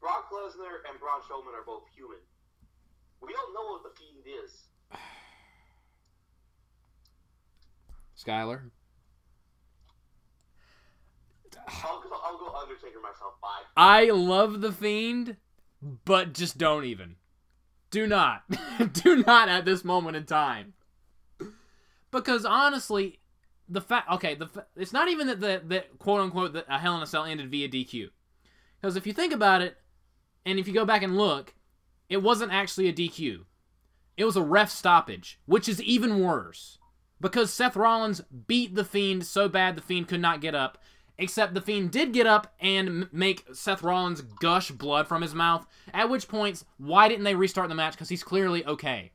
Brock 0.00 0.30
Lesnar 0.30 0.82
and 0.90 0.98
Braun 0.98 1.22
Strowman 1.22 1.54
are 1.54 1.66
both 1.66 1.84
human. 1.94 2.18
We 3.20 3.32
don't 3.32 3.54
know 3.54 3.78
what 3.78 3.82
the 3.82 3.94
fiend 3.98 4.26
is. 4.44 4.66
Skyler. 8.18 8.70
I'll 11.84 12.00
go, 12.00 12.08
I'll 12.24 12.38
go 12.38 12.54
Undertaker 12.60 13.00
myself. 13.00 13.34
Bye. 13.42 13.62
I 13.76 14.10
love 14.10 14.60
the 14.60 14.72
Fiend, 14.72 15.36
but 16.04 16.32
just 16.32 16.58
don't 16.58 16.84
even. 16.84 17.16
Do 17.90 18.06
not. 18.06 18.42
Do 18.92 19.22
not 19.22 19.48
at 19.48 19.64
this 19.64 19.84
moment 19.84 20.16
in 20.16 20.24
time. 20.24 20.74
Because 22.10 22.44
honestly, 22.44 23.20
the 23.68 23.80
fact 23.80 24.10
okay, 24.12 24.34
the 24.34 24.46
fa- 24.46 24.66
it's 24.76 24.92
not 24.92 25.08
even 25.08 25.26
that 25.26 25.40
the 25.40 25.62
that 25.66 25.98
quote 25.98 26.20
unquote 26.20 26.54
that 26.54 26.66
a 26.68 26.78
Hell 26.78 26.96
in 26.96 27.02
a 27.02 27.06
Cell 27.06 27.24
ended 27.24 27.50
via 27.50 27.68
DQ. 27.68 28.08
Because 28.80 28.96
if 28.96 29.06
you 29.06 29.12
think 29.12 29.32
about 29.32 29.62
it, 29.62 29.76
and 30.46 30.58
if 30.58 30.66
you 30.66 30.74
go 30.74 30.84
back 30.84 31.02
and 31.02 31.16
look, 31.16 31.54
it 32.08 32.22
wasn't 32.22 32.52
actually 32.52 32.88
a 32.88 32.92
DQ. 32.92 33.44
It 34.16 34.24
was 34.24 34.36
a 34.36 34.42
ref 34.42 34.70
stoppage, 34.70 35.38
which 35.46 35.68
is 35.68 35.82
even 35.82 36.20
worse. 36.20 36.78
Because 37.20 37.52
Seth 37.52 37.76
Rollins 37.76 38.20
beat 38.46 38.74
the 38.74 38.84
Fiend 38.84 39.26
so 39.26 39.48
bad 39.48 39.76
the 39.76 39.82
Fiend 39.82 40.06
could 40.08 40.20
not 40.20 40.40
get 40.40 40.54
up, 40.54 40.78
except 41.18 41.54
the 41.54 41.60
Fiend 41.60 41.90
did 41.90 42.12
get 42.12 42.26
up 42.26 42.54
and 42.60 42.88
m- 42.88 43.08
make 43.12 43.44
Seth 43.52 43.82
Rollins 43.82 44.20
gush 44.20 44.70
blood 44.70 45.08
from 45.08 45.22
his 45.22 45.34
mouth. 45.34 45.66
At 45.92 46.08
which 46.10 46.28
points, 46.28 46.64
why 46.76 47.08
didn't 47.08 47.24
they 47.24 47.34
restart 47.34 47.68
the 47.68 47.74
match? 47.74 47.94
Because 47.94 48.08
he's 48.08 48.22
clearly 48.22 48.64
okay. 48.64 49.10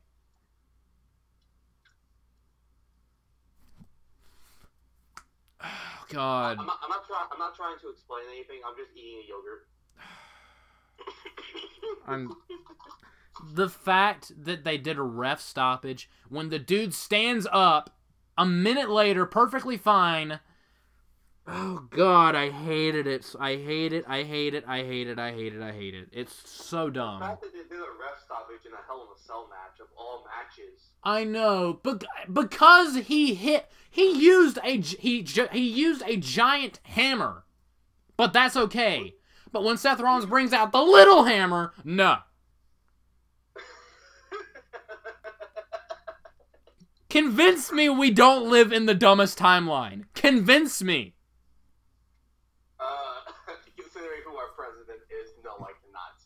Oh, 5.62 5.66
God. 6.10 6.58
I'm 6.60 6.66
not, 6.66 6.78
I'm 6.82 6.90
not 6.90 7.06
trying. 7.06 7.26
I'm 7.32 7.38
not 7.38 7.56
trying 7.56 7.78
to 7.80 7.88
explain 7.88 8.24
anything. 8.30 8.60
I'm 8.66 8.76
just 8.76 8.90
eating 8.94 9.22
a 9.24 9.28
yogurt. 9.28 9.66
I'm 12.06 12.36
the 13.52 13.68
fact 13.68 14.32
that 14.44 14.64
they 14.64 14.78
did 14.78 14.98
a 14.98 15.02
ref 15.02 15.40
stoppage 15.40 16.08
when 16.28 16.48
the 16.48 16.58
dude 16.58 16.94
stands 16.94 17.46
up 17.52 17.90
a 18.38 18.46
minute 18.46 18.90
later 18.90 19.26
perfectly 19.26 19.76
fine. 19.76 20.40
Oh 21.46 21.86
god, 21.90 22.34
I 22.34 22.50
hated 22.50 23.06
it. 23.06 23.34
I 23.38 23.56
hate 23.56 23.92
it. 23.92 24.04
I 24.08 24.22
hate 24.22 24.54
it. 24.54 24.64
I 24.66 24.78
hate 24.82 25.08
it. 25.08 25.18
I 25.18 25.32
hate 25.32 25.54
it. 25.54 25.60
I 25.62 25.72
hate 25.72 25.94
it. 25.94 26.08
It's 26.10 26.50
so 26.50 26.86
The 26.86 26.92
dumb. 26.92 27.20
fact 27.20 27.42
that 27.42 27.52
they 27.52 27.58
did 27.58 27.72
a 27.72 27.92
ref 28.00 28.18
stoppage 28.24 28.64
in 28.66 28.72
a 28.72 28.76
Hell 28.86 29.02
in 29.02 29.08
a 29.14 29.26
Cell 29.26 29.48
match 29.50 29.78
of 29.80 29.88
all 29.96 30.24
matches. 30.24 30.80
I 31.02 31.24
know, 31.24 31.80
but 31.82 32.02
because 32.32 32.96
he 32.96 33.34
hit, 33.34 33.70
he 33.90 34.12
used 34.18 34.58
a 34.64 34.80
he 34.80 35.22
he 35.52 35.68
used 35.68 36.02
a 36.06 36.16
giant 36.16 36.80
hammer, 36.84 37.44
but 38.16 38.32
that's 38.32 38.56
okay. 38.56 39.14
But 39.52 39.64
when 39.64 39.76
Seth 39.76 40.00
Rollins 40.00 40.24
brings 40.26 40.52
out 40.54 40.72
the 40.72 40.80
little 40.82 41.24
hammer, 41.24 41.74
no. 41.84 42.18
Convince 47.14 47.70
me 47.70 47.88
we 47.88 48.10
don't 48.10 48.50
live 48.50 48.72
in 48.72 48.86
the 48.86 48.94
dumbest 48.94 49.38
timeline. 49.38 50.06
Convince 50.16 50.82
me. 50.82 51.14
uh, 52.80 52.84
considering 53.80 54.22
who 54.26 54.34
our 54.34 54.48
president 54.56 54.98
is, 55.22 55.30
no, 55.44 55.52
I 55.60 55.70
cannot. 55.78 56.18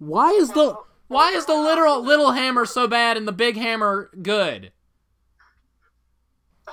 Why 0.00 0.30
is 0.30 0.50
the 0.50 0.76
why 1.06 1.30
is 1.30 1.46
the 1.46 1.54
literal 1.54 2.02
little 2.02 2.32
hammer 2.32 2.66
so 2.66 2.88
bad 2.88 3.16
and 3.16 3.28
the 3.28 3.30
big 3.30 3.56
hammer 3.56 4.10
good? 4.20 4.72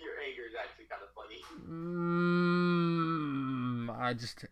Your 0.00 0.14
anger 0.26 0.44
is 0.48 0.54
actually 0.58 0.86
kind 0.86 1.02
of 1.02 1.10
funny. 1.14 1.44
Mm, 3.84 3.90
I 3.94 4.14
just 4.14 4.46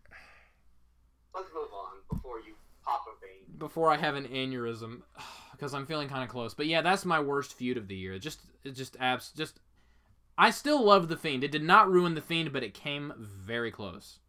Let's 1.33 1.49
move 1.51 1.73
on 1.73 1.93
before 2.11 2.37
you 2.41 2.53
pop 2.85 3.07
a 3.07 3.13
vein. 3.25 3.57
before 3.57 3.89
I 3.89 3.97
have 3.97 4.13
an 4.13 4.27
aneurysm 4.27 5.01
because 5.59 5.73
I'm 5.73 5.85
feeling 5.85 6.07
kind 6.07 6.23
of 6.23 6.29
close. 6.29 6.53
But 6.53 6.67
yeah, 6.67 6.81
that's 6.81 7.03
my 7.05 7.19
worst 7.19 7.53
feud 7.53 7.77
of 7.77 7.87
the 7.87 7.95
year. 7.95 8.17
Just 8.17 8.39
it 8.63 8.71
just 8.71 8.95
abs 8.99 9.31
just 9.35 9.59
I 10.37 10.51
still 10.51 10.83
love 10.83 11.09
the 11.09 11.17
fiend. 11.17 11.43
It 11.43 11.51
did 11.51 11.63
not 11.63 11.91
ruin 11.91 12.15
the 12.15 12.21
fiend, 12.21 12.53
but 12.53 12.63
it 12.63 12.73
came 12.73 13.13
very 13.17 13.71
close. 13.71 14.19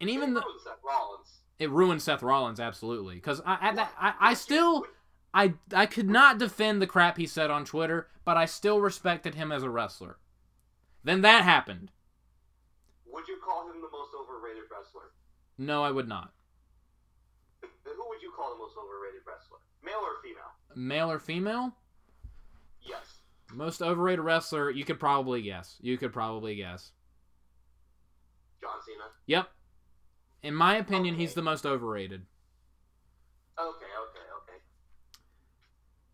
And 0.00 0.08
even 0.08 0.34
the, 0.34 0.44
Seth 0.62 0.78
Rollins. 0.86 1.40
it 1.58 1.70
ruined 1.70 2.00
Seth 2.00 2.22
Rollins 2.22 2.60
absolutely 2.60 3.16
because 3.16 3.42
I 3.44 3.58
at 3.60 3.76
that 3.76 3.92
I, 3.98 4.14
I 4.20 4.34
still 4.34 4.84
I 5.34 5.54
I 5.74 5.86
could 5.86 6.08
not 6.08 6.38
defend 6.38 6.80
the 6.80 6.86
crap 6.86 7.16
he 7.16 7.26
said 7.26 7.50
on 7.50 7.64
Twitter, 7.64 8.08
but 8.24 8.36
I 8.36 8.44
still 8.44 8.80
respected 8.80 9.34
him 9.34 9.50
as 9.50 9.64
a 9.64 9.70
wrestler. 9.70 10.18
Then 11.02 11.22
that 11.22 11.42
happened. 11.42 11.90
Would 13.10 13.26
you 13.26 13.38
call 13.44 13.68
him 13.68 13.80
the 13.80 13.90
most 13.90 14.10
overrated 14.14 14.64
wrestler? 14.70 15.10
No, 15.58 15.82
I 15.82 15.90
would 15.90 16.08
not. 16.08 16.32
Who 17.62 18.08
would 18.08 18.22
you 18.22 18.30
call 18.36 18.52
the 18.52 18.58
most 18.58 18.76
overrated 18.78 19.22
wrestler? 19.26 19.58
Male 19.82 20.02
or 20.02 20.22
female? 20.22 20.54
Male 20.78 21.10
or 21.10 21.18
female? 21.18 21.74
Yes. 22.82 23.18
Most 23.52 23.82
overrated 23.82 24.24
wrestler, 24.24 24.70
you 24.70 24.84
could 24.84 25.00
probably 25.00 25.42
guess. 25.42 25.76
You 25.80 25.98
could 25.98 26.12
probably 26.12 26.54
guess. 26.54 26.92
John 28.60 28.76
Cena. 28.86 29.04
Yep. 29.26 29.48
In 30.44 30.54
my 30.54 30.76
opinion, 30.76 31.14
Okay. 31.14 31.22
he's 31.22 31.34
the 31.34 31.42
most 31.42 31.66
overrated. 31.66 32.24
Okay, 33.58 33.66
okay, 33.66 34.26
okay. 34.42 34.58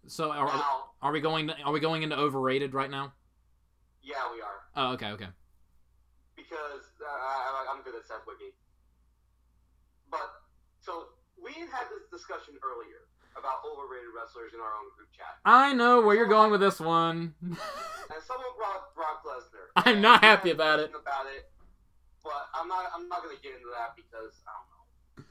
So 0.07 0.31
are, 0.33 0.47
Now, 0.47 0.85
are 1.03 1.13
we 1.13 1.21
going 1.21 1.49
to, 1.49 1.61
are 1.63 1.73
we 1.73 1.81
going 1.81 2.03
into 2.03 2.17
overrated 2.17 2.73
right 2.73 2.91
now? 2.91 3.13
yeah, 4.03 4.33
we 4.33 4.41
are. 4.41 4.61
Oh, 4.77 4.93
okay, 4.95 5.09
okay. 5.13 5.29
because 6.37 6.85
uh, 7.01 7.09
I, 7.11 7.67
I'm 7.75 7.83
good 7.83 7.95
at 7.95 8.07
Seth 8.07 8.25
Wiggy. 8.27 8.55
But 10.11 10.29
so 10.81 11.09
we 11.43 11.53
had 11.53 11.85
this 11.93 12.09
discussion 12.11 12.55
earlier. 12.63 13.05
About 13.37 13.63
overrated 13.67 14.11
wrestlers 14.15 14.53
in 14.55 14.61
our 14.61 14.75
own 14.79 14.91
group 14.97 15.11
chat. 15.17 15.39
I 15.45 15.73
know 15.73 16.01
where 16.01 16.17
you're 16.17 16.31
going 16.31 16.51
with 16.51 16.61
this 16.61 16.81
one. 16.81 17.35
And 18.05 18.23
someone 18.23 18.53
brought 18.57 18.95
Brock 18.95 19.25
Lesnar. 19.25 19.73
I'm 19.77 20.03
not 20.03 20.23
happy 20.23 20.51
about 20.51 20.79
it. 20.79 20.93
About 20.93 21.25
it, 21.25 21.49
but 22.23 22.53
I'm 22.53 22.69
not. 22.69 22.93
I'm 22.95 23.09
not 23.09 23.23
gonna 23.25 23.41
get 23.43 23.57
into 23.57 23.73
that 23.73 23.97
because 23.97 24.45
I 24.45 24.53
don't 24.53 24.69
know. 24.69 25.25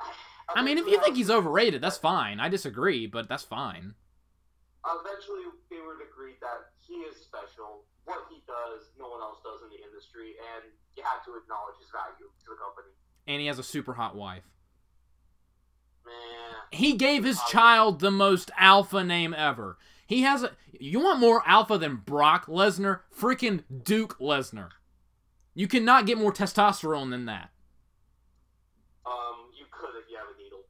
I 0.56 0.62
mean, 0.64 0.78
if 0.78 0.86
you 0.88 0.98
think 1.02 1.16
he's 1.16 1.28
overrated, 1.28 1.82
that's 1.82 1.98
fine. 1.98 2.40
I 2.40 2.48
disagree, 2.48 3.06
but 3.06 3.28
that's 3.28 3.44
fine. 3.44 3.92
Eventually, 4.88 5.52
we 5.68 5.84
would 5.84 6.00
agree 6.00 6.40
that 6.40 6.72
he 6.80 6.94
is 7.04 7.20
special. 7.20 7.84
What 8.08 8.24
he 8.30 8.40
does, 8.46 8.88
no 8.98 9.10
one 9.10 9.20
else 9.20 9.44
does 9.44 9.60
in 9.60 9.68
the 9.68 9.82
industry, 9.84 10.40
and 10.56 10.64
you 10.96 11.02
have 11.04 11.26
to 11.26 11.36
acknowledge 11.36 11.76
his 11.76 11.90
value 11.92 12.30
to 12.30 12.46
the 12.48 12.56
company. 12.56 12.94
And 13.26 13.40
he 13.42 13.48
has 13.48 13.58
a 13.58 13.66
super 13.66 13.92
hot 13.92 14.16
wife. 14.16 14.48
He 16.72 16.94
gave 16.94 17.24
his 17.24 17.40
child 17.48 18.00
the 18.00 18.10
most 18.10 18.50
alpha 18.58 19.02
name 19.04 19.32
ever. 19.34 19.78
He 20.06 20.22
has 20.22 20.42
a. 20.42 20.50
You 20.78 21.00
want 21.00 21.20
more 21.20 21.42
alpha 21.46 21.78
than 21.78 21.96
Brock 21.96 22.46
Lesnar? 22.46 23.00
Freaking 23.18 23.62
Duke 23.84 24.18
Lesnar. 24.18 24.70
You 25.54 25.66
cannot 25.68 26.04
get 26.06 26.18
more 26.18 26.32
testosterone 26.32 27.10
than 27.10 27.24
that. 27.26 27.50
um, 29.06 29.48
you 29.58 29.64
could 29.70 29.90
if 29.98 30.04
you 30.10 30.16
have 30.18 30.26
a 30.34 30.42
needle. 30.42 30.64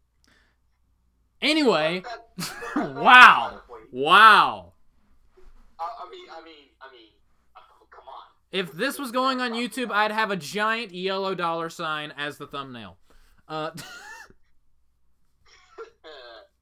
Anyway, 1.42 2.00
That- 2.04 2.28
that- 2.36 2.74
that's 2.74 2.88
wow. 2.94 3.50
not 3.50 3.52
the 3.54 3.58
point. 3.72 3.82
Wow. 3.92 4.72
I, 5.80 5.82
I 6.06 6.10
mean, 6.10 6.26
I 6.30 6.44
mean, 6.44 6.54
I 6.80 6.92
mean, 6.92 7.08
oh, 7.56 7.86
come 7.90 8.04
on. 8.06 8.22
If 8.52 8.72
this 8.72 8.98
was 8.98 9.10
going 9.10 9.40
on 9.40 9.52
YouTube, 9.52 9.90
I'd 9.90 10.12
have 10.12 10.30
a 10.30 10.36
giant 10.36 10.92
yellow 10.94 11.34
dollar 11.34 11.68
sign 11.68 12.12
as 12.16 12.38
the 12.38 12.46
thumbnail. 12.46 12.96
Uh, 13.48 13.70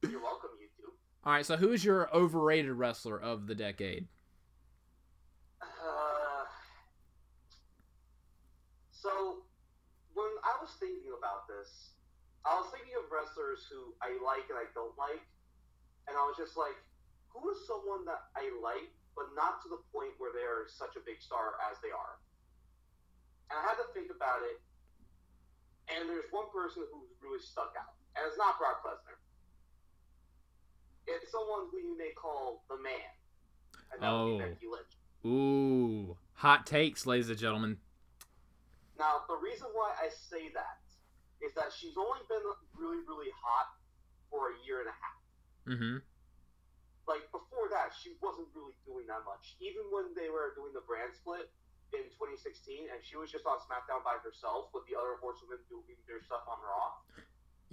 You're 0.03 0.21
welcome, 0.23 0.51
YouTube. 0.61 0.93
All 1.25 1.33
right, 1.33 1.47
so 1.47 1.57
who's 1.57 1.81
your 1.81 2.13
overrated 2.13 2.77
wrestler 2.77 3.17
of 3.17 3.47
the 3.49 3.55
decade? 3.57 4.05
Uh, 5.65 6.45
so, 8.93 9.41
when 10.13 10.29
I 10.45 10.61
was 10.61 10.69
thinking 10.77 11.17
about 11.17 11.49
this, 11.49 11.97
I 12.45 12.61
was 12.61 12.69
thinking 12.77 12.93
of 13.01 13.09
wrestlers 13.09 13.65
who 13.73 13.97
I 14.05 14.13
like 14.21 14.53
and 14.53 14.61
I 14.61 14.69
don't 14.77 14.93
like, 15.01 15.25
and 16.05 16.13
I 16.13 16.21
was 16.29 16.37
just 16.37 16.61
like, 16.61 16.77
who 17.33 17.41
is 17.49 17.57
someone 17.65 18.05
that 18.05 18.29
I 18.37 18.53
like, 18.61 18.93
but 19.17 19.33
not 19.33 19.65
to 19.65 19.73
the 19.73 19.81
point 19.97 20.13
where 20.21 20.29
they 20.29 20.45
are 20.45 20.69
such 20.69 20.93
a 20.93 21.03
big 21.09 21.25
star 21.25 21.57
as 21.73 21.81
they 21.81 21.89
are? 21.89 22.21
And 23.49 23.57
I 23.57 23.65
had 23.65 23.81
to 23.81 23.89
think 23.97 24.13
about 24.13 24.45
it, 24.45 24.61
and 25.89 26.05
there's 26.05 26.29
one 26.37 26.53
person 26.53 26.85
who 26.93 27.09
really 27.25 27.41
stuck 27.41 27.73
out, 27.81 27.97
and 28.13 28.29
it's 28.29 28.37
not 28.37 28.61
Brock 28.61 28.85
Lesnar. 28.85 29.24
It's 31.07 31.31
someone 31.31 31.69
who 31.71 31.79
you 31.79 31.97
may 31.99 32.11
call 32.17 32.65
the 32.69 32.77
man, 32.79 33.13
and 33.93 34.03
that 34.03 34.11
would 34.11 34.17
Oh. 34.17 34.39
be 34.39 34.45
Becky 34.45 34.67
Lynch. 34.67 34.95
Ooh, 35.25 36.17
hot 36.35 36.67
takes, 36.67 37.07
ladies 37.07 37.29
and 37.29 37.39
gentlemen. 37.39 37.81
Now, 38.99 39.25
the 39.29 39.37
reason 39.37 39.69
why 39.73 39.95
I 40.01 40.09
say 40.09 40.51
that 40.51 40.81
is 41.41 41.53
that 41.55 41.73
she's 41.73 41.97
only 41.97 42.21
been 42.29 42.45
really, 42.75 43.03
really 43.09 43.31
hot 43.43 43.77
for 44.31 44.53
a 44.53 44.57
year 44.65 44.81
and 44.81 44.89
a 44.89 44.93
half. 44.93 45.21
Mm-hmm. 45.67 45.97
Like, 47.07 47.31
before 47.33 47.69
that, 47.69 47.93
she 47.93 48.17
wasn't 48.23 48.49
really 48.55 48.77
doing 48.87 49.07
that 49.09 49.25
much. 49.29 49.57
Even 49.61 49.85
when 49.93 50.15
they 50.15 50.31
were 50.31 50.55
doing 50.57 50.73
the 50.73 50.81
brand 50.89 51.13
split 51.13 51.53
in 51.93 52.09
2016, 52.17 52.89
and 52.89 53.05
she 53.05 53.17
was 53.17 53.31
just 53.31 53.45
on 53.45 53.61
SmackDown 53.61 54.01
by 54.05 54.17
herself 54.25 54.73
with 54.73 54.87
the 54.89 54.97
other 54.97 55.21
horsewomen 55.21 55.61
doing 55.69 55.97
their 56.09 56.23
stuff 56.25 56.49
on 56.49 56.59
Raw, 56.65 56.97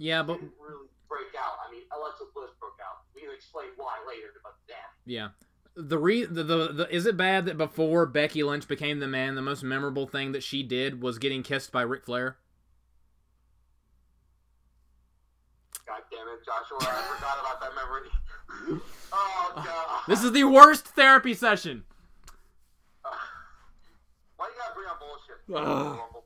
Yeah, 0.02 0.24
but 0.24 0.40
didn't 0.40 0.50
really 0.58 0.90
break 1.08 1.30
out. 1.38 1.62
I 1.62 1.70
mean, 1.70 1.82
Alexa 1.96 2.24
Bliss 2.34 2.50
broke 2.58 2.80
out. 2.82 3.06
We 3.14 3.20
can 3.22 3.30
explain 3.30 3.66
why 3.76 4.02
later, 4.04 4.34
but 4.42 4.56
damn. 4.66 4.76
yeah. 5.06 5.28
The 5.76 5.96
re 5.96 6.24
the, 6.24 6.42
the, 6.42 6.72
the 6.72 6.94
is 6.94 7.06
it 7.06 7.16
bad 7.16 7.46
that 7.46 7.56
before 7.56 8.04
Becky 8.06 8.42
Lynch 8.42 8.66
became 8.66 8.98
the 8.98 9.06
man, 9.06 9.36
the 9.36 9.42
most 9.42 9.62
memorable 9.62 10.08
thing 10.08 10.32
that 10.32 10.42
she 10.42 10.64
did 10.64 11.00
was 11.00 11.18
getting 11.18 11.44
kissed 11.44 11.70
by 11.70 11.82
Ric 11.82 12.04
Flair? 12.04 12.36
God 15.86 16.02
damn 16.10 16.26
it, 16.26 16.44
Joshua. 16.44 16.78
I 16.80 17.02
forgot 17.14 17.38
about 17.38 17.60
that 17.60 17.70
memory. 17.78 18.80
oh, 19.12 19.52
God. 19.64 20.02
This 20.08 20.24
is 20.24 20.32
the 20.32 20.44
worst 20.44 20.88
therapy 20.88 21.32
session. 21.32 21.84
Why 24.36 24.48
do 24.48 24.52
you 24.52 24.58
gotta 24.58 24.74
bring 24.74 24.88
up 24.90 24.98
bullshit? 24.98 25.38
Ugh. 25.48 25.62
Royal 25.62 25.96
Rumble. 25.96 26.24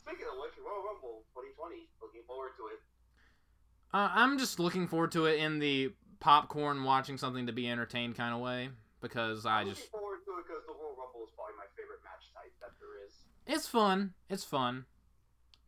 Speaking 0.00 0.26
of 0.32 0.40
which, 0.40 0.56
Royal 0.56 0.82
Rumble 0.88 1.28
2020, 1.36 1.84
looking 2.00 2.24
forward 2.38 2.54
to 2.54 2.66
it. 2.70 2.80
Uh, 3.90 4.10
I'm 4.14 4.38
just 4.38 4.60
looking 4.60 4.86
forward 4.86 5.10
to 5.12 5.26
it 5.26 5.40
in 5.42 5.58
the 5.58 5.90
popcorn 6.20 6.84
watching 6.84 7.18
something 7.18 7.46
to 7.46 7.52
be 7.52 7.68
entertained 7.68 8.14
kind 8.14 8.34
of 8.34 8.40
way 8.40 8.70
because 9.02 9.44
I 9.46 9.66
I'm 9.66 9.66
just 9.66 9.90
looking 9.90 9.98
forward 9.98 10.22
to 10.22 10.30
it 10.38 10.46
because 10.46 10.62
the 10.70 10.74
Royal 10.78 10.94
Rumble 10.94 11.26
is 11.26 11.34
probably 11.34 11.58
my 11.58 11.66
favorite 11.74 11.98
match 12.06 12.30
type 12.30 12.54
that 12.62 12.78
there 12.78 12.94
is. 13.02 13.26
it's 13.46 13.66
fun. 13.66 14.14
It's 14.30 14.46
fun. 14.46 14.86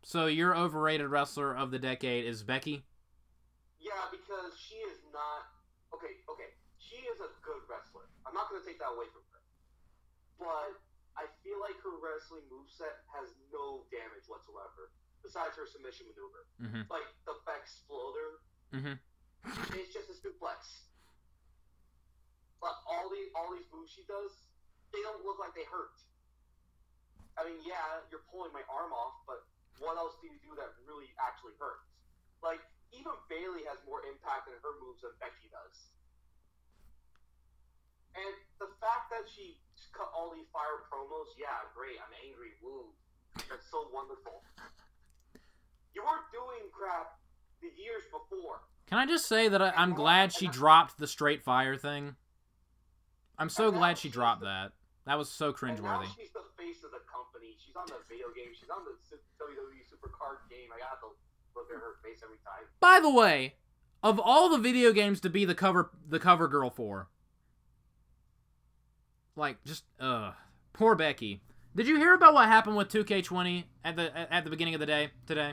So 0.07 0.27
your 0.31 0.55
overrated 0.55 1.11
wrestler 1.11 1.51
of 1.51 1.75
the 1.75 1.79
decade 1.83 2.25
is 2.25 2.47
Becky. 2.47 2.87
Yeah, 3.83 4.07
because 4.15 4.55
she 4.55 4.79
is 4.87 5.03
not. 5.11 5.51
Okay, 5.91 6.23
okay. 6.31 6.55
She 6.79 7.03
is 7.11 7.19
a 7.19 7.31
good 7.43 7.67
wrestler. 7.67 8.07
I'm 8.23 8.35
not 8.35 8.47
gonna 8.47 8.63
take 8.63 8.79
that 8.79 8.95
away 8.95 9.11
from 9.11 9.27
her. 9.35 9.43
But 10.39 10.79
I 11.19 11.27
feel 11.43 11.59
like 11.59 11.77
her 11.83 11.99
wrestling 11.99 12.47
moveset 12.47 12.95
has 13.17 13.35
no 13.51 13.85
damage 13.91 14.25
whatsoever. 14.31 14.95
Besides 15.23 15.57
her 15.57 15.67
submission 15.67 16.07
maneuver. 16.09 16.47
Mhm. 16.61 16.89
Like 16.91 17.07
the 17.25 17.37
Exploder. 17.61 18.41
Mhm. 18.73 18.99
It's 19.77 19.93
just 19.93 20.11
a 20.11 20.15
suplex. 20.15 20.87
But 22.61 22.77
all 22.87 23.09
these 23.11 23.33
all 23.35 23.51
these 23.55 23.71
moves 23.73 23.93
she 23.93 24.05
does, 24.05 24.33
they 24.93 25.03
don't 25.03 25.25
look 25.25 25.39
like 25.39 25.55
they 25.55 25.65
hurt. 25.65 25.97
I 27.37 27.45
mean, 27.45 27.63
yeah, 27.63 28.03
you're 28.11 28.25
pulling 28.31 28.53
my 28.53 28.63
arm 28.69 28.93
off, 28.93 29.25
but 29.27 29.47
what 29.79 29.97
else 29.97 30.19
do 30.21 30.29
you 30.29 30.39
do 30.41 30.55
that 30.57 30.77
really 30.85 31.09
actually 31.17 31.57
hurts? 31.57 31.89
Like, 32.43 32.61
even 32.93 33.13
Bayley 33.29 33.65
has 33.65 33.79
more 33.87 34.05
impact 34.05 34.49
in 34.49 34.55
her 34.61 34.75
moves 34.81 35.01
than 35.01 35.17
Becky 35.19 35.49
does. 35.49 35.89
And 38.15 38.35
the 38.59 38.69
fact 38.83 39.09
that 39.11 39.29
she 39.31 39.63
cut 39.93 40.11
all 40.13 40.35
these 40.35 40.49
fire 40.53 40.85
promos, 40.91 41.33
yeah, 41.39 41.65
great, 41.73 41.97
I'm 42.03 42.13
angry, 42.27 42.59
woo. 42.61 42.93
That's 43.49 43.65
so 43.71 43.89
wonderful. 43.89 44.45
Crap 46.81 47.21
the 47.61 47.69
years 47.77 48.05
before. 48.11 48.61
Can 48.87 48.97
I 48.97 49.05
just 49.05 49.27
say 49.27 49.49
that 49.49 49.61
I, 49.61 49.71
I'm 49.77 49.93
glad 49.93 50.33
she 50.33 50.49
dropped 50.49 50.97
the 50.97 51.07
straight 51.07 51.43
fire 51.43 51.77
thing? 51.77 52.17
I'm 53.37 53.51
so 53.51 53.71
glad 53.71 53.99
she 53.99 54.09
dropped 54.09 54.41
that. 54.41 54.73
That 55.05 55.19
was 55.19 55.29
so 55.29 55.55
And 55.63 55.83
now 55.83 56.03
she's 56.05 56.33
the 56.33 56.41
face 56.57 56.85
of 56.85 56.91
the 56.91 57.05
company. 57.05 57.57
She's 57.65 57.77
on 57.77 57.85
the 57.87 58.01
video 58.09 58.29
game. 58.35 58.53
She's 58.59 58.71
on 58.71 58.85
the 58.85 58.93
WWE 59.45 59.85
Supercard 59.93 60.49
game. 60.49 60.71
I 60.75 60.79
got 60.79 61.01
to 61.01 61.09
look 61.55 61.69
at 61.71 61.77
her 61.77 61.97
face 62.03 62.23
every 62.25 62.39
time. 62.39 62.65
By 62.81 63.01
the 63.01 63.11
way, 63.11 63.57
of 64.03 64.19
all 64.19 64.49
the 64.49 64.59
video 64.59 64.93
games 64.93 65.21
to 65.21 65.29
be 65.29 65.45
the 65.45 65.55
cover 65.55 65.91
the 66.09 66.19
cover 66.19 66.49
girl 66.49 66.71
for, 66.71 67.09
like 69.37 69.63
just 69.65 69.85
uh, 69.99 70.33
poor 70.73 70.95
Becky. 70.95 71.43
Did 71.77 71.87
you 71.87 71.99
hear 71.99 72.15
about 72.15 72.35
what 72.35 72.49
happened 72.49 72.77
with 72.77 72.89
2K20 72.89 73.65
at 73.85 73.97
the 73.97 74.33
at 74.33 74.45
the 74.45 74.51
beginning 74.51 74.75
of 74.75 74.81
the 74.81 74.87
day 74.87 75.11
today? 75.27 75.53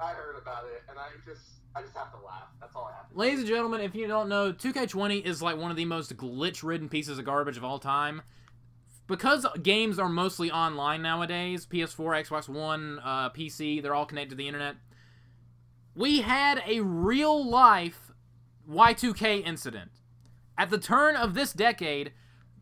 I 0.00 0.10
heard 0.10 0.36
about 0.36 0.64
it, 0.64 0.82
and 0.88 0.98
I 0.98 1.08
just, 1.24 1.42
I 1.74 1.82
just 1.82 1.96
have 1.96 2.10
to 2.12 2.24
laugh. 2.24 2.48
That's 2.60 2.74
all 2.74 2.90
I 2.92 2.96
have. 2.96 3.06
Ladies 3.14 3.40
and 3.40 3.48
gentlemen, 3.48 3.80
if 3.80 3.94
you 3.94 4.06
don't 4.06 4.28
know, 4.28 4.52
2K20 4.52 5.24
is 5.24 5.40
like 5.40 5.56
one 5.56 5.70
of 5.70 5.76
the 5.76 5.84
most 5.84 6.16
glitch-ridden 6.16 6.88
pieces 6.88 7.18
of 7.18 7.24
garbage 7.24 7.56
of 7.56 7.64
all 7.64 7.78
time. 7.78 8.22
Because 9.06 9.46
games 9.62 9.98
are 9.98 10.08
mostly 10.08 10.50
online 10.50 11.02
nowadays, 11.02 11.66
PS4, 11.66 12.26
Xbox 12.26 12.48
One, 12.48 13.00
uh, 13.04 13.30
PC, 13.30 13.82
they're 13.82 13.94
all 13.94 14.06
connected 14.06 14.30
to 14.30 14.36
the 14.36 14.48
internet. 14.48 14.76
We 15.94 16.22
had 16.22 16.62
a 16.66 16.80
real-life 16.80 18.12
Y2K 18.68 19.46
incident. 19.46 19.90
At 20.56 20.70
the 20.70 20.78
turn 20.78 21.16
of 21.16 21.34
this 21.34 21.52
decade, 21.52 22.12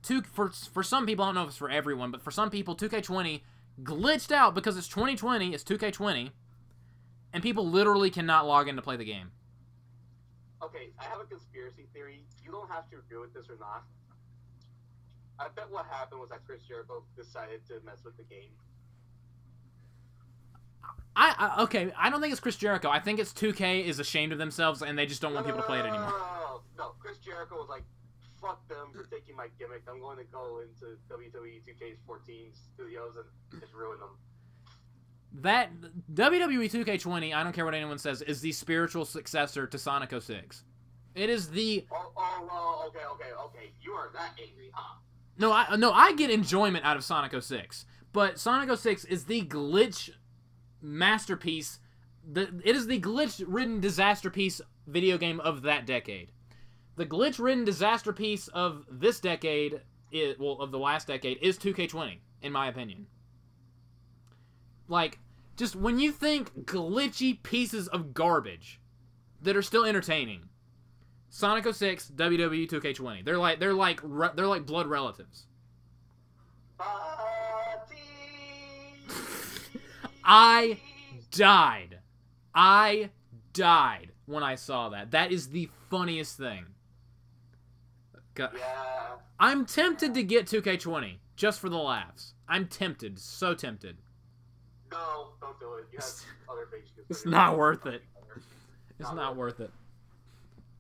two, 0.03 0.23
for, 0.23 0.51
for 0.51 0.83
some 0.83 1.07
people, 1.07 1.25
I 1.25 1.29
don't 1.29 1.37
know 1.37 1.43
if 1.43 1.49
it's 1.51 1.57
for 1.57 1.71
everyone, 1.71 2.11
but 2.11 2.23
for 2.23 2.31
some 2.31 2.51
people, 2.51 2.75
2K20 2.75 3.43
glitched 3.83 4.33
out 4.33 4.55
because 4.55 4.77
it's 4.77 4.89
2020, 4.89 5.55
it's 5.55 5.65
2K20, 5.65 6.31
and 7.33 7.43
people 7.43 7.67
literally 7.67 8.11
cannot 8.11 8.47
log 8.47 8.69
in 8.69 8.77
to 8.77 8.83
play 8.83 8.97
the 8.97 9.05
game. 9.05 9.31
Okay, 10.63 10.91
I 10.99 11.05
have 11.05 11.21
a 11.21 11.25
conspiracy 11.25 11.87
theory. 11.93 12.25
You 12.45 12.53
don't 12.53 12.71
have 12.71 12.89
to 12.91 12.99
agree 12.99 13.19
with 13.19 13.35
this 13.35 13.49
or 13.49 13.57
not. 13.59 13.85
I 15.39 15.49
bet 15.57 15.71
what 15.71 15.87
happened 15.87 16.21
was 16.21 16.31
that 16.31 16.45
Chris 16.47 16.63
Jericho 16.63 17.03
decided 17.17 17.67
to 17.67 17.81
mess 17.85 18.05
with 18.05 18.17
the 18.17 18.23
game. 18.23 18.51
I, 21.15 21.35
I 21.59 21.63
okay. 21.65 21.93
I 21.99 22.11
don't 22.11 22.21
think 22.21 22.33
it's 22.33 22.41
Chris 22.41 22.57
Jericho. 22.57 22.89
I 22.89 23.01
think 23.01 23.19
it's 23.19 23.33
2K 23.33 23.85
is 23.85 23.99
ashamed 23.99 24.33
of 24.33 24.39
themselves 24.39 24.83
and 24.83 24.97
they 24.97 25.05
just 25.05 25.21
don't 25.21 25.35
want 25.35 25.47
No, 25.47 25.53
people 25.53 25.63
to 25.63 25.67
play 25.67 25.79
it 25.81 25.83
no, 25.83 25.89
no, 25.89 25.95
anymore. 25.95 26.11
No, 26.11 26.17
no, 26.19 26.61
no, 26.79 26.85
no. 26.85 26.95
Chris 27.01 27.19
Jericho 27.19 27.57
was 27.57 27.69
like, 27.69 27.83
"Fuck 28.41 28.67
them 28.69 28.93
for 28.95 29.05
taking 29.05 29.37
my 29.37 29.49
gimmick. 29.59 29.83
I'm 29.91 30.01
going 30.01 30.17
to 30.19 30.25
go 30.25 30.63
into 30.63 30.97
WWE 31.13 31.61
2K's 31.69 31.99
14 32.07 32.53
studios 32.55 33.13
and 33.17 33.61
just 33.61 33.75
ruin 33.75 33.99
them." 34.01 34.17
That 35.41 35.71
WWE 36.13 36.71
2K20, 36.71 37.35
I 37.35 37.43
don't 37.43 37.53
care 37.53 37.65
what 37.65 37.75
anyone 37.75 37.99
says, 37.99 38.23
is 38.23 38.41
the 38.41 38.53
spiritual 38.53 39.05
successor 39.05 39.67
to 39.67 39.79
Sonic 39.79 40.13
06. 40.19 40.65
It 41.15 41.31
is 41.31 41.51
the 41.51 41.87
Oh, 41.93 42.13
oh, 42.17 42.49
well, 42.51 42.85
okay, 42.89 43.05
okay, 43.15 43.33
okay. 43.45 43.73
You 43.81 43.93
are 43.93 44.11
that 44.15 44.33
angry, 44.41 44.71
huh? 44.73 44.97
no, 45.39 45.53
I 45.53 45.77
no, 45.77 45.93
I 45.93 46.15
get 46.15 46.31
enjoyment 46.31 46.85
out 46.85 46.97
of 46.97 47.05
Sonic 47.05 47.41
06, 47.41 47.85
but 48.13 48.39
Sonic 48.39 48.77
06 48.77 49.05
is 49.07 49.25
the 49.25 49.43
glitch 49.43 50.11
masterpiece. 50.81 51.81
The 52.31 52.61
it 52.65 52.77
is 52.77 52.87
the 52.87 53.01
glitch-ridden 53.01 53.81
disaster 53.81 54.31
piece 54.31 54.61
video 54.87 55.19
game 55.19 55.41
of 55.41 55.63
that 55.63 55.87
decade. 55.87 56.33
The 56.97 57.07
glitch-ridden 57.07 57.65
disaster 57.65 58.13
piece 58.13 58.49
of 58.49 58.85
this 58.91 59.19
decade, 59.19 59.81
is, 60.11 60.39
well, 60.39 60.61
of 60.61 60.71
the 60.71 60.79
last 60.79 61.07
decade, 61.07 61.39
is 61.41 61.59
2K20, 61.59 62.19
in 62.43 62.53
my 62.53 62.69
opinion. 62.69 63.07
Like, 64.89 65.19
just 65.57 65.77
when 65.77 65.99
you 65.99 66.13
think 66.13 66.65
glitchy 66.65 67.43
pieces 67.43 67.89
of 67.89 68.15
garbage 68.15 68.81
that 69.41 69.57
are 69.57 69.63
still 69.63 69.85
entertaining, 69.85 70.49
Sonic 71.29 71.73
06, 71.73 72.13
WWE 72.15 72.69
2K20. 72.69 73.25
They're 73.25 73.39
like 73.39 73.59
they're 73.59 73.73
like 73.73 74.01
re- 74.03 74.31
they're 74.35 74.47
like 74.47 74.67
blood 74.67 74.87
relatives. 74.87 75.47
I 80.25 80.79
died. 81.31 81.99
I 82.55 83.11
died 83.53 84.13
when 84.27 84.43
I 84.43 84.55
saw 84.57 84.91
that. 84.91 85.11
That 85.13 85.33
is 85.33 85.49
the 85.49 85.69
funniest 85.91 86.37
thing. 86.37 86.67
God. 88.35 88.51
I'm 89.39 89.67
tempted 89.67 90.15
to 90.15 90.23
get 90.23 90.47
2K20 90.47 91.17
just 91.37 91.61
for 91.61 91.69
the 91.69 91.77
laughs. 91.77 92.35
I'm 92.49 92.67
tempted, 92.67 93.19
so 93.19 93.55
tempted. 93.55 93.99
No, 94.93 95.29
don't 95.41 95.59
do 95.59 95.75
it. 95.75 95.87
You 95.93 95.99
have 95.99 96.11
other 96.49 96.69
things 96.71 96.89
It's 97.09 97.27
not 97.27 97.59
worth 97.59 97.87
it. 97.87 98.03
It's 98.99 99.09
Not 99.09 99.17
not 99.17 99.37
worth 99.37 99.59
worth 99.59 99.69
it. 99.69 99.71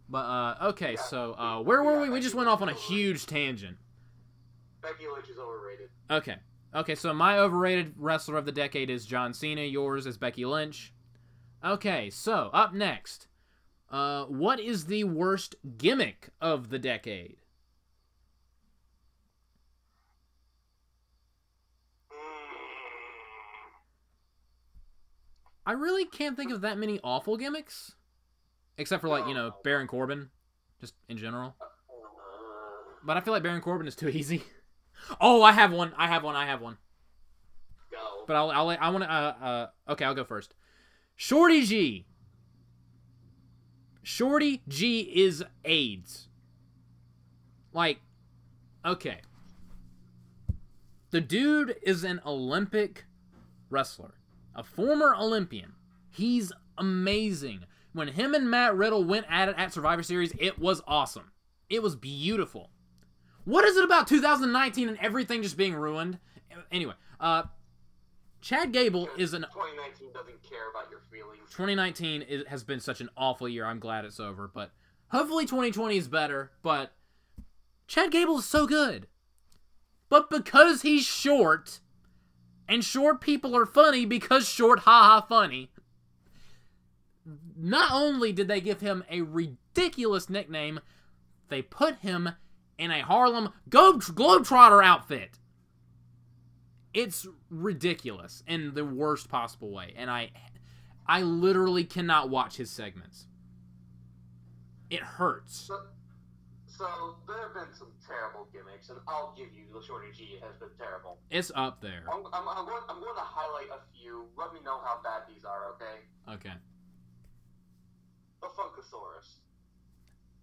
But 0.09 0.19
uh 0.19 0.57
okay, 0.69 0.97
so 0.97 1.33
uh 1.35 1.63
where 1.63 1.83
were 1.83 2.01
we? 2.01 2.11
We 2.11 2.21
just 2.21 2.35
went 2.35 2.49
off 2.49 2.63
on 2.63 2.69
a 2.69 2.75
huge 2.75 3.27
tangent. 3.27 3.79
Becky 4.83 5.05
Lynch 5.13 5.29
is 5.29 5.39
overrated. 5.39 5.89
Okay. 6.11 6.37
Okay, 6.75 6.95
so 6.95 7.13
my 7.13 7.39
overrated 7.39 7.95
wrestler 7.97 8.37
of 8.37 8.47
the 8.47 8.53
decade 8.53 8.91
is 8.91 9.05
John 9.05 9.35
Cena. 9.35 9.63
Yours 9.63 10.07
is 10.07 10.17
Becky 10.17 10.45
Lynch. 10.45 10.93
Okay, 11.65 12.11
so 12.11 12.51
up 12.53 12.73
next. 12.73 13.29
Uh, 13.91 14.25
what 14.25 14.59
is 14.59 14.87
the 14.87 15.05
worst 15.05 15.55
gimmick 15.77 16.31
of 16.41 16.71
the 16.71 16.79
decade? 16.79 17.42
I 25.65 25.73
really 25.73 26.05
can't 26.05 26.37
think 26.37 26.51
of 26.51 26.61
that 26.63 26.79
many 26.79 27.01
awful 27.05 27.37
gimmicks. 27.37 27.95
Except 28.79 29.01
for, 29.01 29.09
like, 29.09 29.27
you 29.29 29.35
know, 29.35 29.55
Baron 29.63 29.87
Corbin. 29.87 30.31
Just 30.81 30.95
in 31.09 31.17
general. 31.17 31.55
But 33.05 33.17
I 33.17 33.21
feel 33.21 33.33
like 33.33 33.43
Baron 33.43 33.61
Corbin 33.61 33.87
is 33.87 33.95
too 33.97 34.09
easy. 34.11 34.43
Oh, 35.21 35.43
I 35.43 35.53
have 35.53 35.73
one. 35.73 35.93
I 35.97 36.09
have 36.09 36.23
one. 36.23 36.37
I 36.37 36.47
have 36.47 36.61
one. 36.61 36.79
go. 37.91 38.25
But 38.27 38.37
I'll, 38.37 38.51
I'll 38.51 38.71
I 38.71 38.89
want 38.89 39.05
to. 39.05 39.11
Uh, 39.11 39.35
uh, 39.43 39.93
okay, 39.93 40.05
I'll 40.05 40.15
go 40.15 40.25
first. 40.25 40.55
Shorty 41.17 41.63
G. 41.63 42.07
Shorty 44.03 44.63
G 44.67 45.01
is 45.01 45.45
AIDS. 45.65 46.29
Like, 47.73 48.01
okay. 48.85 49.21
The 51.11 51.21
dude 51.21 51.77
is 51.83 52.05
an 52.05 52.21
Olympic 52.25 53.05
wrestler, 53.71 54.15
a 54.55 54.63
former 54.63 55.15
Olympian. 55.15 55.75
He's 56.11 56.53
amazing. 56.79 57.65
When 57.93 58.09
him 58.09 58.35
and 58.35 58.51
Matt 58.51 58.75
Riddle 58.75 59.05
went 59.05 59.27
at 59.29 59.49
it 59.49 59.55
at 59.59 59.73
Survivor 59.73 60.03
Series, 60.03 60.33
it 60.39 60.59
was 60.59 60.83
awesome. 60.87 61.33
It 61.69 61.83
was 61.83 61.97
beautiful. 61.97 62.71
What 63.45 63.65
is 63.65 63.77
it 63.77 63.85
about 63.85 64.07
2019 64.07 64.89
and 64.89 64.99
everything 64.99 65.43
just 65.43 65.57
being 65.57 65.75
ruined? 65.75 66.19
Anyway, 66.71 66.95
uh, 67.21 67.45
Chad 68.41 68.73
Gable 68.73 69.09
is 69.17 69.35
an 69.35 69.43
2019 69.53 70.13
doesn't 70.13 70.43
care 70.43 70.71
about 70.71 70.91
your 70.91 71.01
feelings. 71.11 71.49
2019 71.51 72.23
is, 72.23 72.47
has 72.49 72.65
been 72.65 72.81
such 72.81 73.01
an 73.01 73.09
awful 73.17 73.49
year. 73.49 73.65
I'm 73.65 73.79
glad 73.79 74.05
it's 74.05 74.21
over, 74.21 74.51
but 74.53 74.73
hopefully 75.09 75.45
2020 75.45 75.97
is 75.97 76.09
better. 76.09 76.53
But 76.63 76.93
Chad 77.87 78.11
Gable 78.11 78.39
is 78.39 78.45
so 78.45 78.67
good. 78.67 79.07
But 80.09 80.29
because 80.29 80.83
he's 80.83 81.05
short, 81.05 81.81
and 82.73 82.83
short 82.83 83.21
people 83.21 83.55
are 83.55 83.67
funny 83.67 84.07
because 84.07 84.49
short, 84.49 84.81
haha, 84.81 85.21
funny. 85.21 85.71
Not 87.55 87.93
only 87.93 88.33
did 88.33 88.49
they 88.49 88.63
give 88.63 88.81
him 88.81 89.05
a 89.11 89.21
ridiculous 89.21 90.31
nickname, 90.31 90.81
they 91.51 91.61
put 91.61 91.97
him 91.97 92.31
in 92.79 92.91
a 92.91 93.03
Harlem 93.03 93.51
Globetrotter 93.69 94.83
outfit. 94.83 95.39
It's 96.95 97.27
ridiculous 97.51 98.43
in 98.47 98.73
the 98.73 98.87
worst 98.87 99.29
possible 99.29 99.71
way, 99.71 99.93
and 99.95 100.11
I, 100.11 100.31
I 101.07 101.21
literally 101.21 101.85
cannot 101.85 102.31
watch 102.31 102.57
his 102.57 102.71
segments. 102.71 103.27
It 104.89 105.01
hurts. 105.01 105.71
So, 106.83 107.15
there 107.29 107.39
have 107.39 107.55
been 107.55 107.73
some 107.79 107.93
terrible 108.05 108.49
gimmicks, 108.53 108.89
and 108.89 108.99
I'll 109.07 109.33
give 109.39 109.55
you 109.55 109.67
the 109.73 109.81
Shorty 109.87 110.09
G 110.11 110.41
has 110.43 110.57
been 110.59 110.75
terrible. 110.77 111.17
It's 111.31 111.53
up 111.55 111.81
there. 111.81 112.03
I'm, 112.13 112.27
I'm, 112.33 112.49
I'm, 112.49 112.67
going, 112.67 112.83
I'm 112.89 112.99
going 112.99 113.15
to 113.15 113.23
highlight 113.23 113.69
a 113.71 113.79
few. 113.97 114.27
Let 114.37 114.53
me 114.53 114.59
know 114.65 114.81
how 114.83 114.99
bad 115.01 115.23
these 115.29 115.45
are, 115.45 115.71
okay? 115.75 116.03
Okay. 116.29 116.57
The 118.41 118.49
Funkasaurus. 118.49 119.35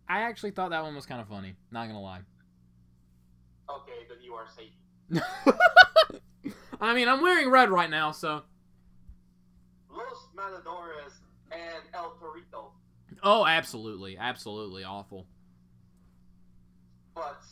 I 0.07 0.21
actually 0.21 0.51
thought 0.51 0.69
that 0.69 0.81
one 0.81 0.95
was 0.95 1.05
kind 1.05 1.19
of 1.19 1.27
funny. 1.27 1.55
Not 1.71 1.87
gonna 1.87 2.01
lie. 2.01 2.21
Okay, 3.69 4.07
then 4.07 4.19
you 4.23 4.33
are 4.33 4.45
Satan. 4.55 5.21
I 6.79 6.93
mean, 6.93 7.09
I'm 7.09 7.21
wearing 7.21 7.49
red 7.49 7.69
right 7.69 7.89
now, 7.89 8.11
so. 8.11 8.43
Los 9.91 10.29
Matadores 10.33 11.19
and 11.51 11.83
El 11.93 12.11
Torito. 12.11 12.71
Oh, 13.23 13.45
absolutely, 13.45 14.17
absolutely 14.17 14.85
awful. 14.85 15.27
But, 17.19 17.43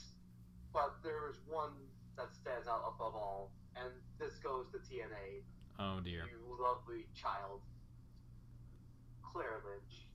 but 0.71 0.95
there 1.03 1.29
is 1.29 1.35
one 1.45 1.71
that 2.15 2.33
stands 2.33 2.69
out 2.69 2.83
above 2.95 3.15
all, 3.15 3.51
and 3.75 3.91
this 4.17 4.35
goes 4.37 4.65
to 4.71 4.77
TNA. 4.77 5.43
Oh 5.77 5.99
dear. 5.99 6.23
You 6.23 6.57
lovely 6.57 7.05
child. 7.13 7.59
Claire 9.21 9.59
Lynch. 9.65 10.07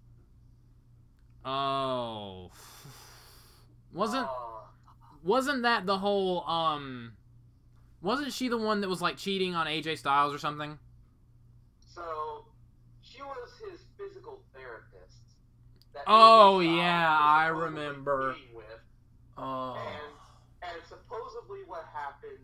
Oh. 1.45 2.51
Wasn't 3.93 4.27
Uh, 4.27 4.62
wasn't 5.23 5.62
that 5.65 5.85
the 5.85 5.99
whole 5.99 6.49
um? 6.49 7.12
Wasn't 8.01 8.33
she 8.33 8.49
the 8.49 8.57
one 8.57 8.81
that 8.81 8.89
was 8.89 9.03
like 9.03 9.19
cheating 9.19 9.55
on 9.55 9.66
AJ 9.66 9.99
Styles 9.99 10.33
or 10.35 10.39
something? 10.39 10.79
so, 11.95 12.47
she 13.03 13.20
was 13.20 13.51
his 13.70 13.81
physical 13.99 14.41
therapist. 14.55 15.37
Oh, 16.07 16.61
yeah, 16.61 17.19
I 17.20 17.49
remember. 17.49 18.29
With. 18.29 18.52
Oh. 19.44 19.74
And, 19.77 20.70
and 20.70 20.82
supposedly 20.89 21.60
what 21.66 21.85
happened 21.93 22.39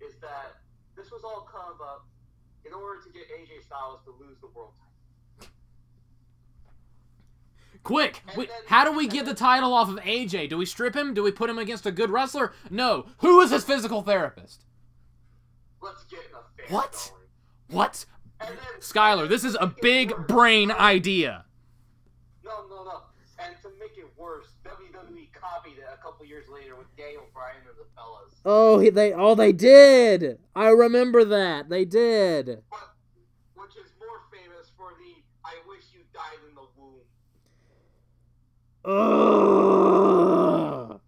is 0.00 0.14
that 0.20 0.56
this 0.96 1.10
was 1.10 1.22
all 1.24 1.48
come 1.50 1.80
up 1.82 2.06
in 2.66 2.74
order 2.74 3.00
to 3.02 3.10
get 3.10 3.22
AJ 3.30 3.64
Styles 3.64 4.00
to 4.04 4.10
lose 4.10 4.36
the 4.42 4.48
world 4.48 4.72
title. 5.40 5.52
Quick! 7.82 8.22
We, 8.36 8.46
then- 8.46 8.56
how 8.66 8.84
do 8.84 8.92
we 8.96 9.06
get 9.06 9.24
the 9.26 9.34
title 9.34 9.72
off 9.72 9.88
of 9.88 9.96
AJ? 9.96 10.50
Do 10.50 10.58
we 10.58 10.66
strip 10.66 10.94
him? 10.94 11.14
Do 11.14 11.22
we 11.22 11.30
put 11.30 11.48
him 11.48 11.58
against 11.58 11.86
a 11.86 11.92
good 11.92 12.10
wrestler? 12.10 12.52
No. 12.68 13.06
Who 13.18 13.40
is 13.40 13.50
his 13.50 13.64
physical 13.64 14.02
therapist? 14.02 14.64
Let's 15.80 16.04
get 16.04 16.20
an 16.20 16.26
affair 16.32 16.66
What? 16.74 17.12
going. 17.68 17.78
What? 17.78 18.04
Then, 18.40 18.56
Skyler, 18.80 19.28
this 19.28 19.44
is 19.44 19.54
a 19.54 19.58
to 19.60 19.66
make 19.68 19.76
it 19.78 19.82
big 19.82 20.26
brain 20.26 20.70
idea. 20.70 21.44
No, 22.44 22.66
no, 22.68 22.84
no. 22.84 23.00
Copied 25.40 25.78
it 25.78 25.84
a 25.92 25.96
couple 26.02 26.24
years 26.26 26.46
later 26.48 26.76
with 26.76 26.94
Daniel 26.96 27.26
Bryan 27.32 27.56
and 27.68 27.76
the 27.76 27.86
fellas. 27.94 28.34
Oh, 28.44 28.78
he- 28.78 28.90
they 28.90 29.12
oh 29.12 29.34
they 29.34 29.52
did. 29.52 30.38
I 30.54 30.68
remember 30.68 31.24
that. 31.24 31.68
They 31.68 31.84
did. 31.84 32.62
But, 32.70 32.94
which 33.54 33.76
is 33.76 33.90
more 33.98 34.20
famous 34.32 34.70
for 34.76 34.92
the 34.98 35.22
I 35.44 35.54
wish 35.68 35.84
you 35.92 36.00
died 36.12 36.40
in 36.48 36.54
the 36.54 36.66
womb. 36.76 37.02
Ugh. 39.76 41.00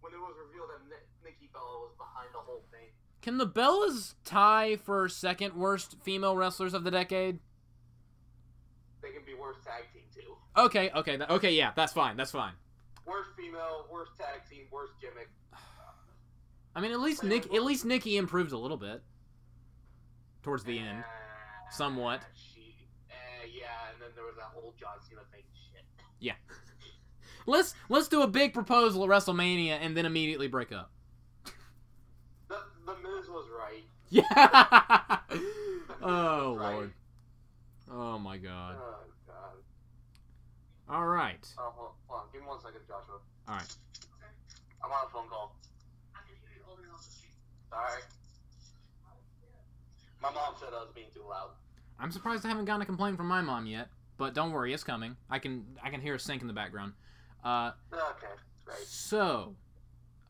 When 0.00 0.12
it 0.12 0.18
was 0.20 0.34
revealed 0.46 0.68
that 0.70 0.80
Nikki 1.24 1.48
Bella 1.52 1.78
was 1.80 1.92
behind 1.96 2.28
the 2.32 2.38
whole 2.38 2.64
thing. 2.70 2.88
Can 3.22 3.38
the 3.38 3.46
Bellas 3.46 4.14
tie 4.24 4.76
for 4.76 5.08
second 5.08 5.54
worst 5.54 5.96
female 6.02 6.36
wrestlers 6.36 6.74
of 6.74 6.84
the 6.84 6.90
decade? 6.90 7.38
They 9.02 9.10
can 9.10 9.24
be 9.24 9.34
worst 9.34 9.62
tag 9.64 9.84
team 9.92 10.02
too. 10.14 10.34
Okay, 10.56 10.90
okay, 10.94 11.18
okay, 11.30 11.52
yeah, 11.52 11.72
that's 11.76 11.92
fine. 11.92 12.16
That's 12.16 12.30
fine. 12.30 12.52
Worst 13.06 13.30
female, 13.36 13.86
worst 13.92 14.12
tag 14.16 14.40
team, 14.50 14.66
worst 14.70 14.92
gimmick. 15.00 15.28
I 16.76 16.80
mean, 16.80 16.92
at 16.92 17.00
least 17.00 17.22
Nick, 17.22 17.52
at 17.54 17.62
least 17.62 17.84
Nikki 17.84 18.16
improved 18.16 18.52
a 18.52 18.58
little 18.58 18.76
bit. 18.76 19.02
towards 20.42 20.64
the 20.64 20.78
end. 20.78 20.98
Uh, 21.00 21.70
somewhat. 21.70 22.22
She, 22.34 22.74
uh, 23.10 23.14
yeah, 23.46 23.66
and 23.92 24.00
then 24.02 24.08
there 24.14 24.24
was 24.24 24.34
that 24.36 24.50
whole 24.54 24.74
John 24.78 24.96
Cena 25.08 25.20
thing. 25.32 25.42
Shit. 25.72 25.84
Yeah. 26.18 26.32
let's 27.46 27.74
let's 27.88 28.08
do 28.08 28.22
a 28.22 28.26
big 28.26 28.54
proposal 28.54 29.04
at 29.04 29.10
WrestleMania 29.10 29.78
and 29.80 29.96
then 29.96 30.06
immediately 30.06 30.48
break 30.48 30.72
up. 30.72 30.90
The 32.48 32.56
the 32.86 32.94
Miz 33.02 33.28
was 33.28 33.46
right. 33.58 33.84
Yeah. 34.10 35.18
Oh 36.02 36.56
right. 36.56 36.74
lord. 36.74 36.92
Oh 37.90 38.18
my 38.18 38.36
god. 38.36 38.76
God. 38.76 38.94
All 40.88 41.06
right. 41.06 41.46
Oh, 41.58 41.72
hold, 41.74 41.90
hold 42.08 42.20
on. 42.20 42.26
Give 42.32 42.42
me 42.42 42.48
one 42.48 42.60
second, 42.60 42.80
Joshua. 42.86 43.18
All 43.48 43.54
right. 43.54 43.62
Okay. 43.62 44.30
I'm 44.84 44.90
on 44.92 45.06
a 45.06 45.10
phone 45.10 45.28
call. 45.28 45.56
Sorry. 47.70 48.02
My 50.22 50.30
mom 50.30 50.54
said 50.58 50.68
I 50.72 50.80
was 50.80 50.90
being 50.94 51.08
too 51.14 51.22
loud. 51.28 51.50
I'm 51.98 52.10
surprised 52.12 52.44
I 52.44 52.48
haven't 52.48 52.64
gotten 52.66 52.82
a 52.82 52.86
complaint 52.86 53.16
from 53.16 53.26
my 53.28 53.40
mom 53.40 53.66
yet, 53.66 53.88
but 54.16 54.34
don't 54.34 54.52
worry, 54.52 54.72
it's 54.72 54.84
coming. 54.84 55.16
I 55.30 55.38
can 55.38 55.64
I 55.82 55.90
can 55.90 56.00
hear 56.00 56.14
a 56.14 56.18
sink 56.18 56.40
in 56.42 56.48
the 56.48 56.54
background. 56.54 56.92
Uh, 57.44 57.72
Okay, 57.92 58.26
great. 58.64 58.78
so, 58.86 59.54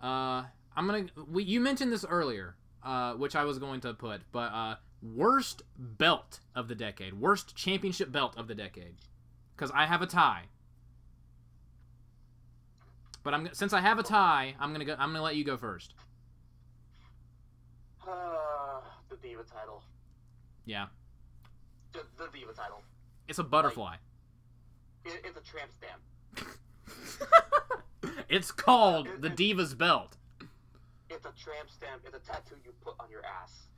uh, 0.02 0.42
I'm 0.76 0.86
gonna. 0.86 1.06
We, 1.28 1.44
you 1.44 1.60
mentioned 1.60 1.92
this 1.92 2.04
earlier, 2.04 2.56
uh, 2.82 3.14
which 3.14 3.36
I 3.36 3.44
was 3.44 3.58
going 3.58 3.80
to 3.82 3.94
put, 3.94 4.22
but 4.32 4.52
uh, 4.52 4.76
worst 5.02 5.62
belt 5.78 6.40
of 6.56 6.66
the 6.68 6.74
decade, 6.74 7.14
worst 7.14 7.54
championship 7.54 8.10
belt 8.10 8.34
of 8.36 8.48
the 8.48 8.54
decade, 8.54 8.96
because 9.56 9.70
I 9.74 9.86
have 9.86 10.02
a 10.02 10.06
tie. 10.06 10.44
But 13.22 13.34
I'm 13.34 13.48
since 13.52 13.72
I 13.72 13.80
have 13.80 13.98
a 13.98 14.02
tie, 14.02 14.54
I'm 14.60 14.72
gonna 14.72 14.84
go. 14.84 14.92
I'm 14.98 15.10
gonna 15.10 15.22
let 15.22 15.36
you 15.36 15.44
go 15.44 15.56
first. 15.56 15.94
Uh, 18.06 18.80
the 19.08 19.16
Diva 19.16 19.42
title. 19.44 19.82
Yeah, 20.66 20.86
The, 21.92 22.00
the 22.18 22.28
Diva 22.32 22.52
title. 22.52 22.82
it's 23.28 23.38
a 23.38 23.44
butterfly. 23.44 23.96
It, 25.04 25.22
it's 25.24 25.36
a 25.36 25.42
tramp 25.42 25.70
stamp. 25.72 26.48
it's 28.28 28.50
called 28.50 29.08
the 29.20 29.28
Divas 29.28 29.76
belt. 29.76 30.16
It's 31.10 31.26
a 31.26 31.32
tramp 31.32 31.70
stamp. 31.70 32.02
It's 32.06 32.16
a 32.16 32.20
tattoo 32.20 32.56
you 32.64 32.72
put 32.82 32.94
on 32.98 33.10
your 33.10 33.22
ass. 33.24 33.68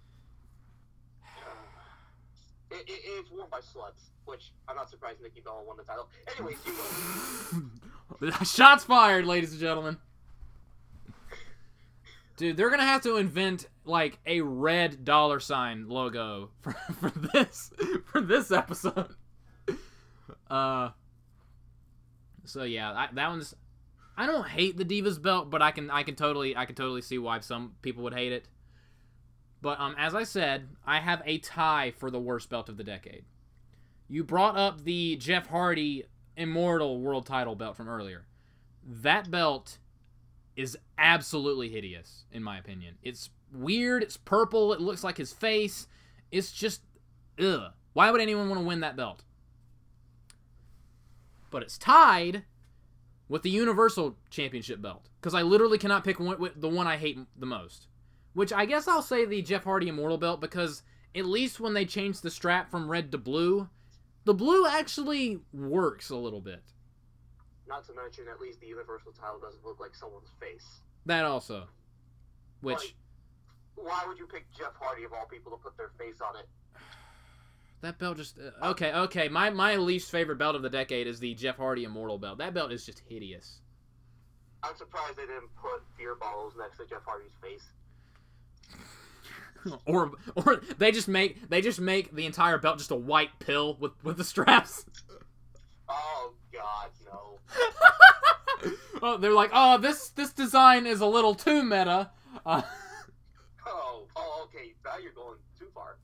It, 2.81 2.91
it, 2.91 3.01
it's 3.05 3.31
worn 3.31 3.49
by 3.51 3.59
sluts, 3.59 4.11
which 4.25 4.53
I'm 4.69 4.77
not 4.77 4.91
surprised 4.91 5.21
Nikki 5.23 5.41
Bella 5.41 5.63
won 5.65 5.77
the 5.77 5.85
title. 5.85 6.09
Anyways, 6.37 6.59
you. 8.23 8.45
Shots 8.45 8.85
fired, 8.85 9.27
ladies 9.27 9.53
and 9.53 9.61
gentlemen. 9.61 9.99
Dude, 12.37 12.57
they're 12.57 12.71
gonna 12.71 12.85
have 12.85 13.03
to 13.03 13.17
invent 13.17 13.67
like 13.85 14.19
a 14.27 14.43
red 14.43 15.05
dollar 15.05 15.41
sign 15.41 15.89
logo 15.89 16.51
for, 16.61 16.73
for 17.01 17.11
this 17.11 17.73
for 18.05 18.21
this 18.21 18.51
episode. 18.51 19.15
Uh. 20.51 20.91
So 22.45 22.63
yeah, 22.63 22.93
I, 22.93 23.09
that 23.15 23.29
one's. 23.29 23.55
I 24.19 24.27
don't 24.27 24.47
hate 24.47 24.77
the 24.77 24.85
Divas 24.85 25.21
belt, 25.21 25.51
but 25.51 25.63
I 25.63 25.71
can 25.71 25.91
I 25.91 26.03
can 26.03 26.15
totally 26.15 26.57
I 26.57 26.67
can 26.67 26.75
totally 26.75 27.03
see 27.03 27.19
why 27.19 27.41
some 27.41 27.73
people 27.83 28.03
would 28.05 28.15
hate 28.15 28.33
it. 28.33 28.47
But 29.67 29.81
um, 29.81 29.97
as 29.99 30.15
I 30.15 30.23
said, 30.23 30.69
I 30.87 31.01
have 31.01 31.23
a 31.27 31.39
tie 31.39 31.91
for 31.91 32.09
the 32.09 32.21
worst 32.21 32.49
belt 32.49 32.69
of 32.69 32.77
the 32.77 32.85
decade. 32.85 33.25
You 34.09 34.23
brought 34.23 34.57
up 34.57 34.85
the 34.85 35.17
Jeff 35.17 35.49
Hardy 35.49 36.05
Immortal 36.37 37.01
World 37.01 37.27
Title 37.27 37.57
belt 37.57 37.77
from 37.77 37.89
earlier. 37.89 38.27
That 38.87 39.29
belt 39.29 39.79
is 40.55 40.79
absolutely 40.97 41.69
hideous, 41.69 42.27
in 42.31 42.45
my 42.45 42.59
opinion. 42.59 42.95
It's 43.03 43.31
weird. 43.53 44.05
It's 44.05 44.17
purple. 44.17 44.73
It 44.73 44.81
looks 44.81 45.03
like 45.03 45.17
his 45.17 45.33
face. 45.33 45.89
It's 46.31 46.53
just, 46.53 46.83
ugh. 47.41 47.73
Why 47.93 48.13
would 48.13 48.21
anyone 48.21 48.49
want 48.49 48.61
to 48.61 48.67
win 48.69 48.79
that 48.83 48.95
belt? 48.95 49.25
But 51.51 51.65
it's 51.65 51.77
tied 51.77 52.45
with 53.29 53.43
the 53.43 53.51
Universal 53.51 54.17
Championship 54.31 54.81
belt 54.81 55.09
because 55.21 55.35
I 55.35 55.43
literally 55.43 55.77
cannot 55.77 56.05
pick 56.05 56.21
one, 56.21 56.51
the 56.55 56.69
one 56.69 56.87
I 56.87 56.99
hate 56.99 57.19
the 57.37 57.47
most. 57.47 57.89
Which 58.37 58.53
I 58.53 58.67
guess 58.67 58.87
I'll 58.87 59.01
say 59.01 59.25
the 59.25 59.41
Jeff 59.41 59.65
Hardy 59.65 59.89
Immortal 59.89 60.19
belt 60.19 60.43
because 60.43 60.83
at 61.15 61.25
least 61.25 61.59
when 61.59 61.73
they 61.73 61.87
changed 61.87 62.23
the 62.23 62.31
strap 62.31 62.71
from 62.71 62.87
red 62.87 63.11
to 63.13 63.17
blue, 63.17 63.71
the 64.27 64.35
blue 64.35 64.67
actually 64.67 65.41
works 65.55 66.11
a 66.11 66.17
little 66.17 66.43
bit. 66.43 66.61
Not 67.67 67.87
to 67.87 67.95
mention, 67.95 68.27
at 68.31 68.39
least 68.39 68.61
the 68.61 68.67
Universal 68.67 69.13
title 69.13 69.41
doesn't 69.41 69.65
look 69.65 69.81
like 69.81 69.95
someone's 69.95 70.29
face. 70.39 70.67
That 71.07 71.25
also. 71.25 71.67
Which 72.61 72.77
Like, 72.77 72.95
why 73.77 74.05
would 74.07 74.19
you 74.19 74.27
pick 74.27 74.45
Jeff 74.55 74.75
Hardy 74.79 75.05
of 75.05 75.15
all 75.15 75.25
people 75.25 75.53
to 75.53 75.57
put 75.57 75.75
their 75.79 75.93
face 75.99 76.21
on 76.21 76.37
it? 76.37 76.47
that 77.81 77.99
belt 77.99 78.19
just 78.19 78.39
uh, 78.39 78.67
okay, 78.67 78.93
okay. 78.93 79.29
My 79.31 79.49
my 79.49 79.77
least 79.77 80.11
favorite 80.11 80.37
belt 80.37 80.55
of 80.55 80.61
the 80.61 80.69
decade 80.69 81.07
is 81.07 81.19
the 81.21 81.33
Jeff 81.33 81.57
Hardy 81.57 81.85
Immortal 81.85 82.19
belt. 82.19 82.37
That 82.37 82.53
belt 82.53 82.71
is 82.71 82.85
just 82.85 83.01
hideous. 83.09 83.61
I'm 84.63 84.77
surprised 84.77 85.17
they 85.17 85.23
didn't 85.23 85.57
put 85.57 85.81
beer 85.97 86.17
bottles 86.17 86.53
next 86.59 86.77
to 86.77 86.85
Jeff 86.85 87.03
Hardy's 87.07 87.33
face. 87.43 87.65
or 89.87 90.13
or 90.35 90.63
they 90.79 90.93
just 90.93 91.09
make 91.09 91.49
they 91.49 91.61
just 91.61 91.81
make 91.81 92.15
the 92.15 92.27
entire 92.27 92.59
belt 92.59 92.79
just 92.79 92.91
a 92.91 92.97
white 92.97 93.39
pill 93.39 93.77
with 93.81 93.93
with 94.05 94.17
the 94.17 94.25
straps. 94.25 94.85
Oh 95.89 96.35
God, 96.53 96.91
no. 97.05 97.39
oh, 99.03 99.17
they're 99.19 99.33
like, 99.33 99.51
"Oh, 99.53 99.79
this 99.79 100.09
this 100.11 100.33
design 100.33 100.87
is 100.87 101.01
a 101.01 101.07
little 101.07 101.35
too 101.35 101.63
meta." 101.63 102.11
Uh, 102.45 102.63
Oh, 103.67 104.07
oh, 104.15 104.45
okay. 104.45 104.75
Now 104.85 104.97
you're 105.03 105.13
going 105.13 105.39
too 105.59 105.67
far. 105.75 105.97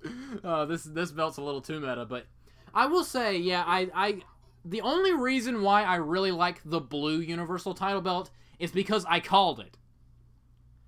uh, 0.45 0.65
this 0.67 0.85
this 0.85 1.13
belt's 1.13 1.37
a 1.37 1.43
little 1.43 1.61
too 1.61 1.81
meta, 1.81 2.05
but 2.05 2.27
I 2.75 2.87
will 2.87 3.05
say, 3.05 3.37
yeah, 3.37 3.65
I 3.67 3.89
I 3.95 4.23
the 4.65 4.81
only 4.81 5.13
reason 5.13 5.63
why 5.63 5.83
I 5.85 5.97
really 5.97 6.33
like 6.33 6.61
the 6.65 6.81
blue 6.81 7.21
Universal 7.21 7.75
Title 7.75 8.01
belt 8.01 8.31
is 8.59 8.73
because 8.73 9.05
I 9.09 9.21
called 9.21 9.61
it. 9.61 9.77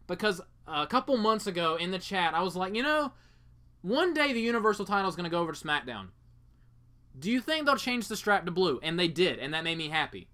Because 0.06 0.40
a 0.66 0.86
couple 0.86 1.16
months 1.16 1.46
ago 1.46 1.76
in 1.76 1.90
the 1.90 1.98
chat, 1.98 2.34
I 2.34 2.42
was 2.42 2.56
like, 2.56 2.74
you 2.74 2.82
know, 2.82 3.12
one 3.82 4.14
day 4.14 4.32
the 4.32 4.40
Universal 4.40 4.86
Title 4.86 5.08
is 5.08 5.16
going 5.16 5.24
to 5.24 5.30
go 5.30 5.40
over 5.40 5.52
to 5.52 5.64
SmackDown. 5.64 6.08
Do 7.18 7.30
you 7.30 7.40
think 7.40 7.66
they'll 7.66 7.76
change 7.76 8.08
the 8.08 8.16
strap 8.16 8.44
to 8.46 8.50
blue? 8.50 8.80
And 8.82 8.98
they 8.98 9.08
did, 9.08 9.38
and 9.38 9.54
that 9.54 9.64
made 9.64 9.78
me 9.78 9.88
happy. 9.88 10.28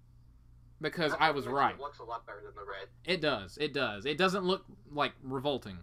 Because 0.79 1.13
I 1.19 1.29
was 1.29 1.45
right. 1.45 1.75
It 1.75 1.79
looks 1.79 1.99
a 1.99 2.03
lot 2.03 2.25
better 2.25 2.41
than 2.43 2.55
the 2.55 2.61
red. 2.61 2.87
It 3.05 3.21
does. 3.21 3.57
It 3.61 3.71
does. 3.71 4.05
It 4.05 4.17
doesn't 4.17 4.43
look 4.43 4.65
like 4.91 5.11
revolting. 5.21 5.77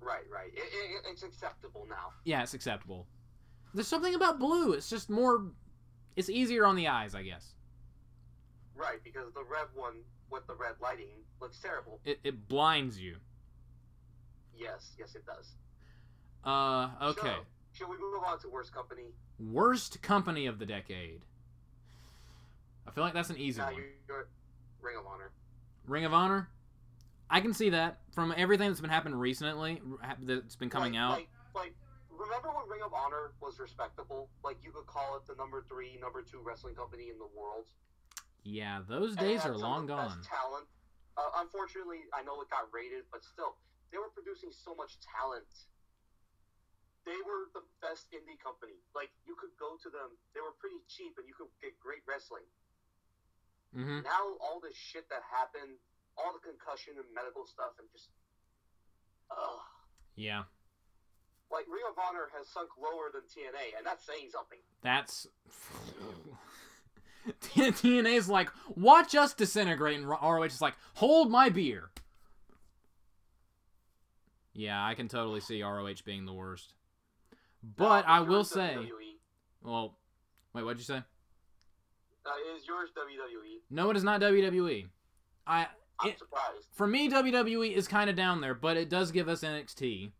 Right, 0.00 0.24
right. 0.30 0.52
It, 0.52 0.58
it, 0.58 1.02
it's 1.10 1.22
acceptable 1.22 1.86
now. 1.88 2.12
Yeah, 2.24 2.42
it's 2.42 2.52
acceptable. 2.52 3.06
There's 3.72 3.88
something 3.88 4.14
about 4.14 4.38
blue. 4.38 4.72
It's 4.72 4.90
just 4.90 5.08
more. 5.08 5.46
It's 6.14 6.28
easier 6.28 6.66
on 6.66 6.76
the 6.76 6.88
eyes, 6.88 7.14
I 7.14 7.22
guess. 7.22 7.54
Right, 8.76 9.02
because 9.02 9.32
the 9.32 9.44
red 9.44 9.68
one 9.74 9.94
with 10.34 10.46
the 10.48 10.54
red 10.54 10.74
lighting 10.82 11.14
looks 11.40 11.58
terrible. 11.58 12.00
It, 12.04 12.18
it 12.24 12.48
blinds 12.48 13.00
you. 13.00 13.16
Yes, 14.58 14.92
yes, 14.98 15.14
it 15.14 15.24
does. 15.24 15.52
Uh, 16.44 16.90
okay. 17.10 17.28
So, 17.28 17.34
should 17.72 17.88
we 17.88 17.96
move 17.96 18.22
on 18.26 18.38
to 18.40 18.48
worst 18.48 18.74
company? 18.74 19.14
Worst 19.38 20.02
company 20.02 20.46
of 20.46 20.58
the 20.58 20.66
decade. 20.66 21.22
I 22.86 22.90
feel 22.90 23.04
like 23.04 23.14
that's 23.14 23.30
an 23.30 23.38
easy 23.38 23.60
one. 23.62 23.74
you're 24.08 24.28
Ring 24.82 24.96
of 24.98 25.06
Honor. 25.06 25.30
Ring 25.86 26.04
of 26.04 26.12
Honor. 26.12 26.48
I 27.30 27.40
can 27.40 27.54
see 27.54 27.70
that 27.70 28.00
from 28.12 28.34
everything 28.36 28.68
that's 28.68 28.80
been 28.80 28.90
happening 28.90 29.18
recently. 29.18 29.80
That's 30.22 30.56
been 30.56 30.68
coming 30.68 30.92
like, 30.92 31.00
out. 31.00 31.10
Like, 31.12 31.28
like, 31.54 31.74
remember 32.10 32.48
when 32.48 32.68
Ring 32.68 32.82
of 32.84 32.92
Honor 32.92 33.32
was 33.40 33.58
respectable? 33.58 34.28
Like, 34.44 34.56
you 34.62 34.72
could 34.72 34.86
call 34.86 35.16
it 35.16 35.26
the 35.26 35.34
number 35.36 35.64
three, 35.68 35.98
number 36.00 36.22
two 36.22 36.40
wrestling 36.44 36.74
company 36.74 37.08
in 37.08 37.18
the 37.18 37.28
world. 37.36 37.64
Yeah, 38.44 38.80
those 38.86 39.16
days 39.16 39.44
are 39.44 39.56
long 39.56 39.86
gone. 39.86 40.20
Talent. 40.22 40.68
Uh, 41.16 41.42
unfortunately, 41.42 42.04
I 42.12 42.22
know 42.26 42.42
it 42.42 42.50
got 42.50 42.68
rated, 42.74 43.06
but 43.10 43.22
still, 43.24 43.56
they 43.90 43.98
were 43.98 44.10
producing 44.12 44.50
so 44.52 44.74
much 44.74 44.98
talent. 45.00 45.46
They 47.06 47.16
were 47.24 47.52
the 47.52 47.62
best 47.84 48.08
indie 48.12 48.40
company. 48.40 48.80
Like 48.96 49.12
you 49.24 49.36
could 49.36 49.52
go 49.60 49.76
to 49.80 49.88
them; 49.88 50.16
they 50.36 50.40
were 50.42 50.56
pretty 50.60 50.80
cheap, 50.88 51.16
and 51.16 51.26
you 51.28 51.34
could 51.36 51.52
get 51.62 51.76
great 51.80 52.02
wrestling. 52.08 52.44
hmm 53.72 54.00
Now 54.04 54.36
all 54.40 54.58
this 54.60 54.74
shit 54.76 55.08
that 55.08 55.22
happened, 55.28 55.76
all 56.16 56.32
the 56.32 56.42
concussion 56.42 56.96
and 57.00 57.06
medical 57.14 57.44
stuff, 57.46 57.76
and 57.80 57.86
just, 57.92 58.08
ugh. 59.30 59.62
Yeah, 60.16 60.46
Like 61.50 61.66
Ring 61.66 61.82
of 61.90 61.98
Honor 61.98 62.30
has 62.38 62.46
sunk 62.48 62.70
lower 62.78 63.10
than 63.10 63.26
TNA, 63.26 63.74
and 63.78 63.82
that's 63.86 64.06
saying 64.06 64.30
something. 64.30 64.58
that's. 64.82 65.26
TNA's 67.42 68.28
like, 68.28 68.50
watch 68.76 69.14
us 69.14 69.34
disintegrate, 69.34 69.96
and 69.98 70.08
ROH 70.08 70.42
is 70.44 70.60
like, 70.60 70.74
hold 70.94 71.30
my 71.30 71.48
beer. 71.48 71.90
Yeah, 74.52 74.84
I 74.84 74.94
can 74.94 75.08
totally 75.08 75.40
see 75.40 75.62
ROH 75.62 75.94
being 76.04 76.26
the 76.26 76.32
worst. 76.32 76.74
But 77.76 78.04
Uh, 78.04 78.08
I 78.08 78.20
will 78.20 78.44
say, 78.44 78.76
WWE. 78.78 79.16
well, 79.62 79.96
wait, 80.52 80.62
what'd 80.64 80.78
you 80.78 80.84
say? 80.84 81.02
Uh, 82.26 82.56
is 82.56 82.66
yours 82.66 82.90
WWE? 82.96 83.60
No, 83.70 83.90
it 83.90 83.96
is 83.96 84.04
not 84.04 84.20
WWE. 84.20 84.88
I 85.46 85.66
I'm 86.00 86.10
It- 86.10 86.18
surprised. 86.18 86.68
for 86.72 86.86
me 86.86 87.08
WWE 87.08 87.72
is 87.72 87.86
kind 87.88 88.08
of 88.10 88.16
down 88.16 88.40
there, 88.40 88.54
but 88.54 88.76
it 88.76 88.88
does 88.88 89.10
give 89.12 89.28
us 89.28 89.42
NXT, 89.42 90.12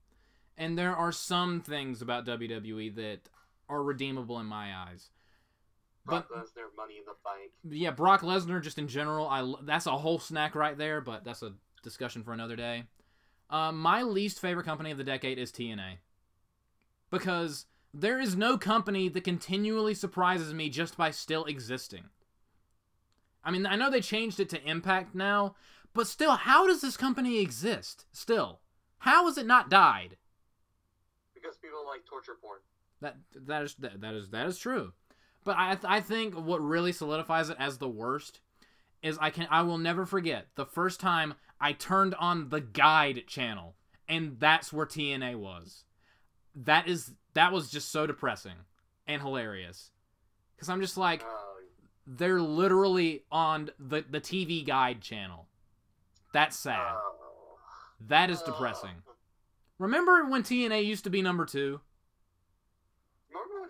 and 0.57 0.79
there 0.79 0.95
are 0.97 1.13
some 1.13 1.61
things 1.61 2.01
about 2.03 2.25
WWE 2.25 2.95
that 2.97 3.29
are 3.69 3.83
redeemable 3.83 4.39
in 4.41 4.47
my 4.47 4.75
eyes. 4.75 5.11
Brock 6.07 6.29
Lesnar, 6.31 6.77
Money 6.77 6.99
in 6.99 7.05
the 7.07 7.15
Bank. 7.25 7.53
Yeah, 7.65 7.91
Brock 7.91 8.21
Lesnar, 8.21 8.63
just 8.63 8.79
in 8.79 8.89
general, 8.89 9.27
I 9.29 9.55
that's 9.63 9.87
a 9.87 9.93
whole 9.93 10.19
snack 10.19 10.55
right 10.55 10.77
there, 10.77 11.01
but 11.01 11.25
that's 11.25 11.43
a 11.43 11.55
discussion 11.83 12.23
for 12.23 12.33
another 12.33 12.57
day. 12.57 12.85
Uh, 13.51 13.73
my 13.73 14.03
least 14.03 14.41
favorite 14.41 14.65
company 14.65 14.91
of 14.91 14.99
the 14.99 15.05
decade 15.05 15.39
is 15.39 15.53
TNA 15.53 15.99
because 17.11 17.67
there 17.93 18.19
is 18.19 18.37
no 18.37 18.59
company 18.59 19.09
that 19.09 19.25
continually 19.25 19.95
surprises 19.95 20.53
me 20.53 20.69
just 20.69 20.97
by 20.97 21.11
still 21.11 21.45
existing. 21.45 22.05
I 23.45 23.51
mean, 23.51 23.67
I 23.67 23.77
know 23.77 23.91
they 23.91 24.01
changed 24.01 24.41
it 24.41 24.49
to 24.51 24.69
Impact 24.69 25.15
now, 25.15 25.55
but 25.93 26.07
still, 26.07 26.33
how 26.33 26.67
does 26.67 26.81
this 26.81 26.97
company 26.97 27.39
exist? 27.39 28.07
Still, 28.11 28.61
how 28.99 29.27
has 29.27 29.39
it 29.39 29.47
not 29.47 29.71
died? 29.71 30.17
Because 31.35 31.57
people 31.59 31.85
like 31.87 32.05
torture 32.05 32.37
porn. 32.41 32.59
That 33.01 33.17
that 33.47 33.63
is 33.63 33.75
that, 33.77 34.01
that 34.01 34.15
is 34.15 34.31
that 34.31 34.47
is 34.47 34.59
true. 34.59 34.93
But 35.45 35.57
I 35.57 35.77
I 35.85 36.01
think 36.01 36.35
what 36.35 36.63
really 36.63 36.93
solidifies 36.93 37.51
it 37.51 37.57
as 37.61 37.79
the 37.79 37.89
worst 37.89 38.41
is 39.03 39.19
I 39.21 39.31
can 39.31 39.47
I 39.51 39.63
will 39.63 39.79
never 39.79 40.07
forget 40.07 40.47
the 40.57 40.65
first 40.65 40.99
time 40.99 41.35
I 41.61 41.73
turned 41.73 42.15
on 42.15 42.49
the 42.49 42.61
guide 42.61 43.25
channel 43.27 43.77
and 44.09 44.37
that's 44.41 44.73
where 44.73 44.87
TNA 44.87 45.37
was. 45.37 45.85
That 46.55 46.89
is 46.89 47.13
that 47.35 47.53
was 47.53 47.71
just 47.71 47.93
so 47.93 48.07
depressing 48.07 48.57
and 49.07 49.21
hilarious. 49.21 49.91
Cuz 50.59 50.69
I'm 50.69 50.81
just 50.81 50.97
like 50.97 51.23
Oh, 51.25 51.55
they're 52.07 52.41
literally 52.41 53.25
on 53.31 53.71
the 53.79 54.03
the 54.09 54.21
TV 54.21 54.65
guide 54.65 55.03
channel. 55.03 55.49
That's 56.33 56.59
sad. 56.59 56.95
oh. 56.97 57.59
That 58.09 58.31
is 58.31 58.43
oh. 58.43 58.47
depressing. 58.47 59.03
Remember 59.79 60.25
when 60.25 60.43
TNA 60.43 60.85
used 60.85 61.05
to 61.05 61.11
be 61.11 61.21
number 61.21 61.45
2? 61.45 61.81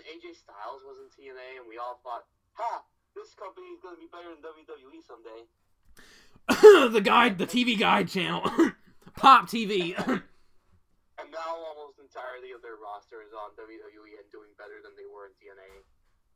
AJ 0.04 0.36
Styles 0.36 0.84
was 0.84 1.00
in 1.00 1.08
TNA 1.12 1.60
and 1.60 1.66
we 1.68 1.78
all 1.78 2.00
thought, 2.04 2.24
ha, 2.52 2.84
this 3.16 3.34
company 3.34 3.66
is 3.72 3.80
going 3.80 3.96
to 3.96 4.00
be 4.00 4.08
better 4.12 4.28
than 4.32 4.44
WWE 4.44 5.00
someday? 5.02 5.40
the 6.92 7.00
guide, 7.00 7.38
the 7.38 7.46
TV 7.46 7.78
guide 7.78 8.08
channel. 8.08 8.42
Pop 9.16 9.48
TV. 9.48 9.94
And 11.16 11.30
now 11.30 11.54
almost 11.54 12.00
entirely 12.00 12.50
of 12.50 12.60
their 12.60 12.74
roster 12.74 13.22
is 13.22 13.32
on 13.32 13.50
WWE 13.54 14.18
and 14.18 14.26
doing 14.32 14.50
better 14.58 14.82
than 14.82 14.92
they 14.96 15.06
were 15.06 15.26
in 15.26 15.32
TNA. 15.38 15.84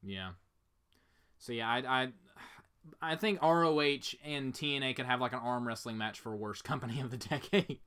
Yeah. 0.04 0.30
So 1.38 1.52
yeah, 1.52 1.68
I 1.68 2.02
I 2.02 2.08
I 3.02 3.16
think 3.16 3.42
ROH 3.42 4.14
and 4.24 4.54
TNA 4.54 4.94
could 4.94 5.06
have 5.06 5.20
like 5.20 5.32
an 5.32 5.40
arm 5.40 5.66
wrestling 5.66 5.98
match 5.98 6.20
for 6.20 6.34
worst 6.36 6.62
company 6.62 7.00
of 7.00 7.10
the 7.10 7.16
decade. 7.28 7.80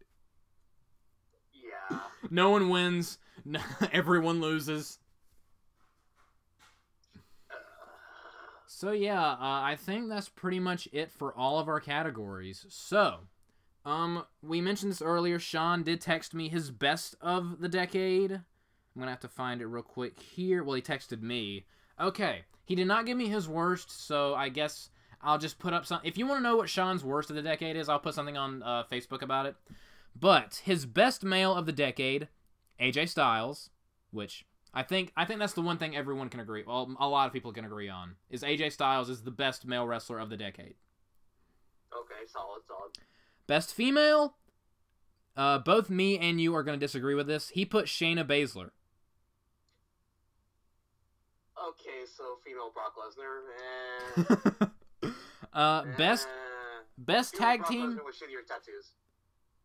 Yeah. 1.53 1.99
No 2.29 2.49
one 2.49 2.69
wins. 2.69 3.17
No, 3.43 3.59
everyone 3.91 4.39
loses. 4.39 4.99
So 8.81 8.93
yeah, 8.93 9.33
uh, 9.33 9.37
I 9.39 9.77
think 9.79 10.09
that's 10.09 10.27
pretty 10.27 10.59
much 10.59 10.87
it 10.91 11.11
for 11.11 11.37
all 11.37 11.59
of 11.59 11.67
our 11.67 11.79
categories. 11.79 12.65
So, 12.69 13.19
um, 13.85 14.25
we 14.41 14.59
mentioned 14.59 14.91
this 14.91 15.03
earlier. 15.03 15.37
Sean 15.37 15.83
did 15.83 16.01
text 16.01 16.33
me 16.33 16.49
his 16.49 16.71
best 16.71 17.13
of 17.21 17.59
the 17.59 17.69
decade. 17.69 18.31
I'm 18.31 18.41
gonna 18.97 19.11
have 19.11 19.19
to 19.19 19.27
find 19.27 19.61
it 19.61 19.67
real 19.67 19.83
quick 19.83 20.19
here. 20.19 20.63
Well, 20.63 20.73
he 20.73 20.81
texted 20.81 21.21
me. 21.21 21.67
Okay, 21.99 22.45
he 22.65 22.73
did 22.73 22.87
not 22.87 23.05
give 23.05 23.17
me 23.17 23.27
his 23.27 23.47
worst, 23.47 23.91
so 24.07 24.33
I 24.33 24.49
guess 24.49 24.89
I'll 25.21 25.37
just 25.37 25.59
put 25.59 25.73
up 25.73 25.85
some. 25.85 26.01
If 26.03 26.17
you 26.17 26.25
want 26.25 26.39
to 26.39 26.43
know 26.43 26.55
what 26.55 26.67
Sean's 26.67 27.03
worst 27.03 27.29
of 27.29 27.35
the 27.35 27.43
decade 27.43 27.75
is, 27.75 27.87
I'll 27.87 27.99
put 27.99 28.15
something 28.15 28.35
on 28.35 28.63
uh, 28.63 28.85
Facebook 28.91 29.21
about 29.21 29.45
it. 29.45 29.55
But 30.19 30.59
his 30.63 30.87
best 30.87 31.23
male 31.23 31.53
of 31.53 31.67
the 31.67 31.71
decade, 31.71 32.29
AJ 32.79 33.09
Styles, 33.09 33.69
which 34.09 34.47
I 34.73 34.83
think 34.83 35.11
I 35.17 35.25
think 35.25 35.39
that's 35.39 35.53
the 35.53 35.61
one 35.61 35.77
thing 35.77 35.95
everyone 35.95 36.29
can 36.29 36.39
agree. 36.39 36.63
Well, 36.65 36.95
a 36.99 37.07
lot 37.07 37.27
of 37.27 37.33
people 37.33 37.51
can 37.51 37.65
agree 37.65 37.89
on 37.89 38.15
is 38.29 38.41
AJ 38.41 38.71
Styles 38.71 39.09
is 39.09 39.23
the 39.23 39.31
best 39.31 39.65
male 39.65 39.85
wrestler 39.85 40.19
of 40.19 40.29
the 40.29 40.37
decade. 40.37 40.75
Okay, 41.93 42.25
solid, 42.27 42.61
solid. 42.65 42.91
Best 43.47 43.73
female, 43.73 44.37
uh, 45.35 45.59
both 45.59 45.89
me 45.89 46.17
and 46.17 46.39
you 46.39 46.55
are 46.55 46.63
going 46.63 46.79
to 46.79 46.83
disagree 46.83 47.15
with 47.15 47.27
this. 47.27 47.49
He 47.49 47.65
put 47.65 47.87
Shayna 47.87 48.25
Baszler. 48.25 48.69
Okay, 51.67 52.05
so 52.05 52.37
female 52.45 52.71
Brock 52.73 52.95
Lesnar. 52.95 53.41
Eh, 55.03 55.09
uh, 55.53 55.83
best 55.97 56.27
eh. 56.27 56.83
best 56.97 57.35
Female 57.35 57.47
tag 57.47 57.59
Brock 57.59 57.71
team. 57.71 57.91
Lesnar 57.91 58.05
with 58.05 58.15
shittier 58.15 58.47
tattoos. 58.47 58.91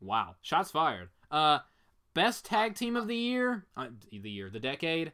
Wow, 0.00 0.34
shots 0.42 0.72
fired. 0.72 1.10
Uh, 1.30 1.60
best 2.16 2.44
tag 2.46 2.74
team 2.74 2.96
of 2.96 3.06
the 3.06 3.14
year, 3.14 3.66
uh, 3.76 3.88
the 4.10 4.30
year, 4.30 4.48
the 4.50 4.58
decade. 4.58 5.12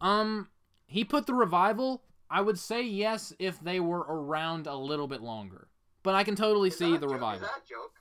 Um, 0.00 0.48
he 0.86 1.04
put 1.04 1.26
the 1.26 1.34
revival. 1.34 2.04
I 2.30 2.40
would 2.40 2.58
say 2.58 2.82
yes 2.82 3.32
if 3.38 3.58
they 3.60 3.80
were 3.80 4.00
around 4.00 4.66
a 4.68 4.76
little 4.76 5.08
bit 5.08 5.20
longer, 5.20 5.68
but 6.02 6.14
I 6.14 6.22
can 6.24 6.36
totally 6.36 6.68
Is 6.68 6.78
see 6.78 6.92
the 6.96 7.06
joke? 7.06 7.12
revival. 7.12 7.48
Joke? 7.68 7.92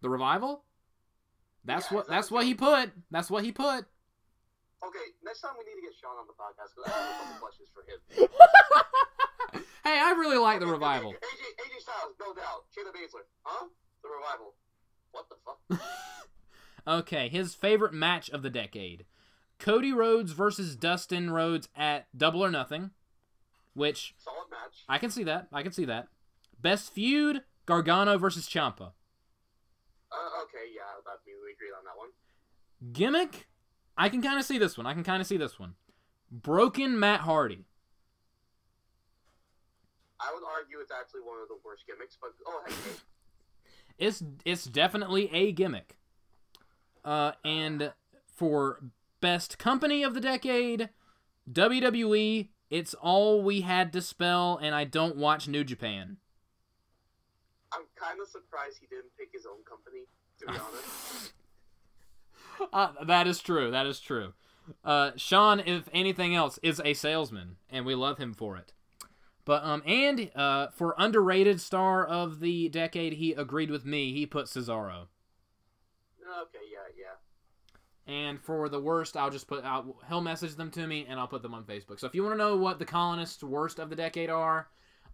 The 0.00 0.08
revival. 0.08 0.64
That's 1.64 1.90
Yeah, 1.90 1.96
what. 1.98 2.06
that 2.06 2.12
That's 2.14 2.30
what 2.30 2.44
he 2.46 2.54
put. 2.54 2.90
That's 3.10 3.30
what 3.30 3.44
he 3.44 3.52
put. 3.52 3.84
Okay, 4.86 5.06
next 5.24 5.40
time 5.40 5.52
we 5.58 5.64
need 5.68 5.80
to 5.80 5.86
get 5.86 5.94
Sean 6.00 6.16
on 6.16 6.26
the 6.26 6.36
podcast 6.38 6.72
because 6.76 6.86
I 6.86 6.96
have 6.96 7.10
a 7.10 7.18
couple 7.24 7.40
questions 7.42 7.68
for 7.74 7.82
him. 7.90 7.98
hey, 9.84 9.98
I 10.00 10.10
really 10.16 10.38
like 10.38 10.60
the 10.60 10.66
revival. 10.66 11.10
AJ, 11.12 11.44
AJ 11.60 11.82
Styles, 11.82 12.14
no 12.20 12.32
doubt. 12.34 12.64
Shayna 12.72 12.92
Baszler, 12.94 13.24
huh? 13.42 13.66
The 14.02 14.08
revival. 14.08 14.54
What 15.12 15.26
the 15.28 15.36
fuck? 15.44 15.80
Okay, 16.86 17.28
his 17.28 17.54
favorite 17.54 17.92
match 17.92 18.30
of 18.30 18.42
the 18.42 18.50
decade: 18.50 19.06
Cody 19.58 19.92
Rhodes 19.92 20.32
versus 20.32 20.76
Dustin 20.76 21.30
Rhodes 21.30 21.68
at 21.76 22.06
Double 22.16 22.44
or 22.44 22.50
Nothing, 22.50 22.90
which 23.74 24.14
Solid 24.18 24.50
match. 24.50 24.84
I 24.88 24.98
can 24.98 25.10
see 25.10 25.24
that. 25.24 25.48
I 25.52 25.62
can 25.62 25.72
see 25.72 25.84
that. 25.86 26.08
Best 26.60 26.92
feud: 26.92 27.42
Gargano 27.66 28.18
versus 28.18 28.48
Ciampa. 28.48 28.92
Uh, 30.12 30.42
okay, 30.42 30.70
yeah, 30.74 30.94
that 31.04 31.18
we 31.26 31.32
we 31.44 31.52
agreed 31.52 31.74
on 31.76 31.84
that 31.84 31.96
one. 31.96 32.10
Gimmick: 32.92 33.48
I 33.96 34.08
can 34.08 34.22
kind 34.22 34.38
of 34.38 34.44
see 34.44 34.58
this 34.58 34.76
one. 34.76 34.86
I 34.86 34.94
can 34.94 35.04
kind 35.04 35.20
of 35.20 35.26
see 35.26 35.36
this 35.36 35.58
one. 35.58 35.74
Broken 36.30 36.98
Matt 36.98 37.20
Hardy. 37.20 37.64
I 40.20 40.32
would 40.32 40.44
argue 40.44 40.78
it's 40.80 40.92
actually 40.92 41.20
one 41.20 41.38
of 41.42 41.48
the 41.48 41.58
worst 41.64 41.84
gimmicks, 41.86 42.16
but 42.20 42.30
oh 42.46 42.62
hey, 42.66 42.72
hey. 42.72 42.96
It's 43.98 44.22
it's 44.44 44.64
definitely 44.64 45.30
a 45.32 45.52
gimmick. 45.52 45.98
Uh, 47.06 47.32
and 47.44 47.92
for 48.26 48.80
best 49.20 49.58
company 49.58 50.02
of 50.02 50.12
the 50.12 50.20
decade, 50.20 50.90
WWE. 51.50 52.48
It's 52.68 52.94
all 52.94 53.42
we 53.42 53.60
had 53.60 53.92
to 53.92 54.02
spell, 54.02 54.58
and 54.60 54.74
I 54.74 54.84
don't 54.84 55.16
watch 55.16 55.46
New 55.46 55.62
Japan. 55.62 56.16
I'm 57.72 57.82
kind 57.94 58.18
of 58.20 58.26
surprised 58.28 58.78
he 58.80 58.86
didn't 58.88 59.16
pick 59.16 59.30
his 59.32 59.46
own 59.46 59.62
company. 59.64 60.06
To 60.40 60.46
be 60.46 60.52
honest, 60.52 61.32
Uh, 62.72 63.04
that 63.04 63.26
is 63.26 63.40
true. 63.40 63.70
That 63.70 63.86
is 63.86 64.00
true. 64.00 64.32
Uh, 64.84 65.12
Sean, 65.16 65.60
if 65.60 65.88
anything 65.92 66.34
else, 66.34 66.58
is 66.62 66.80
a 66.84 66.94
salesman, 66.94 67.56
and 67.70 67.86
we 67.86 67.94
love 67.94 68.18
him 68.18 68.34
for 68.34 68.56
it. 68.56 68.72
But 69.44 69.62
um, 69.62 69.82
and 69.86 70.30
uh, 70.34 70.68
for 70.68 70.94
underrated 70.98 71.60
star 71.60 72.04
of 72.04 72.40
the 72.40 72.68
decade, 72.68 73.14
he 73.14 73.32
agreed 73.32 73.70
with 73.70 73.84
me. 73.84 74.12
He 74.12 74.26
put 74.26 74.46
Cesaro. 74.46 75.06
Okay, 76.42 76.58
yeah, 76.72 76.92
yeah. 76.98 78.12
And 78.12 78.40
for 78.40 78.68
the 78.68 78.80
worst, 78.80 79.16
I'll 79.16 79.30
just 79.30 79.48
put 79.48 79.64
out. 79.64 79.86
He'll 80.08 80.20
message 80.20 80.54
them 80.54 80.70
to 80.72 80.86
me, 80.86 81.06
and 81.08 81.18
I'll 81.18 81.26
put 81.26 81.42
them 81.42 81.54
on 81.54 81.64
Facebook. 81.64 81.98
So 81.98 82.06
if 82.06 82.14
you 82.14 82.22
want 82.22 82.34
to 82.34 82.38
know 82.38 82.56
what 82.56 82.78
the 82.78 82.84
colonists' 82.84 83.42
worst 83.42 83.78
of 83.78 83.90
the 83.90 83.96
decade 83.96 84.30
are, 84.30 84.68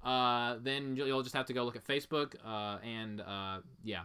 uh, 0.05 0.57
then 0.63 0.97
you'll, 0.97 1.23
just 1.23 1.35
have 1.35 1.47
to 1.47 1.53
go 1.53 1.65
look 1.65 1.77
at 1.77 1.87
Facebook. 1.87 2.35
Uh, 2.45 2.79
and 2.85 3.21
uh, 3.23 3.61
yeah. 3.83 4.03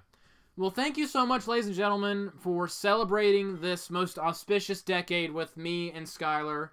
Well, 0.56 0.72
thank 0.72 0.98
you 0.98 1.06
so 1.06 1.26
much, 1.26 1.48
ladies 1.48 1.68
and 1.68 1.76
gentlemen, 1.76 2.32
for 2.40 2.68
celebrating 2.68 3.60
this 3.62 3.90
most 3.90 4.18
auspicious 4.18 4.82
decade 4.82 5.32
with 5.32 5.56
me 5.58 5.92
and 5.92 6.06
Skyler. 6.06 6.70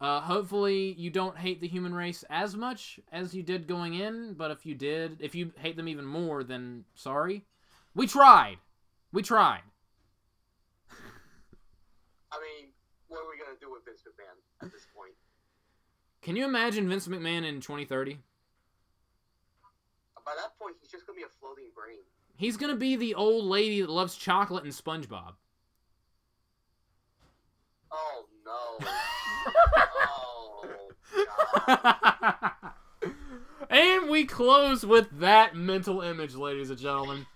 Uh, 0.00 0.20
hopefully, 0.20 0.94
you 0.98 1.10
don't 1.10 1.36
hate 1.36 1.60
the 1.60 1.68
human 1.68 1.94
race 1.94 2.24
as 2.30 2.56
much 2.56 2.98
as 3.12 3.34
you 3.34 3.42
did 3.42 3.68
going 3.68 3.94
in. 3.94 4.34
But 4.34 4.50
if 4.50 4.66
you 4.66 4.74
did, 4.74 5.18
if 5.20 5.34
you 5.34 5.52
hate 5.58 5.76
them 5.76 5.88
even 5.88 6.04
more, 6.04 6.44
then 6.44 6.84
sorry. 6.94 7.44
We 7.94 8.06
tried. 8.06 8.58
We 9.12 9.22
tried. 9.22 9.62
I 10.90 12.36
mean, 12.40 12.70
what 13.08 13.18
are 13.18 13.28
we 13.30 13.38
gonna 13.38 13.58
do 13.60 13.70
with 13.72 13.84
Vince 13.84 14.02
McMahon 14.02 14.64
at 14.66 14.72
this 14.72 14.86
point? 14.94 15.14
Can 16.22 16.36
you 16.36 16.44
imagine 16.44 16.88
Vince 16.88 17.06
McMahon 17.06 17.44
in 17.46 17.60
2030? 17.60 18.18
By 20.24 20.32
that 20.34 20.58
point, 20.58 20.74
he's 20.80 20.90
just 20.90 21.06
gonna 21.06 21.16
be 21.16 21.22
a 21.22 21.28
floating 21.40 21.66
brain. 21.72 22.00
He's 22.36 22.56
gonna 22.56 22.74
be 22.74 22.96
the 22.96 23.14
old 23.14 23.44
lady 23.44 23.80
that 23.80 23.88
loves 23.88 24.16
chocolate 24.16 24.64
and 24.64 24.72
SpongeBob. 24.72 25.34
Oh 27.92 28.26
no. 28.44 28.86
oh 30.08 30.64
god. 31.66 32.50
and 33.70 34.10
we 34.10 34.24
close 34.24 34.84
with 34.84 35.08
that 35.20 35.54
mental 35.54 36.00
image, 36.00 36.34
ladies 36.34 36.70
and 36.70 36.78
gentlemen. 36.78 37.26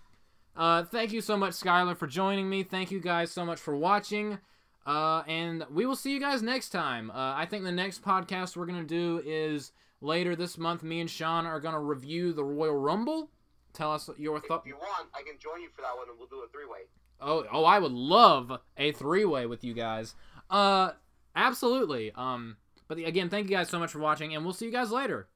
Uh, 0.56 0.84
thank 0.84 1.12
you 1.12 1.20
so 1.20 1.36
much, 1.36 1.52
Skyler, 1.52 1.96
for 1.96 2.06
joining 2.06 2.48
me. 2.48 2.62
Thank 2.62 2.90
you 2.90 3.00
guys 3.00 3.30
so 3.30 3.44
much 3.44 3.58
for 3.58 3.76
watching. 3.76 4.38
Uh, 4.86 5.22
and 5.26 5.64
we 5.70 5.86
will 5.86 5.96
see 5.96 6.12
you 6.12 6.20
guys 6.20 6.42
next 6.42 6.70
time. 6.70 7.10
Uh, 7.10 7.34
I 7.36 7.46
think 7.46 7.64
the 7.64 7.72
next 7.72 8.02
podcast 8.02 8.56
we're 8.56 8.66
gonna 8.66 8.82
do 8.84 9.22
is 9.24 9.72
later 10.00 10.34
this 10.34 10.58
month. 10.58 10.82
Me 10.82 11.00
and 11.00 11.08
Sean 11.10 11.46
are 11.46 11.60
gonna 11.60 11.80
review 11.80 12.32
the 12.32 12.44
Royal 12.44 12.76
Rumble. 12.76 13.30
Tell 13.72 13.92
us 13.92 14.10
your 14.18 14.40
thoughts. 14.40 14.66
If 14.66 14.70
you 14.70 14.76
want, 14.76 15.08
I 15.14 15.22
can 15.22 15.38
join 15.38 15.60
you 15.60 15.68
for 15.74 15.82
that 15.82 15.96
one, 15.96 16.08
and 16.08 16.18
we'll 16.18 16.28
do 16.28 16.42
a 16.44 16.48
three-way. 16.48 16.80
Oh, 17.20 17.44
oh, 17.52 17.64
I 17.64 17.78
would 17.78 17.92
love 17.92 18.52
a 18.76 18.92
three-way 18.92 19.46
with 19.46 19.62
you 19.62 19.74
guys. 19.74 20.14
Uh, 20.48 20.92
absolutely. 21.36 22.12
Um, 22.16 22.56
but 22.88 22.98
again, 22.98 23.28
thank 23.28 23.48
you 23.48 23.56
guys 23.56 23.68
so 23.68 23.78
much 23.78 23.92
for 23.92 24.00
watching, 24.00 24.34
and 24.34 24.44
we'll 24.44 24.54
see 24.54 24.66
you 24.66 24.72
guys 24.72 24.90
later. 24.90 25.28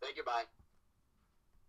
Thank 0.00 0.16
you. 0.16 0.24
Bye. 0.24 0.44